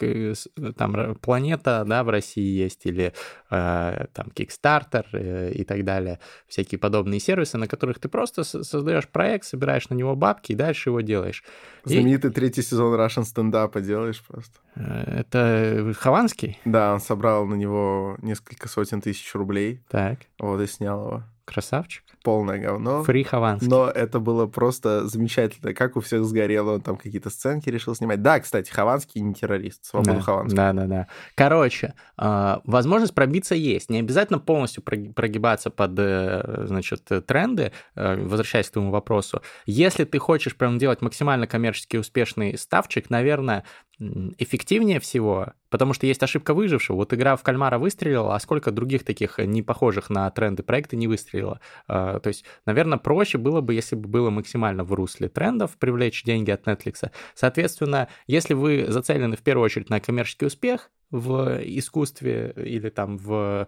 там 0.76 1.16
Планета, 1.16 1.86
да, 1.88 2.04
в 2.04 2.10
России 2.10 2.64
есть, 2.64 2.86
или 2.86 3.14
э, 3.50 4.06
там 4.14 4.28
Kickstarter 4.36 5.06
э, 5.14 5.54
и 5.54 5.64
так 5.64 5.86
далее, 5.86 6.20
всякие 6.48 6.78
подобные 6.78 7.20
сервисы, 7.20 7.58
на 7.58 7.68
которых 7.68 8.00
ты 8.00 8.10
просто 8.10 8.44
создаешь 8.44 9.08
проект, 9.08 9.46
собираешь 9.46 9.90
на 9.90 9.94
него 9.94 10.16
бабки 10.16 10.52
и 10.52 10.56
дальше 10.56 10.90
его 10.90 11.02
делаешь. 11.02 11.44
Знаменитый 11.86 12.32
и... 12.32 12.34
третий 12.34 12.64
сезон 12.64 13.00
Russian 13.00 13.24
стендапа 13.24 13.80
делаешь 13.80 14.22
просто. 14.28 14.60
Это 14.76 15.94
Хованский? 15.98 16.60
Да, 16.66 16.94
он 16.94 17.00
собрал 17.00 17.46
на 17.46 17.56
него 17.56 18.18
несколько 18.22 18.68
сотен 18.68 19.02
тысяч 19.02 19.34
рублей. 19.36 19.82
Так. 19.90 20.20
Вот 20.40 20.60
и 20.60 20.68
снял 20.68 21.08
его. 21.08 21.24
Красавчик. 21.46 22.04
Полное 22.24 22.58
говно. 22.58 23.04
Фри 23.04 23.24
Хованский. 23.24 23.68
Но 23.68 23.88
это 23.88 24.20
было 24.20 24.48
просто 24.48 25.08
замечательно. 25.08 25.76
Как 25.76 25.96
у 25.96 26.02
всех 26.02 26.26
сгорело, 26.26 26.74
он 26.74 26.82
там 26.82 26.98
какие-то 26.98 27.30
сценки 27.30 27.70
решил 27.70 27.93
снимать. 27.93 28.24
Да, 28.24 28.39
кстати, 28.39 28.72
Хованский 28.72 29.22
не 29.22 29.36
террорист. 29.36 29.86
Свободу 29.86 30.16
да, 30.16 30.22
Хованский. 30.22 30.58
Да, 30.58 30.74
да, 30.74 30.88
да. 30.88 31.08
Короче, 31.36 31.93
э, 32.18 32.58
возможность 32.64 33.14
пробиться 33.14 33.54
есть. 33.54 33.91
Не 33.91 34.00
обязательно 34.00 34.39
полностью 34.39 34.82
прогибаться 34.82 35.70
под, 35.70 35.91
э, 36.00 36.66
значит, 36.66 37.08
тренды, 37.28 37.72
э, 37.96 38.16
возвращаясь 38.16 38.70
к 38.70 38.74
твоему 38.74 38.89
вопросу. 38.89 39.43
Если 39.68 40.04
ты 40.04 40.18
хочешь 40.18 40.58
прям 40.58 40.80
делать 40.80 41.04
максимально 41.04 41.46
коммерчески 41.46 41.98
успешный 41.98 42.58
ставчик, 42.58 43.12
наверное, 43.12 43.66
эффективнее 44.00 45.00
всего, 45.00 45.54
потому 45.70 45.93
что 45.93 46.06
есть 46.06 46.22
ошибка 46.22 46.54
выжившего. 46.54 46.98
Вот 46.98 47.14
игра 47.14 47.36
в 47.36 47.43
кальмара 47.43 47.78
выстрелила, 47.78 48.36
а 48.36 48.39
сколько 48.39 48.72
других 48.72 49.04
таких 49.04 49.38
не 49.39 49.62
похожих 49.62 50.10
на 50.10 50.30
тренды 50.32 50.64
проекта 50.64 50.96
не 50.96 51.08
выстрелила. 51.08 51.60
А, 51.88 52.20
то 52.20 52.28
есть, 52.28 52.46
наверное, 52.66 52.98
проще 52.98 53.38
было 53.38 53.62
бы, 53.62 53.74
если 53.74 53.96
бы 53.96 54.08
было 54.08 54.30
максимально 54.30 54.84
в 54.84 54.93
русле 54.93 55.30
трендов 55.30 55.78
привлечь 55.78 56.24
деньги 56.24 56.52
от 56.52 56.68
Netflix. 56.68 57.10
Соответственно, 57.34 58.10
если 58.28 58.54
вы 58.54 58.86
зацелены 58.88 59.38
в 59.38 59.41
первую 59.41 59.66
очередь 59.66 59.89
на 59.89 60.00
коммерческий 60.00 60.46
успех 60.46 60.91
в 61.12 61.62
искусстве 61.64 62.54
или 62.58 62.89
там 62.89 63.18
в 63.18 63.68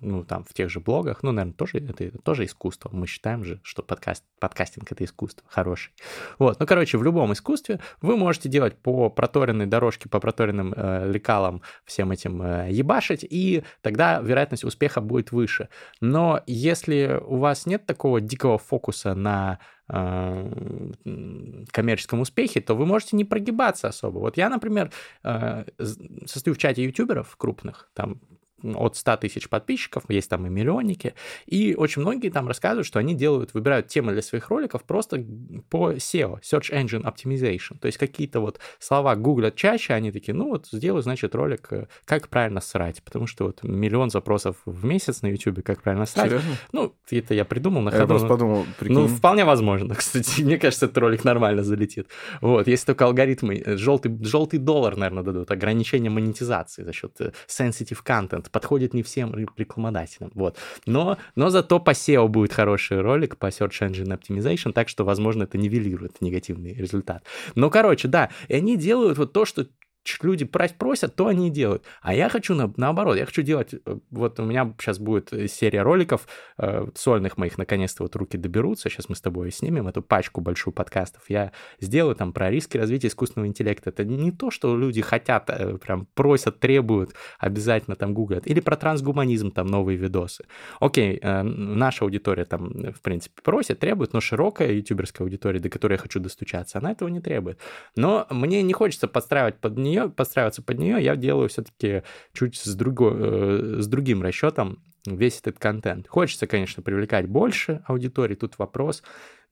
ну, 0.00 0.24
там, 0.24 0.44
в 0.44 0.54
тех 0.54 0.70
же 0.70 0.80
блогах, 0.80 1.22
ну, 1.22 1.32
наверное, 1.32 1.54
тоже, 1.54 1.78
это, 1.78 2.16
тоже 2.18 2.44
искусство. 2.44 2.90
Мы 2.92 3.06
считаем 3.06 3.44
же, 3.44 3.60
что 3.62 3.82
подкаст, 3.82 4.24
подкастинг— 4.38 4.86
это 4.92 5.04
искусство 5.04 5.46
хороший. 5.48 5.92
Вот, 6.38 6.60
ну, 6.60 6.66
короче, 6.66 6.98
в 6.98 7.02
любом 7.02 7.32
искусстве 7.32 7.80
вы 8.00 8.16
можете 8.16 8.48
делать 8.48 8.76
по 8.76 9.10
проторенной 9.10 9.66
дорожке, 9.66 10.08
по 10.08 10.20
проторенным 10.20 10.72
э, 10.76 11.10
лекалам 11.10 11.62
всем 11.84 12.10
этим 12.10 12.42
э, 12.42 12.68
ебашить, 12.70 13.24
и 13.28 13.64
тогда 13.82 14.20
вероятность 14.20 14.64
успеха 14.64 15.00
будет 15.00 15.32
выше. 15.32 15.68
Но 16.00 16.42
если 16.46 17.20
у 17.26 17.38
вас 17.38 17.66
нет 17.66 17.86
такого 17.86 18.20
дикого 18.20 18.58
фокуса 18.58 19.14
на 19.14 19.58
э, 19.88 20.92
коммерческом 21.72 22.20
успехе, 22.20 22.60
то 22.60 22.74
вы 22.74 22.86
можете 22.86 23.16
не 23.16 23.24
прогибаться 23.24 23.88
особо. 23.88 24.18
Вот 24.18 24.36
я, 24.36 24.48
например, 24.48 24.92
э, 25.24 25.64
состою 26.26 26.54
в 26.54 26.58
чате 26.58 26.84
ютуберов 26.84 27.36
крупных, 27.36 27.90
там 27.94 28.20
от 28.62 28.96
100 28.96 29.16
тысяч 29.18 29.48
подписчиков, 29.48 30.04
есть 30.08 30.28
там 30.30 30.46
и 30.46 30.50
миллионники, 30.50 31.14
и 31.46 31.74
очень 31.74 32.02
многие 32.02 32.30
там 32.30 32.48
рассказывают, 32.48 32.86
что 32.86 32.98
они 32.98 33.14
делают, 33.14 33.54
выбирают 33.54 33.88
темы 33.88 34.12
для 34.12 34.22
своих 34.22 34.48
роликов 34.48 34.84
просто 34.84 35.24
по 35.70 35.92
SEO, 35.92 36.40
Search 36.40 36.72
Engine 36.72 37.02
Optimization, 37.02 37.78
то 37.78 37.86
есть 37.86 37.98
какие-то 37.98 38.40
вот 38.40 38.58
слова 38.78 39.16
гуглят 39.16 39.56
чаще, 39.56 39.94
они 39.94 40.12
такие, 40.12 40.34
ну 40.34 40.48
вот 40.48 40.66
сделаю, 40.72 41.02
значит, 41.02 41.34
ролик, 41.34 41.68
э, 41.70 41.86
как 42.04 42.28
правильно 42.28 42.60
срать, 42.60 43.02
потому 43.02 43.26
что 43.26 43.44
вот 43.44 43.62
миллион 43.62 44.10
запросов 44.10 44.56
в 44.64 44.84
месяц 44.84 45.22
на 45.22 45.28
YouTube, 45.28 45.62
как 45.62 45.82
правильно 45.82 46.06
срать. 46.06 46.30
Серьезно? 46.30 46.56
Ну, 46.72 46.94
это 47.10 47.34
я 47.34 47.44
придумал 47.44 47.82
на 47.82 47.90
ходу. 47.90 48.02
Я 48.02 48.06
просто 48.08 48.28
подумал, 48.28 48.66
прикинь. 48.78 48.94
Ну, 48.94 49.08
вполне 49.08 49.44
возможно, 49.44 49.94
кстати, 49.96 50.42
мне 50.42 50.58
кажется, 50.58 50.86
этот 50.86 50.98
ролик 50.98 51.24
нормально 51.24 51.62
залетит. 51.62 52.08
Вот, 52.40 52.66
если 52.66 52.86
только 52.86 53.04
алгоритмы, 53.04 53.62
желтый, 53.76 54.12
э, 54.12 54.24
желтый 54.24 54.58
доллар, 54.58 54.96
наверное, 54.96 55.22
дадут, 55.22 55.50
ограничение 55.50 56.10
монетизации 56.10 56.84
за 56.84 56.92
счет 56.92 57.12
э, 57.20 57.32
sensitive 57.46 57.98
content, 58.04 58.47
подходит 58.50 58.94
не 58.94 59.02
всем 59.02 59.34
рекламодателям. 59.56 60.30
Вот. 60.34 60.56
Но, 60.86 61.18
но 61.34 61.50
зато 61.50 61.80
по 61.80 61.90
SEO 61.90 62.28
будет 62.28 62.52
хороший 62.52 63.00
ролик, 63.00 63.36
по 63.36 63.46
Search 63.46 63.80
Engine 63.80 64.18
Optimization, 64.18 64.72
так 64.72 64.88
что, 64.88 65.04
возможно, 65.04 65.44
это 65.44 65.58
нивелирует 65.58 66.20
негативный 66.20 66.74
результат. 66.74 67.24
Но, 67.54 67.70
короче, 67.70 68.08
да, 68.08 68.30
и 68.48 68.54
они 68.54 68.76
делают 68.76 69.18
вот 69.18 69.32
то, 69.32 69.44
что 69.44 69.66
люди 70.22 70.44
просят, 70.44 71.14
то 71.14 71.26
они 71.26 71.48
и 71.48 71.50
делают. 71.50 71.84
А 72.02 72.14
я 72.14 72.28
хочу 72.28 72.54
на, 72.54 72.72
наоборот, 72.76 73.16
я 73.16 73.26
хочу 73.26 73.42
делать, 73.42 73.74
э, 73.74 73.98
вот 74.10 74.40
у 74.40 74.44
меня 74.44 74.74
сейчас 74.78 74.98
будет 74.98 75.32
э, 75.32 75.48
серия 75.48 75.82
роликов 75.82 76.26
э, 76.58 76.86
сольных 76.94 77.36
моих, 77.36 77.58
наконец-то 77.58 78.02
вот 78.02 78.16
руки 78.16 78.36
доберутся, 78.36 78.88
сейчас 78.88 79.08
мы 79.08 79.16
с 79.16 79.20
тобой 79.20 79.50
снимем 79.50 79.88
эту 79.88 80.02
пачку 80.02 80.40
большую 80.40 80.74
подкастов, 80.74 81.22
я 81.28 81.52
сделаю 81.80 82.14
там 82.14 82.32
про 82.32 82.50
риски 82.50 82.76
развития 82.76 83.08
искусственного 83.08 83.48
интеллекта. 83.48 83.90
Это 83.90 84.04
не 84.04 84.32
то, 84.32 84.50
что 84.50 84.76
люди 84.76 85.02
хотят, 85.02 85.50
э, 85.50 85.78
прям 85.78 86.06
просят, 86.14 86.60
требуют, 86.60 87.14
обязательно 87.38 87.96
там 87.96 88.14
гуглят. 88.14 88.46
Или 88.46 88.60
про 88.60 88.76
трансгуманизм, 88.76 89.50
там 89.50 89.66
новые 89.66 89.96
видосы. 89.96 90.44
Окей, 90.80 91.18
э, 91.20 91.42
наша 91.42 92.04
аудитория 92.04 92.44
там, 92.44 92.92
в 92.92 93.00
принципе, 93.00 93.42
просит, 93.42 93.80
требует, 93.80 94.12
но 94.12 94.20
широкая 94.20 94.72
ютуберская 94.72 95.26
аудитория, 95.26 95.60
до 95.60 95.68
которой 95.68 95.94
я 95.94 95.98
хочу 95.98 96.20
достучаться, 96.20 96.78
она 96.78 96.92
этого 96.92 97.08
не 97.08 97.20
требует. 97.20 97.58
Но 97.96 98.26
мне 98.30 98.62
не 98.62 98.72
хочется 98.72 99.08
подстраивать 99.08 99.56
под 99.56 99.78
нее 99.78 99.97
нее, 99.98 100.10
подстраиваться 100.10 100.62
под 100.62 100.78
нее, 100.78 101.02
я 101.02 101.16
делаю 101.16 101.48
все-таки 101.48 102.02
чуть 102.32 102.56
с, 102.56 102.74
друго, 102.74 103.10
э, 103.10 103.76
с 103.80 103.86
другим 103.86 104.22
расчетом 104.22 104.82
весь 105.06 105.40
этот 105.40 105.58
контент. 105.58 106.08
Хочется, 106.08 106.46
конечно, 106.46 106.82
привлекать 106.82 107.28
больше 107.28 107.82
аудитории. 107.86 108.34
Тут 108.34 108.58
вопрос, 108.58 109.02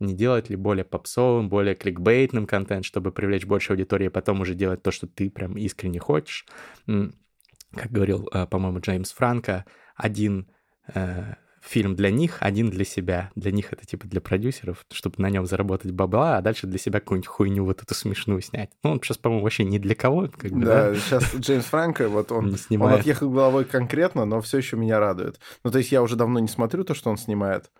не 0.00 0.14
делать 0.14 0.50
ли 0.50 0.56
более 0.56 0.84
попсовым, 0.84 1.48
более 1.48 1.74
кликбейтным 1.74 2.46
контент, 2.46 2.84
чтобы 2.84 3.12
привлечь 3.12 3.46
больше 3.46 3.72
аудитории, 3.72 4.08
а 4.08 4.10
потом 4.10 4.40
уже 4.40 4.54
делать 4.54 4.82
то, 4.82 4.90
что 4.90 5.06
ты 5.06 5.30
прям 5.30 5.56
искренне 5.56 5.98
хочешь. 5.98 6.46
Как 6.86 7.90
говорил, 7.90 8.28
э, 8.32 8.46
по-моему, 8.46 8.80
Джеймс 8.80 9.12
Франко, 9.12 9.64
один 9.94 10.50
э, 10.94 11.34
фильм 11.66 11.94
для 11.94 12.10
них, 12.10 12.38
один 12.40 12.70
для 12.70 12.84
себя. 12.84 13.30
Для 13.34 13.50
них 13.50 13.72
это 13.72 13.84
типа 13.84 14.06
для 14.06 14.20
продюсеров, 14.20 14.84
чтобы 14.92 15.16
на 15.18 15.28
нем 15.30 15.46
заработать 15.46 15.90
бабла, 15.90 16.38
а 16.38 16.42
дальше 16.42 16.66
для 16.66 16.78
себя 16.78 17.00
какую-нибудь 17.00 17.28
хуйню 17.28 17.64
вот 17.64 17.82
эту 17.82 17.94
смешную 17.94 18.40
снять. 18.40 18.70
Ну, 18.82 18.92
он 18.92 19.00
сейчас, 19.02 19.18
по-моему, 19.18 19.44
вообще 19.44 19.64
не 19.64 19.78
для 19.78 19.94
кого. 19.94 20.28
Как 20.36 20.52
бы, 20.52 20.64
да, 20.64 20.90
да, 20.90 20.96
сейчас 20.96 21.34
Джеймс 21.34 21.64
Франко, 21.66 22.08
вот 22.08 22.32
он, 22.32 22.56
не 22.70 22.78
он 22.78 22.92
отъехал 22.92 23.30
головой 23.30 23.64
конкретно, 23.64 24.24
но 24.24 24.40
все 24.40 24.58
еще 24.58 24.76
меня 24.76 25.00
радует. 25.00 25.40
Ну, 25.64 25.70
то 25.70 25.78
есть 25.78 25.92
я 25.92 26.02
уже 26.02 26.16
давно 26.16 26.38
не 26.38 26.48
смотрю 26.48 26.84
то, 26.84 26.94
что 26.94 27.10
он 27.10 27.18
снимает 27.18 27.70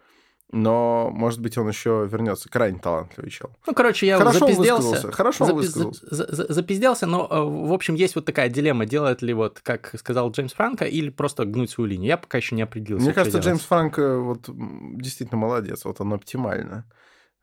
но, 0.53 1.11
может 1.13 1.41
быть, 1.41 1.59
он 1.59 1.69
еще 1.69 2.09
вернется. 2.11 2.49
Крайне 2.49 2.79
талантливый 2.79 3.31
чел. 3.31 3.51
Ну, 3.67 3.75
короче, 3.75 4.07
я 4.07 4.19
Хорошо 4.19 4.39
запизделся. 4.47 5.13
Хорошо 5.13 5.45
запи- 5.45 5.55
высказался. 5.55 6.07
За- 6.15 6.33
за- 6.35 6.53
запизделся, 6.53 7.07
но, 7.07 7.27
э, 7.29 7.41
в 7.69 7.73
общем, 7.73 7.95
есть 7.95 8.15
вот 8.15 8.25
такая 8.27 8.49
дилемма, 8.49 8.87
делает 8.87 9.23
ли, 9.23 9.35
вот, 9.35 9.61
как 9.61 9.93
сказал 9.99 10.31
Джеймс 10.31 10.53
Франко, 10.53 10.85
или 10.85 11.11
просто 11.11 11.45
гнуть 11.45 11.71
свою 11.71 11.89
линию. 11.91 12.09
Я 12.09 12.17
пока 12.17 12.39
еще 12.39 12.55
не 12.55 12.63
определился. 12.63 13.07
Мне 13.07 13.15
кажется, 13.15 13.39
Джеймс 13.39 13.63
Франко 13.63 14.19
вот 14.21 14.49
действительно 14.49 15.39
молодец, 15.39 15.85
вот 15.85 16.01
он 16.01 16.13
оптимально 16.13 16.85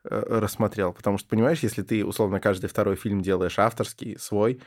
э, 0.10 0.22
рассмотрел, 0.40 0.92
потому 0.94 1.18
что, 1.18 1.30
понимаешь, 1.30 1.60
если 1.60 1.82
ты, 1.82 2.06
условно, 2.06 2.40
каждый 2.40 2.68
второй 2.68 2.96
фильм 2.96 3.22
делаешь 3.22 3.58
авторский, 3.60 4.18
свой, 4.20 4.62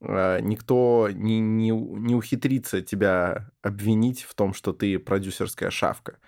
никто 0.00 1.08
не, 1.12 1.40
не, 1.40 1.70
не 1.70 2.14
ухитрится 2.14 2.80
тебя 2.80 3.50
обвинить 3.62 4.22
в 4.22 4.34
том, 4.34 4.54
что 4.54 4.72
ты 4.72 4.98
продюсерская 4.98 5.70
шавка. 5.70 6.18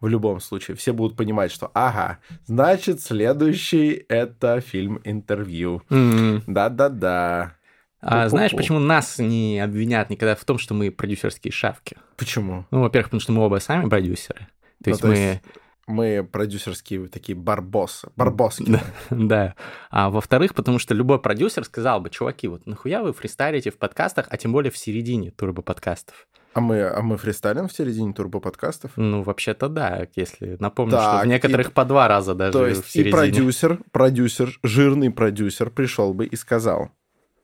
В 0.00 0.08
любом 0.08 0.40
случае, 0.40 0.76
все 0.76 0.92
будут 0.92 1.16
понимать, 1.16 1.52
что 1.52 1.70
ага, 1.74 2.18
значит, 2.46 3.00
следующий 3.00 4.04
это 4.08 4.60
фильм-интервью. 4.60 5.82
Mm-hmm. 5.90 6.42
Да-да-да. 6.46 7.56
А 8.02 8.22
Пу-пу-пу. 8.24 8.28
знаешь, 8.30 8.52
почему 8.52 8.78
нас 8.78 9.18
не 9.18 9.60
обвинят 9.60 10.08
никогда 10.10 10.34
в 10.34 10.44
том, 10.44 10.58
что 10.58 10.74
мы 10.74 10.90
продюсерские 10.90 11.52
шавки? 11.52 11.98
Почему? 12.16 12.66
Ну, 12.70 12.80
во-первых, 12.80 13.08
потому 13.08 13.20
что 13.20 13.32
мы 13.32 13.42
оба 13.42 13.58
сами 13.58 13.88
продюсеры. 13.88 14.48
То 14.82 14.86
ну, 14.86 14.90
есть 14.90 15.00
то 15.02 15.08
мы... 15.08 15.14
Есть 15.14 15.42
мы 15.90 16.24
продюсерские 16.24 17.08
такие 17.08 17.36
барбосы, 17.36 18.08
барбоски. 18.16 18.64
Да, 18.70 18.82
да. 19.10 19.54
А 19.90 20.10
во-вторых, 20.10 20.54
потому 20.54 20.78
что 20.78 20.94
любой 20.94 21.20
продюсер 21.20 21.64
сказал 21.64 22.00
бы, 22.00 22.10
чуваки, 22.10 22.48
вот 22.48 22.66
нахуя 22.66 23.02
вы 23.02 23.12
фристайлите 23.12 23.70
в 23.70 23.78
подкастах, 23.78 24.26
а 24.30 24.36
тем 24.36 24.52
более 24.52 24.70
в 24.70 24.78
середине 24.78 25.30
турбо-подкастов? 25.30 26.28
А 26.52 26.60
мы, 26.60 26.82
а 26.82 27.00
мы 27.00 27.16
фристайлим 27.16 27.68
в 27.68 27.72
середине 27.72 28.12
турбо-подкастов? 28.12 28.92
Ну, 28.96 29.22
вообще-то 29.22 29.68
да, 29.68 30.08
если 30.16 30.56
напомню, 30.58 30.92
так, 30.92 31.18
что 31.18 31.24
в 31.24 31.28
некоторых 31.28 31.68
и... 31.68 31.72
по 31.72 31.84
два 31.84 32.08
раза 32.08 32.34
даже 32.34 32.52
То 32.52 32.66
есть 32.66 32.84
в 32.84 32.90
середине. 32.90 33.10
и 33.10 33.12
продюсер, 33.12 33.78
продюсер, 33.92 34.58
жирный 34.62 35.10
продюсер 35.10 35.70
пришел 35.70 36.12
бы 36.12 36.26
и 36.26 36.34
сказал, 36.34 36.90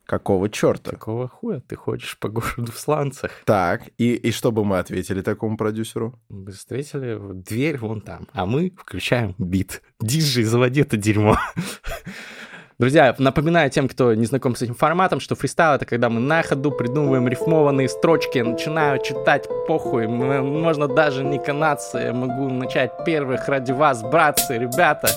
Какого 0.06 0.48
черта? 0.48 0.92
Какого 0.92 1.26
хуя 1.26 1.60
ты 1.60 1.74
ходишь 1.74 2.16
по 2.18 2.28
городу 2.28 2.70
в 2.70 2.78
сланцах? 2.78 3.32
Так, 3.44 3.82
и, 3.98 4.14
и 4.14 4.30
что 4.30 4.52
бы 4.52 4.64
мы 4.64 4.78
ответили 4.78 5.20
такому 5.20 5.56
продюсеру? 5.56 6.14
Мы 6.28 6.52
встретили 6.52 7.18
дверь 7.32 7.76
вон 7.78 8.00
там, 8.00 8.28
а 8.32 8.46
мы 8.46 8.72
включаем 8.78 9.34
бит. 9.36 9.82
Диджей, 10.00 10.44
заводи 10.44 10.82
это 10.82 10.96
дерьмо. 10.96 11.36
Друзья, 12.78 13.14
напоминаю 13.18 13.70
тем, 13.70 13.88
кто 13.88 14.12
не 14.12 14.26
знаком 14.26 14.54
с 14.54 14.60
этим 14.60 14.74
форматом, 14.74 15.18
что 15.18 15.34
фристайл— 15.34 15.74
это 15.76 15.86
когда 15.86 16.10
мы 16.10 16.20
на 16.20 16.42
ходу 16.42 16.70
придумываем 16.70 17.26
рифмованные 17.26 17.88
строчки, 17.88 18.38
начинаю 18.40 19.02
читать 19.02 19.48
похуй, 19.66 20.06
можно 20.06 20.86
даже 20.86 21.24
не 21.24 21.38
канаться, 21.38 21.98
я 21.98 22.12
могу 22.12 22.50
начать 22.50 22.92
первых 23.06 23.48
ради 23.48 23.72
вас, 23.72 24.02
братцы, 24.02 24.58
ребята. 24.58 25.08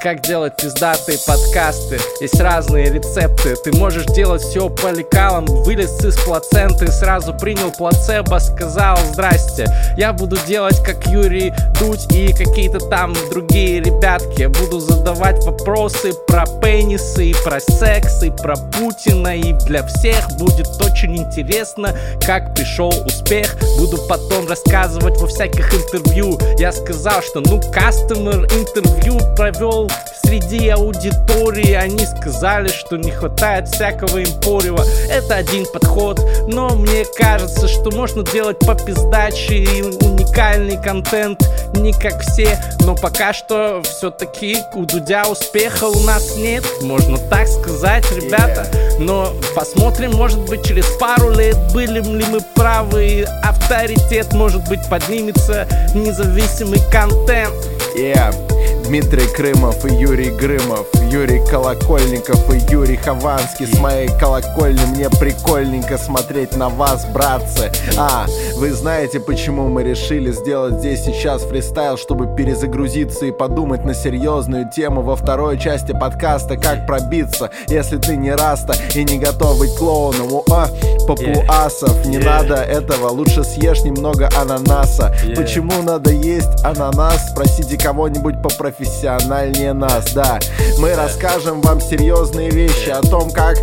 Как 0.00 0.20
делать 0.22 0.54
пиздатые 0.56 1.18
подкасты. 1.26 1.98
Есть 2.20 2.38
разные 2.40 2.90
рецепты. 2.90 3.56
Ты 3.56 3.76
можешь 3.76 4.06
делать 4.06 4.42
все 4.42 4.68
по 4.68 4.90
лекалам. 4.92 5.44
Вылез 5.46 5.98
из 6.04 6.16
плаценты, 6.18 6.88
сразу 6.88 7.34
принял 7.34 7.70
плацебо, 7.70 8.38
сказал 8.38 8.98
здрасте. 9.12 9.66
Я 9.96 10.12
буду 10.12 10.36
делать 10.46 10.82
как 10.84 11.06
Юрий 11.06 11.52
Дудь 11.80 12.06
и 12.12 12.32
какие-то 12.32 12.78
там 12.78 13.14
другие 13.30 13.80
ребятки. 13.80 14.46
Буду 14.46 14.78
задавать 14.80 15.44
вопросы 15.44 16.12
про 16.26 16.44
пенисы, 16.62 17.30
и 17.30 17.34
про 17.44 17.60
секс, 17.60 18.22
и 18.22 18.30
про 18.30 18.56
Путина. 18.56 19.36
И 19.36 19.52
для 19.66 19.86
всех 19.86 20.28
будет 20.38 20.68
очень 20.80 21.16
интересно, 21.16 21.94
как 22.24 22.54
пришел 22.54 22.92
успех. 23.04 23.56
Буду 23.78 23.98
потом 24.08 24.48
рассказывать 24.48 25.18
во 25.20 25.26
всяких 25.26 25.72
интервью. 25.74 26.38
Я 26.58 26.72
сказал, 26.72 27.22
что 27.22 27.40
ну 27.40 27.60
кастомер 27.72 28.44
интервью 28.44 29.18
провел 29.36 29.87
среди 30.28 30.68
аудитории 30.68 31.72
они 31.72 32.04
сказали, 32.04 32.68
что 32.68 32.96
не 32.96 33.10
хватает 33.10 33.68
всякого 33.68 34.22
импорева. 34.22 34.84
Это 35.08 35.36
один 35.36 35.64
подход, 35.72 36.20
но 36.46 36.68
мне 36.70 37.04
кажется, 37.16 37.66
что 37.66 37.90
можно 37.90 38.22
делать 38.22 38.58
по 38.58 38.74
пиздаче 38.74 39.54
и 39.54 39.82
уникальный 39.82 40.80
контент, 40.82 41.42
не 41.74 41.92
как 41.92 42.20
все. 42.20 42.58
Но 42.80 42.94
пока 42.94 43.32
что 43.32 43.82
все-таки 43.84 44.58
у 44.74 44.84
Дудя 44.84 45.24
успеха 45.28 45.84
у 45.84 46.00
нас 46.00 46.36
нет, 46.36 46.64
можно 46.82 47.16
так 47.16 47.48
сказать, 47.48 48.04
ребята. 48.12 48.66
Но 48.98 49.32
посмотрим, 49.54 50.12
может 50.12 50.40
быть, 50.40 50.66
через 50.66 50.86
пару 50.98 51.30
лет 51.30 51.56
были 51.72 52.00
ли 52.02 52.24
мы 52.26 52.40
правы, 52.54 53.06
и 53.06 53.26
авторитет, 53.42 54.32
может 54.34 54.68
быть, 54.68 54.80
поднимется 54.88 55.66
независимый 55.94 56.80
контент. 56.90 57.54
Yeah. 57.96 58.57
Дмитрий 58.88 59.26
Крымов 59.36 59.84
и 59.84 59.94
Юрий 59.96 60.30
Грымов 60.30 60.86
Юрий 61.10 61.44
Колокольников 61.44 62.50
и 62.54 62.72
Юрий 62.72 62.96
Хованский. 62.96 63.66
С 63.66 63.78
моей 63.78 64.08
колокольни 64.18 64.80
мне 64.94 65.10
прикольненько 65.10 65.98
смотреть 65.98 66.56
на 66.56 66.70
вас, 66.70 67.04
братцы. 67.06 67.70
А, 67.98 68.24
вы 68.56 68.72
знаете, 68.72 69.20
почему 69.20 69.68
мы 69.68 69.82
решили 69.82 70.32
сделать 70.32 70.78
здесь 70.78 71.04
сейчас 71.04 71.42
фристайл 71.42 71.98
Чтобы 71.98 72.34
перезагрузиться 72.34 73.26
и 73.26 73.30
подумать 73.30 73.84
на 73.84 73.94
серьезную 73.94 74.70
тему 74.70 75.02
Во 75.02 75.16
второй 75.16 75.58
части 75.58 75.92
подкаста 75.92 76.56
«Как 76.56 76.86
пробиться, 76.86 77.50
если 77.68 77.98
ты 77.98 78.16
не 78.16 78.32
раста 78.32 78.74
И 78.94 79.04
не 79.04 79.18
готов 79.18 79.58
быть 79.58 79.74
клоуном 79.76 80.32
У 80.32 80.44
а, 80.50 80.68
папуасов 81.06 82.06
Не 82.06 82.18
надо 82.18 82.54
этого, 82.54 83.08
лучше 83.08 83.44
съешь 83.44 83.82
немного 83.82 84.28
ананаса. 84.36 85.14
Почему 85.36 85.82
надо 85.82 86.10
есть 86.10 86.64
ананас? 86.64 87.30
Спросите 87.30 87.78
кого-нибудь 87.78 88.42
по 88.42 88.48
профессии 88.50 88.77
профессиональнее 88.78 89.72
нас, 89.72 90.12
да. 90.12 90.38
Мы 90.78 90.94
расскажем 90.94 91.60
вам 91.62 91.80
серьезные 91.80 92.50
вещи 92.50 92.90
о 92.90 93.02
том, 93.02 93.30
как 93.30 93.58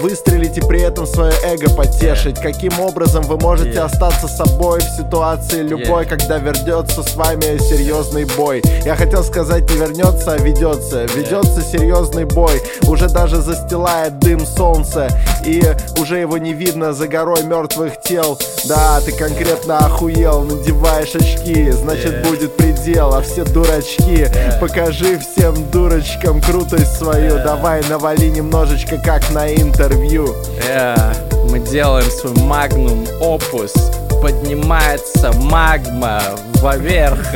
выстрелить 0.00 0.56
и 0.58 0.60
при 0.60 0.80
этом 0.80 1.06
свое 1.06 1.32
эго 1.44 1.68
потешить, 1.70 2.40
каким 2.40 2.78
образом 2.80 3.24
вы 3.24 3.36
можете 3.38 3.80
остаться 3.80 4.28
собой 4.28 4.80
в 4.80 4.96
ситуации 4.96 5.62
любой, 5.62 6.06
когда 6.06 6.38
вернется 6.38 7.02
с 7.02 7.14
вами 7.16 7.58
серьезный 7.58 8.24
бой. 8.36 8.62
Я 8.84 8.94
хотел 8.94 9.24
сказать 9.24 9.68
не 9.70 9.76
вернется, 9.76 10.34
а 10.34 10.38
ведется. 10.38 11.04
Ведется 11.14 11.62
серьезный 11.62 12.24
бой, 12.24 12.62
уже 12.86 13.08
даже 13.08 13.40
застилает 13.40 14.18
дым 14.20 14.46
солнца, 14.46 15.08
и 15.44 15.62
уже 15.98 16.18
его 16.18 16.38
не 16.38 16.52
видно 16.52 16.92
за 16.92 17.08
горой 17.08 17.42
мертвых 17.42 18.00
тел. 18.00 18.38
Да, 18.64 19.00
ты 19.00 19.12
конкретно 19.12 19.78
охуел, 19.78 20.42
надеваешь 20.42 21.14
очки, 21.14 21.70
значит 21.70 22.22
будет 22.22 22.56
предел, 22.56 23.14
а 23.14 23.22
все 23.22 23.44
дурачки 23.44 24.28
Покажи 24.60 25.18
всем 25.18 25.70
дурочкам 25.70 26.40
крутость 26.40 26.96
свою. 26.96 27.36
Давай 27.44 27.82
навали 27.88 28.28
немножечко, 28.28 28.98
как 28.98 29.30
на 29.30 29.52
интервью. 29.52 30.34
Yeah. 30.68 31.50
Мы 31.50 31.58
делаем 31.60 32.10
свой 32.10 32.34
магнум 32.34 33.06
опус 33.20 33.72
Поднимается 34.22 35.32
магма 35.32 36.22
вверх 36.62 37.34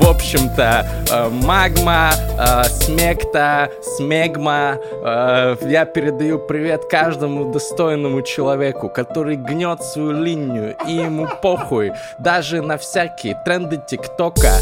в 0.00 0.08
общем-то, 0.08 0.86
э, 1.10 1.28
магма, 1.28 2.10
э, 2.38 2.64
смекта, 2.64 3.68
смегма. 3.96 4.78
Э, 5.04 5.56
я 5.68 5.84
передаю 5.84 6.38
привет 6.38 6.86
каждому 6.90 7.52
достойному 7.52 8.22
человеку, 8.22 8.88
который 8.88 9.36
гнет 9.36 9.82
свою 9.82 10.12
линию, 10.12 10.74
и 10.88 10.92
ему 10.92 11.28
похуй. 11.42 11.92
Даже 12.18 12.62
на 12.62 12.78
всякие 12.78 13.38
тренды 13.44 13.78
ТикТока. 13.86 14.54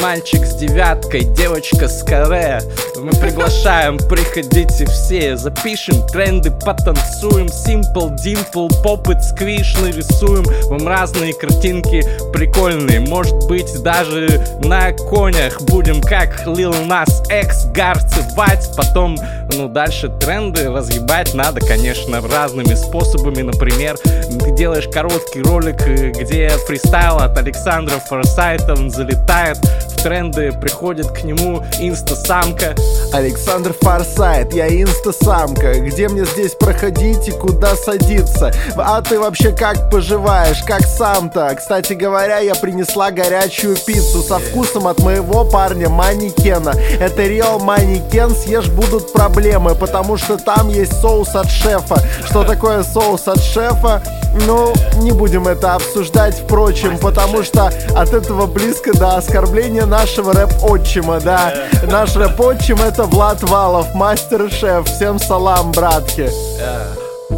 Мальчик 0.00 0.44
с 0.44 0.56
девяткой, 0.56 1.24
девочка 1.24 1.88
с 1.88 2.02
каре. 2.02 2.60
Мы 2.98 3.12
приглашаем, 3.12 3.96
приходите 3.96 4.84
все, 4.86 5.36
запишем 5.36 6.06
тренды, 6.08 6.50
потанцуем. 6.50 7.46
Simple, 7.46 8.14
dimple, 8.16 8.70
попыт, 8.82 9.24
сквиш 9.24 9.74
нарисуем. 9.80 10.44
Вам 10.68 10.86
разные 11.12 11.34
картинки 11.34 12.04
прикольные. 12.32 13.00
Может 13.00 13.46
быть, 13.46 13.82
даже 13.82 14.44
на 14.62 14.92
конях 14.92 15.60
Будем 15.62 16.00
как 16.00 16.46
Lil 16.46 16.86
Nas 16.86 17.22
X 17.30 17.66
гарцевать. 17.66 18.70
Потом, 18.76 19.16
ну, 19.54 19.68
дальше 19.68 20.08
тренды 20.20 20.70
разъебать 20.70 21.34
надо, 21.34 21.60
конечно, 21.60 22.20
разными 22.20 22.74
способами. 22.74 23.42
Например, 23.42 23.96
ты 23.98 24.50
делаешь 24.52 24.88
короткий 24.92 25.42
ролик, 25.42 25.82
где 26.18 26.48
фристайл 26.66 27.18
от 27.18 27.36
Александра 27.38 27.98
Форсайта 28.08 28.72
Он 28.72 28.90
залетает 28.90 29.58
в 29.58 30.02
тренды, 30.02 30.52
приходит 30.52 31.08
к 31.08 31.22
нему 31.22 31.62
инстасамка. 31.78 32.74
Александр 33.12 33.74
Форсайт, 33.80 34.52
я 34.54 34.68
инстасамка. 34.68 35.80
Где 35.80 36.08
мне 36.08 36.24
здесь 36.24 36.54
проходить 36.54 37.28
и 37.28 37.32
куда 37.32 37.76
садиться? 37.76 38.52
А 38.76 39.00
ты 39.02 39.18
вообще 39.18 39.52
как 39.52 39.90
поживаешь, 39.90 40.62
как 40.66 40.82
сам-то? 41.02 41.52
Кстати 41.56 41.94
говоря, 41.94 42.38
я 42.38 42.54
принесла 42.54 43.10
горячую 43.10 43.76
пиццу 43.76 44.22
со 44.22 44.38
вкусом 44.38 44.86
от 44.86 45.00
моего 45.00 45.44
парня 45.44 45.88
манекена. 45.88 46.74
Это 47.00 47.22
реал 47.26 47.58
манекен, 47.58 48.30
съешь 48.30 48.68
будут 48.68 49.12
проблемы 49.12 49.74
Потому 49.74 50.16
что 50.16 50.38
там 50.38 50.68
есть 50.68 51.00
соус 51.00 51.34
от 51.34 51.50
шефа. 51.50 51.96
Что 52.24 52.44
такое 52.44 52.84
соус 52.84 53.26
от 53.26 53.42
шефа? 53.42 54.00
Ну, 54.46 54.72
не 54.98 55.10
будем 55.10 55.48
это 55.48 55.74
обсуждать, 55.74 56.36
впрочем 56.38 56.96
Потому 56.98 57.42
что 57.42 57.72
от 57.96 58.14
этого 58.14 58.46
близко 58.46 58.96
до 58.96 59.16
оскорбления 59.16 59.86
нашего 59.86 60.32
рэп-отчима, 60.32 61.18
да. 61.20 61.52
Наш 61.90 62.14
рэп-отчим 62.14 62.80
это 62.80 63.02
Влад 63.04 63.42
Валов, 63.42 63.92
мастер-шеф. 63.96 64.86
Всем 64.86 65.18
салам, 65.18 65.72
братки 65.72 66.30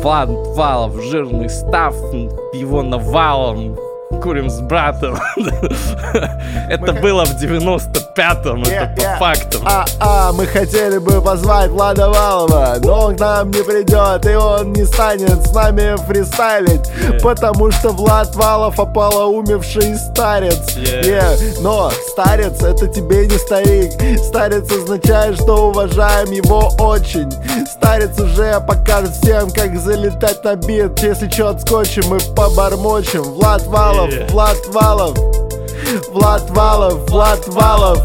Влад 0.04 0.28
Валов, 0.54 1.00
жирный 1.02 1.48
став, 1.48 1.94
его 2.52 2.82
навалом 2.82 3.74
курим 4.24 4.48
с 4.48 4.58
братом. 4.60 5.18
Это 6.70 6.94
было 6.94 7.26
в 7.26 7.34
95-м, 7.34 8.62
это 8.62 8.94
по 8.96 9.18
факту. 9.18 9.58
А, 9.66 9.84
а, 10.00 10.32
мы 10.32 10.46
хотели 10.46 10.96
бы 10.96 11.20
позвать 11.20 11.70
Влада 11.70 12.08
Валова, 12.08 12.76
но 12.80 13.06
он 13.06 13.16
к 13.16 13.20
нам 13.20 13.50
не 13.50 13.62
придет, 13.62 14.24
и 14.24 14.34
он 14.34 14.72
не 14.72 14.84
станет 14.86 15.46
с 15.46 15.52
нами 15.52 15.96
фристайлить, 16.06 16.90
потому 17.22 17.70
что 17.70 17.90
Влад 17.90 18.34
Валов 18.34 18.80
ополоумевший 18.80 19.94
старец. 19.96 20.74
Но 21.60 21.90
старец 22.12 22.62
это 22.62 22.86
тебе 22.86 23.26
не 23.26 23.36
старик. 23.36 23.92
Старец 24.24 24.70
означает, 24.72 25.36
что 25.36 25.68
уважаем 25.68 26.30
его 26.30 26.70
очень. 26.78 27.30
Старец 27.66 28.18
уже 28.18 28.60
покажет 28.66 29.10
всем, 29.16 29.50
как 29.50 29.76
залетать 29.78 30.42
на 30.44 30.54
бит. 30.56 30.98
Если 31.02 31.28
что, 31.28 31.50
отскочим 31.50 32.14
и 32.14 32.34
побормочем. 32.34 33.22
Влад 33.22 33.66
Валов, 33.66 34.13
Влад 34.30 34.66
Валов. 34.68 35.18
Влад 36.10 36.50
Валов, 36.50 37.10
Влад 37.10 37.46
Валов. 37.48 37.98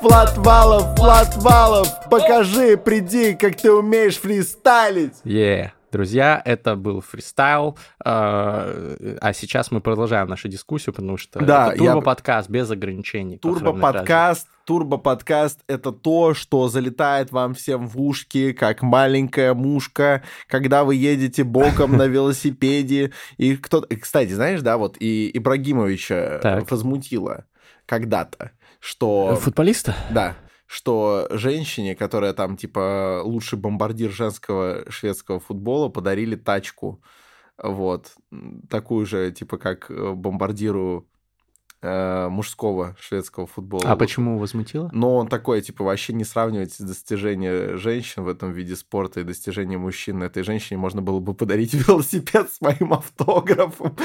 Влад 0.00 0.38
Валов, 0.38 0.98
Влад 0.98 1.36
Валов. 1.36 1.88
Покажи, 2.10 2.76
приди, 2.76 3.34
как 3.34 3.56
ты 3.56 3.72
умеешь 3.72 4.18
фристайлить. 4.18 5.14
Yeah. 5.24 5.70
Друзья, 5.94 6.42
это 6.44 6.74
был 6.74 7.00
фристайл, 7.00 7.78
а, 8.04 8.96
а 9.20 9.32
сейчас 9.32 9.70
мы 9.70 9.80
продолжаем 9.80 10.26
нашу 10.26 10.48
дискуссию, 10.48 10.92
потому 10.92 11.16
что 11.16 11.38
да, 11.38 11.68
это 11.68 11.78
турбо-подкаст 11.78 12.48
я... 12.48 12.52
без 12.52 12.68
ограничений. 12.68 13.38
Турбо-подкаст, 13.38 14.48
турбо-подкаст— 14.64 15.60
это 15.68 15.92
то, 15.92 16.34
что 16.34 16.66
залетает 16.66 17.30
вам 17.30 17.54
всем 17.54 17.86
в 17.86 18.00
ушки, 18.02 18.50
как 18.50 18.82
маленькая 18.82 19.54
мушка, 19.54 20.24
когда 20.48 20.82
вы 20.82 20.96
едете 20.96 21.44
боком 21.44 21.96
на 21.96 22.06
велосипеде. 22.08 23.12
И 23.36 23.56
кто 23.56 23.86
Кстати, 24.02 24.32
знаешь, 24.32 24.62
да, 24.62 24.78
вот 24.78 24.96
и 24.98 25.30
Ибрагимовича 25.32 26.64
возмутило 26.68 27.44
когда-то, 27.86 28.50
что... 28.80 29.38
Футболиста? 29.40 29.94
Да 30.10 30.34
что 30.66 31.26
женщине, 31.30 31.94
которая 31.94 32.32
там, 32.32 32.56
типа, 32.56 33.22
лучший 33.24 33.58
бомбардир 33.58 34.10
женского 34.10 34.90
шведского 34.90 35.40
футбола, 35.40 35.88
подарили 35.88 36.36
тачку. 36.36 37.02
Вот. 37.58 38.14
Такую 38.68 39.06
же, 39.06 39.30
типа, 39.32 39.58
как 39.58 39.90
э, 39.90 40.12
бомбардиру 40.12 41.06
э, 41.84 42.28
мужского 42.28 42.96
шведского 42.98 43.46
футбола. 43.46 43.84
А 43.86 43.96
почему 43.96 44.38
возмутило? 44.38 44.88
Но 44.92 45.16
он 45.16 45.28
такой, 45.28 45.60
типа, 45.60 45.84
вообще 45.84 46.14
не 46.14 46.24
сравнивать 46.24 46.74
достижения 46.78 47.76
женщин 47.76 48.24
в 48.24 48.28
этом 48.28 48.52
виде 48.52 48.74
спорта 48.74 49.20
и 49.20 49.24
достижения 49.24 49.76
мужчин. 49.76 50.22
Этой 50.22 50.42
женщине 50.42 50.78
можно 50.78 51.02
было 51.02 51.20
бы 51.20 51.34
подарить 51.34 51.74
велосипед 51.88 52.50
с 52.50 52.60
моим 52.60 52.94
автографом. 52.94 53.96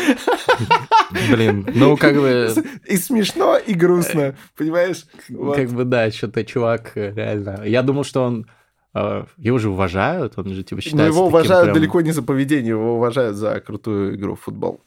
Блин, 1.32 1.67
ну 1.73 1.95
как 1.95 2.15
бы... 2.15 2.53
И 2.86 2.97
смешно, 2.97 3.57
и 3.57 3.73
грустно, 3.73 4.36
понимаешь? 4.57 5.05
Как 5.27 5.69
бы 5.69 5.86
да, 5.86 6.11
что-то 6.11 6.43
чувак 6.43 6.91
э, 6.95 7.13
реально... 7.13 7.63
Я 7.65 7.82
думал, 7.82 8.03
что 8.03 8.23
он 8.23 8.47
э, 8.93 9.23
его 9.38 9.57
же 9.57 9.69
уважают, 9.69 10.34
он 10.38 10.49
же 10.49 10.63
типа 10.63 10.82
считается 10.82 11.07
Но 11.07 11.13
его 11.13 11.27
уважают 11.27 11.65
прям... 11.65 11.75
далеко 11.75 12.01
не 12.01 12.11
за 12.11 12.23
поведение, 12.23 12.71
его 12.71 12.95
уважают 12.95 13.38
за 13.38 13.59
крутую 13.61 14.15
игру 14.15 14.36
в 14.36 14.41
футбол. 14.41 14.82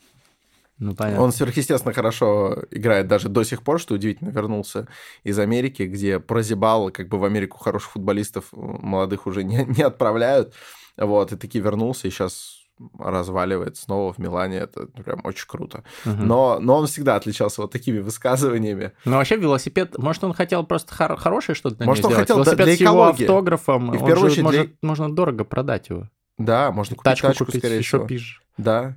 Ну, 0.78 0.94
понятно. 0.94 1.22
Он 1.22 1.32
сверхъестественно 1.32 1.94
хорошо 1.94 2.64
играет 2.70 3.06
даже 3.06 3.28
до 3.28 3.44
сих 3.44 3.62
пор, 3.62 3.78
что 3.78 3.94
удивительно, 3.94 4.30
вернулся 4.30 4.88
из 5.22 5.38
Америки, 5.38 5.82
где 5.82 6.18
прозябал, 6.18 6.90
как 6.90 7.08
бы 7.08 7.18
в 7.18 7.24
Америку 7.24 7.58
хороших 7.58 7.92
футболистов 7.92 8.46
молодых 8.52 9.26
уже 9.26 9.44
не, 9.44 9.64
не 9.64 9.82
отправляют. 9.82 10.54
Вот, 10.96 11.32
и 11.32 11.36
таки 11.36 11.60
вернулся, 11.60 12.08
и 12.08 12.10
сейчас 12.10 12.58
разваливает 12.98 13.76
снова 13.76 14.12
в 14.12 14.18
Милане. 14.18 14.56
Это 14.58 14.86
прям 14.86 15.20
очень 15.24 15.46
круто. 15.46 15.84
Угу. 16.04 16.16
Но, 16.16 16.58
но 16.60 16.78
он 16.78 16.86
всегда 16.86 17.16
отличался 17.16 17.62
вот 17.62 17.70
такими 17.70 17.98
высказываниями. 18.00 18.92
Ну, 19.04 19.16
вообще 19.16 19.36
велосипед... 19.36 19.96
Может, 19.98 20.24
он 20.24 20.34
хотел 20.34 20.64
просто 20.64 20.94
хор- 20.94 21.16
хорошее 21.16 21.54
что-то 21.54 21.84
Может, 21.84 22.04
он 22.04 22.10
сделать? 22.10 22.28
хотел 22.28 22.36
велосипед 22.42 22.66
для 22.66 22.76
с 22.76 22.80
его 22.80 23.04
автографом. 23.04 23.94
И 23.94 23.98
в 23.98 24.04
первую 24.04 24.26
очередь 24.26 24.42
может, 24.42 24.66
для- 24.66 24.76
можно 24.82 25.14
дорого 25.14 25.44
продать 25.44 25.90
его. 25.90 26.08
Да, 26.38 26.72
можно 26.72 26.96
купить 26.96 27.04
Тачку, 27.04 27.28
тачку, 27.28 27.44
купить, 27.44 27.60
скорее 27.60 27.78
еще 27.78 27.98
всего. 27.98 28.06
пизже. 28.06 28.40
Да. 28.56 28.96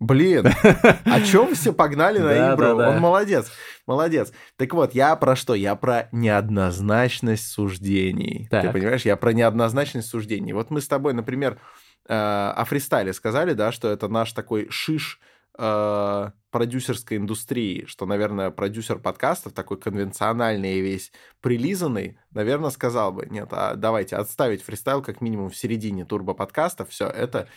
Блин, 0.00 0.46
а 1.04 1.20
чё 1.20 1.44
вы 1.44 1.54
все 1.54 1.74
погнали 1.74 2.18
на 2.18 2.54
Ибру? 2.54 2.78
Он 2.78 2.98
молодец, 2.98 3.52
молодец. 3.86 4.32
Так 4.56 4.72
вот, 4.72 4.94
я 4.94 5.14
про 5.14 5.36
что? 5.36 5.54
Я 5.54 5.76
про 5.76 6.08
неоднозначность 6.10 7.46
суждений. 7.48 8.48
Ты 8.50 8.72
понимаешь? 8.72 9.02
Я 9.02 9.16
про 9.16 9.34
неоднозначность 9.34 10.08
суждений. 10.08 10.54
Вот 10.54 10.70
мы 10.70 10.80
с 10.80 10.88
тобой, 10.88 11.12
например, 11.12 11.60
э, 12.08 12.14
о 12.14 12.64
фристайле 12.64 13.12
сказали, 13.12 13.52
да, 13.52 13.72
что 13.72 13.88
это 13.90 14.08
наш 14.08 14.32
такой 14.32 14.68
шиш 14.70 15.20
э, 15.58 16.30
продюсерской 16.50 17.18
индустрии, 17.18 17.84
что, 17.86 18.06
наверное, 18.06 18.50
продюсер 18.50 18.98
подкастов, 18.98 19.52
такой 19.52 19.78
конвенциональный 19.78 20.76
и 20.76 20.80
весь 20.80 21.12
прилизанный, 21.42 22.18
наверное, 22.30 22.70
сказал 22.70 23.12
бы, 23.12 23.26
нет, 23.30 23.48
а 23.52 23.74
давайте 23.74 24.16
отставить 24.16 24.62
фристайл 24.62 25.02
как 25.02 25.20
минимум 25.20 25.50
в 25.50 25.56
середине 25.56 26.06
турбо-подкастов, 26.06 26.88
все, 26.88 27.06
это 27.06 27.48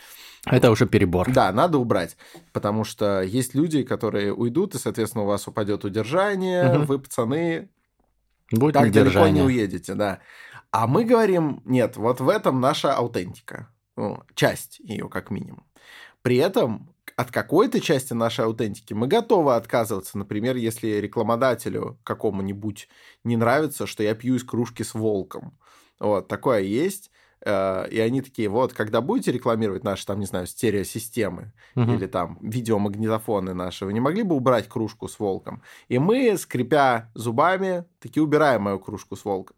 Это 0.45 0.71
уже 0.71 0.85
перебор. 0.85 1.31
да, 1.31 1.51
надо 1.51 1.77
убрать, 1.77 2.17
потому 2.51 2.83
что 2.83 3.21
есть 3.21 3.55
люди, 3.55 3.83
которые 3.83 4.33
уйдут, 4.33 4.75
и, 4.75 4.77
соответственно, 4.77 5.23
у 5.23 5.27
вас 5.27 5.47
упадет 5.47 5.85
удержание, 5.85 6.77
Мгм. 6.77 6.85
вы, 6.85 6.99
пацаны, 6.99 7.69
Будет 8.51 8.73
так 8.73 8.91
далеко 8.91 9.27
не 9.29 9.41
уедете, 9.41 9.93
да. 9.95 10.19
А 10.71 10.87
мы 10.87 11.05
говорим, 11.05 11.61
нет, 11.65 11.97
вот 11.97 12.19
в 12.19 12.29
этом 12.29 12.59
наша 12.59 12.93
аутентика, 12.93 13.69
ну, 13.95 14.23
часть 14.35 14.79
ее 14.79 15.07
как 15.07 15.31
минимум. 15.31 15.65
При 16.21 16.37
этом 16.37 16.93
от 17.15 17.31
какой-то 17.31 17.79
части 17.79 18.13
нашей 18.13 18.45
аутентики 18.45 18.93
мы 18.93 19.07
готовы 19.07 19.55
отказываться. 19.55 20.17
Например, 20.17 20.55
если 20.55 20.87
рекламодателю 20.87 21.99
какому-нибудь 22.03 22.89
не 23.23 23.37
нравится, 23.37 23.85
что 23.85 24.03
я 24.03 24.15
пью 24.15 24.35
из 24.35 24.43
кружки 24.43 24.83
с 24.83 24.93
волком. 24.93 25.57
Вот, 25.99 26.27
такое 26.27 26.61
есть. 26.61 27.11
Э, 27.45 27.87
И 27.89 27.99
они 27.99 28.21
такие, 28.21 28.47
вот, 28.49 28.73
когда 28.73 29.01
будете 29.01 29.31
рекламировать 29.31 29.83
наши, 29.83 30.05
там, 30.05 30.19
не 30.19 30.25
знаю, 30.25 30.47
стереосистемы, 30.47 31.51
Мгм. 31.75 31.95
или 31.95 32.07
там 32.07 32.37
видеомагнитофоны 32.41 33.53
наши, 33.53 33.85
вы 33.85 33.93
не 33.93 33.99
могли 33.99 34.23
бы 34.23 34.35
убрать 34.35 34.67
кружку 34.69 35.07
с 35.07 35.19
волком? 35.19 35.61
И 35.89 35.99
мы, 35.99 36.37
скрипя 36.37 37.11
зубами, 37.15 37.85
таки 37.99 38.19
убираем 38.21 38.61
мою 38.63 38.79
кружку 38.79 39.15
с 39.15 39.25
волком. 39.25 39.55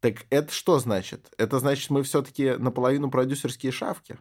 Так 0.00 0.26
это 0.30 0.52
что 0.52 0.78
значит? 0.78 1.32
Это 1.38 1.58
значит, 1.58 1.90
мы 1.90 2.02
все-таки 2.02 2.54
наполовину 2.58 3.10
продюсерские 3.10 3.72
шавки. 3.72 4.16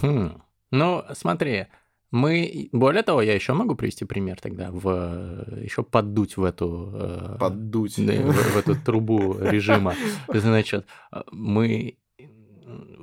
Хм. 0.00 0.42
Ну, 0.70 1.04
смотри, 1.12 1.66
мы... 2.10 2.68
Более 2.72 3.02
того, 3.02 3.22
я 3.22 3.34
еще 3.34 3.52
могу 3.52 3.74
привести 3.74 4.04
пример 4.04 4.40
тогда, 4.40 4.70
в... 4.70 5.60
еще 5.62 5.82
поддуть 5.82 6.36
в 6.36 6.44
эту... 6.44 6.90
э, 6.94 7.36
Поддуть. 7.38 7.94
да, 7.96 8.12
в, 8.12 8.32
в 8.32 8.56
эту 8.56 8.76
трубу 8.76 9.36
режима. 9.38 9.94
Значит, 10.28 10.86
мы 11.30 11.98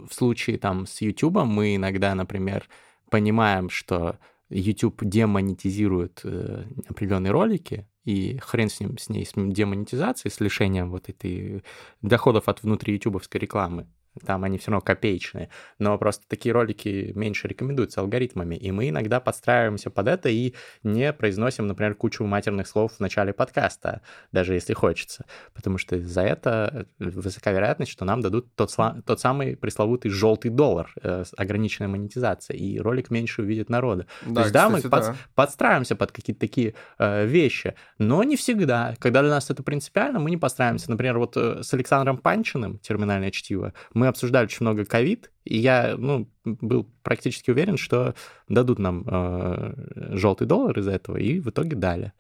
в 0.10 0.14
случае 0.14 0.58
там 0.58 0.86
с 0.86 1.02
YouTube 1.02 1.44
мы 1.44 1.76
иногда, 1.76 2.16
например, 2.16 2.68
понимаем, 3.10 3.70
что 3.70 4.18
YouTube 4.50 5.04
демонетизирует 5.04 6.22
э, 6.24 6.66
определенные 6.88 7.32
ролики, 7.32 7.88
и 8.04 8.38
хрен 8.40 8.70
с 8.70 8.80
ним, 8.80 8.98
с 8.98 9.10
ней, 9.10 9.26
с 9.26 9.34
демонетизацией, 9.36 10.32
с 10.32 10.40
лишением 10.40 10.90
вот 10.90 11.10
этой 11.10 11.64
доходов 12.02 12.48
от 12.48 12.64
внутри 12.64 12.96
ютубовской 12.96 13.40
рекламы. 13.40 13.88
Там 14.26 14.44
они 14.44 14.58
все 14.58 14.72
равно 14.72 14.82
копеечные. 14.82 15.50
Но 15.80 15.98
просто 15.98 16.26
такие 16.28 16.54
ролики 16.54 17.12
меньше 17.16 17.48
рекомендуются 17.48 18.02
алгоритмами. 18.02 18.56
И 18.56 18.72
мы 18.72 18.90
иногда 18.90 19.20
подстраиваемся 19.20 19.90
под 19.90 20.08
это 20.08 20.30
и 20.30 20.54
не 20.84 21.14
произносим, 21.14 21.68
например, 21.68 21.96
кучу 21.96 22.26
матерных 22.26 22.68
слов 22.68 22.94
в 22.94 23.00
начале 23.00 23.34
подкаста, 23.34 24.02
даже 24.32 24.54
если 24.54 24.74
хочется. 24.74 25.26
Потому 25.54 25.78
что 25.78 26.00
за 26.00 26.22
это 26.22 26.88
высока 27.00 27.52
вероятность, 27.52 27.92
что 27.92 28.04
нам 28.06 28.22
дадут 28.22 28.54
тот, 28.56 28.76
тот 29.06 29.20
самый 29.20 29.56
пресловутый 29.56 30.12
желтый 30.12 30.52
доллар 30.52 30.92
э, 31.02 31.24
с 31.26 31.34
ограниченной 31.38 31.88
монетизацией, 31.88 32.60
и 32.60 32.80
ролик 32.80 33.12
меньше 33.12 33.42
увидит 33.42 33.70
народа. 33.70 34.08
То 34.24 34.42
есть, 34.42 34.52
да, 34.52 34.70
мы 34.70 34.78
кстати, 34.78 34.92
под- 34.92 35.06
да. 35.06 35.16
подстраиваемся 35.36 35.96
под 35.96 36.12
какие-то 36.12 36.40
такие 36.40 36.76
э, 37.00 37.26
вещи, 37.26 37.76
но 37.98 38.24
не 38.24 38.36
всегда. 38.36 38.96
Когда 39.00 39.22
для 39.22 39.32
нас 39.32 39.50
это 39.50 39.64
принципиально, 39.64 40.20
мы 40.20 40.30
не 40.30 40.38
подстраиваемся. 40.38 40.90
Например, 40.92 41.18
вот 41.18 41.38
э, 41.38 41.64
с 41.64 41.74
Александром 41.74 42.18
Панчиным, 42.18 42.78
терминальное 42.80 43.32
чтиво, 43.32 43.74
мы 44.02 44.08
обсуждали 44.08 44.46
очень 44.46 44.66
много 44.66 44.84
ковид, 44.84 45.32
и 45.44 45.60
я 45.60 45.96
ну, 45.96 46.28
был 46.44 46.90
практически 47.04 47.52
уверен, 47.52 47.78
что 47.78 48.16
дадут 48.48 48.80
нам 48.80 49.04
э, 49.08 50.16
желтый 50.18 50.48
доллар 50.48 50.80
из 50.80 50.88
этого, 50.88 51.18
и 51.18 51.40
в 51.40 51.50
итоге 51.50 51.76
дали. 51.76 52.14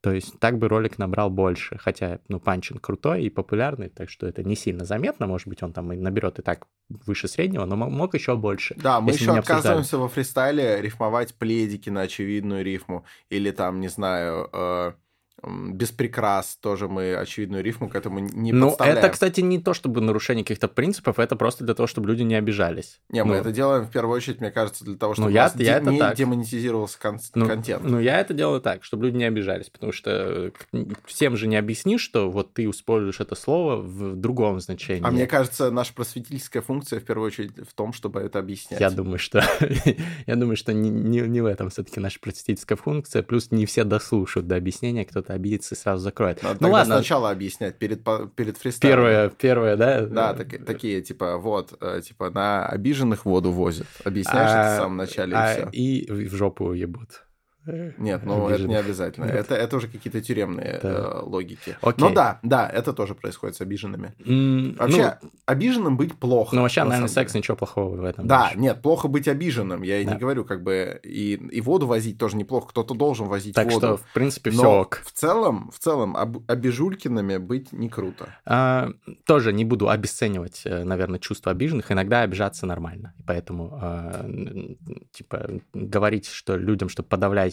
То 0.00 0.12
есть 0.12 0.38
так 0.38 0.58
бы 0.58 0.68
ролик 0.68 0.98
набрал 0.98 1.30
больше, 1.30 1.76
хотя, 1.78 2.20
ну, 2.28 2.38
Панчин 2.38 2.78
крутой 2.78 3.24
и 3.24 3.30
популярный, 3.30 3.88
так 3.88 4.10
что 4.10 4.28
это 4.28 4.44
не 4.44 4.54
сильно 4.54 4.84
заметно, 4.84 5.26
может 5.26 5.48
быть, 5.48 5.62
он 5.64 5.72
там 5.72 5.92
и 5.92 5.96
наберет 5.96 6.38
и 6.38 6.42
так 6.42 6.68
выше 6.88 7.26
среднего, 7.26 7.64
но 7.64 7.74
мо- 7.74 7.90
мог 7.90 8.14
еще 8.14 8.36
больше. 8.36 8.76
Да, 8.76 9.00
мы 9.00 9.12
еще 9.12 9.32
отказываемся 9.32 9.98
во 9.98 10.08
фристайле 10.08 10.80
рифмовать 10.80 11.34
пледики 11.34 11.90
на 11.90 12.02
очевидную 12.02 12.62
рифму. 12.62 13.04
Или 13.28 13.50
там, 13.50 13.80
не 13.80 13.88
знаю, 13.88 14.48
э, 14.52 14.92
без 15.72 15.90
прикрас 15.90 16.56
тоже 16.56 16.88
мы 16.88 17.14
очевидную 17.14 17.62
рифму 17.62 17.88
к 17.88 17.94
этому 17.96 18.18
не 18.20 18.52
Ну, 18.52 18.68
подставляем. 18.68 18.98
это, 18.98 19.08
кстати, 19.10 19.40
не 19.40 19.58
то 19.58 19.74
чтобы 19.74 20.00
нарушение 20.00 20.44
каких-то 20.44 20.68
принципов, 20.68 21.18
это 21.18 21.36
просто 21.36 21.64
для 21.64 21.74
того, 21.74 21.86
чтобы 21.86 22.08
люди 22.08 22.22
не 22.22 22.34
обижались. 22.34 23.00
Не, 23.10 23.24
мы 23.24 23.34
Ну, 23.34 23.40
это 23.40 23.52
делаем 23.52 23.84
в 23.84 23.90
первую 23.90 24.16
очередь, 24.16 24.40
мне 24.40 24.50
кажется, 24.50 24.84
для 24.84 24.96
того, 24.96 25.14
чтобы 25.14 25.30
я- 25.32 25.42
у 25.42 25.44
нас 25.44 25.56
я 25.56 25.80
де- 25.80 25.90
не 25.90 25.98
так. 25.98 26.16
демонетизировался 26.16 26.98
кон- 27.00 27.18
Ну, 27.34 27.46
контент. 27.46 27.84
ну, 27.84 27.98
я 28.00 28.20
это 28.20 28.34
делаю 28.34 28.60
так, 28.60 28.84
чтобы 28.84 29.06
люди 29.06 29.16
не 29.16 29.24
обижались, 29.24 29.70
потому 29.70 29.92
что 29.92 30.52
э, 30.72 30.84
всем 31.06 31.36
же 31.36 31.46
не 31.46 31.56
объяснишь, 31.56 32.00
что 32.02 32.30
вот 32.30 32.52
ты 32.54 32.68
используешь 32.68 33.20
это 33.20 33.34
слово 33.34 33.76
в 33.76 34.16
другом 34.16 34.60
значении. 34.60 35.06
А 35.06 35.10
мне 35.10 35.26
кажется, 35.26 35.70
наша 35.70 35.92
просветительская 35.94 36.62
функция 36.62 37.00
в 37.00 37.04
первую 37.04 37.26
очередь 37.26 37.52
в 37.68 37.74
том, 37.74 37.92
чтобы 37.92 38.20
это 38.20 38.38
объяснять. 38.38 38.80
Я 38.80 38.90
думаю, 38.90 39.18
что 39.18 39.42
я 40.26 40.36
думаю, 40.36 40.56
что 40.56 40.72
не, 40.72 40.88
не, 40.90 41.20
не 41.20 41.40
в 41.40 41.46
этом 41.46 41.70
все-таки 41.70 42.00
наша 42.00 42.18
просветительская 42.20 42.76
функция. 42.76 43.22
Плюс 43.22 43.50
не 43.50 43.66
все 43.66 43.84
дослушают 43.84 44.46
до 44.46 44.56
объяснения, 44.56 45.04
кто-то 45.04 45.33
обидится 45.34 45.74
и 45.74 45.78
сразу 45.78 46.02
закроет. 46.02 46.42
Надо 46.42 46.58
ну 46.60 46.70
ладно, 46.70 46.96
сначала 46.96 47.30
объяснять 47.30 47.78
перед, 47.78 48.02
перед 48.34 48.56
фристайлом. 48.56 48.96
первое, 48.96 49.28
первое, 49.30 49.76
да? 49.76 50.06
Да, 50.06 50.34
так- 50.34 50.64
такие, 50.64 51.02
типа, 51.02 51.36
вот, 51.36 51.74
э, 51.80 52.00
типа, 52.06 52.30
на 52.30 52.66
обиженных 52.66 53.24
воду 53.24 53.50
возят. 53.52 53.86
Объясняешь 54.04 54.50
это 54.50 54.58
в 54.58 54.74
А, 54.74 54.76
самом 54.78 54.96
начале, 54.96 55.36
а, 55.36 55.52
и 55.72 56.00
все. 56.04 56.14
и 56.16 56.26
в 56.28 56.34
жопу 56.34 56.72
ебут. 56.72 57.23
Нет, 57.66 58.22
ну 58.24 58.48
это 58.48 58.64
не 58.64 58.74
обязательно. 58.76 59.24
Нет. 59.26 59.34
Это, 59.36 59.54
это 59.54 59.76
уже 59.76 59.88
какие-то 59.88 60.20
тюремные 60.20 60.80
Да. 60.82 60.88
э, 60.90 61.20
логики. 61.22 61.76
Окей. 61.80 62.08
Ну 62.08 62.14
да, 62.14 62.38
да, 62.42 62.68
это 62.68 62.92
тоже 62.92 63.14
происходит 63.14 63.56
с 63.56 63.60
обиженными. 63.60 64.12
Вообще, 64.78 65.18
обиженным 65.46 65.96
быть 65.96 66.14
плохо. 66.18 66.54
Ну, 66.54 66.58
ну, 66.58 66.62
вообще, 66.62 66.82
на 66.82 66.90
наверное, 66.90 67.08
секс 67.08 67.32
деле. 67.32 67.40
ничего 67.40 67.56
плохого 67.56 67.96
в 67.96 68.04
этом. 68.04 68.26
Да, 68.26 68.50
нет. 68.50 68.56
нет, 68.58 68.82
плохо 68.82 69.08
быть 69.08 69.28
обиженным. 69.28 69.82
Я 69.82 70.00
и 70.00 70.04
Да. 70.04 70.12
не 70.14 70.18
говорю, 70.18 70.44
как 70.44 70.62
бы 70.62 71.00
и, 71.02 71.34
и 71.34 71.60
воду 71.60 71.86
возить 71.86 72.18
тоже 72.18 72.36
неплохо. 72.36 72.68
Кто-то 72.68 72.94
должен 72.94 73.26
возить 73.28 73.54
Так 73.54 73.66
воду. 73.72 73.78
что, 73.78 73.96
в 73.98 74.12
принципе, 74.12 74.50
Но 74.50 74.56
все 74.56 74.70
ок. 74.80 75.02
в 75.04 75.12
целом, 75.12 75.70
в 75.72 75.78
целом, 75.78 76.16
об, 76.16 76.38
обижулькиными 76.50 77.36
быть 77.38 77.72
не 77.72 77.88
круто. 77.88 78.28
А, 78.44 78.90
тоже 79.26 79.52
не 79.52 79.64
буду 79.64 79.88
обесценивать, 79.88 80.62
э, 80.64 80.84
наверное, 80.84 81.18
чувства 81.18 81.52
обиженных. 81.52 81.90
Иногда 81.90 82.22
обижаться 82.22 82.66
нормально. 82.66 83.14
Поэтому, 83.26 83.78
а, 83.80 84.26
типа, 85.12 85.60
говорить 85.72 86.28
что 86.28 86.56
людям, 86.56 86.88
что 86.88 87.02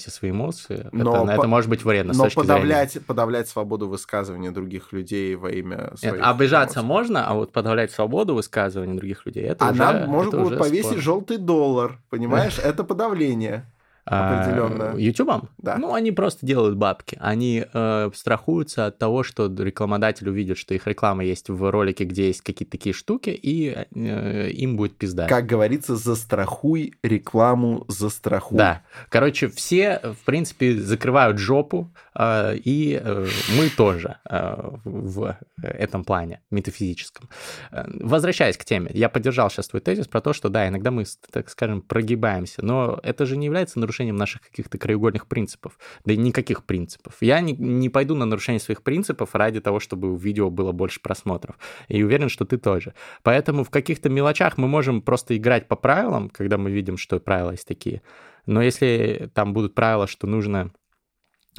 подавляйте 0.02 0.12
свои 0.12 0.32
эмоции, 0.32 0.90
Но 0.92 1.24
это, 1.24 1.32
это 1.34 1.42
по- 1.42 1.48
может 1.48 1.70
быть 1.70 1.84
вредно 1.84 2.14
Но 2.14 2.24
точки 2.24 2.40
зрения. 2.40 2.54
подавлять, 2.54 2.98
подавлять 3.06 3.50
свободу 3.50 3.88
высказывания 3.88 4.52
других 4.52 4.92
людей 4.94 5.36
во 5.36 5.50
имя 5.52 5.90
Нет, 5.92 6.00
своих 6.00 6.26
обижаться 6.28 6.80
эмоций. 6.80 6.88
можно, 6.88 7.28
а 7.28 7.34
вот 7.34 7.52
подавлять 7.52 7.92
свободу 7.92 8.34
высказывания 8.36 8.96
других 8.96 9.26
людей, 9.26 9.44
это 9.44 9.68
А 9.68 9.72
уже 9.72 9.80
нам 9.80 10.10
можно 10.10 10.30
это 10.30 10.38
будет 10.38 10.52
уже 10.54 10.58
повесить 10.58 10.86
спор. 10.92 11.00
желтый 11.00 11.38
доллар, 11.38 12.00
понимаешь? 12.10 12.60
Это 12.64 12.84
подавление. 12.84 13.66
Определенно. 14.06 14.98
Ютубом? 14.98 15.50
Да. 15.58 15.78
Ну, 15.78 15.94
они 15.94 16.12
просто 16.12 16.46
делают 16.46 16.76
бабки. 16.76 17.18
Они 17.22 17.66
э, 17.72 18.10
страхуются 18.14 18.88
от 18.88 18.98
того, 18.98 19.24
что 19.24 19.46
рекламодатель 19.48 20.28
увидит, 20.30 20.58
что 20.58 20.74
их 20.74 20.88
реклама 20.88 21.24
есть 21.24 21.50
в 21.50 21.70
ролике, 21.72 22.06
где 22.06 22.28
есть 22.28 22.42
какие-то 22.42 22.72
такие 22.72 22.94
штуки, 22.94 23.30
и 23.30 23.86
э, 23.94 24.50
им 24.50 24.76
будет 24.76 24.98
пизда. 24.98 25.28
Как 25.28 25.46
говорится, 25.46 25.96
застрахуй 25.96 26.96
рекламу, 27.04 27.86
застрахуй. 27.88 28.58
Да. 28.58 28.82
Короче, 29.10 29.50
все, 29.50 30.02
в 30.04 30.26
принципе, 30.26 30.78
закрывают 30.78 31.38
жопу, 31.38 31.94
э, 32.16 32.56
и 32.58 33.00
э, 33.02 33.28
мы 33.58 33.70
тоже 33.70 34.18
э, 34.30 34.56
в 34.84 35.38
этом 35.62 36.04
плане 36.04 36.42
метафизическом. 36.50 37.30
Э, 37.72 37.86
возвращаясь 37.88 38.58
к 38.58 38.66
теме, 38.66 38.90
я 38.94 39.10
поддержал 39.10 39.50
сейчас 39.52 39.68
твой 39.68 39.82
тезис 39.82 40.08
про 40.08 40.22
то, 40.22 40.34
что 40.34 40.50
да, 40.50 40.68
иногда 40.68 40.90
мы, 40.90 41.06
так 41.32 41.50
скажем, 41.50 41.82
прогибаемся, 41.82 42.66
но 42.66 43.00
это 43.04 43.26
же 43.26 43.38
не 43.38 43.46
является 43.46 43.80
нарушением 43.80 43.91
наших 44.00 44.42
каких-то 44.42 44.78
краеугольных 44.78 45.28
принципов. 45.28 45.78
Да 46.06 46.14
и 46.14 46.18
никаких 46.18 46.66
принципов. 46.66 47.16
Я 47.22 47.42
не, 47.42 47.54
не 47.54 47.90
пойду 47.90 48.16
на 48.16 48.26
нарушение 48.26 48.60
своих 48.60 48.84
принципов 48.84 49.36
ради 49.36 49.60
того, 49.62 49.80
чтобы 49.80 50.12
у 50.12 50.16
видео 50.16 50.50
было 50.50 50.72
больше 50.72 51.02
просмотров. 51.02 51.58
И 51.88 52.04
уверен, 52.04 52.30
что 52.30 52.46
ты 52.46 52.58
тоже. 52.58 52.94
Поэтому 53.24 53.64
в 53.64 53.70
каких-то 53.70 54.10
мелочах 54.10 54.58
мы 54.58 54.68
можем 54.68 55.02
просто 55.02 55.38
играть 55.38 55.68
по 55.68 55.76
правилам, 55.76 56.30
когда 56.30 56.58
мы 56.58 56.72
видим, 56.72 56.98
что 56.98 57.20
правила 57.20 57.52
есть 57.52 57.68
такие. 57.68 58.02
Но 58.46 58.62
если 58.62 59.30
там 59.34 59.54
будут 59.54 59.76
правила, 59.76 60.08
что 60.08 60.28
нужно, 60.28 60.72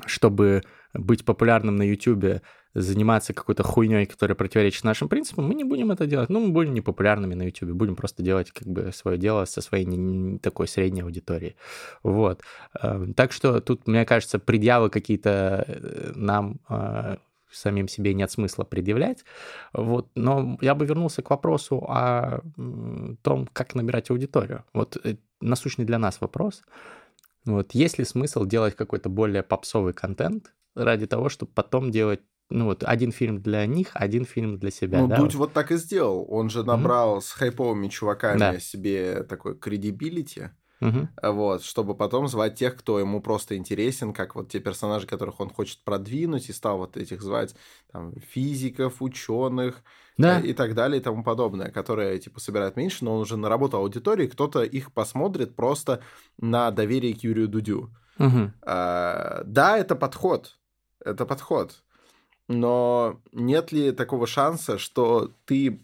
чтобы 0.06 0.62
быть 0.94 1.24
популярным 1.24 1.76
на 1.76 1.82
YouTube, 1.82 2.42
заниматься 2.74 3.34
какой-то 3.34 3.62
хуйней, 3.62 4.06
которая 4.06 4.34
противоречит 4.34 4.84
нашим 4.84 5.08
принципам, 5.08 5.46
мы 5.46 5.54
не 5.54 5.64
будем 5.64 5.90
это 5.90 6.06
делать. 6.06 6.30
Ну, 6.30 6.40
мы 6.40 6.52
будем 6.52 6.74
непопулярными 6.74 7.34
на 7.34 7.42
YouTube, 7.42 7.70
будем 7.70 7.96
просто 7.96 8.22
делать 8.22 8.50
как 8.50 8.66
бы 8.66 8.92
свое 8.92 9.18
дело 9.18 9.44
со 9.44 9.60
своей 9.60 9.84
не, 9.84 9.96
не 9.96 10.38
такой 10.38 10.68
средней 10.68 11.02
аудиторией. 11.02 11.56
Вот. 12.02 12.42
Эм, 12.82 13.14
так 13.14 13.32
что 13.32 13.60
тут, 13.60 13.86
мне 13.86 14.04
кажется, 14.06 14.38
предъявы 14.38 14.88
какие-то 14.88 15.64
э, 15.66 16.12
нам 16.14 16.60
э, 16.68 17.16
самим 17.50 17.88
себе 17.88 18.14
нет 18.14 18.30
смысла 18.30 18.64
предъявлять. 18.64 19.24
Вот. 19.72 20.08
Но 20.14 20.56
я 20.60 20.74
бы 20.74 20.86
вернулся 20.86 21.22
к 21.22 21.30
вопросу 21.30 21.84
о 21.88 22.40
том, 23.22 23.48
как 23.52 23.74
набирать 23.74 24.10
аудиторию. 24.10 24.64
Вот 24.72 24.96
э, 25.04 25.16
насущный 25.40 25.84
для 25.84 25.98
нас 25.98 26.20
вопрос. 26.20 26.62
Вот. 27.44 27.72
Есть 27.72 27.98
ли 27.98 28.04
смысл 28.04 28.46
делать 28.46 28.76
какой-то 28.76 29.10
более 29.10 29.42
попсовый 29.42 29.92
контент 29.92 30.52
ради 30.74 31.06
того, 31.06 31.28
чтобы 31.28 31.52
потом 31.52 31.90
делать 31.90 32.20
ну 32.52 32.66
вот 32.66 32.84
один 32.84 33.12
фильм 33.12 33.40
для 33.40 33.66
них, 33.66 33.88
один 33.94 34.24
фильм 34.24 34.58
для 34.58 34.70
себя. 34.70 35.00
Ну, 35.00 35.08
да, 35.08 35.16
Дудь 35.16 35.34
вот. 35.34 35.52
так 35.52 35.70
и 35.72 35.76
сделал. 35.76 36.26
Он 36.28 36.50
же 36.50 36.64
набрал 36.64 37.18
mm-hmm. 37.18 37.22
с 37.22 37.32
хайповыми 37.32 37.88
чуваками 37.88 38.38
да. 38.38 38.60
себе 38.60 39.22
такой 39.24 39.58
кредибилити. 39.58 40.50
Угу. 40.82 41.08
Вот, 41.34 41.62
чтобы 41.62 41.94
потом 41.94 42.26
звать 42.26 42.56
тех, 42.56 42.74
кто 42.74 42.98
ему 42.98 43.22
просто 43.22 43.56
интересен, 43.56 44.12
как 44.12 44.34
вот 44.34 44.48
те 44.48 44.58
персонажи, 44.58 45.06
которых 45.06 45.38
он 45.38 45.48
хочет 45.48 45.84
продвинуть, 45.84 46.48
и 46.48 46.52
стал 46.52 46.78
вот 46.78 46.96
этих 46.96 47.22
звать 47.22 47.54
там, 47.92 48.14
физиков, 48.32 49.00
ученых 49.00 49.84
да. 50.18 50.40
и 50.40 50.52
так 50.52 50.74
далее 50.74 51.00
и 51.00 51.02
тому 51.02 51.22
подобное, 51.22 51.70
которые 51.70 52.18
типа 52.18 52.40
собирают 52.40 52.76
меньше, 52.76 53.04
но 53.04 53.14
он 53.14 53.20
уже 53.20 53.36
наработал 53.36 53.80
аудиторию, 53.80 54.28
кто-то 54.28 54.64
их 54.64 54.92
посмотрит 54.92 55.54
просто 55.54 56.02
на 56.38 56.72
доверие 56.72 57.14
к 57.14 57.22
Юрию 57.22 57.46
Дудю. 57.46 57.94
Угу. 58.18 58.52
А, 58.62 59.42
да, 59.46 59.78
это 59.78 59.94
подход. 59.94 60.58
Это 61.04 61.26
подход. 61.26 61.84
Но 62.52 63.20
нет 63.32 63.72
ли 63.72 63.92
такого 63.92 64.26
шанса, 64.26 64.78
что 64.78 65.32
ты, 65.46 65.80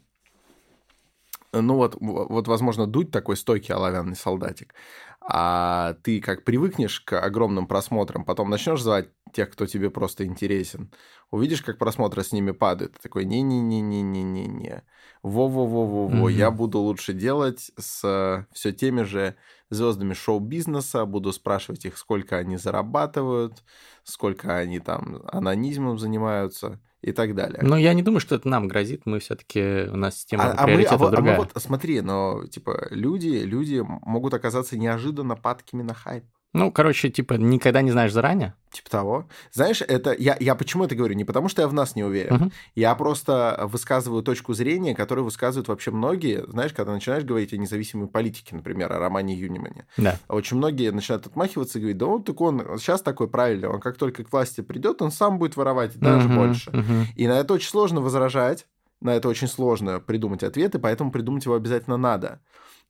ну 1.53 1.77
вот, 1.77 1.97
вот 2.01 2.49
возможно, 2.49 2.87
дуть 2.87 3.11
такой 3.11 3.37
стойкий 3.37 3.75
оловянный 3.75 4.17
солдатик, 4.17 4.75
а 5.21 5.95
ты 6.03 6.21
как 6.21 6.45
привыкнешь 6.45 7.01
к 7.01 7.21
огромным 7.21 7.67
просмотрам, 7.67 8.25
потом 8.25 8.51
начнешь 8.51 8.83
звать 8.83 9.09
тех, 9.33 9.51
кто 9.51 9.67
тебе 9.67 9.91
просто 9.91 10.25
интересен, 10.25 10.91
увидишь, 11.31 11.63
как 11.63 11.79
просмотры 11.79 12.23
с 12.23 12.33
ними 12.33 12.53
падают, 12.53 12.95
ты 12.95 13.01
такой, 13.03 13.25
не-не-не-не-не-не-не, 13.25 14.85
во-во-во-во-во, 15.23 16.31
mm-hmm. 16.31 16.33
я 16.33 16.51
буду 16.51 16.79
лучше 16.79 17.13
делать 17.13 17.71
с 17.77 18.47
все 18.53 18.73
теми 18.73 19.03
же 19.03 19.37
звездами 19.71 20.15
шоу-бизнеса, 20.15 21.05
буду 21.05 21.33
спрашивать 21.33 21.85
их, 21.85 21.99
сколько 21.99 22.37
они 22.37 22.57
зарабатывают, 22.57 23.63
сколько 24.05 24.57
они 24.57 24.81
там 24.81 25.23
анонизмом 25.27 25.99
занимаются 25.99 26.81
и 27.03 27.13
так 27.13 27.35
далее. 27.35 27.61
Но 27.63 27.77
я 27.77 27.95
не 27.95 28.03
думаю, 28.03 28.21
что 28.21 28.35
это 28.35 28.49
нам 28.49 28.69
грозит, 28.69 29.03
мы 29.05 29.21
все-таки, 29.21 29.89
у 29.91 29.97
нас 29.97 30.17
система 30.17 30.53
а, 30.53 30.65
а 30.65 30.67
мы, 30.67 30.83
а, 30.83 30.99
другая. 30.99 31.37
А 31.37 31.39
мы 31.39 31.45
вот, 31.45 31.53
смотри, 31.63 32.01
но, 32.01 32.45
типа, 32.47 32.89
люди, 32.91 33.29
люди 33.29 33.85
могут 33.87 34.35
оказаться 34.35 34.77
неожиданно 34.77 35.37
падкими 35.37 35.83
на 35.83 35.95
хайп. 35.95 36.25
Ну, 36.59 36.73
короче, 36.73 37.09
типа, 37.09 37.35
никогда 37.35 37.83
не 37.83 37.93
знаешь 37.93 38.13
заранее? 38.13 38.55
Типа 38.73 38.91
того. 38.91 39.29
Знаешь, 39.53 39.81
это 39.81 40.13
я, 40.13 40.37
я 40.41 40.55
почему 40.57 40.85
это 40.85 40.97
говорю? 40.97 41.15
Не 41.15 41.25
потому, 41.25 41.49
что 41.49 41.63
я 41.63 41.69
в 41.69 41.73
нас 41.73 41.95
не 41.95 42.03
уверен. 42.03 42.35
Мгм. 42.35 42.53
Я 42.75 42.95
просто 42.97 43.69
высказываю 43.71 44.23
точку 44.25 44.55
зрения, 44.55 44.95
которую 44.95 45.25
высказывают 45.25 45.69
вообще 45.69 45.93
многие. 45.93 46.45
Знаешь, 46.49 46.73
когда 46.73 46.93
начинаешь 46.93 47.23
говорить 47.23 47.53
о 47.53 47.57
независимой 47.57 48.09
политике, 48.09 48.57
например, 48.57 48.93
о 48.93 48.99
Романе 48.99 49.35
Юнимане. 49.35 49.87
Да. 49.97 50.19
Очень 50.29 50.57
многие 50.57 50.91
начинают 50.91 51.27
отмахиваться 51.27 51.79
и 51.79 51.81
говорить, 51.81 51.99
да 51.99 52.07
он 52.07 52.25
так 52.25 52.41
он 52.41 52.79
сейчас 52.79 53.03
такой 53.03 53.29
правильный, 53.29 53.69
он 53.69 53.81
как 53.81 53.97
только 53.97 54.25
к 54.25 54.33
власти 54.33 54.61
придет, 54.61 55.01
он 55.01 55.13
сам 55.13 55.39
будет 55.39 55.57
воровать 55.57 55.97
даже 55.99 56.29
Мгм, 56.29 56.37
больше. 56.37 56.71
мгм. 56.73 57.07
И 57.15 57.29
на 57.29 57.39
это 57.39 57.55
очень 57.55 57.71
сложно 57.71 58.01
возражать, 58.01 58.67
на 59.01 59.15
это 59.15 59.29
очень 59.29 59.47
сложно 59.49 60.01
придумать 60.01 60.43
ответы, 60.43 60.81
поэтому 60.81 61.13
придумать 61.13 61.45
его 61.45 61.55
обязательно 61.55 61.97
надо. 61.97 62.41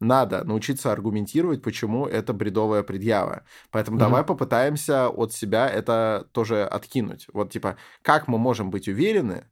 Надо 0.00 0.44
научиться 0.44 0.92
аргументировать, 0.92 1.62
почему 1.62 2.06
это 2.06 2.32
бредовая 2.32 2.82
предъява. 2.84 3.44
Поэтому 3.70 3.98
Мгм. 3.98 3.98
давай 3.98 4.24
попытаемся 4.24 5.08
от 5.08 5.32
себя 5.32 5.68
это 5.68 6.28
тоже 6.32 6.64
откинуть. 6.64 7.26
Вот 7.32 7.50
типа, 7.50 7.76
как 8.02 8.28
мы 8.28 8.38
можем 8.38 8.70
быть 8.70 8.86
уверены 8.88 9.48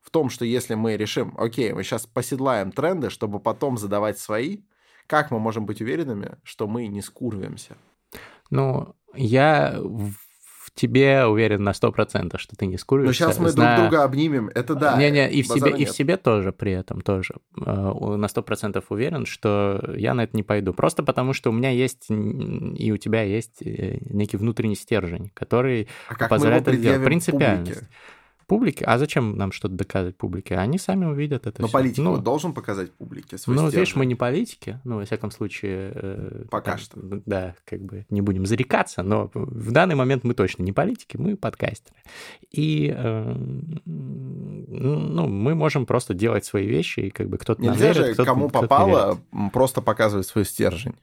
в 0.00 0.10
том, 0.10 0.30
что 0.30 0.44
если 0.46 0.74
мы 0.74 0.96
решим, 0.96 1.34
окей, 1.38 1.72
мы 1.74 1.82
сейчас 1.84 2.06
поседлаем 2.06 2.72
тренды, 2.72 3.10
чтобы 3.10 3.40
потом 3.40 3.76
задавать 3.78 4.18
свои, 4.18 4.62
как 5.06 5.30
мы 5.30 5.38
можем 5.38 5.66
быть 5.66 5.82
уверенными, 5.82 6.38
что 6.44 6.66
мы 6.66 6.86
не 6.86 7.02
скурвимся? 7.02 7.76
Ну, 8.50 8.94
я 9.14 9.78
тебе 10.80 11.24
уверен 11.26 11.62
на 11.62 11.70
100%, 11.72 12.38
что 12.38 12.56
ты 12.56 12.66
не 12.66 12.72
Но 12.72 12.78
скуришься. 12.78 13.12
сейчас 13.24 13.38
мы 13.38 13.48
зная- 13.50 13.76
друг 13.76 13.90
друга 13.90 14.04
обнимем, 14.04 14.48
это 14.54 14.74
да. 14.74 14.96
Не-не, 14.96 15.30
и 15.30 15.42
в, 15.42 15.46
себе, 15.46 15.54
базара 15.60 15.76
и 15.76 15.84
в 15.84 15.88
нет. 15.88 15.94
себе 15.94 16.16
тоже 16.16 16.52
при 16.52 16.72
этом 16.72 17.00
тоже. 17.00 17.34
Э, 17.64 17.92
На 18.16 18.28
сто 18.28 18.42
процентов 18.42 18.84
уверен, 18.90 19.26
что 19.26 19.92
я 19.96 20.14
на 20.14 20.24
это 20.24 20.36
не 20.36 20.42
пойду. 20.42 20.72
Просто 20.72 21.02
потому, 21.02 21.32
что 21.32 21.50
у 21.50 21.52
меня 21.52 21.70
есть, 21.70 22.06
и 22.10 22.92
у 22.92 22.96
тебя 22.96 23.22
есть 23.22 23.62
э, 23.62 23.98
некий 24.08 24.36
внутренний 24.36 24.76
стержень, 24.76 25.30
который 25.34 25.88
А 26.08 26.14
как 26.14 26.28
позволяет 26.30 26.62
это 26.62 26.70
предъявим 26.72 27.04
Принципиальность. 27.04 27.74
публике? 27.80 27.94
Публике? 28.50 28.84
А 28.84 28.98
зачем 28.98 29.36
нам 29.36 29.52
что-то 29.52 29.74
доказывать 29.74 30.16
публике? 30.16 30.56
Они 30.56 30.76
сами 30.76 31.04
увидят 31.04 31.46
это 31.46 31.62
Но 31.62 31.68
всё. 31.68 31.72
политик 31.78 31.98
Ну, 32.02 32.18
должен 32.18 32.52
показать 32.52 32.90
публике 32.92 33.38
свой 33.38 33.54
ну, 33.54 33.62
стержень. 33.62 33.78
видишь, 33.80 33.96
мы 33.96 34.06
не 34.06 34.14
политики, 34.16 34.80
ну, 34.84 34.96
во 34.96 35.04
всяком 35.04 35.30
случае... 35.30 35.92
э, 35.94 36.44
Пока 36.50 36.72
там, 36.72 36.80
что. 36.80 37.00
Да, 37.26 37.54
как 37.64 37.80
бы 37.82 38.06
не 38.10 38.20
будем 38.22 38.46
зарекаться, 38.46 39.02
но 39.04 39.30
в 39.34 39.70
данный 39.70 39.94
момент 39.94 40.24
мы 40.24 40.34
точно 40.34 40.64
не 40.64 40.72
политики, 40.72 41.16
мы 41.16 41.36
подкастеры. 41.36 41.96
И, 42.50 42.92
э, 42.94 43.34
ну, 43.86 45.28
мы 45.28 45.54
можем 45.54 45.86
просто 45.86 46.14
делать 46.14 46.44
свои 46.44 46.66
вещи, 46.66 47.00
и 47.00 47.10
как 47.10 47.28
бы 47.28 47.38
кто-то 47.38 47.62
нам 47.62 47.72
Нельзя 47.72 47.92
верит, 47.92 48.06
же, 48.08 48.12
кто-то- 48.14 48.28
кому 48.30 48.44
не 48.46 48.50
попало, 48.50 49.20
верит. 49.32 49.52
просто 49.52 49.80
показывать 49.82 50.26
свой 50.26 50.44
стержень. 50.44 50.96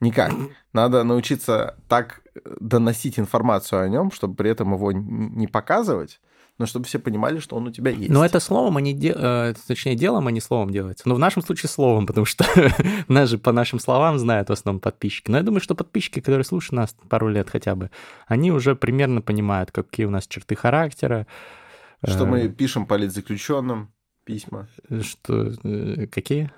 Никак. 0.00 0.32
Надо 0.72 1.04
научиться 1.04 1.76
так 1.88 2.22
э, 2.34 2.40
доносить 2.60 3.18
информацию 3.18 3.82
о 3.82 3.88
нем, 3.88 4.10
чтобы 4.10 4.34
при 4.34 4.50
этом 4.50 4.72
его 4.74 4.92
не 4.92 5.46
показывать, 5.46 6.20
но 6.58 6.66
чтобы 6.66 6.86
все 6.86 6.98
понимали, 6.98 7.38
что 7.38 7.56
он 7.56 7.66
у 7.66 7.70
тебя 7.70 7.90
есть. 7.90 8.10
Но 8.10 8.24
это 8.24 8.40
словом, 8.40 8.76
а 8.76 8.80
не 8.80 8.92
де- 8.94 9.14
э, 9.14 9.54
точнее, 9.66 9.94
делом, 9.94 10.26
а 10.26 10.30
не 10.30 10.40
словом 10.40 10.70
делается. 10.70 11.08
Но 11.08 11.14
в 11.14 11.18
нашем 11.18 11.42
случае 11.42 11.68
словом, 11.70 12.06
потому 12.06 12.24
что 12.24 12.44
нас 13.08 13.28
же 13.28 13.38
по 13.38 13.52
нашим 13.52 13.78
словам 13.78 14.18
знают 14.18 14.48
в 14.48 14.52
основном 14.52 14.80
подписчики. 14.80 15.30
Но 15.30 15.36
я 15.36 15.42
думаю, 15.42 15.60
что 15.60 15.74
подписчики, 15.74 16.20
которые 16.20 16.44
слушают 16.44 16.72
нас 16.72 16.96
пару 17.08 17.28
лет 17.28 17.50
хотя 17.50 17.74
бы, 17.74 17.90
они 18.26 18.50
уже 18.52 18.74
примерно 18.74 19.20
понимают, 19.22 19.70
какие 19.70 20.06
у 20.06 20.10
нас 20.10 20.26
черты 20.26 20.56
характера. 20.56 21.26
Что 22.04 22.24
э, 22.24 22.26
мы 22.26 22.48
пишем 22.48 22.86
политзаключенным 22.86 23.92
письма, 24.24 24.68
Что, 25.02 25.52
э, 25.64 26.06
какие? 26.06 26.50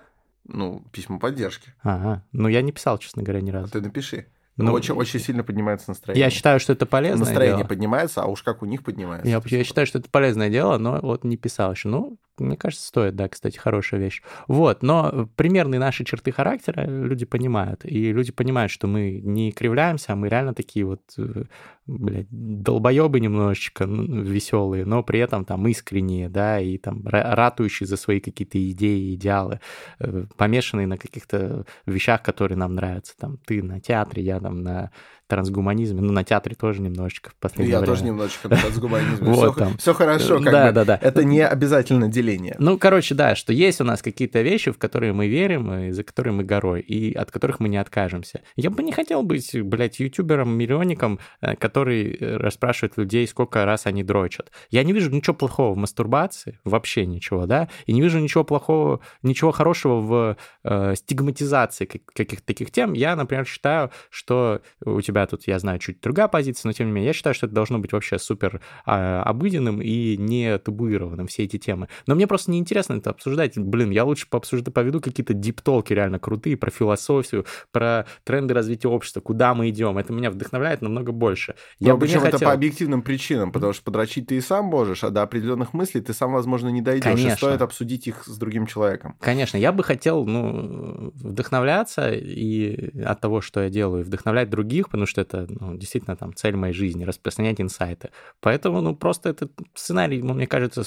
ну, 0.51 0.83
письма 0.93 1.19
поддержки. 1.19 1.75
Ага. 1.83 2.25
Ну, 2.33 2.49
я 2.49 2.63
не 2.63 2.73
писал, 2.73 2.99
честно 2.99 3.23
говоря, 3.23 3.41
ни 3.43 3.51
А 3.51 3.55
разу. 3.55 3.73
ты 3.73 3.81
напиши. 3.83 4.27
Ну, 4.59 4.73
очень, 4.73 4.95
очень 4.95 5.21
сильно 5.21 5.45
поднимается 5.45 5.91
настроение. 5.91 6.25
Я 6.25 6.31
считаю, 6.31 6.59
что 6.61 6.73
это 6.73 6.85
полезное 6.85 7.27
Настроение 7.27 7.59
дело. 7.59 7.69
поднимается, 7.69 8.23
а 8.23 8.27
уж 8.27 8.43
как 8.43 8.63
у 8.63 8.67
них 8.67 8.83
поднимается. 8.83 9.29
Я, 9.29 9.41
я 9.45 9.65
считаю, 9.65 9.87
что 9.87 9.99
это 9.99 10.11
полезное 10.11 10.51
дело, 10.51 10.79
но 10.79 10.99
вот 11.01 11.25
не 11.25 11.37
писал 11.37 11.73
еще. 11.73 11.89
Ну, 11.89 12.19
мне 12.41 12.57
кажется, 12.57 12.87
стоит, 12.87 13.17
да, 13.17 13.29
кстати, 13.29 13.57
хорошая 13.57 14.01
вещь. 14.01 14.23
Вот, 14.47 14.83
но 14.83 15.29
примерные 15.37 15.79
наши 15.79 16.05
черты 16.05 16.33
характера 16.33 16.85
люди 16.87 17.25
понимают. 17.25 17.85
И 17.85 18.13
люди 18.13 18.33
понимают, 18.33 18.71
что 18.71 18.87
мы 18.87 19.21
не 19.23 19.53
кривляемся, 19.53 20.13
а 20.13 20.17
мы 20.17 20.29
реально 20.29 20.55
такие 20.55 20.85
вот, 20.85 21.03
э, 21.17 21.45
блядь, 21.87 22.29
долбоебы 22.31 23.21
немножечко 23.21 23.85
веселые, 23.85 24.85
но 24.85 25.03
при 25.03 25.21
этом 25.21 25.45
там 25.45 25.67
искренние, 25.69 26.29
да, 26.29 26.61
и 26.61 26.79
там 26.79 27.01
ра- 27.07 27.35
ратующие 27.35 27.87
за 27.87 27.97
свои 27.97 28.21
какие-то 28.21 28.59
идеи, 28.71 29.15
идеалы, 29.15 29.61
э, 29.99 30.27
помешанные 30.37 30.87
на 30.87 30.99
каких-то 30.99 31.65
вещах, 31.87 32.23
которые 32.23 32.59
нам 32.59 32.75
нравятся. 32.75 33.17
Там 33.19 33.39
ты 33.47 33.63
на 33.63 33.81
театре, 33.81 34.23
я 34.23 34.41
там 34.41 34.63
на 34.63 34.91
трансгуманизме, 35.29 36.01
ну, 36.01 36.13
на 36.13 36.25
театре 36.25 36.57
тоже 36.57 36.81
немножечко 36.81 37.31
в 37.31 37.35
последнее 37.37 37.73
Я 37.73 37.81
время. 37.81 37.95
тоже 37.95 38.05
немножечко 38.05 38.49
на 38.49 38.57
трансгуманизме. 38.57 39.17
вот 39.27 39.53
все, 39.53 39.65
там. 39.65 39.77
все 39.79 39.95
хорошо, 39.95 40.41
как 40.41 40.53
да, 40.53 40.67
бы. 40.67 40.73
Да, 40.73 40.85
да. 40.85 40.99
Это 41.01 41.25
не 41.25 41.47
обязательно 41.47 42.09
деление. 42.09 42.57
Ну, 42.59 42.79
короче, 42.79 43.15
да, 43.15 43.35
что 43.37 43.53
есть 43.53 43.81
у 43.81 43.85
нас 43.85 44.03
какие-то 44.03 44.41
вещи, 44.41 44.71
в 44.71 44.79
которые 44.79 45.13
мы 45.13 45.29
верим, 45.29 45.73
и 45.73 45.91
за 45.93 46.03
которые 46.03 46.33
мы 46.33 46.45
горой, 46.45 46.81
и 46.81 47.15
от 47.15 47.31
которых 47.31 47.61
мы 47.61 47.69
не 47.69 47.77
откажемся. 47.77 48.41
Я 48.57 48.71
бы 48.71 48.83
не 48.83 48.93
хотел 48.93 49.23
быть, 49.23 49.51
блядь, 49.63 50.01
ютубером, 50.01 50.51
миллионником, 50.57 51.21
э, 51.41 51.55
который 51.57 52.15
э, 52.15 52.37
расспрашивает 52.37 52.97
людей, 52.97 53.27
сколько 53.27 53.65
раз 53.65 53.87
они 53.87 54.03
дрочат. 54.03 54.51
Я 54.71 54.83
не 54.83 54.93
вижу 54.93 55.11
ничего 55.11 55.35
плохого 55.35 55.75
в 55.75 55.77
мастурбации, 55.77 56.59
вообще 56.65 57.07
ничего, 57.07 57.47
да, 57.47 57.69
и 57.87 57.93
не 57.93 58.01
вижу 58.01 58.19
ничего 58.19 58.45
плохого, 58.45 59.01
ничего 59.23 59.53
хорошего 59.53 60.01
в 60.01 60.37
э, 60.65 60.95
стигматизации 60.97 61.85
каких-то 61.85 62.47
таких 62.47 62.71
тем. 62.71 62.95
Я, 62.95 63.15
например, 63.15 63.45
считаю, 63.47 63.91
что 64.11 64.63
у 64.85 65.01
тебя 65.01 65.18
тут, 65.27 65.47
я 65.47 65.59
знаю, 65.59 65.79
чуть 65.79 66.01
другая 66.01 66.29
позиция, 66.29 66.69
но 66.69 66.73
тем 66.73 66.87
не 66.87 66.93
менее, 66.93 67.09
я 67.09 67.13
считаю, 67.13 67.35
что 67.35 67.47
это 67.47 67.55
должно 67.55 67.79
быть 67.79 67.93
вообще 67.93 68.19
супер 68.19 68.61
э, 68.87 68.91
обыденным 68.91 69.81
и 69.81 70.17
не 70.17 70.59
табуированным, 70.59 71.27
все 71.27 71.45
эти 71.45 71.59
темы. 71.59 71.89
Но 72.07 72.15
мне 72.15 72.27
просто 72.27 72.51
неинтересно 72.51 72.95
это 72.95 73.11
обсуждать. 73.11 73.59
Блин, 73.59 73.91
я 73.91 74.05
лучше 74.05 74.29
пообсуждаю, 74.29 74.73
поведу 74.73 75.01
какие-то 75.01 75.35
диптолки 75.35 75.93
реально 75.93 76.19
крутые 76.19 76.57
про 76.57 76.71
философию, 76.71 77.47
про 77.73 78.07
тренды 78.25 78.55
развития 78.55 78.89
общества, 78.89 79.21
куда 79.21 79.55
мы 79.55 79.71
идем. 79.71 79.99
Это 79.99 80.13
меня 80.13 80.31
вдохновляет 80.31 80.83
намного 80.83 81.13
больше. 81.13 81.55
Я 81.79 81.95
бы 81.95 82.01
причем 82.01 82.21
хотел... 82.21 82.37
это 82.37 82.47
по 82.47 82.53
объективным 82.53 83.03
причинам, 83.03 83.53
потому 83.53 83.73
что 83.73 83.83
подрочить 83.83 84.29
ты 84.29 84.37
и 84.37 84.41
сам 84.41 84.67
можешь, 84.67 85.05
а 85.05 85.11
до 85.11 85.23
определенных 85.23 85.75
мыслей 85.75 86.01
ты 86.01 86.13
сам, 86.13 86.33
возможно, 86.33 86.69
не 86.69 86.83
дойдешь. 86.83 87.05
Конечно. 87.05 87.33
И 87.33 87.37
стоит 87.37 87.63
обсудить 87.63 88.07
их 88.07 88.25
с 88.25 88.37
другим 88.39 88.67
человеком. 88.67 89.17
Конечно, 89.21 89.57
я 89.57 89.73
бы 89.73 89.83
хотел 89.83 90.25
ну, 90.25 91.13
вдохновляться 91.15 92.13
и 92.13 93.03
от 93.03 93.21
того, 93.21 93.41
что 93.41 93.63
я 93.63 93.71
делаю, 93.71 94.05
вдохновлять 94.05 94.51
других, 94.51 94.89
потому 94.89 95.07
что 95.09 95.23
это 95.23 95.47
ну, 95.49 95.77
действительно 95.77 96.17
там 96.17 96.35
цель 96.35 96.57
моей 96.57 96.75
жизни, 96.75 97.05
распространять 97.05 97.61
инсайты. 97.61 98.11
Поэтому, 98.41 98.81
ну, 98.81 98.95
просто 98.95 99.31
этот 99.31 99.53
сценарий, 99.75 100.23
мне 100.23 100.47
кажется, 100.47 100.85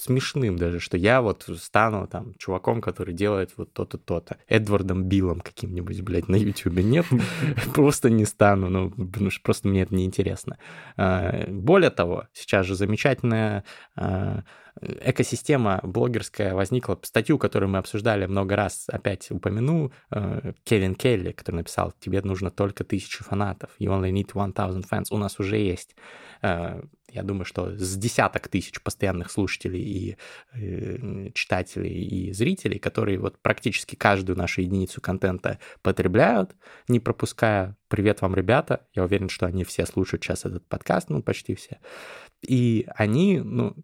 смешным 0.00 0.56
даже, 0.56 0.80
что 0.80 0.96
я 0.96 1.22
вот 1.22 1.46
стану 1.56 2.06
там 2.06 2.34
чуваком, 2.38 2.80
который 2.80 3.14
делает 3.14 3.52
вот 3.56 3.72
то-то, 3.72 3.98
то-то. 3.98 4.38
Эдвардом 4.48 5.04
Биллом 5.04 5.40
каким-нибудь, 5.40 6.00
блядь, 6.02 6.28
на 6.28 6.36
Ютубе. 6.36 6.82
Нет, 6.82 7.06
просто 7.74 8.10
не 8.10 8.24
стану, 8.24 8.68
ну, 8.68 8.90
потому 8.90 9.30
что 9.30 9.42
просто 9.42 9.68
мне 9.68 9.82
это 9.82 9.94
неинтересно. 9.94 10.58
А, 10.96 11.46
более 11.48 11.90
того, 11.90 12.26
сейчас 12.32 12.66
же 12.66 12.74
замечательная 12.74 13.64
а, 13.96 14.42
экосистема 14.80 15.80
блогерская 15.82 16.54
возникла. 16.54 16.98
Статью, 17.02 17.38
которую 17.38 17.70
мы 17.70 17.78
обсуждали 17.78 18.26
много 18.26 18.56
раз, 18.56 18.86
опять 18.88 19.30
упомяну, 19.30 19.92
а, 20.10 20.52
Кевин 20.64 20.94
Келли, 20.94 21.32
который 21.32 21.56
написал, 21.56 21.92
тебе 22.00 22.22
нужно 22.22 22.50
только 22.50 22.84
тысячу 22.84 23.24
фанатов. 23.24 23.70
You 23.78 23.88
only 23.88 24.10
need 24.12 24.30
1000 24.32 24.86
fans. 24.90 25.06
У 25.10 25.18
нас 25.18 25.38
уже 25.38 25.58
есть 25.58 25.94
я 27.12 27.22
думаю, 27.22 27.44
что 27.44 27.76
с 27.76 27.96
десяток 27.96 28.48
тысяч 28.48 28.80
постоянных 28.82 29.30
слушателей 29.30 29.80
и 29.80 30.16
э, 30.54 31.30
читателей 31.32 31.92
и 31.92 32.32
зрителей, 32.32 32.78
которые 32.78 33.18
вот 33.18 33.40
практически 33.40 33.94
каждую 33.96 34.36
нашу 34.36 34.62
единицу 34.62 35.00
контента 35.00 35.58
потребляют, 35.82 36.54
не 36.88 37.00
пропуская 37.00 37.76
«Привет 37.88 38.22
вам, 38.22 38.34
ребята!» 38.34 38.86
Я 38.94 39.04
уверен, 39.04 39.28
что 39.28 39.46
они 39.46 39.64
все 39.64 39.86
слушают 39.86 40.22
сейчас 40.22 40.44
этот 40.44 40.66
подкаст, 40.68 41.10
ну, 41.10 41.22
почти 41.22 41.54
все. 41.54 41.78
И 42.42 42.86
они, 42.96 43.40
ну, 43.40 43.76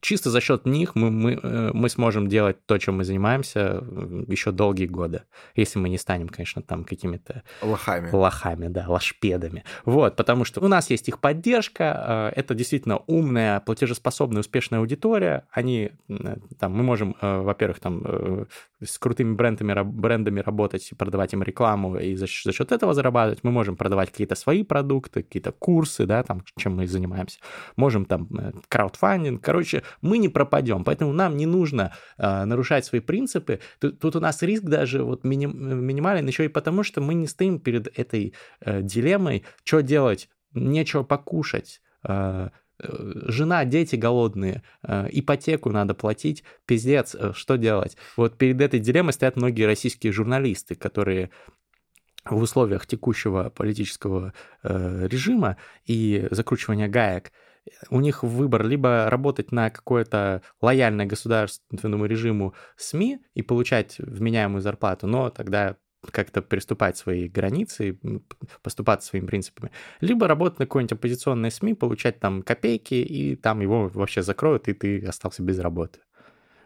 чисто 0.00 0.30
за 0.30 0.40
счет 0.40 0.66
них 0.66 0.94
мы, 0.94 1.10
мы, 1.10 1.38
э, 1.42 1.70
мы 1.72 1.88
сможем 1.88 2.28
делать 2.28 2.64
то, 2.66 2.78
чем 2.78 2.98
мы 2.98 3.04
занимаемся 3.04 3.82
еще 4.28 4.52
долгие 4.52 4.86
годы. 4.86 5.22
Если 5.54 5.78
мы 5.78 5.88
не 5.88 5.98
станем, 5.98 6.28
конечно, 6.28 6.62
там 6.62 6.84
какими-то... 6.84 7.42
Лохами. 7.62 8.10
Лохами, 8.12 8.68
да, 8.68 8.86
лошпедами. 8.88 9.64
Вот, 9.84 10.16
потому 10.16 10.44
что 10.44 10.60
у 10.60 10.68
нас 10.68 10.90
есть 10.90 11.08
их 11.08 11.20
поддержка, 11.20 12.32
э, 12.34 12.40
это 12.40 12.54
действительно 12.54 12.98
умная, 13.06 13.60
платежеспособная, 13.60 14.40
успешная 14.40 14.80
аудитория. 14.80 15.46
Они, 15.50 15.92
э, 16.08 16.36
там, 16.58 16.72
мы 16.72 16.82
можем, 16.82 17.16
во-первых, 17.20 17.80
там, 17.80 18.46
с 18.84 18.98
крутыми 18.98 19.34
брендами, 19.34 19.82
брендами 19.82 20.40
работать, 20.40 20.90
продавать 20.98 21.32
им 21.32 21.42
рекламу 21.42 21.96
и 21.96 22.14
за, 22.14 22.26
за 22.26 22.52
счет 22.52 22.72
этого 22.72 22.94
зарабатывать. 22.94 23.42
Мы 23.42 23.50
можем 23.50 23.76
продавать 23.76 24.10
какие-то 24.10 24.34
свои 24.34 24.62
продукты, 24.62 25.22
какие-то 25.22 25.52
курсы, 25.52 26.04
да, 26.06 26.22
там, 26.22 26.42
чем 26.58 26.76
мы 26.76 26.86
занимаемся. 26.86 27.38
Можем 27.76 28.04
там 28.04 28.28
краудфандинг. 28.68 29.42
Короче, 29.42 29.82
мы 30.00 30.18
не 30.18 30.28
пропадем. 30.28 30.84
Поэтому 30.84 31.12
нам 31.12 31.36
не 31.36 31.46
нужно 31.46 31.92
э, 32.18 32.44
нарушать 32.44 32.84
свои 32.84 33.00
принципы. 33.00 33.60
Тут, 33.80 33.98
тут 33.98 34.16
у 34.16 34.20
нас 34.20 34.42
риск 34.42 34.64
даже 34.64 35.02
вот 35.02 35.24
миним, 35.24 35.84
минимален 35.84 36.26
еще 36.26 36.44
и 36.44 36.48
потому, 36.48 36.82
что 36.82 37.00
мы 37.00 37.14
не 37.14 37.26
стоим 37.26 37.60
перед 37.60 37.98
этой 37.98 38.34
э, 38.60 38.82
дилеммой, 38.82 39.44
что 39.64 39.80
делать, 39.80 40.28
нечего 40.52 41.02
покушать, 41.02 41.80
э, 42.04 42.48
жена, 42.78 43.64
дети 43.64 43.96
голодные, 43.96 44.62
ипотеку 44.86 45.70
надо 45.70 45.94
платить, 45.94 46.44
пиздец, 46.66 47.16
что 47.32 47.56
делать? 47.56 47.96
Вот 48.18 48.36
перед 48.36 48.60
этой 48.60 48.80
дилеммой 48.80 49.14
стоят 49.14 49.36
многие 49.36 49.62
российские 49.62 50.12
журналисты, 50.12 50.74
которые 50.74 51.30
в 52.26 52.36
условиях 52.36 52.86
текущего 52.86 53.48
политического 53.48 54.34
режима 54.62 55.56
и 55.86 56.28
закручивания 56.30 56.86
гаек 56.86 57.32
у 57.90 58.00
них 58.00 58.22
выбор 58.22 58.64
либо 58.64 59.08
работать 59.10 59.52
на 59.52 59.70
какое-то 59.70 60.42
лояльное 60.60 61.06
государственному 61.06 62.06
режиму 62.06 62.54
СМИ 62.76 63.20
и 63.34 63.42
получать 63.42 63.96
вменяемую 63.98 64.60
зарплату, 64.60 65.06
но 65.06 65.30
тогда 65.30 65.76
как-то 66.10 66.42
приступать 66.42 66.96
свои 66.96 67.28
границы, 67.28 67.98
поступать 68.62 69.02
своими 69.02 69.26
принципами. 69.26 69.72
Либо 70.00 70.28
работать 70.28 70.58
на 70.58 70.66
какой-нибудь 70.66 70.92
оппозиционной 70.92 71.50
СМИ, 71.50 71.74
получать 71.74 72.20
там 72.20 72.42
копейки, 72.42 72.94
и 72.94 73.36
там 73.36 73.60
его 73.60 73.88
вообще 73.88 74.22
закроют, 74.22 74.68
и 74.68 74.72
ты 74.72 75.04
остался 75.04 75.42
без 75.42 75.58
работы. 75.58 76.00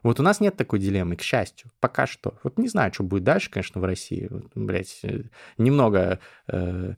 Вот 0.03 0.19
у 0.19 0.23
нас 0.23 0.41
нет 0.41 0.57
такой 0.57 0.79
дилеммы, 0.79 1.17
к 1.17 1.23
счастью, 1.23 1.71
пока 1.79 2.07
что. 2.07 2.39
Вот 2.43 2.59
не 2.59 2.69
знаю, 2.69 2.93
что 2.93 3.03
будет 3.03 3.25
дальше, 3.25 3.51
конечно, 3.51 3.81
в 3.81 3.85
России. 3.85 4.29
Вот, 4.31 4.51
блядь, 4.55 5.01
э, 5.03 5.25
немного 5.59 6.21
э, 6.49 6.95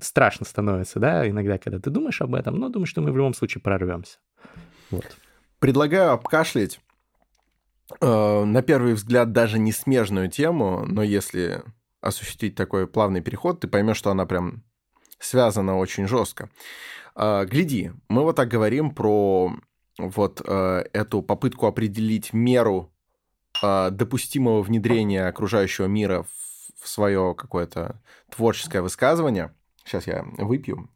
страшно 0.00 0.46
становится, 0.46 0.98
да, 0.98 1.28
иногда, 1.28 1.58
когда 1.58 1.78
ты 1.78 1.90
думаешь 1.90 2.20
об 2.20 2.34
этом, 2.34 2.56
но 2.56 2.68
думаю, 2.68 2.86
что 2.86 3.00
мы 3.02 3.12
в 3.12 3.16
любом 3.16 3.34
случае 3.34 3.60
прорвемся. 3.62 4.18
Вот. 4.90 5.16
Предлагаю 5.58 6.12
обкашлять 6.12 6.80
э, 8.00 8.44
на 8.44 8.62
первый 8.62 8.94
взгляд 8.94 9.32
даже 9.32 9.58
не 9.58 9.72
смежную 9.72 10.30
тему, 10.30 10.84
но 10.86 11.02
если 11.02 11.62
осуществить 12.00 12.54
такой 12.54 12.86
плавный 12.86 13.20
переход, 13.20 13.60
ты 13.60 13.68
поймешь, 13.68 13.96
что 13.96 14.10
она 14.10 14.26
прям 14.26 14.62
связана 15.18 15.76
очень 15.76 16.06
жестко. 16.06 16.50
Э, 17.14 17.44
гляди, 17.46 17.92
мы 18.08 18.22
вот 18.22 18.36
так 18.36 18.48
говорим 18.48 18.94
про 18.94 19.52
вот 19.98 20.42
э, 20.44 20.84
эту 20.92 21.22
попытку 21.22 21.66
определить 21.66 22.32
меру 22.32 22.92
э, 23.62 23.90
допустимого 23.90 24.62
внедрения 24.62 25.26
окружающего 25.26 25.86
мира 25.86 26.22
в 26.22 26.45
в 26.80 26.88
свое 26.88 27.34
какое-то 27.34 28.00
творческое 28.30 28.82
высказывание. 28.82 29.54
Сейчас 29.84 30.06
я 30.06 30.24
выпью. 30.38 30.90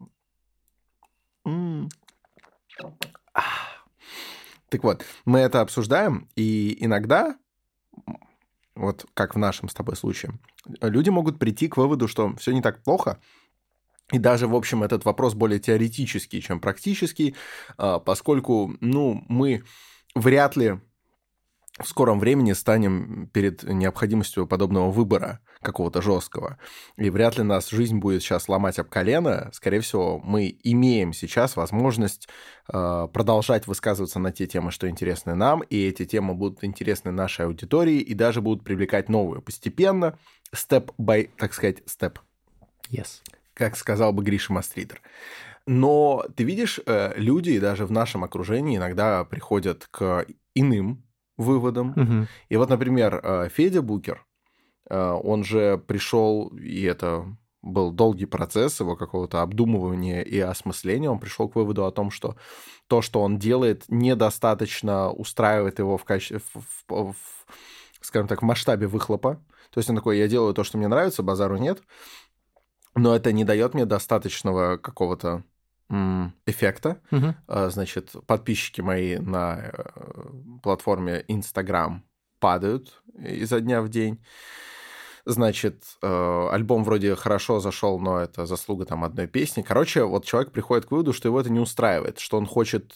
Так 4.68 4.84
вот, 4.84 5.04
мы 5.24 5.40
это 5.40 5.60
обсуждаем, 5.60 6.28
и 6.36 6.76
иногда, 6.84 7.36
вот 8.76 9.04
как 9.14 9.34
в 9.34 9.38
нашем 9.38 9.68
с 9.68 9.74
тобой 9.74 9.96
случае, 9.96 10.38
люди 10.80 11.10
могут 11.10 11.40
прийти 11.40 11.66
к 11.66 11.76
выводу, 11.76 12.06
что 12.06 12.36
все 12.36 12.52
не 12.52 12.62
так 12.62 12.82
плохо, 12.84 13.20
и 14.12 14.18
даже, 14.18 14.46
в 14.46 14.54
общем, 14.54 14.82
этот 14.82 15.04
вопрос 15.04 15.34
более 15.34 15.58
теоретический, 15.58 16.40
чем 16.40 16.60
практический, 16.60 17.34
а, 17.76 17.98
поскольку, 17.98 18.76
ну, 18.80 19.24
мы 19.28 19.64
вряд 20.14 20.56
ли 20.56 20.80
в 21.82 21.88
скором 21.88 22.20
времени 22.20 22.52
станем 22.52 23.28
перед 23.32 23.62
необходимостью 23.62 24.46
подобного 24.46 24.90
выбора 24.90 25.40
какого-то 25.62 26.00
жесткого. 26.02 26.58
И 26.96 27.10
вряд 27.10 27.36
ли 27.36 27.44
нас 27.44 27.70
жизнь 27.70 27.98
будет 27.98 28.22
сейчас 28.22 28.48
ломать 28.48 28.78
об 28.78 28.88
колено. 28.88 29.50
Скорее 29.52 29.80
всего, 29.80 30.18
мы 30.18 30.56
имеем 30.62 31.12
сейчас 31.12 31.56
возможность 31.56 32.28
э, 32.72 33.08
продолжать 33.12 33.66
высказываться 33.66 34.18
на 34.18 34.32
те 34.32 34.46
темы, 34.46 34.70
что 34.70 34.88
интересны 34.88 35.34
нам, 35.34 35.60
и 35.60 35.76
эти 35.86 36.04
темы 36.04 36.34
будут 36.34 36.64
интересны 36.64 37.10
нашей 37.10 37.46
аудитории 37.46 37.98
и 37.98 38.14
даже 38.14 38.40
будут 38.40 38.64
привлекать 38.64 39.08
новую. 39.08 39.42
Постепенно, 39.42 40.18
step 40.54 40.92
by, 40.98 41.30
так 41.36 41.52
сказать, 41.52 41.78
step. 41.86 42.18
Yes. 42.90 43.20
Как 43.54 43.76
сказал 43.76 44.12
бы 44.12 44.22
Гриша 44.22 44.52
Мастридер. 44.52 45.02
Но 45.66 46.24
ты 46.36 46.44
видишь, 46.44 46.80
э, 46.86 47.12
люди 47.16 47.58
даже 47.58 47.86
в 47.86 47.92
нашем 47.92 48.24
окружении 48.24 48.76
иногда 48.76 49.24
приходят 49.24 49.86
к 49.90 50.26
иным 50.54 51.04
выводам. 51.42 51.90
Угу. 51.90 52.26
И 52.48 52.56
вот, 52.56 52.68
например, 52.68 53.20
э, 53.22 53.48
Федя 53.48 53.82
Букер, 53.82 54.24
э, 54.88 54.98
он 54.98 55.44
же 55.44 55.78
пришел, 55.86 56.48
и 56.48 56.82
это 56.82 57.24
был 57.62 57.92
долгий 57.92 58.26
процесс 58.26 58.80
его 58.80 58.96
какого-то 58.96 59.42
обдумывания 59.42 60.22
и 60.22 60.38
осмысления, 60.38 61.10
он 61.10 61.18
пришел 61.18 61.48
к 61.48 61.56
выводу 61.56 61.84
о 61.84 61.92
том, 61.92 62.10
что 62.10 62.36
то, 62.86 63.02
что 63.02 63.20
он 63.20 63.38
делает, 63.38 63.84
недостаточно 63.88 65.10
устраивает 65.10 65.78
его 65.78 65.96
в 65.96 66.04
качестве, 66.04 66.40
в, 66.54 66.88
в, 66.88 67.12
в, 67.12 67.16
скажем 68.00 68.28
так, 68.28 68.42
в 68.42 68.44
масштабе 68.44 68.86
выхлопа. 68.86 69.42
То 69.70 69.78
есть 69.78 69.88
он 69.88 69.96
такой, 69.96 70.18
я 70.18 70.26
делаю 70.26 70.54
то, 70.54 70.64
что 70.64 70.78
мне 70.78 70.88
нравится, 70.88 71.22
базару 71.22 71.56
нет. 71.56 71.82
но 72.94 73.14
это 73.14 73.32
не 73.32 73.44
дает 73.44 73.74
мне 73.74 73.86
достаточного 73.86 74.76
какого-то 74.76 75.44
эффекта. 76.46 77.00
А, 77.46 77.70
Значит, 77.70 78.12
подписчики 78.26 78.80
мои 78.80 79.18
на 79.18 79.72
э, 79.72 79.82
платформе 80.62 81.24
Instagram 81.28 82.04
падают 82.38 83.02
изо 83.18 83.60
дня 83.60 83.82
в 83.82 83.88
день. 83.88 84.22
Значит, 85.26 85.82
э, 86.02 86.48
альбом 86.50 86.84
вроде 86.84 87.14
хорошо 87.14 87.60
зашел, 87.60 87.98
но 88.00 88.18
это 88.18 88.46
заслуга 88.46 88.86
там 88.86 89.04
одной 89.04 89.26
песни. 89.26 89.62
Короче, 89.62 90.04
вот 90.04 90.24
человек 90.24 90.52
приходит 90.52 90.86
к 90.86 90.90
выводу, 90.90 91.12
что 91.12 91.28
его 91.28 91.40
это 91.40 91.50
не 91.50 91.60
устраивает, 91.60 92.18
что 92.18 92.38
он 92.38 92.46
хочет 92.46 92.94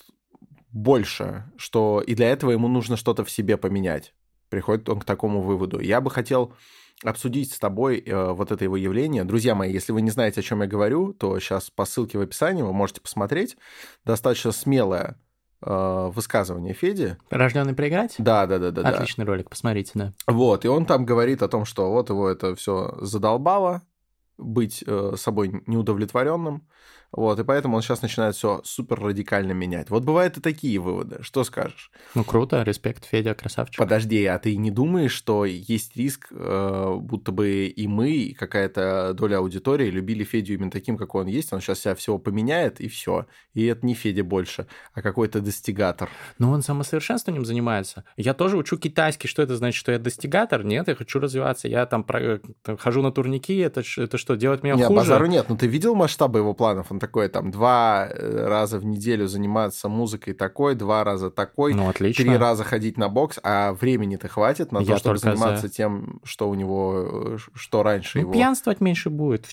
больше, 0.70 1.44
что 1.56 2.02
и 2.04 2.14
для 2.14 2.30
этого 2.30 2.50
ему 2.50 2.68
нужно 2.68 2.96
что-то 2.96 3.24
в 3.24 3.30
себе 3.30 3.56
поменять. 3.56 4.14
Приходит 4.48 4.88
он 4.88 5.00
к 5.00 5.04
такому 5.04 5.42
выводу. 5.42 5.80
Я 5.80 6.00
бы 6.00 6.10
хотел 6.10 6.54
обсудить 7.02 7.52
с 7.52 7.58
тобой 7.58 7.98
э, 7.98 8.32
вот 8.32 8.52
это 8.52 8.64
его 8.64 8.76
явление. 8.76 9.24
Друзья 9.24 9.54
мои, 9.54 9.72
если 9.72 9.92
вы 9.92 10.02
не 10.02 10.10
знаете, 10.10 10.40
о 10.40 10.42
чем 10.42 10.62
я 10.62 10.66
говорю, 10.66 11.12
то 11.12 11.38
сейчас 11.38 11.70
по 11.70 11.84
ссылке 11.84 12.18
в 12.18 12.20
описании 12.20 12.62
вы 12.62 12.72
можете 12.72 13.00
посмотреть. 13.00 13.56
Достаточно 14.04 14.52
смелое 14.52 15.18
э, 15.62 16.10
высказывание 16.14 16.74
Феди. 16.74 17.16
Рожденный 17.30 17.74
проиграть? 17.74 18.14
Да, 18.18 18.46
да, 18.46 18.58
да, 18.58 18.70
да. 18.70 18.82
да. 18.82 18.88
Отличный 18.90 19.24
ролик, 19.24 19.50
посмотрите, 19.50 19.92
да. 19.94 20.12
Вот, 20.26 20.64
и 20.64 20.68
он 20.68 20.86
там 20.86 21.04
говорит 21.04 21.42
о 21.42 21.48
том, 21.48 21.64
что 21.64 21.90
вот 21.90 22.10
его 22.10 22.28
это 22.28 22.54
все 22.54 22.96
задолбало, 23.00 23.82
быть 24.38 24.84
э, 24.86 25.14
собой 25.16 25.62
неудовлетворенным. 25.66 26.66
Вот, 27.16 27.38
и 27.38 27.44
поэтому 27.44 27.76
он 27.76 27.82
сейчас 27.82 28.02
начинает 28.02 28.34
все 28.34 28.60
супер 28.64 28.98
радикально 28.98 29.52
менять. 29.52 29.88
Вот 29.88 30.02
бывают 30.02 30.36
и 30.36 30.40
такие 30.40 30.80
выводы. 30.80 31.18
Что 31.22 31.44
скажешь? 31.44 31.92
Ну, 32.16 32.24
круто, 32.24 32.64
респект, 32.64 33.04
Федя, 33.04 33.34
красавчик. 33.34 33.78
Подожди, 33.78 34.24
а 34.24 34.36
ты 34.40 34.56
не 34.56 34.72
думаешь, 34.72 35.12
что 35.12 35.44
есть 35.44 35.96
риск, 35.96 36.26
э, 36.32 36.96
будто 36.98 37.30
бы 37.30 37.66
и 37.66 37.86
мы, 37.86 38.10
и 38.10 38.34
какая-то 38.34 39.14
доля 39.14 39.38
аудитории 39.38 39.90
любили 39.90 40.24
Федю 40.24 40.54
именно 40.54 40.72
таким, 40.72 40.96
какой 40.96 41.22
он 41.22 41.28
есть, 41.28 41.52
он 41.52 41.60
сейчас 41.60 41.80
себя 41.80 41.94
всего 41.94 42.18
поменяет, 42.18 42.80
и 42.80 42.88
все. 42.88 43.26
И 43.52 43.64
это 43.66 43.86
не 43.86 43.94
Федя 43.94 44.24
больше, 44.24 44.66
а 44.92 45.00
какой-то 45.00 45.40
достигатор. 45.40 46.10
Ну, 46.40 46.50
он 46.50 46.62
самосовершенствованием 46.62 47.44
занимается. 47.44 48.04
Я 48.16 48.34
тоже 48.34 48.56
учу 48.56 48.76
китайский. 48.76 49.28
Что 49.28 49.42
это 49.42 49.56
значит, 49.56 49.78
что 49.78 49.92
я 49.92 50.00
достигатор? 50.00 50.64
Нет, 50.64 50.88
я 50.88 50.96
хочу 50.96 51.20
развиваться. 51.20 51.68
Я 51.68 51.86
там, 51.86 52.02
про- 52.02 52.40
там 52.62 52.76
хожу 52.76 53.02
на 53.02 53.12
турники. 53.12 53.56
Это, 53.58 53.82
это 53.98 54.18
что, 54.24 54.36
делать 54.36 54.62
меня 54.62 54.74
Нет, 54.74 54.86
хуже? 54.86 55.00
базару 55.00 55.26
нет. 55.26 55.46
Ну, 55.50 55.56
ты 55.58 55.66
видел 55.66 55.94
масштабы 55.94 56.38
его 56.38 56.54
планов? 56.54 56.86
Он 56.90 56.98
такой, 56.98 57.28
там, 57.28 57.50
два 57.50 58.08
э, 58.10 58.46
раза 58.48 58.78
в 58.78 58.84
неделю 58.86 59.26
заниматься 59.26 59.90
музыкой 59.90 60.32
такой, 60.32 60.74
два 60.74 61.04
раза 61.04 61.30
такой, 61.30 61.74
Ну, 61.74 61.90
отлично. 61.90 62.24
три 62.24 62.34
раза 62.38 62.64
ходить 62.64 62.96
на 62.96 63.10
бокс, 63.10 63.38
а 63.42 63.74
времени-то 63.74 64.28
хватит 64.28 64.72
на 64.72 64.78
Я 64.78 64.94
то, 64.94 64.98
чтобы 64.98 65.18
заниматься 65.18 65.66
за. 65.68 65.74
тем, 65.74 66.20
что 66.24 66.48
у 66.48 66.54
него, 66.54 67.36
что 67.54 67.82
раньше 67.82 68.18
Ну, 68.18 68.22
его. 68.22 68.32
пьянствовать 68.32 68.80
меньше 68.80 69.10
будет. 69.10 69.46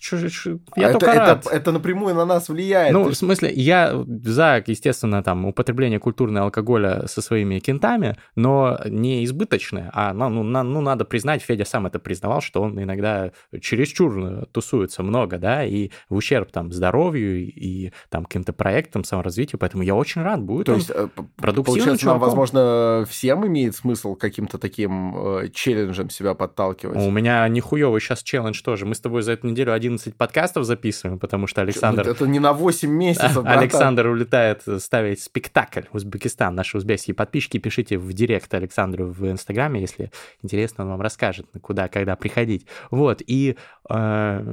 Я 0.77 0.87
А 0.87 0.89
это, 0.91 0.99
только 0.99 1.11
это, 1.11 1.19
рад. 1.25 1.47
это 1.51 1.71
напрямую 1.73 2.15
на 2.15 2.25
нас 2.25 2.47
влияет. 2.47 2.93
Ну, 2.93 3.09
в 3.09 3.13
смысле, 3.13 3.51
я 3.53 4.05
за, 4.23 4.63
естественно, 4.65 5.21
там, 5.21 5.45
употребление 5.45 5.99
культурного 5.99 6.45
алкоголя 6.45 7.07
со 7.07 7.21
своими 7.21 7.59
кентами, 7.59 8.15
но 8.35 8.79
не 8.85 9.25
избыточное, 9.25 9.91
а 9.93 10.13
ну, 10.13 10.29
ну, 10.29 10.43
ну, 10.63 10.81
надо 10.81 11.03
признать, 11.03 11.41
Федя 11.41 11.65
сам 11.65 11.87
это 11.87 11.99
признавал, 11.99 12.39
что 12.39 12.61
он 12.61 12.81
иногда 12.81 13.31
чересчур 13.59 14.17
э, 14.23 14.45
тусуется 14.61 15.01
много, 15.03 15.37
да, 15.37 15.65
и 15.65 15.89
в 16.09 16.15
ущерб 16.15 16.51
там 16.51 16.71
здоровью 16.71 17.51
и 17.51 17.91
там 18.09 18.25
каким-то 18.25 18.53
проектам, 18.53 19.03
саморазвитию, 19.03 19.59
поэтому 19.59 19.83
я 19.83 19.95
очень 19.95 20.21
рад, 20.21 20.41
будет 20.41 20.67
То 20.67 20.75
есть, 20.75 20.91
э, 20.93 21.07
получается, 21.37 22.05
нам, 22.05 22.19
возможно, 22.19 23.05
всем 23.09 23.45
имеет 23.47 23.75
смысл 23.75 24.15
каким-то 24.15 24.57
таким 24.57 25.15
э, 25.17 25.49
челленджем 25.53 26.09
себя 26.09 26.35
подталкивать. 26.35 26.97
У 26.97 27.09
меня 27.09 27.47
нихуевый 27.47 27.99
сейчас 27.99 28.21
челлендж 28.21 28.61
тоже. 28.61 28.85
Мы 28.85 28.93
с 28.93 28.99
тобой 28.99 29.23
за 29.23 29.31
эту 29.31 29.47
неделю 29.47 29.73
11 29.73 30.15
подкастов 30.15 30.65
записываем, 30.65 31.17
потому 31.17 31.47
что 31.47 31.61
Александр... 31.61 32.07
Это 32.07 32.27
не 32.27 32.39
на 32.39 32.53
8 32.53 32.89
месяцев, 32.89 33.33
братан. 33.33 33.59
Александр 33.59 34.07
улетает 34.07 34.61
ставить 34.77 35.21
спектакль 35.21 35.81
Узбекистан. 35.91 36.53
Наши 36.53 36.77
узбекские 36.77 37.15
подписчики, 37.15 37.57
пишите 37.57 37.97
в 37.97 38.13
директ 38.13 38.53
Александру 38.53 39.07
в 39.07 39.29
Инстаграме, 39.29 39.81
если 39.81 40.11
интересно, 40.43 40.83
он 40.83 40.91
вам 40.91 41.01
расскажет, 41.01 41.47
куда, 41.61 41.87
когда 41.87 42.15
приходить. 42.15 42.67
Вот, 42.91 43.21
и 43.25 43.55
э, 43.89 44.50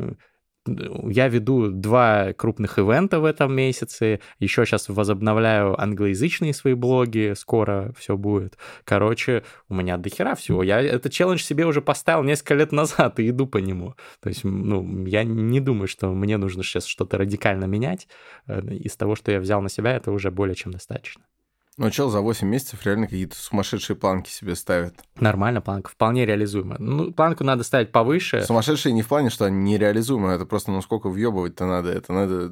я 0.67 1.29
веду 1.29 1.71
два 1.71 2.33
крупных 2.33 2.79
ивента 2.79 3.21
в 3.21 3.25
этом 3.25 3.55
месяце. 3.55 4.21
Еще 4.39 4.65
сейчас 4.67 4.89
возобновляю 4.89 5.81
англоязычные 5.81 6.53
свои 6.53 6.75
блоги. 6.75 7.33
Скоро 7.37 7.93
все 7.99 8.17
будет. 8.17 8.59
Короче, 8.85 9.45
у 9.69 9.75
меня 9.75 9.97
дохера 9.97 10.35
всего. 10.35 10.63
Я 10.63 10.81
этот 10.81 11.13
челлендж 11.13 11.43
себе 11.43 11.67
уже 11.67 11.81
поставил 11.81 12.23
несколько 12.23 12.55
лет 12.55 12.73
назад 12.73 13.19
и 13.19 13.29
иду 13.29 13.47
по 13.47 13.59
нему. 13.59 13.95
То 14.21 14.29
есть, 14.29 14.45
ну, 14.45 15.07
я 15.07 15.25
не 15.25 15.61
думаю, 15.61 15.89
что 15.89 16.13
мне 16.13 16.37
нужно 16.37 16.63
сейчас 16.63 16.87
что-то 16.87 17.19
радикально 17.19 17.65
менять. 17.65 18.09
Э, 18.47 18.61
Из 18.61 18.97
того, 18.97 19.17
что 19.17 19.33
я 19.33 19.41
взял 19.41 19.63
на 19.63 19.69
себя, 19.69 19.93
это 19.93 20.13
уже 20.13 20.31
более 20.31 20.55
чем 20.55 20.73
достаточно. 20.73 21.25
Ну, 21.79 21.91
чел 21.91 22.11
за 22.11 22.20
8 22.20 22.47
месяцев 22.49 22.85
реально 22.85 23.07
какие-то 23.07 23.37
сумасшедшие 23.37 23.97
планки 23.97 24.29
себе 24.31 24.57
ставит. 24.57 24.95
Нормально, 25.20 25.61
планка 25.61 25.89
вполне 25.91 26.26
реализуема. 26.26 26.74
Ну, 26.81 27.12
планку 27.12 27.45
надо 27.45 27.62
ставить 27.62 27.93
повыше. 27.93 28.43
Сумасшедшие 28.43 28.93
не 28.93 29.03
в 29.03 29.07
плане, 29.09 29.31
что 29.31 29.45
они 29.45 29.59
нереализуемы, 29.74 30.31
это 30.33 30.45
просто, 30.45 30.72
ну, 30.72 30.83
сколько 30.83 31.09
въебывать-то 31.09 31.66
надо, 31.66 31.91
это 31.93 32.12
надо... 32.12 32.51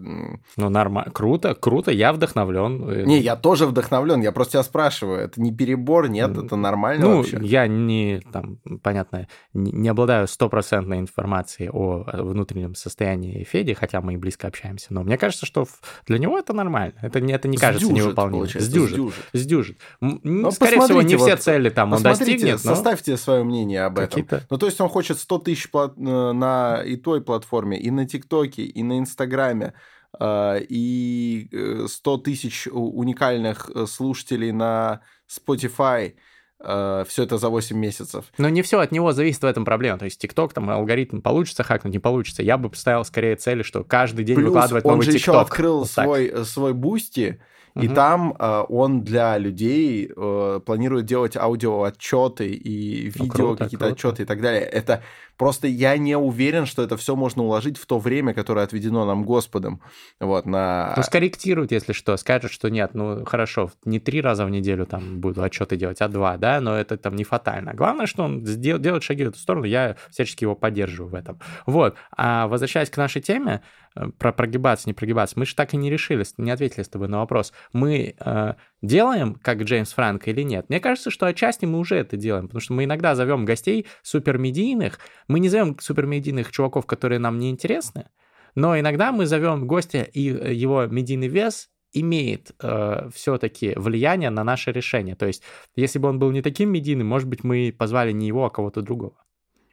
Ну, 0.56 0.68
нормально. 0.68 1.10
Круто, 1.10 1.54
круто, 1.56 1.90
я 1.90 2.12
вдохновлен. 2.12 2.88
Э, 2.88 3.04
Не, 3.04 3.18
я 3.18 3.34
тоже 3.34 3.66
вдохновлен, 3.66 4.20
я 4.20 4.30
просто 4.30 4.52
тебя 4.52 4.62
спрашиваю, 4.62 5.18
это 5.18 5.40
не 5.40 5.52
перебор, 5.52 6.08
нет, 6.08 6.36
это 6.38 6.54
нормально 6.54 7.06
Ну, 7.06 7.16
вообще? 7.16 7.40
я 7.42 7.66
не, 7.66 8.22
там, 8.32 8.58
понятно, 8.80 9.26
не, 9.52 9.88
обладаю 9.88 10.28
стопроцентной 10.28 11.00
информацией 11.00 11.70
о 11.72 12.04
внутреннем 12.22 12.76
состоянии 12.76 13.42
Феди, 13.42 13.74
хотя 13.74 14.00
мы 14.00 14.14
и 14.14 14.16
близко 14.16 14.46
общаемся, 14.46 14.86
но 14.90 15.02
мне 15.02 15.18
кажется, 15.18 15.46
что 15.46 15.66
для 16.06 16.18
него 16.18 16.38
это 16.38 16.52
нормально. 16.52 16.94
Это, 17.02 17.20
не, 17.20 17.32
это 17.32 17.48
не 17.48 17.56
кажется 17.56 17.92
невыполнимым. 17.92 18.46
Сдюжит. 18.46 19.15
Сдюжит. 19.32 19.78
Ну, 20.00 20.50
Скорее 20.50 20.80
всего, 20.80 21.02
не 21.02 21.14
посмотрите, 21.14 21.16
все 21.16 21.30
вот, 21.30 21.40
цели 21.40 21.70
там 21.70 21.92
он 21.92 22.02
достигнет, 22.02 22.64
но 22.64 22.74
составьте 22.74 23.16
свое 23.16 23.44
мнение 23.44 23.82
об 23.84 23.98
этом. 23.98 24.26
Ну, 24.50 24.58
то 24.58 24.66
есть 24.66 24.80
он 24.80 24.88
хочет 24.88 25.18
100 25.18 25.38
тысяч 25.38 25.68
э, 25.72 25.88
на 26.32 26.82
и 26.84 26.96
той 26.96 27.20
платформе, 27.22 27.78
и 27.78 27.90
на 27.90 28.06
ТикТоке, 28.06 28.62
и 28.62 28.82
на 28.82 28.98
Инстаграме, 28.98 29.74
э, 30.18 30.60
и 30.68 31.48
э, 31.52 31.86
100 31.88 32.16
тысяч 32.18 32.66
у- 32.66 32.98
уникальных 32.98 33.70
э, 33.74 33.86
слушателей 33.86 34.52
на 34.52 35.00
Spotify. 35.30 36.14
Все 36.58 37.22
это 37.22 37.36
за 37.36 37.50
8 37.50 37.76
месяцев. 37.76 38.24
Но 38.38 38.48
не 38.48 38.62
все 38.62 38.80
от 38.80 38.90
него 38.90 39.12
зависит 39.12 39.42
в 39.42 39.44
этом 39.44 39.66
проблема. 39.66 39.98
То 39.98 40.06
есть 40.06 40.18
ТикТок, 40.18 40.54
там 40.54 40.70
алгоритм 40.70 41.20
получится 41.20 41.62
хакнуть, 41.62 41.92
не 41.92 41.98
получится. 41.98 42.42
Я 42.42 42.56
бы 42.56 42.70
поставил 42.70 43.04
скорее 43.04 43.36
цели, 43.36 43.62
что 43.62 43.84
каждый 43.84 44.24
день 44.24 44.36
Плюс 44.36 44.46
выкладывать 44.48 44.84
он 44.86 44.92
новый 44.92 45.04
же 45.04 45.12
еще 45.12 45.38
открыл 45.38 45.80
Вот 45.80 45.90
так. 45.94 46.06
свой, 46.06 46.26
э, 46.28 46.44
свой 46.44 46.72
Boosty, 46.72 47.42
и 47.78 47.88
Мгм. 47.88 47.94
там 47.94 48.34
э, 48.38 48.64
он 48.68 49.02
для 49.04 49.38
людей 49.38 50.10
э, 50.16 50.60
планирует 50.64 51.06
делать 51.06 51.36
аудиоотчеты 51.36 52.48
и 52.48 53.12
Ну, 53.18 53.24
видео 53.24 53.28
круто, 53.28 53.64
какие-то 53.64 53.86
круто. 53.86 53.92
отчеты 53.92 54.22
и 54.22 54.26
так 54.26 54.40
далее. 54.40 54.62
Это 54.62 55.02
просто 55.36 55.66
я 55.66 55.96
не 55.98 56.16
уверен, 56.16 56.66
что 56.66 56.82
это 56.82 56.96
все 56.96 57.16
можно 57.16 57.42
уложить 57.42 57.78
в 57.78 57.86
то 57.86 57.98
время, 57.98 58.34
которое 58.34 58.64
отведено 58.64 59.04
нам 59.04 59.24
Господом. 59.24 59.80
Вот, 60.20 60.46
на... 60.46 60.94
Ну, 60.96 61.02
скорректируют, 61.02 61.72
если 61.72 61.92
что, 61.92 62.16
скажут, 62.16 62.52
что 62.52 62.68
нет, 62.68 62.94
ну, 62.94 63.24
хорошо, 63.24 63.70
не 63.84 64.00
три 64.00 64.20
раза 64.20 64.44
в 64.44 64.50
неделю 64.50 64.86
там 64.86 65.20
буду 65.20 65.42
отчеты 65.42 65.76
делать, 65.76 66.00
а 66.00 66.08
два, 66.08 66.36
да, 66.36 66.60
но 66.60 66.76
это 66.76 66.96
там 66.96 67.16
не 67.16 67.24
фатально. 67.24 67.74
Главное, 67.74 68.06
что 68.06 68.24
он 68.24 68.44
сдел- 68.44 68.78
делает 68.78 69.02
шаги 69.02 69.24
в 69.24 69.28
эту 69.28 69.38
сторону, 69.38 69.64
я 69.64 69.96
всячески 70.10 70.44
его 70.44 70.54
поддерживаю 70.54 71.10
в 71.10 71.14
этом. 71.14 71.40
Вот, 71.66 71.96
а 72.16 72.46
возвращаясь 72.48 72.90
к 72.90 72.96
нашей 72.96 73.22
теме, 73.22 73.62
э, 73.94 74.08
про 74.18 74.32
прогибаться, 74.32 74.88
не 74.88 74.94
прогибаться, 74.94 75.38
мы 75.38 75.46
же 75.46 75.54
так 75.54 75.74
и 75.74 75.76
не 75.76 75.90
решили, 75.90 76.24
не 76.38 76.50
ответили 76.50 76.82
с 76.82 76.88
тобой 76.88 77.08
на 77.08 77.18
вопрос. 77.18 77.52
Мы 77.72 78.14
э, 78.18 78.54
делаем, 78.82 79.34
как 79.34 79.62
Джеймс 79.62 79.92
Франко, 79.92 80.30
или 80.30 80.42
нет? 80.42 80.66
Мне 80.68 80.80
кажется, 80.80 81.10
что 81.10 81.26
отчасти 81.26 81.64
мы 81.64 81.78
уже 81.78 81.96
это 81.96 82.16
делаем, 82.16 82.48
потому 82.48 82.60
что 82.60 82.72
мы 82.74 82.84
иногда 82.84 83.14
зовем 83.14 83.44
гостей 83.44 83.86
супермедийных, 84.02 84.98
мы 85.28 85.40
не 85.40 85.48
зовем 85.48 85.78
супермедийных 85.78 86.50
чуваков, 86.52 86.86
которые 86.86 87.18
нам 87.18 87.38
не 87.38 87.50
интересны, 87.50 88.08
но 88.54 88.78
иногда 88.78 89.12
мы 89.12 89.26
зовем 89.26 89.66
гостя, 89.66 90.02
и 90.02 90.30
э, 90.30 90.52
его 90.54 90.86
медийный 90.86 91.28
вес 91.28 91.68
имеет 91.92 92.52
э, 92.60 93.08
все-таки 93.14 93.74
влияние 93.76 94.30
на 94.30 94.44
наше 94.44 94.72
решение. 94.72 95.14
То 95.14 95.26
есть, 95.26 95.42
если 95.76 95.98
бы 95.98 96.08
он 96.08 96.18
был 96.18 96.30
не 96.30 96.42
таким 96.42 96.70
медийным, 96.70 97.06
может 97.06 97.28
быть, 97.28 97.44
мы 97.44 97.74
позвали 97.76 98.12
не 98.12 98.26
его, 98.26 98.44
а 98.44 98.50
кого-то 98.50 98.82
другого. 98.82 99.16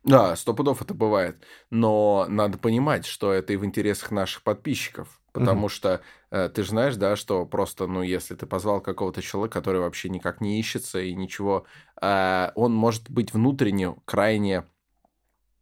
Да, 0.04 0.36
сто 0.36 0.54
пудов 0.54 0.82
это 0.82 0.94
бывает. 0.94 1.38
Но 1.70 2.26
надо 2.28 2.58
понимать, 2.58 3.06
что 3.06 3.32
это 3.32 3.54
и 3.54 3.58
в 3.58 3.66
интересах 3.66 4.12
наших 4.12 4.44
подписчиков. 4.44 5.22
Потому 5.34 5.68
что 5.68 6.02
э, 6.30 6.50
ты 6.50 6.64
же 6.64 6.70
знаешь, 6.70 6.96
да, 6.96 7.16
что 7.16 7.46
просто, 7.46 7.88
ну, 7.88 8.04
если 8.04 8.36
ты 8.36 8.46
позвал 8.46 8.82
какого-то 8.82 9.22
человека, 9.24 9.60
который 9.60 9.82
вообще 9.82 10.10
никак 10.10 10.42
не 10.42 10.60
ищется 10.60 11.02
и 11.02 11.16
ничего, 11.16 11.66
э, 12.02 12.52
он 12.56 12.74
может 12.74 13.10
быть 13.10 13.34
внутренне 13.34 13.96
крайне 14.06 14.64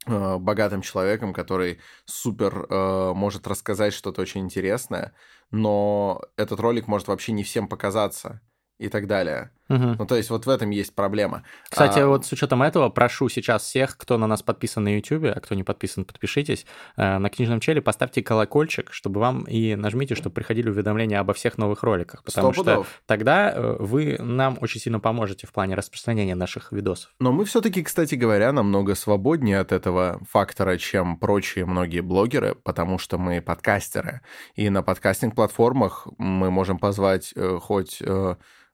э, 0.06 0.36
богатым 0.36 0.82
человеком, 0.82 1.32
который 1.32 1.80
супер 2.04 2.66
э, 2.68 3.12
может 3.14 3.46
рассказать 3.48 3.94
что-то 3.94 4.20
очень 4.20 4.42
интересное, 4.42 5.14
но 5.50 6.20
этот 6.36 6.60
ролик 6.60 6.86
может 6.86 7.08
вообще 7.08 7.32
не 7.32 7.42
всем 7.42 7.66
показаться 7.66 8.42
и 8.78 8.88
так 8.90 9.06
далее. 9.06 9.52
Угу. 9.72 9.96
Ну, 9.98 10.06
то 10.06 10.16
есть 10.16 10.28
вот 10.28 10.44
в 10.44 10.50
этом 10.50 10.70
есть 10.70 10.94
проблема. 10.94 11.44
Кстати, 11.70 12.00
а... 12.00 12.06
вот 12.06 12.26
с 12.26 12.32
учетом 12.32 12.62
этого 12.62 12.90
прошу 12.90 13.28
сейчас 13.30 13.62
всех, 13.62 13.96
кто 13.96 14.18
на 14.18 14.26
нас 14.26 14.42
подписан 14.42 14.84
на 14.84 14.94
YouTube, 14.96 15.24
а 15.34 15.40
кто 15.40 15.54
не 15.54 15.64
подписан, 15.64 16.04
подпишитесь, 16.04 16.66
э, 16.96 17.18
на 17.18 17.30
книжном 17.30 17.60
челе 17.60 17.80
поставьте 17.80 18.22
колокольчик, 18.22 18.92
чтобы 18.92 19.20
вам 19.20 19.44
и 19.44 19.74
нажмите, 19.74 20.14
чтобы 20.14 20.34
приходили 20.34 20.68
уведомления 20.68 21.18
обо 21.20 21.32
всех 21.32 21.56
новых 21.56 21.82
роликах, 21.82 22.22
потому 22.22 22.52
что 22.52 22.86
тогда 23.06 23.50
э, 23.50 23.76
вы 23.78 24.18
нам 24.18 24.58
очень 24.60 24.80
сильно 24.80 25.00
поможете 25.00 25.46
в 25.46 25.52
плане 25.52 25.74
распространения 25.74 26.34
наших 26.34 26.72
видосов. 26.72 27.10
Но 27.18 27.32
мы 27.32 27.46
все-таки, 27.46 27.82
кстати 27.82 28.14
говоря, 28.14 28.52
намного 28.52 28.94
свободнее 28.94 29.58
от 29.58 29.72
этого 29.72 30.20
фактора, 30.28 30.76
чем 30.76 31.16
прочие 31.16 31.64
многие 31.64 32.00
блогеры, 32.00 32.54
потому 32.54 32.98
что 32.98 33.16
мы 33.16 33.40
подкастеры, 33.40 34.20
и 34.54 34.68
на 34.68 34.82
подкастинг-платформах 34.82 36.08
мы 36.18 36.50
можем 36.50 36.78
позвать 36.78 37.32
э, 37.34 37.58
хоть 37.60 38.02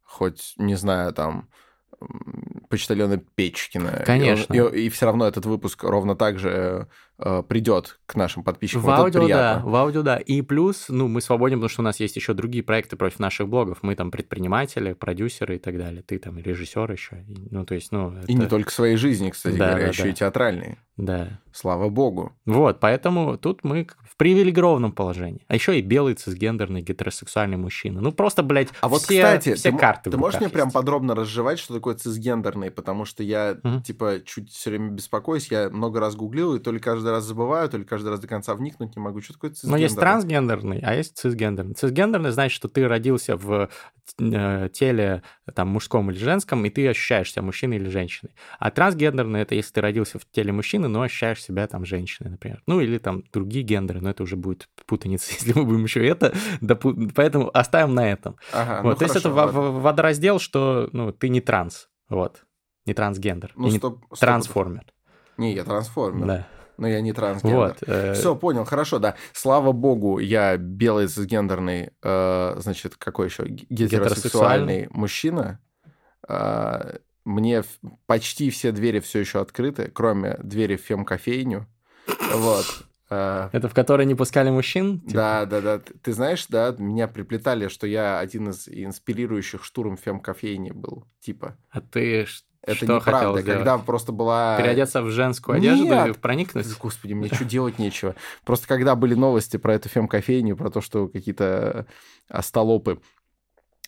хоть, 0.09 0.55
не 0.57 0.75
знаю, 0.75 1.13
там, 1.13 1.49
почтальона 2.69 3.19
Печкина. 3.19 4.03
Конечно. 4.07 4.53
И, 4.55 4.59
и, 4.59 4.87
и 4.87 4.89
все 4.89 5.07
равно 5.07 5.27
этот 5.27 5.47
выпуск 5.47 5.85
ровно 5.85 6.17
так 6.17 6.39
же 6.39 6.89
э, 7.19 7.43
придет 7.47 7.99
к 8.07 8.15
нашим 8.15 8.43
подписчикам. 8.43 8.83
В 8.83 8.91
аудио, 8.91 9.29
да, 9.29 9.63
в 9.65 9.75
аудио, 9.75 10.03
да. 10.03 10.17
И 10.17 10.43
плюс, 10.43 10.87
ну, 10.89 11.09
мы 11.09 11.21
свободны, 11.21 11.57
потому 11.57 11.69
что 11.69 11.83
у 11.83 11.85
нас 11.85 12.01
есть 12.01 12.17
еще 12.17 12.35
другие 12.35 12.63
проекты 12.63 12.97
против 12.97 13.19
наших 13.19 13.49
блогов. 13.49 13.79
Мы 13.83 13.95
там 13.95 14.11
предприниматели, 14.11 14.93
продюсеры 14.93 15.57
и 15.57 15.59
так 15.59 15.77
далее. 15.79 16.03
Ты 16.03 16.19
там 16.19 16.39
режиссер 16.39 16.91
еще. 16.91 17.25
Ну, 17.51 17.65
то 17.65 17.75
есть, 17.75 17.93
ну... 17.93 18.13
Это... 18.13 18.27
И 18.27 18.35
не 18.35 18.47
только 18.47 18.71
своей 18.71 18.97
жизни, 18.97 19.31
кстати 19.31 19.57
да, 19.57 19.71
говоря, 19.71 19.85
да, 19.85 19.91
еще 19.91 20.03
да. 20.05 20.09
и 20.09 20.13
театральные. 20.13 20.79
Да. 20.99 21.41
Слава 21.53 21.89
богу. 21.89 22.33
Вот, 22.45 22.81
поэтому 22.81 23.39
тут 23.39 23.63
мы 23.63 23.87
в 24.03 24.17
привилегированном 24.17 24.93
положении. 24.93 25.45
А 25.47 25.55
еще 25.55 25.79
и 25.79 25.83
белый 25.83 26.15
цисгендерный 26.15 26.83
гетеросексуальный 26.83 27.57
мужчина. 27.57 28.01
Ну, 28.01 28.11
просто, 28.11 28.43
блядь, 28.43 28.69
а 28.81 28.89
вот, 28.89 29.03
все, 29.03 29.23
кстати, 29.23 29.55
все 29.55 29.71
ты, 29.71 29.79
карты 29.79 30.11
Ты 30.11 30.17
можешь 30.17 30.41
мне 30.41 30.47
есть. 30.47 30.55
прям 30.55 30.73
подробно 30.73 31.15
разжевать, 31.15 31.61
что 31.61 31.75
такое 31.75 31.95
цисгендерный? 31.95 32.73
Потому 32.73 33.05
что 33.05 33.23
я, 33.23 33.59
угу. 33.63 33.81
типа, 33.81 34.21
чуть 34.25 34.51
все 34.51 34.71
время 34.71 34.91
беспокоюсь. 34.91 35.51
Я 35.51 35.71
много 35.71 36.01
раз 36.01 36.17
гуглил, 36.17 36.57
и 36.57 36.59
то 36.59 36.73
ли 36.73 36.81
каждый 37.09 37.13
раз 37.13 37.25
забываю, 37.25 37.69
то 37.69 37.79
ли 37.79 37.85
каждый 37.85 38.09
раз 38.09 38.21
до 38.21 38.29
конца 38.29 38.55
вникнуть 38.55 38.95
не 38.97 39.03
могу. 39.03 39.21
Что 39.21 39.33
такое 39.33 39.51
цисгендерный? 39.51 39.79
Ну, 39.79 39.83
есть 39.83 39.97
трансгендерный, 39.99 40.81
а 40.81 40.95
есть 40.95 41.17
цисгендерный. 41.17 41.75
Цисгендерный 41.75 42.31
значит, 42.31 42.55
что 42.55 42.69
ты 42.69 42.87
родился 42.87 43.37
в 43.37 43.69
э, 44.19 44.69
теле 44.73 45.23
там 45.55 45.69
мужском 45.69 46.11
или 46.11 46.19
женском, 46.19 46.65
и 46.65 46.71
ты 46.71 46.89
ощущаешь 46.89 47.33
себя 47.33 47.43
мужчиной 47.43 47.77
или 47.77 47.89
женщиной. 47.89 48.35
А 48.59 48.71
трансгендерный— 48.71 49.41
это 49.43 49.55
если 49.55 49.73
ты 49.73 49.81
родился 49.81 50.19
в 50.19 50.27
теле 50.31 50.53
мужчины, 50.53 50.89
но 50.89 51.03
ощущаешь 51.03 51.43
себя 51.43 51.67
там 51.67 51.85
женщиной, 51.85 52.31
например. 52.31 52.63
Ну, 52.67 52.81
или 52.81 52.99
там 52.99 53.25
другие 53.33 53.65
гендеры, 53.65 54.01
но 54.01 54.11
это 54.11 54.23
уже 54.23 54.37
будет 54.37 54.69
путаница, 54.87 55.33
если 55.39 55.59
мы 55.59 55.65
будем 55.65 55.85
еще 55.85 56.07
это, 56.07 56.35
допу... 56.61 56.95
поэтому 57.15 57.51
оставим 57.55 57.95
на 57.95 58.11
этом. 58.11 58.37
Ага, 58.53 58.83
вот, 58.83 58.85
ну 58.85 58.91
то 58.93 58.99
хорошо, 58.99 59.15
есть 59.15 59.27
это 59.27 59.35
ладно. 59.35 59.61
водораздел, 59.61 60.39
что 60.39 60.89
ну, 60.93 61.13
ты 61.13 61.29
не 61.31 61.41
транс, 61.41 61.89
вот, 62.09 62.45
не 62.87 62.95
трансгендер, 62.95 63.53
ну, 63.57 63.71
стоп, 63.71 64.05
не 64.11 64.17
трансформер. 64.19 64.85
Не, 65.39 65.55
я 65.55 65.65
трансформер. 65.65 66.27
Да 66.27 66.47
но 66.79 66.89
я 66.89 67.01
не 67.01 67.13
трансгендер. 67.13 67.59
Вот, 67.59 67.77
э... 67.87 68.15
Все, 68.15 68.35
понял, 68.35 68.65
хорошо, 68.65 68.99
да. 68.99 69.17
Слава 69.33 69.73
богу, 69.73 70.19
я 70.19 70.57
белый 70.57 71.09
цисгендерный, 71.09 71.91
э, 72.03 72.55
значит, 72.59 72.97
какой 72.97 73.27
еще 73.27 73.45
гетеросексуальный 73.47 74.89
мужчина. 74.91 75.61
Э, 76.27 76.99
мне 77.25 77.65
почти 78.07 78.49
все 78.51 78.73
двери 78.73 79.01
все 79.01 79.19
еще 79.19 79.41
открыты, 79.41 79.91
кроме 79.93 80.39
двери 80.43 80.77
в 80.77 80.81
фем-кофейню. 80.81 81.67
Вот. 82.33 82.65
Э, 83.11 83.49
Это 83.53 83.69
в 83.69 83.75
которой 83.75 84.07
не 84.07 84.15
пускали 84.15 84.51
мужчин? 84.51 85.01
Типа? 85.01 85.13
Да, 85.15 85.47
да, 85.47 85.61
да. 85.61 85.81
Ты 86.03 86.13
знаешь, 86.13 86.47
да, 86.49 86.75
меня 86.79 87.09
приплетали, 87.09 87.69
что 87.69 87.87
я 87.87 88.19
один 88.19 88.51
из 88.51 88.69
инспирирующих 88.69 89.65
штурм 89.65 89.97
фем-кофейни 89.97 90.71
был, 90.71 91.07
типа. 91.21 91.57
А 91.71 91.81
ты 91.81 92.27
это 92.63 92.77
что 92.77 92.87
неправда. 92.87 93.43
Когда 93.43 93.79
просто 93.79 94.13
была... 94.13 94.57
Переодеться 94.59 95.03
в 95.03 95.11
женскую 95.11 95.57
одежду 95.57 95.85
Нет. 95.85 96.17
и 96.17 96.19
проникнуть? 96.19 96.67
Господи, 96.79 97.15
мне 97.15 97.29
что 97.29 97.45
делать 97.45 97.79
нечего. 97.79 98.15
Просто 98.45 98.67
когда 98.67 98.95
были 98.95 99.15
новости 99.15 99.57
про 99.57 99.75
эту 99.75 99.89
фем-кофейню, 99.89 100.57
про 100.57 100.71
то, 100.71 100.81
что 100.81 101.09
какие-то 101.09 101.87
остолопы 102.29 103.01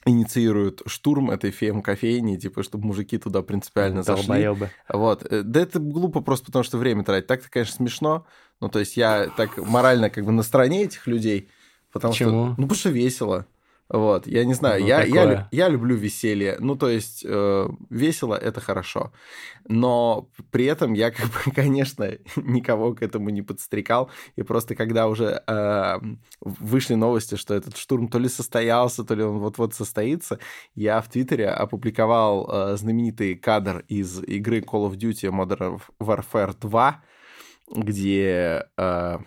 инициируют 0.07 0.81
штурм 0.87 1.31
этой 1.31 1.51
фем-кофейни, 1.51 2.37
типа, 2.37 2.63
чтобы 2.63 2.87
мужики 2.87 3.19
туда 3.19 3.43
принципиально 3.43 4.03
зашли. 4.03 4.49
Вот. 4.89 5.27
Э, 5.31 5.43
да 5.43 5.61
это 5.61 5.79
глупо 5.79 6.21
просто 6.21 6.47
потому, 6.47 6.63
что 6.63 6.79
время 6.79 7.05
тратить. 7.05 7.27
Так-то, 7.27 7.51
конечно, 7.51 7.75
смешно. 7.75 8.27
Ну, 8.61 8.69
то 8.69 8.79
есть 8.79 8.97
я 8.97 9.29
так 9.37 9.59
морально 9.59 10.09
как 10.09 10.25
бы 10.25 10.33
на 10.33 10.43
стороне 10.43 10.85
этих 10.85 11.07
людей. 11.07 11.51
Потому 11.93 12.13
Почему? 12.13 12.31
что... 12.31 12.47
Ну, 12.49 12.67
потому 12.69 12.75
что 12.75 12.91
весело. 12.91 13.47
Вот, 13.93 14.29
я 14.29 14.45
не 14.45 14.55
знаю, 14.55 14.81
ну, 14.83 14.87
я, 14.87 15.03
я, 15.03 15.49
я 15.51 15.69
люблю 15.69 15.97
веселье. 15.97 16.57
Ну, 16.61 16.77
то 16.77 16.89
есть, 16.89 17.25
э, 17.27 17.69
весело 17.91 18.37
это 18.37 18.61
хорошо. 18.61 19.13
Но 19.69 20.31
при 20.53 20.67
этом 20.67 20.93
я, 20.93 21.11
как 21.11 21.27
бы, 21.27 21.53
конечно, 21.55 22.09
никого 22.37 22.95
к 22.95 23.03
этому 23.03 23.31
не 23.31 23.43
подстрекал. 23.43 24.09
И 24.37 24.43
просто 24.43 24.77
когда 24.77 25.09
уже 25.09 25.43
э, 25.45 25.99
вышли 26.41 26.95
новости, 26.95 27.35
что 27.35 27.55
этот 27.55 27.77
штурм 27.77 28.07
то 28.07 28.21
ли 28.21 28.29
состоялся, 28.29 29.03
то 29.03 29.15
ли 29.17 29.25
он 29.25 29.39
вот-вот 29.39 29.75
состоится, 29.75 30.39
я 30.77 31.01
в 31.01 31.09
Твиттере 31.09 31.49
опубликовал 31.49 32.49
э, 32.49 32.77
знаменитый 32.77 33.35
кадр 33.35 33.85
из 33.89 34.23
игры 34.23 34.61
Call 34.61 34.89
of 34.89 34.97
Duty 34.97 35.31
Modern 35.31 35.81
Warfare 35.99 36.55
2, 36.61 37.03
где. 37.75 38.67
Э, 38.77 39.19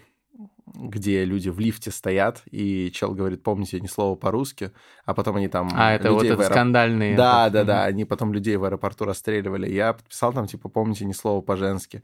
где 0.74 1.24
люди 1.24 1.50
в 1.50 1.60
лифте 1.60 1.92
стоят, 1.92 2.42
и 2.50 2.92
чел 2.92 3.14
говорит, 3.14 3.44
помните 3.44 3.80
ни 3.80 3.88
слова 3.88 4.16
по-русски, 4.16 4.72
а 5.06 5.14
потом 5.14 5.36
они 5.36 5.48
там... 5.48 5.70
А, 5.74 5.94
это 5.94 6.12
вот 6.12 6.24
этот 6.24 6.40
аэроп... 6.40 6.52
скандальный... 6.52 7.16
Да, 7.16 7.48
этот... 7.48 7.54
да, 7.54 7.64
да, 7.64 7.84
они 7.86 8.06
потом 8.06 8.34
людей 8.34 8.56
в 8.58 8.64
аэропорту 8.64 9.06
расстреливали. 9.06 9.70
Я 9.70 9.94
подписал 9.94 10.34
там, 10.34 10.48
типа, 10.48 10.70
помните 10.70 11.06
ни 11.06 11.14
слова 11.14 11.42
по-женски. 11.42 12.02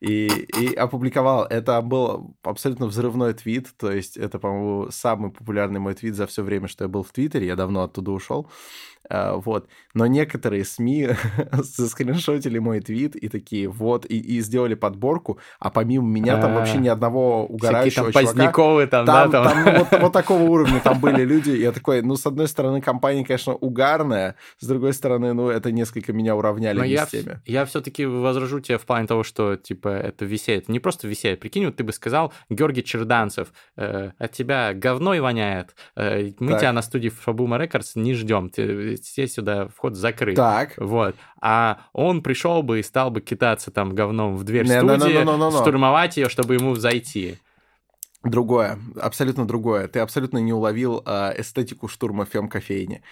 И, 0.00 0.26
и 0.26 0.74
опубликовал. 0.74 1.44
Это 1.44 1.80
был 1.82 2.34
абсолютно 2.42 2.86
взрывной 2.86 3.34
твит, 3.34 3.74
то 3.76 3.90
есть 3.90 4.16
это, 4.16 4.38
по-моему, 4.38 4.90
самый 4.90 5.30
популярный 5.30 5.80
мой 5.80 5.94
твит 5.94 6.14
за 6.14 6.26
все 6.26 6.42
время, 6.42 6.68
что 6.68 6.84
я 6.84 6.88
был 6.88 7.02
в 7.02 7.10
Твиттере, 7.10 7.46
я 7.46 7.56
давно 7.56 7.82
оттуда 7.82 8.12
ушел. 8.12 8.48
А, 9.08 9.36
вот. 9.36 9.68
Но 9.94 10.06
некоторые 10.06 10.64
СМИ 10.64 11.10
заскриншотили 11.52 12.58
мой 12.58 12.80
твит 12.80 13.16
и 13.16 13.28
такие, 13.28 13.68
вот, 13.68 14.06
и, 14.06 14.18
и 14.18 14.40
сделали 14.40 14.74
подборку, 14.74 15.38
а 15.58 15.70
помимо 15.70 16.06
меня 16.06 16.40
там 16.40 16.54
вообще 16.54 16.78
ни 16.78 16.88
одного 16.88 17.46
угорающего 17.46 18.12
там 18.12 18.22
Поздняковы 18.22 18.86
там, 18.86 19.04
да? 19.04 19.28
Там, 19.28 19.64
там 19.64 20.00
вот, 20.00 20.12
такого 20.12 20.42
уровня 20.42 20.80
там 20.80 21.00
были 21.00 21.24
люди. 21.24 21.50
Я 21.50 21.72
такой, 21.72 22.02
ну, 22.02 22.16
с 22.16 22.26
одной 22.26 22.48
стороны, 22.48 22.80
компания, 22.80 23.24
конечно, 23.24 23.54
угарная, 23.54 24.36
с 24.58 24.66
другой 24.66 24.92
стороны, 24.92 25.32
ну, 25.32 25.48
это 25.48 25.72
несколько 25.72 26.12
меня 26.12 26.36
уравняли 26.36 26.78
Но 26.78 26.84
я. 26.84 27.06
Я 27.44 27.64
все-таки 27.64 28.06
возражу 28.06 28.60
тебе 28.60 28.78
в 28.78 28.86
плане 28.86 29.06
того, 29.06 29.24
что, 29.24 29.56
типа, 29.56 29.88
это 29.88 30.24
висеет. 30.24 30.68
Не 30.68 30.80
просто 30.80 31.08
висеет. 31.08 31.40
Прикинь, 31.40 31.66
вот 31.66 31.76
ты 31.76 31.84
бы 31.84 31.92
сказал, 31.92 32.32
Георгий 32.48 32.84
Черданцев, 32.84 33.52
э, 33.76 34.10
от 34.18 34.32
тебя 34.32 34.72
говно 34.74 35.14
и 35.14 35.20
воняет. 35.20 35.74
Э, 35.96 36.30
мы 36.38 36.52
так. 36.52 36.60
тебя 36.60 36.72
на 36.72 36.82
студии 36.82 37.08
Фабума 37.08 37.58
Рекордс 37.58 37.96
не 37.96 38.14
ждем. 38.14 38.48
Ты, 38.48 38.91
все 38.96 39.26
сюда 39.26 39.68
вход 39.68 39.96
закрыт. 39.96 40.36
Так. 40.36 40.74
Вот. 40.76 41.14
А 41.40 41.86
он 41.92 42.22
пришел 42.22 42.62
бы 42.62 42.80
и 42.80 42.82
стал 42.82 43.10
бы 43.10 43.20
китаться 43.20 43.70
там 43.70 43.94
говном 43.94 44.36
в 44.36 44.44
дверь 44.44 44.64
не, 44.64 44.78
студии, 44.78 45.22
no, 45.22 45.36
no, 45.36 45.50
no, 45.50 45.60
штурмовать 45.60 46.16
ее, 46.16 46.28
чтобы 46.28 46.54
ему 46.54 46.74
зайти. 46.74 47.38
Другое, 48.24 48.78
абсолютно 49.00 49.46
другое. 49.46 49.88
Ты 49.88 49.98
абсолютно 49.98 50.38
не 50.38 50.52
уловил 50.52 51.02
э, 51.04 51.40
эстетику 51.40 51.88
штурма 51.88 52.24
фем-кофейни. 52.24 53.02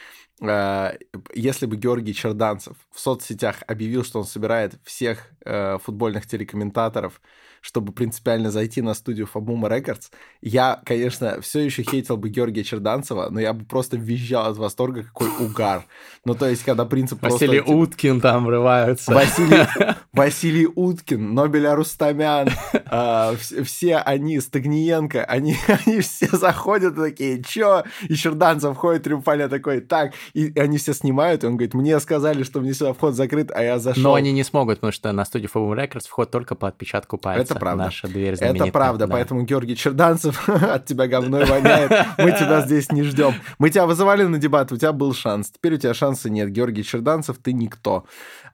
Э, 0.40 0.93
если 1.35 1.66
бы 1.66 1.77
Георгий 1.77 2.15
Черданцев 2.15 2.77
в 2.93 3.01
соцсетях 3.01 3.57
объявил, 3.66 4.05
что 4.05 4.20
он 4.20 4.24
собирает 4.24 4.78
всех 4.85 5.27
э, 5.44 5.78
футбольных 5.78 6.28
телекомментаторов 6.28 7.20
чтобы 7.61 7.93
принципиально 7.93 8.51
зайти 8.51 8.82
на 8.82 8.95
студию 8.95 9.27
Фабума 9.27 9.69
Рекордс, 9.69 10.09
я, 10.41 10.81
конечно, 10.85 11.41
все 11.41 11.61
еще 11.61 11.82
хейтил 11.82 12.16
бы 12.16 12.28
Георгия 12.28 12.65
Черданцева, 12.65 13.28
но 13.31 13.41
я 13.41 13.53
бы 13.53 13.65
просто 13.65 13.97
визжал 13.97 14.51
от 14.51 14.57
восторга, 14.57 15.05
какой 15.05 15.28
угар. 15.39 15.85
Ну, 16.24 16.35
то 16.35 16.49
есть, 16.49 16.65
когда 16.65 16.85
принцип 16.85 17.23
Василий 17.23 17.59
просто... 17.59 17.74
Уткин 17.74 18.20
там 18.20 18.47
врываются. 18.47 19.12
Василий, 19.12 19.66
Василий 20.12 20.66
Уткин, 20.66 21.35
Нобель 21.35 21.66
Арустамян, 21.66 22.49
э, 22.73 23.37
все, 23.39 23.62
все 23.62 23.97
они, 23.99 24.41
Стагниенко, 24.41 25.24
они, 25.24 25.57
они 25.87 26.01
все 26.01 26.28
заходят 26.28 26.97
такие, 26.97 27.43
чё? 27.43 27.85
И 28.09 28.15
Черданцев 28.15 28.74
входит 28.74 29.03
триумфально 29.05 29.49
такой, 29.49 29.81
так, 29.81 30.15
и 30.32 30.53
они 30.59 30.78
все 30.78 30.95
снимают, 30.95 31.45
и 31.45 31.47
он 31.47 31.57
говорит, 31.57 31.74
мне 31.74 31.99
сказали, 32.01 32.43
что 32.43 32.61
мне 32.61 32.73
сюда 32.73 32.95
вход 32.95 33.15
закрыт, 33.15 33.51
а 33.55 33.62
я 33.62 33.78
зашел. 33.78 34.03
Но 34.03 34.15
они 34.15 34.32
не 34.32 34.45
смогут, 34.45 34.78
потому 34.78 34.93
что 34.93 35.12
на 35.12 35.24
студию 35.24 35.51
Фабум 35.51 35.74
Рекордс 35.74 36.07
вход 36.07 36.31
только 36.31 36.55
по 36.55 36.69
отпечатку 36.69 37.19
пальца 37.19 37.43
Это 37.43 37.49
правда. 37.55 37.85
Наша 37.85 38.09
дверь 38.09 38.35
Это 38.35 38.66
правда, 38.66 39.06
да. 39.06 39.12
поэтому 39.12 39.43
Георгий 39.43 39.77
Черданцев 39.77 40.48
от 40.48 40.86
тебя 40.86 41.06
говной 41.06 41.44
воняет. 41.44 41.90
Мы 42.18 42.32
тебя 42.32 42.60
здесь 42.62 42.90
не 42.93 43.02
ждем. 43.02 43.35
Мы 43.59 43.70
тебя 43.70 43.86
вызывали 43.86 44.24
на 44.24 44.39
дебат, 44.39 44.72
у 44.72 44.77
тебя 44.77 44.93
был 44.93 45.14
шанс. 45.14 45.51
Теперь 45.51 45.74
у 45.74 45.78
тебя 45.78 45.94
шанса 45.94 46.31
нет. 46.31 46.51
Георгий 46.51 46.85
Черданцев, 46.85 47.39
ты 47.39 47.52
никто. 47.52 48.05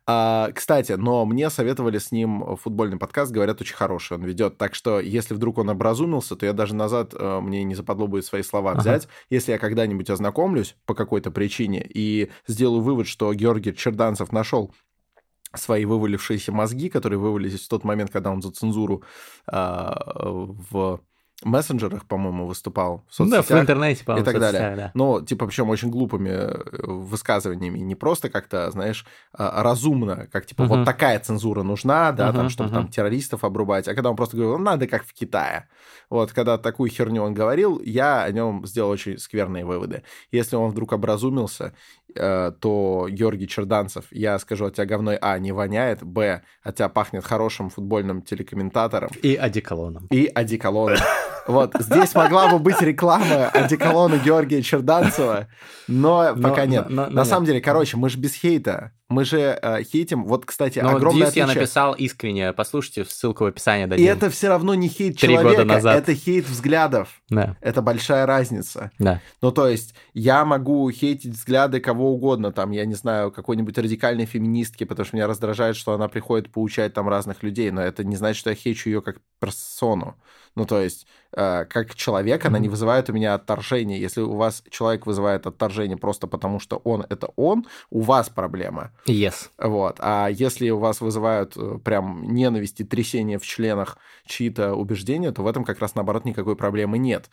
А, 0.09 0.51
кстати, 0.55 0.93
но 0.93 1.27
мне 1.27 1.51
советовали 1.51 1.99
с 1.99 2.13
ним 2.13 2.57
футбольный 2.63 2.97
подкаст, 2.97 3.33
говорят, 3.33 3.61
очень 3.61 3.75
хороший 3.75 4.17
он 4.17 4.25
ведет. 4.25 4.57
Так 4.57 4.77
что, 4.77 5.01
если 5.01 5.35
вдруг 5.35 5.59
он 5.59 5.69
образумился, 5.69 6.37
то 6.37 6.47
я 6.47 6.53
даже 6.53 6.77
назад 6.77 7.13
э, 7.13 7.41
мне 7.41 7.65
не 7.65 7.75
западло 7.75 8.07
будет 8.07 8.25
свои 8.25 8.43
слова 8.43 8.75
взять. 8.75 9.05
Ага. 9.05 9.13
Если 9.31 9.53
я 9.53 9.59
когда-нибудь 9.59 10.09
ознакомлюсь 10.09 10.77
по 10.87 10.95
какой-то 10.95 11.33
причине 11.33 11.85
и 11.93 12.31
сделаю 12.47 12.83
вывод, 12.83 13.09
что 13.09 13.35
Георгий 13.35 13.75
Черданцев 13.75 14.31
нашел 14.31 14.73
свои 15.57 15.85
вывалившиеся 15.85 16.53
мозги, 16.53 16.89
которые 16.89 17.19
вывалились 17.19 17.65
в 17.65 17.69
тот 17.69 17.85
момент, 17.85 18.11
когда 18.11 18.31
он 18.31 18.43
за 18.43 18.51
цензуру 18.51 19.03
э, 19.51 19.55
в 19.55 21.01
мессенджерах, 21.45 22.07
по-моему, 22.07 22.47
выступал. 22.47 23.05
В 23.09 23.15
соцсетях 23.15 23.47
да, 23.49 23.57
в 23.57 23.61
интернете, 23.61 24.05
по-моему, 24.05 24.23
и 24.23 24.33
так 24.33 24.41
далее. 24.41 24.77
Да. 24.77 24.91
Но, 24.95 25.21
типа, 25.21 25.47
причем 25.47 25.69
очень 25.69 25.91
глупыми 25.91 26.31
э, 26.31 26.87
высказываниями. 26.87 27.79
Не 27.79 27.95
просто 27.95 28.31
как-то, 28.31 28.71
знаешь, 28.71 29.05
а, 29.33 29.63
разумно, 29.63 30.29
как, 30.33 30.47
типа, 30.47 30.63
uh-huh. 30.63 30.69
вот 30.69 30.85
такая 30.87 31.21
цензура 31.21 31.63
нужна, 31.63 32.13
да, 32.13 32.31
uh-huh, 32.31 32.35
там, 32.35 32.49
чтобы 32.49 32.71
uh-huh. 32.71 32.75
там 32.75 32.89
террористов 32.89 33.45
обрубать. 33.45 33.87
А 33.87 33.95
когда 33.95 34.11
он 34.11 34.17
просто 34.17 34.37
говорил, 34.37 34.57
ну, 34.59 34.65
надо 34.65 34.87
как 34.87 35.05
в 35.05 35.13
Китае. 35.13 35.69
Вот, 36.09 36.33
когда 36.33 36.57
такую 36.57 36.89
херню 36.89 37.23
он 37.23 37.35
говорил, 37.35 37.81
я 37.85 38.23
о 38.23 38.33
нем 38.33 38.67
сделал 38.67 38.91
очень 38.91 39.19
скверные 39.19 39.67
выводы. 39.67 40.05
Если 40.31 40.57
он 40.57 40.71
вдруг 40.71 40.93
образумился, 40.93 41.75
э, 42.19 42.53
то 42.61 43.07
Георгий 43.11 43.47
Черданцев, 43.49 44.05
я 44.11 44.39
скажу, 44.39 44.67
от 44.67 44.75
тебя 44.75 44.87
говной 44.87 45.17
А 45.17 45.39
не 45.39 45.53
воняет, 45.53 46.03
Б, 46.03 46.43
от 46.63 46.77
тебя 46.77 46.89
пахнет 46.89 47.25
хорошим 47.25 47.71
футбольным 47.71 48.23
телекомментатором. 48.23 49.11
И 49.23 49.35
одеколоном. 49.35 50.07
И 50.11 50.31
одеколоном. 50.35 50.99
Вот, 51.47 51.75
здесь 51.79 52.13
могла 52.15 52.49
бы 52.49 52.59
быть 52.59 52.81
реклама 52.83 53.49
одеколона 53.51 54.19
Георгия 54.19 54.63
Черданцева, 54.63 55.47
но, 55.87 56.35
но 56.35 56.43
пока 56.43 56.67
нет. 56.67 56.87
Но, 56.89 57.05
но, 57.05 57.11
На 57.11 57.21
нет. 57.21 57.27
самом 57.29 57.47
деле, 57.47 57.61
короче, 57.61 57.97
мы 57.97 58.09
же 58.09 58.19
без 58.19 58.35
хейта. 58.35 58.93
Мы 59.09 59.25
же 59.25 59.59
э, 59.63 59.83
хейтим. 59.85 60.25
Вот, 60.25 60.47
кстати, 60.47 60.81
но 60.81 60.97
огромное 60.97 61.29
отличие... 61.29 61.47
я 61.47 61.55
написал 61.55 61.95
искренне. 61.95 62.53
Послушайте, 62.53 63.05
ссылку 63.05 63.45
в 63.45 63.47
описании 63.47 63.87
дадим. 63.87 64.05
И 64.05 64.09
это 64.09 64.31
все 64.31 64.49
равно 64.49 64.75
не 64.75 64.89
хейт 64.89 65.19
Три 65.19 65.35
человека, 65.35 65.63
года 65.63 65.75
назад. 65.75 65.97
это 65.97 66.15
хейт 66.15 66.49
взглядов. 66.49 67.21
Да. 67.29 67.57
Это 67.61 67.83
большая 67.83 68.27
разница. 68.27 68.91
Да. 68.99 69.21
Ну, 69.41 69.53
то 69.53 69.69
есть, 69.69 69.95
я 70.13 70.45
могу 70.45 70.91
хейтить 70.91 71.35
взгляды 71.35 71.79
кого 71.79 72.13
угодно, 72.13 72.51
там, 72.51 72.73
я 72.73 72.85
не 72.85 72.95
знаю, 72.95 73.31
какой-нибудь 73.31 73.79
радикальной 73.79 74.27
феминистки, 74.27 74.83
потому 74.83 75.07
что 75.07 75.17
меня 75.17 75.29
раздражает, 75.29 75.77
что 75.77 75.93
она 75.93 76.09
приходит 76.09 76.51
поучать 76.51 76.93
там 76.93 77.09
разных 77.09 77.45
людей, 77.45 77.71
но 77.71 77.83
это 77.83 78.03
не 78.03 78.17
значит, 78.17 78.41
что 78.41 78.51
я 78.51 78.57
хейчу 78.57 78.91
ее 78.91 79.03
как 79.03 79.19
персону. 79.41 80.17
Ну, 80.57 80.65
то 80.65 80.81
есть, 80.81 81.07
э, 81.33 81.67
как 81.67 81.95
человек, 81.95 82.43
mm-hmm. 82.43 82.49
она 82.49 82.59
не 82.59 82.69
вызывает 82.69 83.11
у 83.11 83.13
меня 83.13 83.35
отторжения. 83.35 83.99
Если 83.99 84.23
у 84.23 84.35
вас 84.35 84.65
человек 84.71 85.07
вызывает 85.07 85.47
отторжение 85.47 85.99
просто 85.99 86.27
потому, 86.27 86.59
что 86.59 86.79
он— 86.79 87.05
это 87.11 87.29
он, 87.37 87.67
у 87.91 88.01
вас 88.01 88.31
проблема. 88.31 88.91
Yes. 89.07 89.51
Вот. 89.59 89.97
А 90.01 90.29
если 90.29 90.71
у 90.71 90.79
вас 90.79 91.03
вызывают 91.03 91.53
э, 91.57 91.79
прям 91.85 92.33
ненависть 92.33 92.81
и 92.81 92.85
трясение 92.85 93.39
в 93.39 93.45
членах 93.45 93.99
чьи-то 94.27 94.75
убеждения, 94.75 95.31
то 95.31 95.43
в 95.43 95.47
этом 95.47 95.63
как 95.65 95.79
раз, 95.81 95.95
наоборот, 95.95 96.25
никакой 96.25 96.57
проблемы 96.57 96.97
нет. 96.97 97.29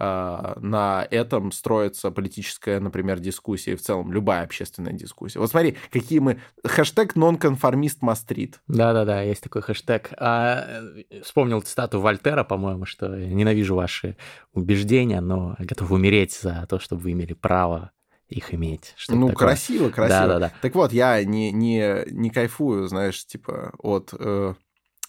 Э, 0.00 0.54
на 0.60 1.06
этом 1.10 1.50
строится 1.50 2.12
политическая, 2.12 2.78
например, 2.78 3.18
дискуссия 3.18 3.72
и 3.72 3.76
в 3.76 3.82
целом 3.82 4.12
любая 4.12 4.44
общественная 4.44 4.92
дискуссия. 4.92 5.40
Вот 5.40 5.50
смотри, 5.50 5.76
какие 5.90 6.20
мы... 6.20 6.40
Хэштег 6.64 7.16
нонконформист 7.16 8.00
мастрит. 8.00 8.60
Да-да-да, 8.68 9.22
есть 9.22 9.42
такой 9.42 9.62
хэштег. 9.62 10.10
А, 10.16 10.82
э, 11.10 11.22
вспомнил 11.22 11.60
цитату 11.62 12.00
Вольтера, 12.00 12.44
по-моему, 12.44 12.84
что 12.84 13.08
ненавижу 13.08 13.74
ваши 13.74 14.16
убеждения, 14.52 15.20
но 15.20 15.56
готов 15.58 15.90
умереть 15.90 16.32
за 16.32 16.66
то, 16.68 16.78
чтобы 16.78 17.02
вы 17.02 17.12
имели 17.12 17.32
право 17.32 17.90
их 18.28 18.54
иметь. 18.54 18.94
Ну, 19.08 19.28
такое. 19.28 19.48
красиво, 19.48 19.90
красиво. 19.90 20.20
Да, 20.20 20.26
да, 20.26 20.38
да. 20.38 20.52
Так 20.62 20.76
вот, 20.76 20.92
я 20.92 21.24
не, 21.24 21.50
не, 21.50 22.04
не 22.06 22.30
кайфую, 22.30 22.86
знаешь, 22.86 23.26
типа, 23.26 23.72
от 23.78 24.14
э, 24.16 24.54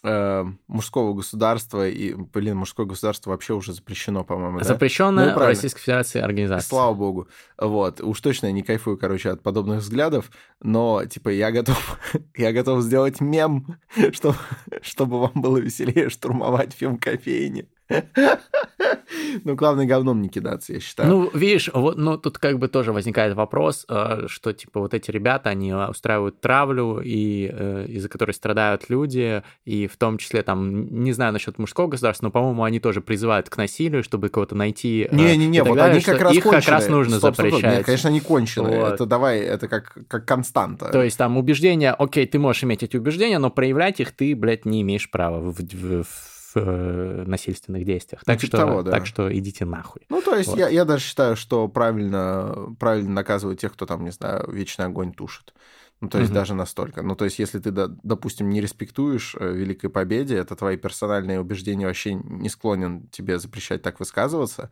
э, 0.04 0.46
мужского 0.68 1.14
государства, 1.14 1.88
и, 1.88 2.14
блин, 2.14 2.58
мужское 2.58 2.86
государство 2.86 3.32
вообще 3.32 3.54
уже 3.54 3.74
запрещено, 3.74 4.24
по-моему, 4.24 4.62
Запрещенная 4.62 5.28
да? 5.28 5.34
ну, 5.34 5.40
в 5.40 5.44
Российской 5.44 5.82
Федерации 5.82 6.22
организация. 6.22 6.68
Слава 6.68 6.94
богу. 6.94 7.28
Вот. 7.58 8.02
Уж 8.02 8.22
точно 8.22 8.48
я 8.48 8.52
не 8.52 8.64
кайфую, 8.64 8.98
короче, 8.98 9.30
от 9.30 9.42
подобных 9.42 9.80
взглядов, 9.80 10.32
но, 10.62 11.06
типа, 11.06 11.30
я 11.30 11.52
готов, 11.52 12.00
я 12.36 12.52
готов 12.52 12.82
сделать 12.82 13.22
мем, 13.22 13.78
чтобы, 14.12 14.38
чтобы 14.82 15.20
вам 15.20 15.34
было 15.36 15.58
веселее 15.58 16.10
штурмовать 16.10 16.74
фильм 16.74 16.98
кофейни. 16.98 17.68
Ну, 19.44 19.56
главное, 19.56 19.86
говном 19.86 20.22
не 20.22 20.30
кидаться, 20.30 20.74
я 20.74 20.80
считаю. 20.80 21.10
Ну, 21.10 21.30
видишь, 21.34 21.70
вот, 21.74 21.98
ну, 21.98 22.18
тут 22.18 22.38
как 22.38 22.60
бы 22.60 22.68
тоже 22.68 22.94
возникает 22.94 23.36
вопрос, 23.36 23.86
э, 23.90 24.26
что, 24.28 24.54
типа, 24.54 24.80
вот 24.80 24.94
эти 24.94 25.12
ребята, 25.12 25.50
они 25.50 25.74
устраивают 25.74 26.40
травлю, 26.40 27.02
и 27.04 27.50
э, 27.52 27.86
из-за 27.88 28.10
которой 28.10 28.32
страдают 28.32 28.90
люди, 28.90 29.44
и 29.66 29.88
в 29.88 29.98
том 29.98 30.18
числе, 30.18 30.44
там, 30.44 31.04
не 31.04 31.12
знаю 31.12 31.34
насчет 31.34 31.58
мужского 31.58 31.88
государства, 31.88 32.28
но, 32.28 32.32
по-моему, 32.32 32.64
они 32.64 32.80
тоже 32.80 33.02
призывают 33.02 33.50
к 33.50 33.58
насилию, 33.58 34.04
чтобы 34.04 34.30
кого-то 34.30 34.56
найти. 34.56 35.08
Э, 35.10 35.16
Не-не-не, 35.16 35.64
вот 35.64 35.78
далее, 35.78 35.96
они 35.96 36.02
как 36.02 36.22
раз 36.22 36.34
Их 36.34 36.44
кончены. 36.44 36.62
как 36.62 36.72
раз 36.72 36.88
нужно 36.88 37.18
стоп, 37.18 37.36
запрещать. 37.36 37.60
Стоп, 37.60 37.72
Нет, 37.72 37.86
конечно, 37.86 38.10
они 38.10 38.20
конченые. 38.22 38.80
Вот. 38.80 38.94
Это 38.94 39.06
давай, 39.06 39.40
это 39.40 39.68
как, 39.68 39.98
как 40.08 40.26
константа. 40.26 40.90
То 40.92 41.04
есть 41.04 41.18
там 41.18 41.38
убеждения, 41.38 41.92
окей, 41.92 42.26
ты 42.28 42.40
можешь 42.40 42.64
иметь 42.64 42.84
эти 42.84 42.98
убеждения, 42.98 43.40
но 43.40 43.50
проявлять 43.50 44.00
их 44.00 44.12
ты, 44.12 44.36
блядь, 44.36 44.66
не 44.66 44.82
имеешь 44.82 45.10
права 45.10 45.40
в, 45.40 45.58
в, 45.60 46.04
в 46.04 46.39
в 46.54 46.58
э, 46.58 47.24
насильственных 47.26 47.86
действиях. 47.86 48.24
Так, 48.24 48.36
ну, 48.36 48.40
типа 48.42 48.58
что, 48.58 48.58
того, 48.58 48.84
да. 48.84 48.92
так 48.92 49.06
что 49.06 49.36
идите 49.36 49.66
нахуй. 49.66 50.02
Ну, 50.10 50.22
то 50.22 50.36
есть 50.36 50.50
вот. 50.50 50.60
я, 50.60 50.70
я 50.70 50.86
даже 50.86 51.04
считаю, 51.04 51.36
что 51.36 51.68
правильно, 51.68 52.76
правильно 52.80 53.12
наказывать 53.12 53.62
тех, 53.62 53.74
кто 53.74 53.86
там, 53.86 54.04
не 54.04 54.12
знаю, 54.12 54.50
вечный 54.52 54.86
огонь 54.86 55.14
тушит. 55.14 55.54
Ну, 56.02 56.08
то 56.08 56.18
есть 56.18 56.32
угу. 56.32 56.36
даже 56.36 56.54
настолько. 56.54 57.02
Ну, 57.02 57.16
то 57.16 57.26
есть 57.26 57.40
если 57.40 57.60
ты, 57.60 57.72
допустим, 57.72 58.50
не 58.50 58.62
респектуешь 58.62 59.36
э, 59.38 59.52
Великой 59.52 59.90
Победе, 59.90 60.36
это 60.36 60.56
твои 60.56 60.78
персональные 60.78 61.42
убеждения 61.42 61.88
вообще 61.88 62.14
не 62.14 62.48
склонен 62.48 63.08
тебе 63.10 63.38
запрещать 63.38 63.82
так 63.82 64.00
высказываться, 64.00 64.70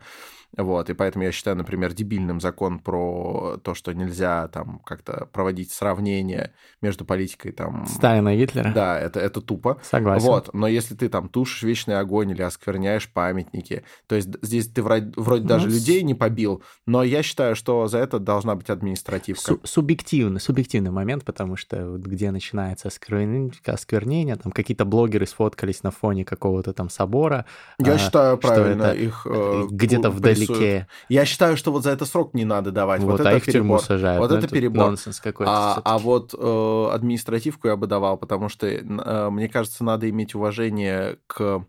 вот, 0.56 0.90
и 0.90 0.94
поэтому 0.94 1.24
я 1.24 1.32
считаю, 1.32 1.56
например, 1.56 1.92
дебильным 1.92 2.40
закон 2.40 2.78
про 2.78 3.58
то, 3.62 3.74
что 3.74 3.92
нельзя 3.92 4.48
там 4.48 4.80
как-то 4.84 5.28
проводить 5.32 5.72
сравнение 5.72 6.52
между 6.80 7.04
политикой 7.04 7.52
там... 7.52 7.86
Сталина 7.86 8.34
и 8.34 8.38
Гитлера? 8.38 8.72
Да, 8.72 8.98
это, 8.98 9.20
это 9.20 9.40
тупо. 9.40 9.78
Согласен. 9.82 10.26
Вот, 10.26 10.54
но 10.54 10.66
если 10.66 10.94
ты 10.94 11.08
там 11.08 11.28
тушишь 11.28 11.62
вечный 11.62 11.98
огонь 11.98 12.30
или 12.30 12.42
оскверняешь 12.42 13.08
памятники, 13.12 13.84
то 14.06 14.16
есть 14.16 14.28
здесь 14.42 14.68
ты 14.68 14.82
вроде, 14.82 15.12
вроде 15.16 15.42
ну, 15.42 15.48
даже 15.48 15.70
с... 15.70 15.74
людей 15.74 16.02
не 16.02 16.14
побил, 16.14 16.62
но 16.86 17.02
я 17.02 17.22
считаю, 17.22 17.54
что 17.54 17.86
за 17.86 17.98
это 17.98 18.18
должна 18.18 18.54
быть 18.54 18.70
административка. 18.70 19.42
Су- 19.42 19.60
субъективный, 19.64 20.40
субъективный 20.40 20.90
момент, 20.90 21.24
потому 21.24 21.56
что 21.56 21.90
вот 21.90 22.00
где 22.00 22.30
начинается 22.30 22.88
осквернение, 22.88 23.52
осквернение, 23.66 24.36
там 24.36 24.50
какие-то 24.50 24.84
блогеры 24.84 25.26
сфоткались 25.26 25.82
на 25.82 25.90
фоне 25.90 26.24
какого-то 26.24 26.72
там 26.72 26.88
собора. 26.88 27.44
Я 27.78 27.94
а, 27.94 27.98
считаю 27.98 28.38
правильно 28.38 28.84
это 28.84 28.96
их... 28.96 29.26
Э, 29.30 29.66
где-то 29.70 30.10
вдали 30.10 30.37
рисуют. 30.40 30.86
Я 31.08 31.24
считаю, 31.24 31.56
что 31.56 31.72
вот 31.72 31.84
за 31.84 31.90
это 31.90 32.04
срок 32.04 32.34
не 32.34 32.44
надо 32.44 32.70
давать. 32.70 33.02
Вот, 33.02 33.12
вот 33.12 33.20
а 33.20 33.30
это 33.30 33.36
их 33.36 33.44
в 33.44 33.52
тюрьму 33.52 33.78
сажают. 33.78 34.20
Вот 34.20 34.30
ну, 34.30 34.36
это 34.36 34.48
перебор. 34.48 34.86
Нонсенс 34.86 35.20
какой-то. 35.20 35.50
А, 35.52 35.80
а 35.84 35.98
вот 35.98 36.34
э, 36.38 36.88
административку 36.92 37.68
я 37.68 37.76
бы 37.76 37.86
давал, 37.86 38.16
потому 38.16 38.48
что, 38.48 38.66
э, 38.66 39.30
мне 39.30 39.48
кажется, 39.48 39.84
надо 39.84 40.08
иметь 40.10 40.34
уважение 40.34 41.18
к... 41.26 41.64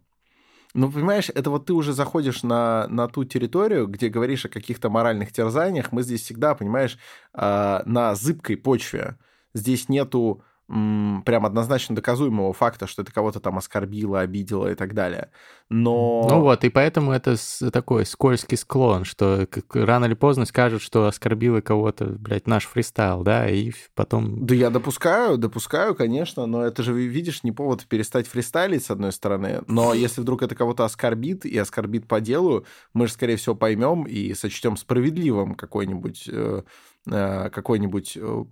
Ну, 0.75 0.91
понимаешь, 0.91 1.29
это 1.33 1.49
вот 1.49 1.65
ты 1.65 1.73
уже 1.73 1.93
заходишь 1.93 2.43
на, 2.43 2.87
на 2.89 3.07
ту 3.07 3.23
территорию, 3.25 3.87
где 3.87 4.09
говоришь 4.09 4.45
о 4.45 4.49
каких-то 4.49 4.89
моральных 4.89 5.31
терзаниях. 5.31 5.91
Мы 5.91 6.03
здесь 6.03 6.21
всегда, 6.21 6.53
понимаешь, 6.53 6.97
э, 7.33 7.81
на 7.85 8.15
зыбкой 8.15 8.57
почве. 8.57 9.17
Здесь 9.53 9.89
нету 9.89 10.43
прям 10.69 11.45
однозначно 11.47 11.95
доказуемого 11.95 12.53
факта, 12.53 12.85
что 12.85 13.01
это 13.01 13.11
кого-то 13.11 13.39
там 13.39 13.57
оскорбило, 13.57 14.19
обидело 14.19 14.71
и 14.71 14.75
так 14.75 14.93
далее. 14.93 15.31
Но... 15.67 16.27
Ну 16.29 16.41
вот, 16.41 16.63
и 16.63 16.69
поэтому 16.69 17.11
это 17.11 17.35
такой 17.71 18.05
скользкий 18.05 18.55
склон, 18.55 19.03
что 19.03 19.47
рано 19.73 20.05
или 20.05 20.13
поздно 20.13 20.45
скажут, 20.45 20.83
что 20.83 21.07
оскорбило 21.07 21.61
кого-то, 21.61 22.05
блядь, 22.05 22.45
наш 22.45 22.67
фристайл, 22.67 23.23
да, 23.23 23.49
и 23.49 23.71
потом... 23.95 24.45
Да 24.45 24.53
я 24.53 24.69
допускаю, 24.69 25.37
допускаю, 25.37 25.95
конечно, 25.95 26.45
но 26.45 26.63
это 26.63 26.83
же, 26.83 26.93
видишь, 26.93 27.43
не 27.43 27.51
повод 27.51 27.85
перестать 27.85 28.27
фристайлить, 28.27 28.85
с 28.85 28.91
одной 28.91 29.11
стороны, 29.11 29.63
но 29.67 29.95
если 29.95 30.21
вдруг 30.21 30.43
это 30.43 30.53
кого-то 30.53 30.85
оскорбит, 30.85 31.45
и 31.45 31.57
оскорбит 31.57 32.07
по 32.07 32.21
делу, 32.21 32.65
мы 32.93 33.07
же, 33.07 33.13
скорее 33.13 33.37
всего, 33.37 33.55
поймем 33.55 34.03
и 34.03 34.35
сочтем 34.35 34.77
справедливым 34.77 35.55
какой-нибудь 35.55 36.29
э, 36.31 36.63
э, 37.07 37.49
какой-нибудь 37.49 38.17
э, 38.21 38.43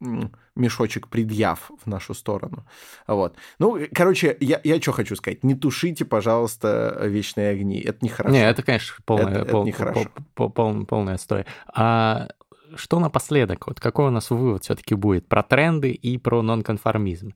мешочек 0.00 1.08
предъяв 1.08 1.70
в 1.82 1.86
нашу 1.86 2.14
сторону. 2.14 2.66
Вот. 3.06 3.36
Ну, 3.58 3.78
короче, 3.94 4.36
я, 4.40 4.60
я 4.64 4.80
что 4.80 4.92
хочу 4.92 5.16
сказать. 5.16 5.44
Не 5.44 5.54
тушите, 5.54 6.04
пожалуйста, 6.04 6.98
вечные 7.02 7.50
огни. 7.50 7.80
Это 7.80 8.04
нехорошо. 8.04 8.34
Не, 8.34 8.48
это, 8.48 8.62
конечно, 8.62 8.96
полная, 9.04 9.42
это, 9.42 9.44
пол, 9.44 9.66
это 9.66 9.92
пол, 9.92 10.06
пол, 10.34 10.50
пол, 10.50 10.86
полная 10.86 11.14
отстой. 11.14 11.44
А 11.72 12.28
что 12.74 12.98
напоследок? 13.00 13.66
Вот 13.66 13.80
какой 13.80 14.06
у 14.06 14.10
нас 14.10 14.30
вывод 14.30 14.64
все-таки 14.64 14.94
будет 14.94 15.28
про 15.28 15.42
тренды 15.42 15.90
и 15.90 16.18
про 16.18 16.42
нонконформизм? 16.42 17.34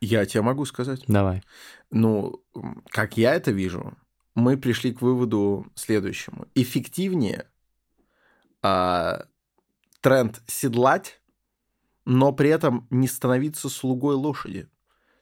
Я 0.00 0.26
тебе 0.26 0.42
могу 0.42 0.64
сказать. 0.64 1.04
Давай. 1.06 1.42
Ну, 1.90 2.42
как 2.90 3.16
я 3.16 3.34
это 3.34 3.52
вижу, 3.52 3.96
мы 4.34 4.56
пришли 4.56 4.92
к 4.92 5.00
выводу 5.00 5.66
следующему. 5.74 6.46
Эффективнее 6.54 7.46
а, 8.62 9.26
тренд 10.00 10.42
седлать, 10.46 11.20
но 12.04 12.32
при 12.32 12.50
этом 12.50 12.86
не 12.90 13.08
становиться 13.08 13.68
слугой 13.68 14.14
лошади. 14.14 14.68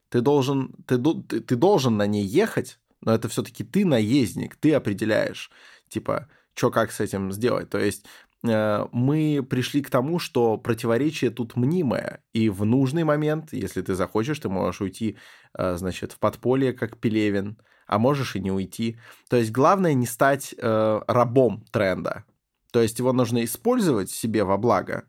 Ты 0.08 0.20
должен, 0.20 0.74
ты, 0.86 0.98
ты, 0.98 1.56
должен 1.56 1.96
на 1.96 2.06
ней 2.06 2.24
ехать, 2.24 2.78
но 3.00 3.14
это 3.14 3.28
все-таки 3.28 3.64
ты 3.64 3.84
наездник, 3.84 4.56
ты 4.56 4.74
определяешь, 4.74 5.50
типа, 5.88 6.28
что 6.54 6.70
как 6.70 6.90
с 6.90 7.00
этим 7.00 7.32
сделать. 7.32 7.70
То 7.70 7.78
есть 7.78 8.06
э, 8.42 8.86
мы 8.92 9.46
пришли 9.48 9.82
к 9.82 9.90
тому, 9.90 10.18
что 10.18 10.58
противоречие 10.58 11.30
тут 11.30 11.56
мнимое, 11.56 12.22
и 12.32 12.48
в 12.48 12.64
нужный 12.64 13.04
момент, 13.04 13.52
если 13.52 13.82
ты 13.82 13.94
захочешь, 13.94 14.40
ты 14.40 14.48
можешь 14.48 14.80
уйти, 14.80 15.16
э, 15.56 15.76
значит, 15.76 16.12
в 16.12 16.18
подполье, 16.18 16.72
как 16.72 16.98
Пелевин, 16.98 17.56
а 17.86 17.98
можешь 17.98 18.36
и 18.36 18.40
не 18.40 18.50
уйти. 18.50 18.98
То 19.28 19.36
есть 19.36 19.52
главное 19.52 19.94
не 19.94 20.06
стать 20.06 20.54
э, 20.56 21.00
рабом 21.06 21.64
тренда. 21.70 22.24
То 22.72 22.80
есть 22.80 22.98
его 22.98 23.12
нужно 23.12 23.44
использовать 23.44 24.10
себе 24.10 24.44
во 24.44 24.56
благо, 24.58 25.04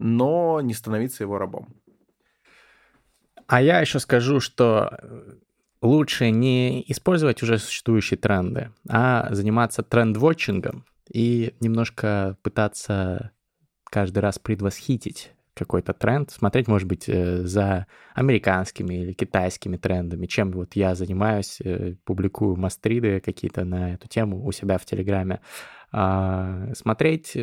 но 0.00 0.60
не 0.60 0.74
становиться 0.74 1.22
его 1.22 1.38
рабом. 1.38 1.68
А 3.46 3.62
я 3.62 3.80
еще 3.80 4.00
скажу, 4.00 4.40
что 4.40 4.98
лучше 5.82 6.30
не 6.30 6.84
использовать 6.88 7.42
уже 7.42 7.58
существующие 7.58 8.18
тренды, 8.18 8.72
а 8.88 9.28
заниматься 9.32 9.82
тренд-вотчингом 9.82 10.84
и 11.12 11.54
немножко 11.60 12.36
пытаться 12.42 13.32
каждый 13.84 14.20
раз 14.20 14.38
предвосхитить 14.38 15.32
какой-то 15.54 15.92
тренд, 15.92 16.30
смотреть, 16.30 16.68
может 16.68 16.88
быть, 16.88 17.08
э, 17.08 17.42
за 17.42 17.86
американскими 18.14 18.94
или 18.94 19.12
китайскими 19.12 19.76
трендами, 19.76 20.26
чем 20.26 20.52
вот 20.52 20.74
я 20.74 20.94
занимаюсь, 20.94 21.60
э, 21.62 21.96
публикую 22.04 22.56
мастриды 22.56 23.20
какие-то 23.20 23.64
на 23.64 23.94
эту 23.94 24.08
тему 24.08 24.46
у 24.46 24.52
себя 24.52 24.78
в 24.78 24.86
Телеграме, 24.86 25.40
а, 25.92 26.72
смотреть, 26.74 27.36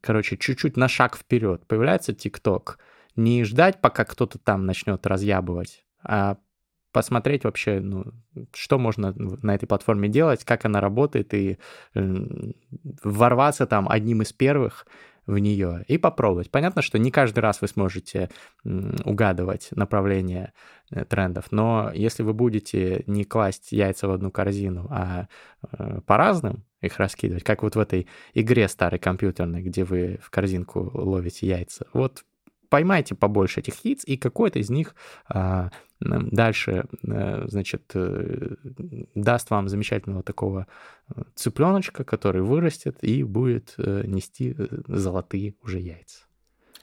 короче, 0.00 0.36
чуть-чуть 0.36 0.76
на 0.76 0.88
шаг 0.88 1.16
вперед. 1.16 1.66
Появляется 1.66 2.12
ТикТок, 2.12 2.78
не 3.16 3.44
ждать, 3.44 3.80
пока 3.80 4.04
кто-то 4.04 4.38
там 4.38 4.66
начнет 4.66 5.06
разъябывать, 5.06 5.84
а 6.02 6.38
посмотреть 6.92 7.44
вообще, 7.44 7.80
ну, 7.80 8.04
что 8.54 8.78
можно 8.78 9.12
на 9.16 9.54
этой 9.54 9.66
платформе 9.66 10.08
делать, 10.08 10.44
как 10.44 10.64
она 10.64 10.80
работает, 10.80 11.34
и 11.34 11.58
ворваться 11.94 13.66
там 13.66 13.88
одним 13.88 14.22
из 14.22 14.32
первых 14.32 14.86
в 15.26 15.38
нее 15.38 15.84
и 15.86 15.98
попробовать. 15.98 16.50
Понятно, 16.50 16.82
что 16.82 16.98
не 16.98 17.10
каждый 17.10 17.40
раз 17.40 17.60
вы 17.60 17.68
сможете 17.68 18.28
угадывать 18.64 19.68
направление 19.70 20.52
э, 20.90 21.04
трендов, 21.04 21.46
но 21.52 21.92
если 21.94 22.24
вы 22.24 22.34
будете 22.34 23.04
не 23.06 23.24
класть 23.24 23.70
яйца 23.70 24.08
в 24.08 24.10
одну 24.10 24.32
корзину, 24.32 24.88
а 24.90 25.28
э, 25.62 26.00
по 26.04 26.16
разным 26.16 26.64
их 26.82 26.98
раскидывать, 26.98 27.44
как 27.44 27.62
вот 27.62 27.76
в 27.76 27.78
этой 27.78 28.06
игре 28.34 28.68
старой 28.68 28.98
компьютерной, 28.98 29.62
где 29.62 29.84
вы 29.84 30.18
в 30.22 30.30
корзинку 30.30 30.90
ловите 30.92 31.46
яйца, 31.46 31.86
вот 31.92 32.24
поймайте 32.68 33.14
побольше 33.14 33.60
этих 33.60 33.84
яиц, 33.84 34.02
и 34.04 34.16
какой-то 34.16 34.58
из 34.58 34.70
них 34.70 34.94
а, 35.28 35.70
дальше, 36.00 36.86
э, 37.06 37.44
значит, 37.46 37.90
э, 37.94 38.56
даст 39.14 39.50
вам 39.50 39.68
замечательного 39.68 40.22
такого 40.22 40.66
э, 41.14 41.22
цыпленочка, 41.34 42.02
который 42.04 42.40
вырастет 42.40 42.96
и 43.02 43.22
будет 43.24 43.74
нести 43.76 44.56
золотые 44.88 45.54
уже 45.62 45.80
яйца. 45.80 46.24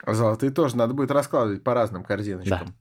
А 0.02 0.14
золотые 0.14 0.50
тоже 0.52 0.76
надо 0.76 0.94
будет 0.94 1.10
раскладывать 1.10 1.62
по 1.62 1.74
разным 1.74 2.04
корзиночкам. 2.04 2.68
Да. 2.68 2.74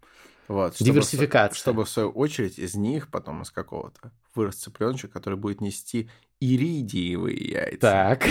Вот, 0.49 0.73
чтобы 0.73 0.91
Диверсификация. 0.91 1.55
В, 1.55 1.59
чтобы 1.59 1.85
в 1.85 1.89
свою 1.89 2.09
очередь 2.09 2.57
из 2.57 2.73
них 2.73 3.11
потом 3.11 3.43
из 3.43 3.51
какого-то 3.51 4.11
вырос 4.33 4.55
цыпленочек, 4.55 5.11
который 5.11 5.37
будет 5.37 5.61
нести 5.61 6.09
иридиевые 6.39 7.37
яйца. 7.37 7.79
Так. 7.79 8.25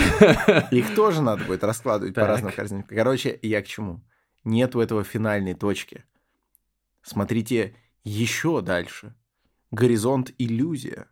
Их 0.73 0.93
тоже 0.95 1.21
надо 1.21 1.45
будет 1.45 1.63
раскладывать 1.63 2.13
так. 2.13 2.25
по 2.25 2.27
разным 2.27 2.51
корзинкам. 2.51 2.97
Короче, 2.97 3.39
я 3.41 3.61
к 3.61 3.67
чему? 3.67 4.03
Нету 4.43 4.81
этого 4.81 5.05
финальной 5.05 5.53
точки. 5.53 6.03
Смотрите 7.03 7.77
еще 8.03 8.61
дальше. 8.61 9.15
Горизонт 9.71 10.33
иллюзия, 10.37 11.07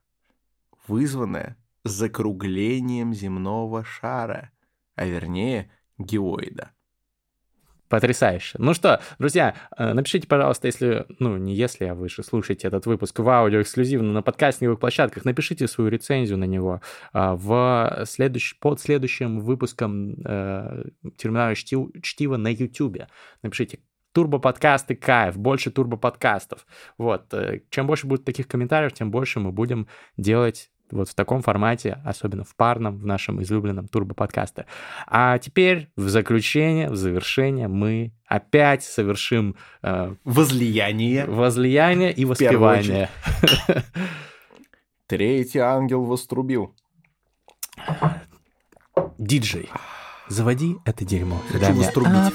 вызванная 0.87 1.55
закруглением 1.85 3.13
земного 3.13 3.85
шара, 3.85 4.51
а 4.95 5.05
вернее 5.05 5.71
геоида. 5.97 6.71
Потрясающе. 7.89 8.57
Ну 8.59 8.73
что, 8.73 8.99
друзья, 9.17 9.55
э, 9.77 9.93
напишите, 9.93 10.27
пожалуйста, 10.27 10.67
если, 10.67 11.05
ну, 11.19 11.37
не 11.37 11.55
если, 11.55 11.85
а 11.85 11.95
вы 11.95 12.09
же 12.09 12.21
слушаете 12.23 12.67
этот 12.67 12.85
выпуск 12.85 13.19
в 13.19 13.29
аудио 13.29 13.61
эксклюзивно 13.61 14.11
на 14.11 14.21
подкастинговых 14.21 14.79
площадках, 14.79 15.23
напишите 15.23 15.67
свою 15.67 15.89
рецензию 15.89 16.37
на 16.37 16.43
него 16.45 16.81
а, 17.13 17.35
в 17.35 18.03
следующ... 18.05 18.59
под 18.59 18.81
следующим 18.81 19.39
выпуском 19.39 20.15
э, 20.25 20.83
терминала 21.17 21.55
чтива 21.55 22.37
на 22.37 22.49
YouTube. 22.49 23.03
Напишите, 23.41 23.79
турбо-подкасты 24.11 24.95
кайф, 24.95 25.37
больше 25.37 25.71
турбо-подкастов. 25.71 26.65
Вот, 26.97 27.33
э, 27.33 27.61
чем 27.69 27.87
больше 27.87 28.07
будет 28.07 28.25
таких 28.25 28.47
комментариев, 28.47 28.93
тем 28.93 29.11
больше 29.11 29.39
мы 29.39 29.51
будем 29.51 29.87
делать 30.17 30.71
вот 30.91 31.09
в 31.09 31.15
таком 31.15 31.41
формате, 31.41 31.99
особенно 32.05 32.43
в 32.43 32.55
парном, 32.55 32.97
в 32.97 33.05
нашем 33.05 33.41
излюбленном 33.41 33.87
турбо-подкасте. 33.87 34.65
А 35.07 35.37
теперь 35.37 35.89
в 35.95 36.07
заключение, 36.09 36.89
в 36.89 36.95
завершение 36.95 37.67
мы 37.67 38.11
опять 38.25 38.83
совершим... 38.83 39.55
Э, 39.81 40.15
возлияние. 40.23 41.25
Возлияние 41.25 42.11
и 42.11 42.25
воспевание. 42.25 43.09
Третий 45.07 45.59
ангел 45.59 46.03
вострубил. 46.03 46.75
Диджей, 49.17 49.69
заводи 50.27 50.77
это 50.85 51.05
дерьмо. 51.05 51.41
Хочу 51.51 51.73
вострубить. 51.73 52.33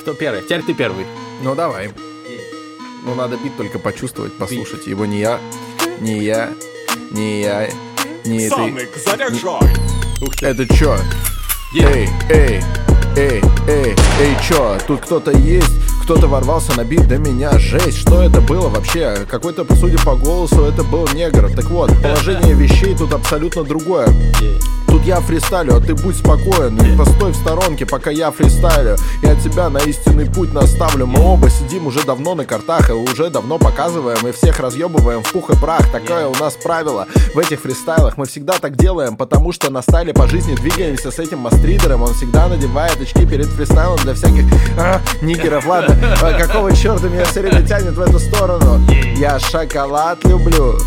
Кто 0.00 0.14
первый? 0.14 0.42
Теперь 0.42 0.62
ты 0.62 0.74
первый. 0.74 1.06
Ну, 1.42 1.54
давай. 1.54 1.90
Ну, 3.04 3.14
надо 3.14 3.36
бит 3.36 3.56
только 3.56 3.78
почувствовать, 3.78 4.36
послушать. 4.38 4.86
Его 4.86 5.04
не 5.04 5.20
я 5.20 5.38
не 6.00 6.24
я, 6.24 6.50
не 7.10 7.42
я, 7.42 7.68
не 8.24 8.48
Санык, 8.48 8.92
ты. 8.92 9.00
заряжай! 9.00 9.62
Не... 10.20 10.46
Это 10.46 10.74
чё? 10.74 10.96
Эй, 11.74 12.08
эй, 12.30 12.60
эй, 13.16 13.42
эй, 13.68 13.96
эй, 14.20 14.36
чё? 14.46 14.78
Тут 14.86 15.00
кто-то 15.02 15.30
есть? 15.30 15.70
Кто-то 16.02 16.26
ворвался 16.26 16.76
на 16.76 16.84
бит 16.84 17.08
до 17.08 17.16
меня, 17.16 17.58
жесть, 17.58 17.98
что 17.98 18.22
это 18.22 18.40
было 18.42 18.68
вообще? 18.68 19.26
Какой-то, 19.28 19.66
судя 19.76 19.98
по 20.04 20.14
голосу, 20.16 20.64
это 20.64 20.84
был 20.84 21.08
негр. 21.14 21.50
Так 21.54 21.66
вот, 21.70 21.90
положение 22.02 22.54
вещей 22.54 22.94
тут 22.94 23.14
абсолютно 23.14 23.64
другое. 23.64 24.06
Я 25.04 25.20
фристайлю, 25.20 25.76
а 25.76 25.80
ты 25.80 25.94
будь 25.94 26.16
спокоен 26.16 26.78
И 26.78 26.96
постой 26.96 27.32
в 27.32 27.36
сторонке, 27.36 27.84
пока 27.84 28.10
я 28.10 28.30
фристайлю. 28.30 28.96
Я 29.22 29.34
тебя 29.34 29.68
на 29.68 29.76
истинный 29.78 30.24
путь 30.24 30.54
наставлю. 30.54 31.06
Мы 31.06 31.20
оба 31.20 31.50
сидим 31.50 31.86
уже 31.86 32.02
давно 32.04 32.34
на 32.34 32.46
картах 32.46 32.88
И 32.88 32.92
уже 32.94 33.28
давно 33.28 33.58
показываем 33.58 34.26
и 34.26 34.32
всех 34.32 34.60
разъебываем 34.60 35.22
в 35.22 35.30
пух 35.30 35.50
и 35.50 35.56
прах. 35.56 35.90
Такое 35.92 36.26
у 36.26 36.34
нас 36.36 36.54
правило. 36.54 37.06
В 37.34 37.38
этих 37.38 37.60
фристайлах 37.60 38.16
Мы 38.16 38.24
всегда 38.24 38.54
так 38.54 38.76
делаем, 38.76 39.18
потому 39.18 39.52
что 39.52 39.70
на 39.70 39.82
стайле 39.82 40.14
по 40.14 40.26
жизни 40.26 40.54
двигаемся 40.54 41.10
с 41.10 41.18
этим 41.18 41.40
мастридером. 41.40 42.02
Он 42.02 42.14
всегда 42.14 42.48
надевает 42.48 42.98
очки 42.98 43.26
перед 43.26 43.46
фристайлом 43.46 43.98
для 43.98 44.14
всяких 44.14 44.44
а, 44.78 45.02
нигеров 45.20 45.66
Ладно, 45.66 45.96
а 46.22 46.32
какого 46.32 46.74
черта 46.74 47.08
меня 47.08 47.26
все 47.26 47.42
время 47.42 47.60
тянет 47.66 47.92
в 47.92 48.00
эту 48.00 48.18
сторону? 48.18 48.80
Я 49.16 49.38
шоколад 49.38 50.24
люблю, 50.24 50.78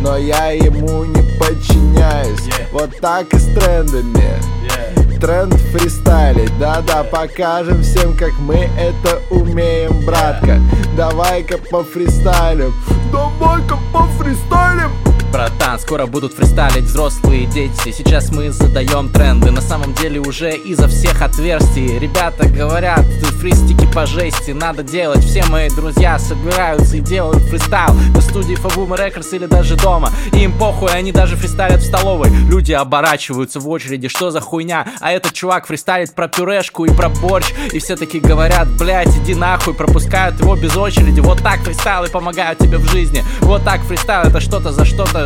но 0.00 0.16
я 0.16 0.52
ему 0.52 1.04
не 1.04 1.22
подчиняюсь. 1.38 2.40
Вот 2.72 2.98
так 3.00 3.32
и 3.32 3.38
трендами. 3.66 5.20
Тренд 5.20 5.54
фристайлить, 5.54 6.56
да-да, 6.58 7.02
покажем 7.02 7.82
всем, 7.82 8.16
как 8.16 8.32
мы 8.38 8.68
это 8.78 9.20
умеем, 9.30 10.04
братка. 10.04 10.60
Давай-ка 10.96 11.58
по 11.58 11.82
фристайлю, 11.82 12.72
давай-ка 13.10 13.76
по 13.92 14.02
фристайлим 14.18 14.90
Братан, 15.36 15.78
скоро 15.78 16.06
будут 16.06 16.32
фристайлить 16.32 16.84
взрослые 16.84 17.44
дети. 17.44 17.92
Сейчас 17.92 18.32
мы 18.32 18.50
задаем 18.52 19.10
тренды 19.10 19.50
На 19.50 19.60
самом 19.60 19.92
деле 19.92 20.18
уже 20.18 20.52
изо 20.56 20.88
всех 20.88 21.20
отверстий. 21.20 21.98
Ребята 21.98 22.48
говорят, 22.48 23.04
фристики 23.38 23.86
по 23.92 24.06
жести 24.06 24.52
Надо 24.52 24.82
делать, 24.82 25.22
все 25.22 25.44
мои 25.44 25.68
друзья 25.68 26.18
собираются 26.18 26.96
и 26.96 27.00
делают 27.00 27.42
фристайл. 27.44 27.92
На 28.14 28.22
студии 28.22 28.54
Фабума 28.54 28.96
Records 28.96 29.36
или 29.36 29.44
даже 29.44 29.76
дома. 29.76 30.10
Им 30.32 30.56
похуй, 30.56 30.90
они 30.90 31.12
даже 31.12 31.36
фристайлят 31.36 31.82
в 31.82 31.86
столовой. 31.86 32.30
Люди 32.30 32.72
оборачиваются 32.72 33.60
в 33.60 33.68
очереди, 33.68 34.08
что 34.08 34.30
за 34.30 34.40
хуйня? 34.40 34.86
А 35.00 35.12
этот 35.12 35.34
чувак 35.34 35.66
фристайлит 35.66 36.14
про 36.14 36.28
пюрешку 36.28 36.86
и 36.86 36.90
про 36.90 37.10
борщ. 37.10 37.52
И 37.72 37.78
все 37.78 37.96
таки 37.96 38.20
говорят, 38.20 38.68
блять, 38.78 39.14
иди 39.18 39.34
нахуй 39.34 39.74
Пропускают 39.74 40.40
его 40.40 40.56
без 40.56 40.74
очереди. 40.78 41.20
Вот 41.20 41.42
так 41.42 41.60
фристайлы 41.60 42.08
помогают 42.08 42.58
тебе 42.58 42.78
в 42.78 42.90
жизни. 42.90 43.22
Вот 43.42 43.64
так 43.64 43.82
фристайл 43.82 44.28
это 44.28 44.40
что-то 44.40 44.72
за 44.72 44.86
что-то 44.86 45.25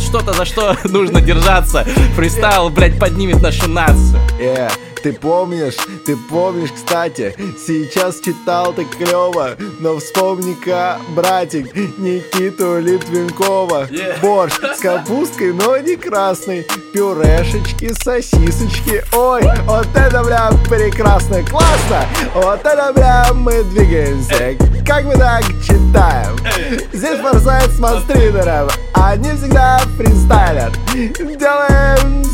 что-то, 0.00 0.32
за 0.32 0.44
что 0.44 0.76
нужно 0.84 1.20
держаться. 1.20 1.84
Фристайл, 2.14 2.70
блядь, 2.70 2.98
поднимет 2.98 3.42
нашу 3.42 3.68
нацию. 3.68 4.20
Yeah. 4.38 4.70
Ты 5.04 5.12
помнишь, 5.12 5.76
ты 6.06 6.16
помнишь, 6.16 6.72
кстати, 6.74 7.36
сейчас 7.58 8.20
читал 8.20 8.72
так 8.72 8.88
клево, 8.88 9.50
но 9.78 9.98
вспомни-ка, 9.98 10.98
братик, 11.10 11.76
Никиту 11.98 12.80
Литвинкова. 12.80 13.86
Yeah. 13.90 14.18
Борщ 14.22 14.54
с 14.54 14.80
капусткой, 14.80 15.52
но 15.52 15.76
не 15.76 15.96
красный, 15.96 16.66
пюрешечки, 16.94 17.92
сосисочки. 18.02 19.04
Ой, 19.12 19.42
вот 19.66 19.88
это 19.94 20.24
бля 20.24 20.50
прекрасно, 20.70 21.42
классно! 21.42 22.06
Вот 22.32 22.60
это 22.64 22.90
бля 22.94 23.26
мы 23.34 23.62
двигаемся. 23.64 24.56
Как 24.86 25.04
мы 25.04 25.16
так 25.16 25.44
читаем? 25.62 26.34
Здесь 26.94 27.20
форсайт 27.20 27.70
с 27.72 27.78
мастридером, 27.78 28.70
они 28.94 29.32
всегда 29.32 29.82
фристайлят. 29.98 30.72
Делаем 30.94 32.24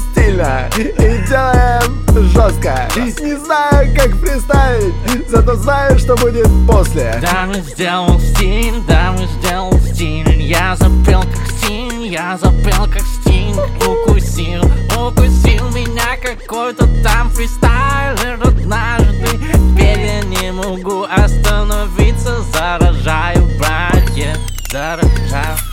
стильно 0.41 0.69
и 0.77 1.27
делаем 1.27 2.29
жестко. 2.31 2.89
Не 2.97 3.37
знаю, 3.37 3.95
как 3.95 4.15
фристайлить, 4.17 5.29
зато 5.29 5.55
знаю, 5.57 5.99
что 5.99 6.17
будет 6.17 6.49
после. 6.67 7.19
Да, 7.21 7.47
мы 7.47 7.61
сделал 7.61 8.19
стиль, 8.21 8.81
да, 8.89 9.13
мы 9.13 9.27
сделал 9.39 9.73
стиль. 9.81 10.43
Я 10.43 10.77
запел 10.77 11.23
как 11.23 11.47
стиль, 11.59 12.07
я 12.07 12.39
запел 12.39 12.87
как 12.87 13.03
стиль. 13.03 13.55
Укусил, 13.87 14.65
укусил 14.97 15.69
меня 15.71 16.17
какой-то 16.23 16.89
там 17.03 17.31
фристайлер 17.31 18.39
однажды 18.43 19.27
Теперь 19.53 20.01
я 20.01 20.21
не 20.23 20.53
могу 20.53 21.05
остановиться. 21.05 22.43
Заражаю 22.53 23.47
братьев, 23.59 24.39
заражаю 24.71 25.70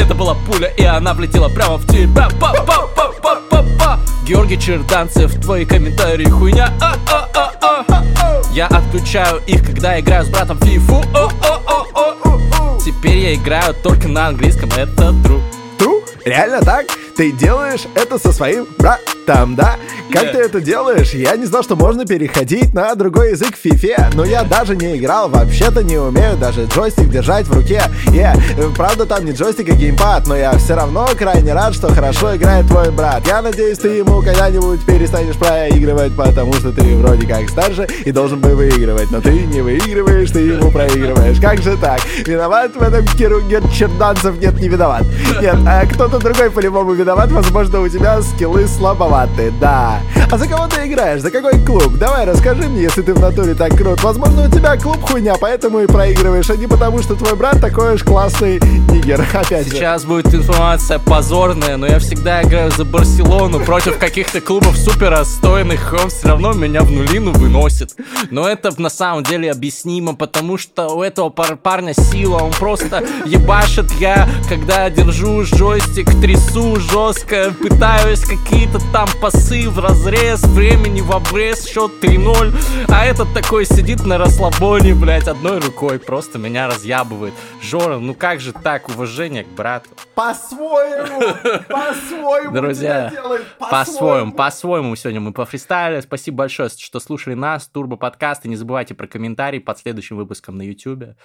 это 0.00 0.14
была 0.14 0.34
пуля, 0.34 0.68
и 0.68 0.84
она 0.84 1.14
влетела 1.14 1.48
прямо 1.48 1.76
в 1.76 1.86
тебя. 1.86 2.28
Па 2.40 2.52
па 2.52 2.62
па 2.96 3.12
па 3.22 3.40
па 3.50 3.64
па 3.78 4.00
Георгий 4.26 4.58
Черданцев, 4.58 5.40
твои 5.40 5.64
комментарии 5.64 6.28
хуйня. 6.28 6.72
А 6.80 6.94
-а 7.06 7.28
-а 7.34 7.50
-а. 7.60 8.52
Я 8.52 8.66
отключаю 8.66 9.40
их, 9.46 9.64
когда 9.64 10.00
играю 10.00 10.24
с 10.24 10.28
братом 10.28 10.58
в 10.58 10.64
фифу 10.64 10.96
О 11.14 11.28
-о 11.28 11.30
-о 11.66 11.86
-о. 11.94 12.84
Теперь 12.84 13.18
я 13.18 13.34
играю 13.34 13.74
только 13.74 14.08
на 14.08 14.28
английском, 14.28 14.70
это 14.70 15.10
true 15.22 15.59
Тру? 15.80 16.02
Реально 16.26 16.60
так? 16.60 16.84
Ты 17.16 17.32
делаешь 17.32 17.86
это 17.94 18.18
со 18.18 18.32
своим 18.32 18.66
братом, 18.78 19.56
да? 19.56 19.76
Как 20.12 20.24
Нет. 20.24 20.32
ты 20.32 20.38
это 20.38 20.60
делаешь? 20.60 21.12
Я 21.12 21.36
не 21.36 21.46
знал, 21.46 21.62
что 21.62 21.76
можно 21.76 22.04
переходить 22.04 22.74
на 22.74 22.94
другой 22.94 23.30
язык 23.30 23.54
в 23.56 23.58
фифе, 23.58 24.10
но 24.14 24.24
я 24.24 24.42
даже 24.42 24.76
не 24.76 24.96
играл, 24.96 25.28
вообще-то 25.28 25.82
не 25.82 25.96
умею 25.96 26.36
даже 26.36 26.64
джойстик 26.64 27.08
держать 27.10 27.46
в 27.46 27.52
руке. 27.52 27.82
Я, 28.12 28.36
правда, 28.76 29.06
там 29.06 29.24
не 29.24 29.32
джойстик, 29.32 29.68
а 29.70 29.72
геймпад, 29.72 30.26
но 30.26 30.36
я 30.36 30.52
все 30.58 30.74
равно 30.74 31.08
крайне 31.16 31.54
рад, 31.54 31.74
что 31.74 31.88
хорошо 31.94 32.36
играет 32.36 32.66
твой 32.66 32.90
брат. 32.90 33.26
Я 33.26 33.40
надеюсь, 33.40 33.78
ты 33.78 33.88
ему 33.88 34.20
когда-нибудь 34.20 34.84
перестанешь 34.84 35.36
проигрывать, 35.36 36.14
потому 36.16 36.52
что 36.54 36.72
ты 36.72 36.96
вроде 36.96 37.26
как 37.26 37.48
старше 37.48 37.86
и 38.04 38.12
должен 38.12 38.40
бы 38.40 38.54
выигрывать, 38.54 39.10
но 39.10 39.20
ты 39.20 39.30
не 39.30 39.62
выигрываешь, 39.62 40.30
ты 40.30 40.40
ему 40.40 40.70
проигрываешь. 40.70 41.38
Как 41.40 41.62
же 41.62 41.76
так? 41.76 42.00
Виноват 42.26 42.72
в 42.74 42.82
этом 42.82 43.06
Киру 43.16 43.40
Черданцев? 43.72 44.38
Нет, 44.40 44.58
не 44.60 44.68
виноват. 44.68 45.04
Нет, 45.40 45.56
кто-то 45.92 46.18
другой 46.18 46.50
по-любому 46.50 46.92
виноват, 46.92 47.30
возможно, 47.30 47.80
у 47.80 47.88
тебя 47.88 48.20
скиллы 48.22 48.66
слабоваты, 48.66 49.52
да. 49.60 50.00
А 50.30 50.38
за 50.38 50.46
кого 50.48 50.66
ты 50.66 50.86
играешь? 50.86 51.20
За 51.20 51.30
какой 51.30 51.58
клуб? 51.64 51.94
Давай 51.98 52.24
расскажи 52.24 52.68
мне, 52.68 52.82
если 52.82 53.02
ты 53.02 53.14
в 53.14 53.20
натуре 53.20 53.54
так 53.54 53.76
крут. 53.76 54.02
Возможно, 54.02 54.46
у 54.46 54.50
тебя 54.50 54.76
клуб 54.76 55.00
хуйня, 55.02 55.34
поэтому 55.40 55.80
и 55.80 55.86
проигрываешь, 55.86 56.50
а 56.50 56.56
не 56.56 56.66
потому, 56.66 57.02
что 57.02 57.14
твой 57.14 57.36
брат 57.36 57.60
такой 57.60 57.94
уж 57.94 58.02
классный 58.02 58.58
нигер. 58.90 59.20
Опять 59.34 59.66
же. 59.66 59.72
Сейчас 59.72 60.04
будет 60.04 60.34
информация 60.34 60.98
позорная, 60.98 61.76
но 61.76 61.86
я 61.86 61.98
всегда 61.98 62.42
играю 62.42 62.70
за 62.70 62.84
Барселону 62.84 63.60
против 63.60 63.98
каких-то 63.98 64.40
клубов 64.40 64.76
супер 64.76 65.12
отстойных, 65.14 65.94
он 66.02 66.10
все 66.10 66.28
равно 66.28 66.52
меня 66.52 66.82
в 66.82 66.90
нулину 66.90 67.32
выносит. 67.32 67.94
Но 68.30 68.48
это 68.48 68.70
на 68.80 68.90
самом 68.90 69.22
деле 69.24 69.50
объяснимо, 69.50 70.14
потому 70.14 70.58
что 70.58 70.88
у 70.94 71.02
этого 71.02 71.30
пар- 71.30 71.56
парня 71.56 71.94
сила, 71.94 72.38
он 72.38 72.50
просто 72.52 73.04
ебашит. 73.24 73.90
Я, 73.92 74.28
когда 74.48 74.88
держу 74.90 75.44
джойстик, 75.60 76.08
трясу 76.22 76.76
жестко, 76.76 77.52
пытаюсь 77.60 78.20
какие-то 78.20 78.78
там 78.94 79.06
пасы 79.20 79.68
в 79.68 79.78
разрез, 79.78 80.42
времени 80.42 81.02
в 81.02 81.12
обрез, 81.12 81.66
счет 81.66 81.92
3-0, 82.00 82.54
а 82.88 83.04
этот 83.04 83.34
такой 83.34 83.66
сидит 83.66 84.06
на 84.06 84.16
расслабоне, 84.16 84.94
блядь, 84.94 85.28
одной 85.28 85.58
рукой, 85.58 85.98
просто 85.98 86.38
меня 86.38 86.66
разъябывает. 86.66 87.34
Жора, 87.60 87.98
ну 87.98 88.14
как 88.14 88.40
же 88.40 88.54
так, 88.54 88.88
уважение 88.88 89.44
к 89.44 89.48
брату. 89.48 89.90
По-своему, 90.14 91.20
по-своему 91.68 92.54
Друзья, 92.54 93.12
По-своему, 93.58 94.32
по-своему 94.32 94.96
сегодня 94.96 95.20
мы 95.20 95.34
пофристайлили. 95.34 96.00
Спасибо 96.00 96.38
большое, 96.38 96.70
что 96.70 97.00
слушали 97.00 97.34
нас, 97.34 97.68
Турбо 97.68 97.96
подкаст. 97.96 98.46
И 98.46 98.48
не 98.48 98.56
забывайте 98.56 98.94
про 98.94 99.06
комментарии 99.06 99.58
под 99.58 99.78
следующим 99.78 100.16
выпуском 100.16 100.56
на 100.56 100.62
YouTube. 100.62 101.16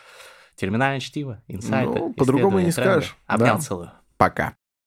Терминальное 0.57 0.99
чтиво, 0.99 1.41
инсайты. 1.47 1.99
Ну, 1.99 2.13
по-другому 2.13 2.59
не 2.59 2.73
тренды. 2.73 2.81
скажешь. 2.81 3.15
Обнял, 3.27 3.55
Да. 3.55 3.61
целую. 3.61 3.91
Пока. 4.17 4.57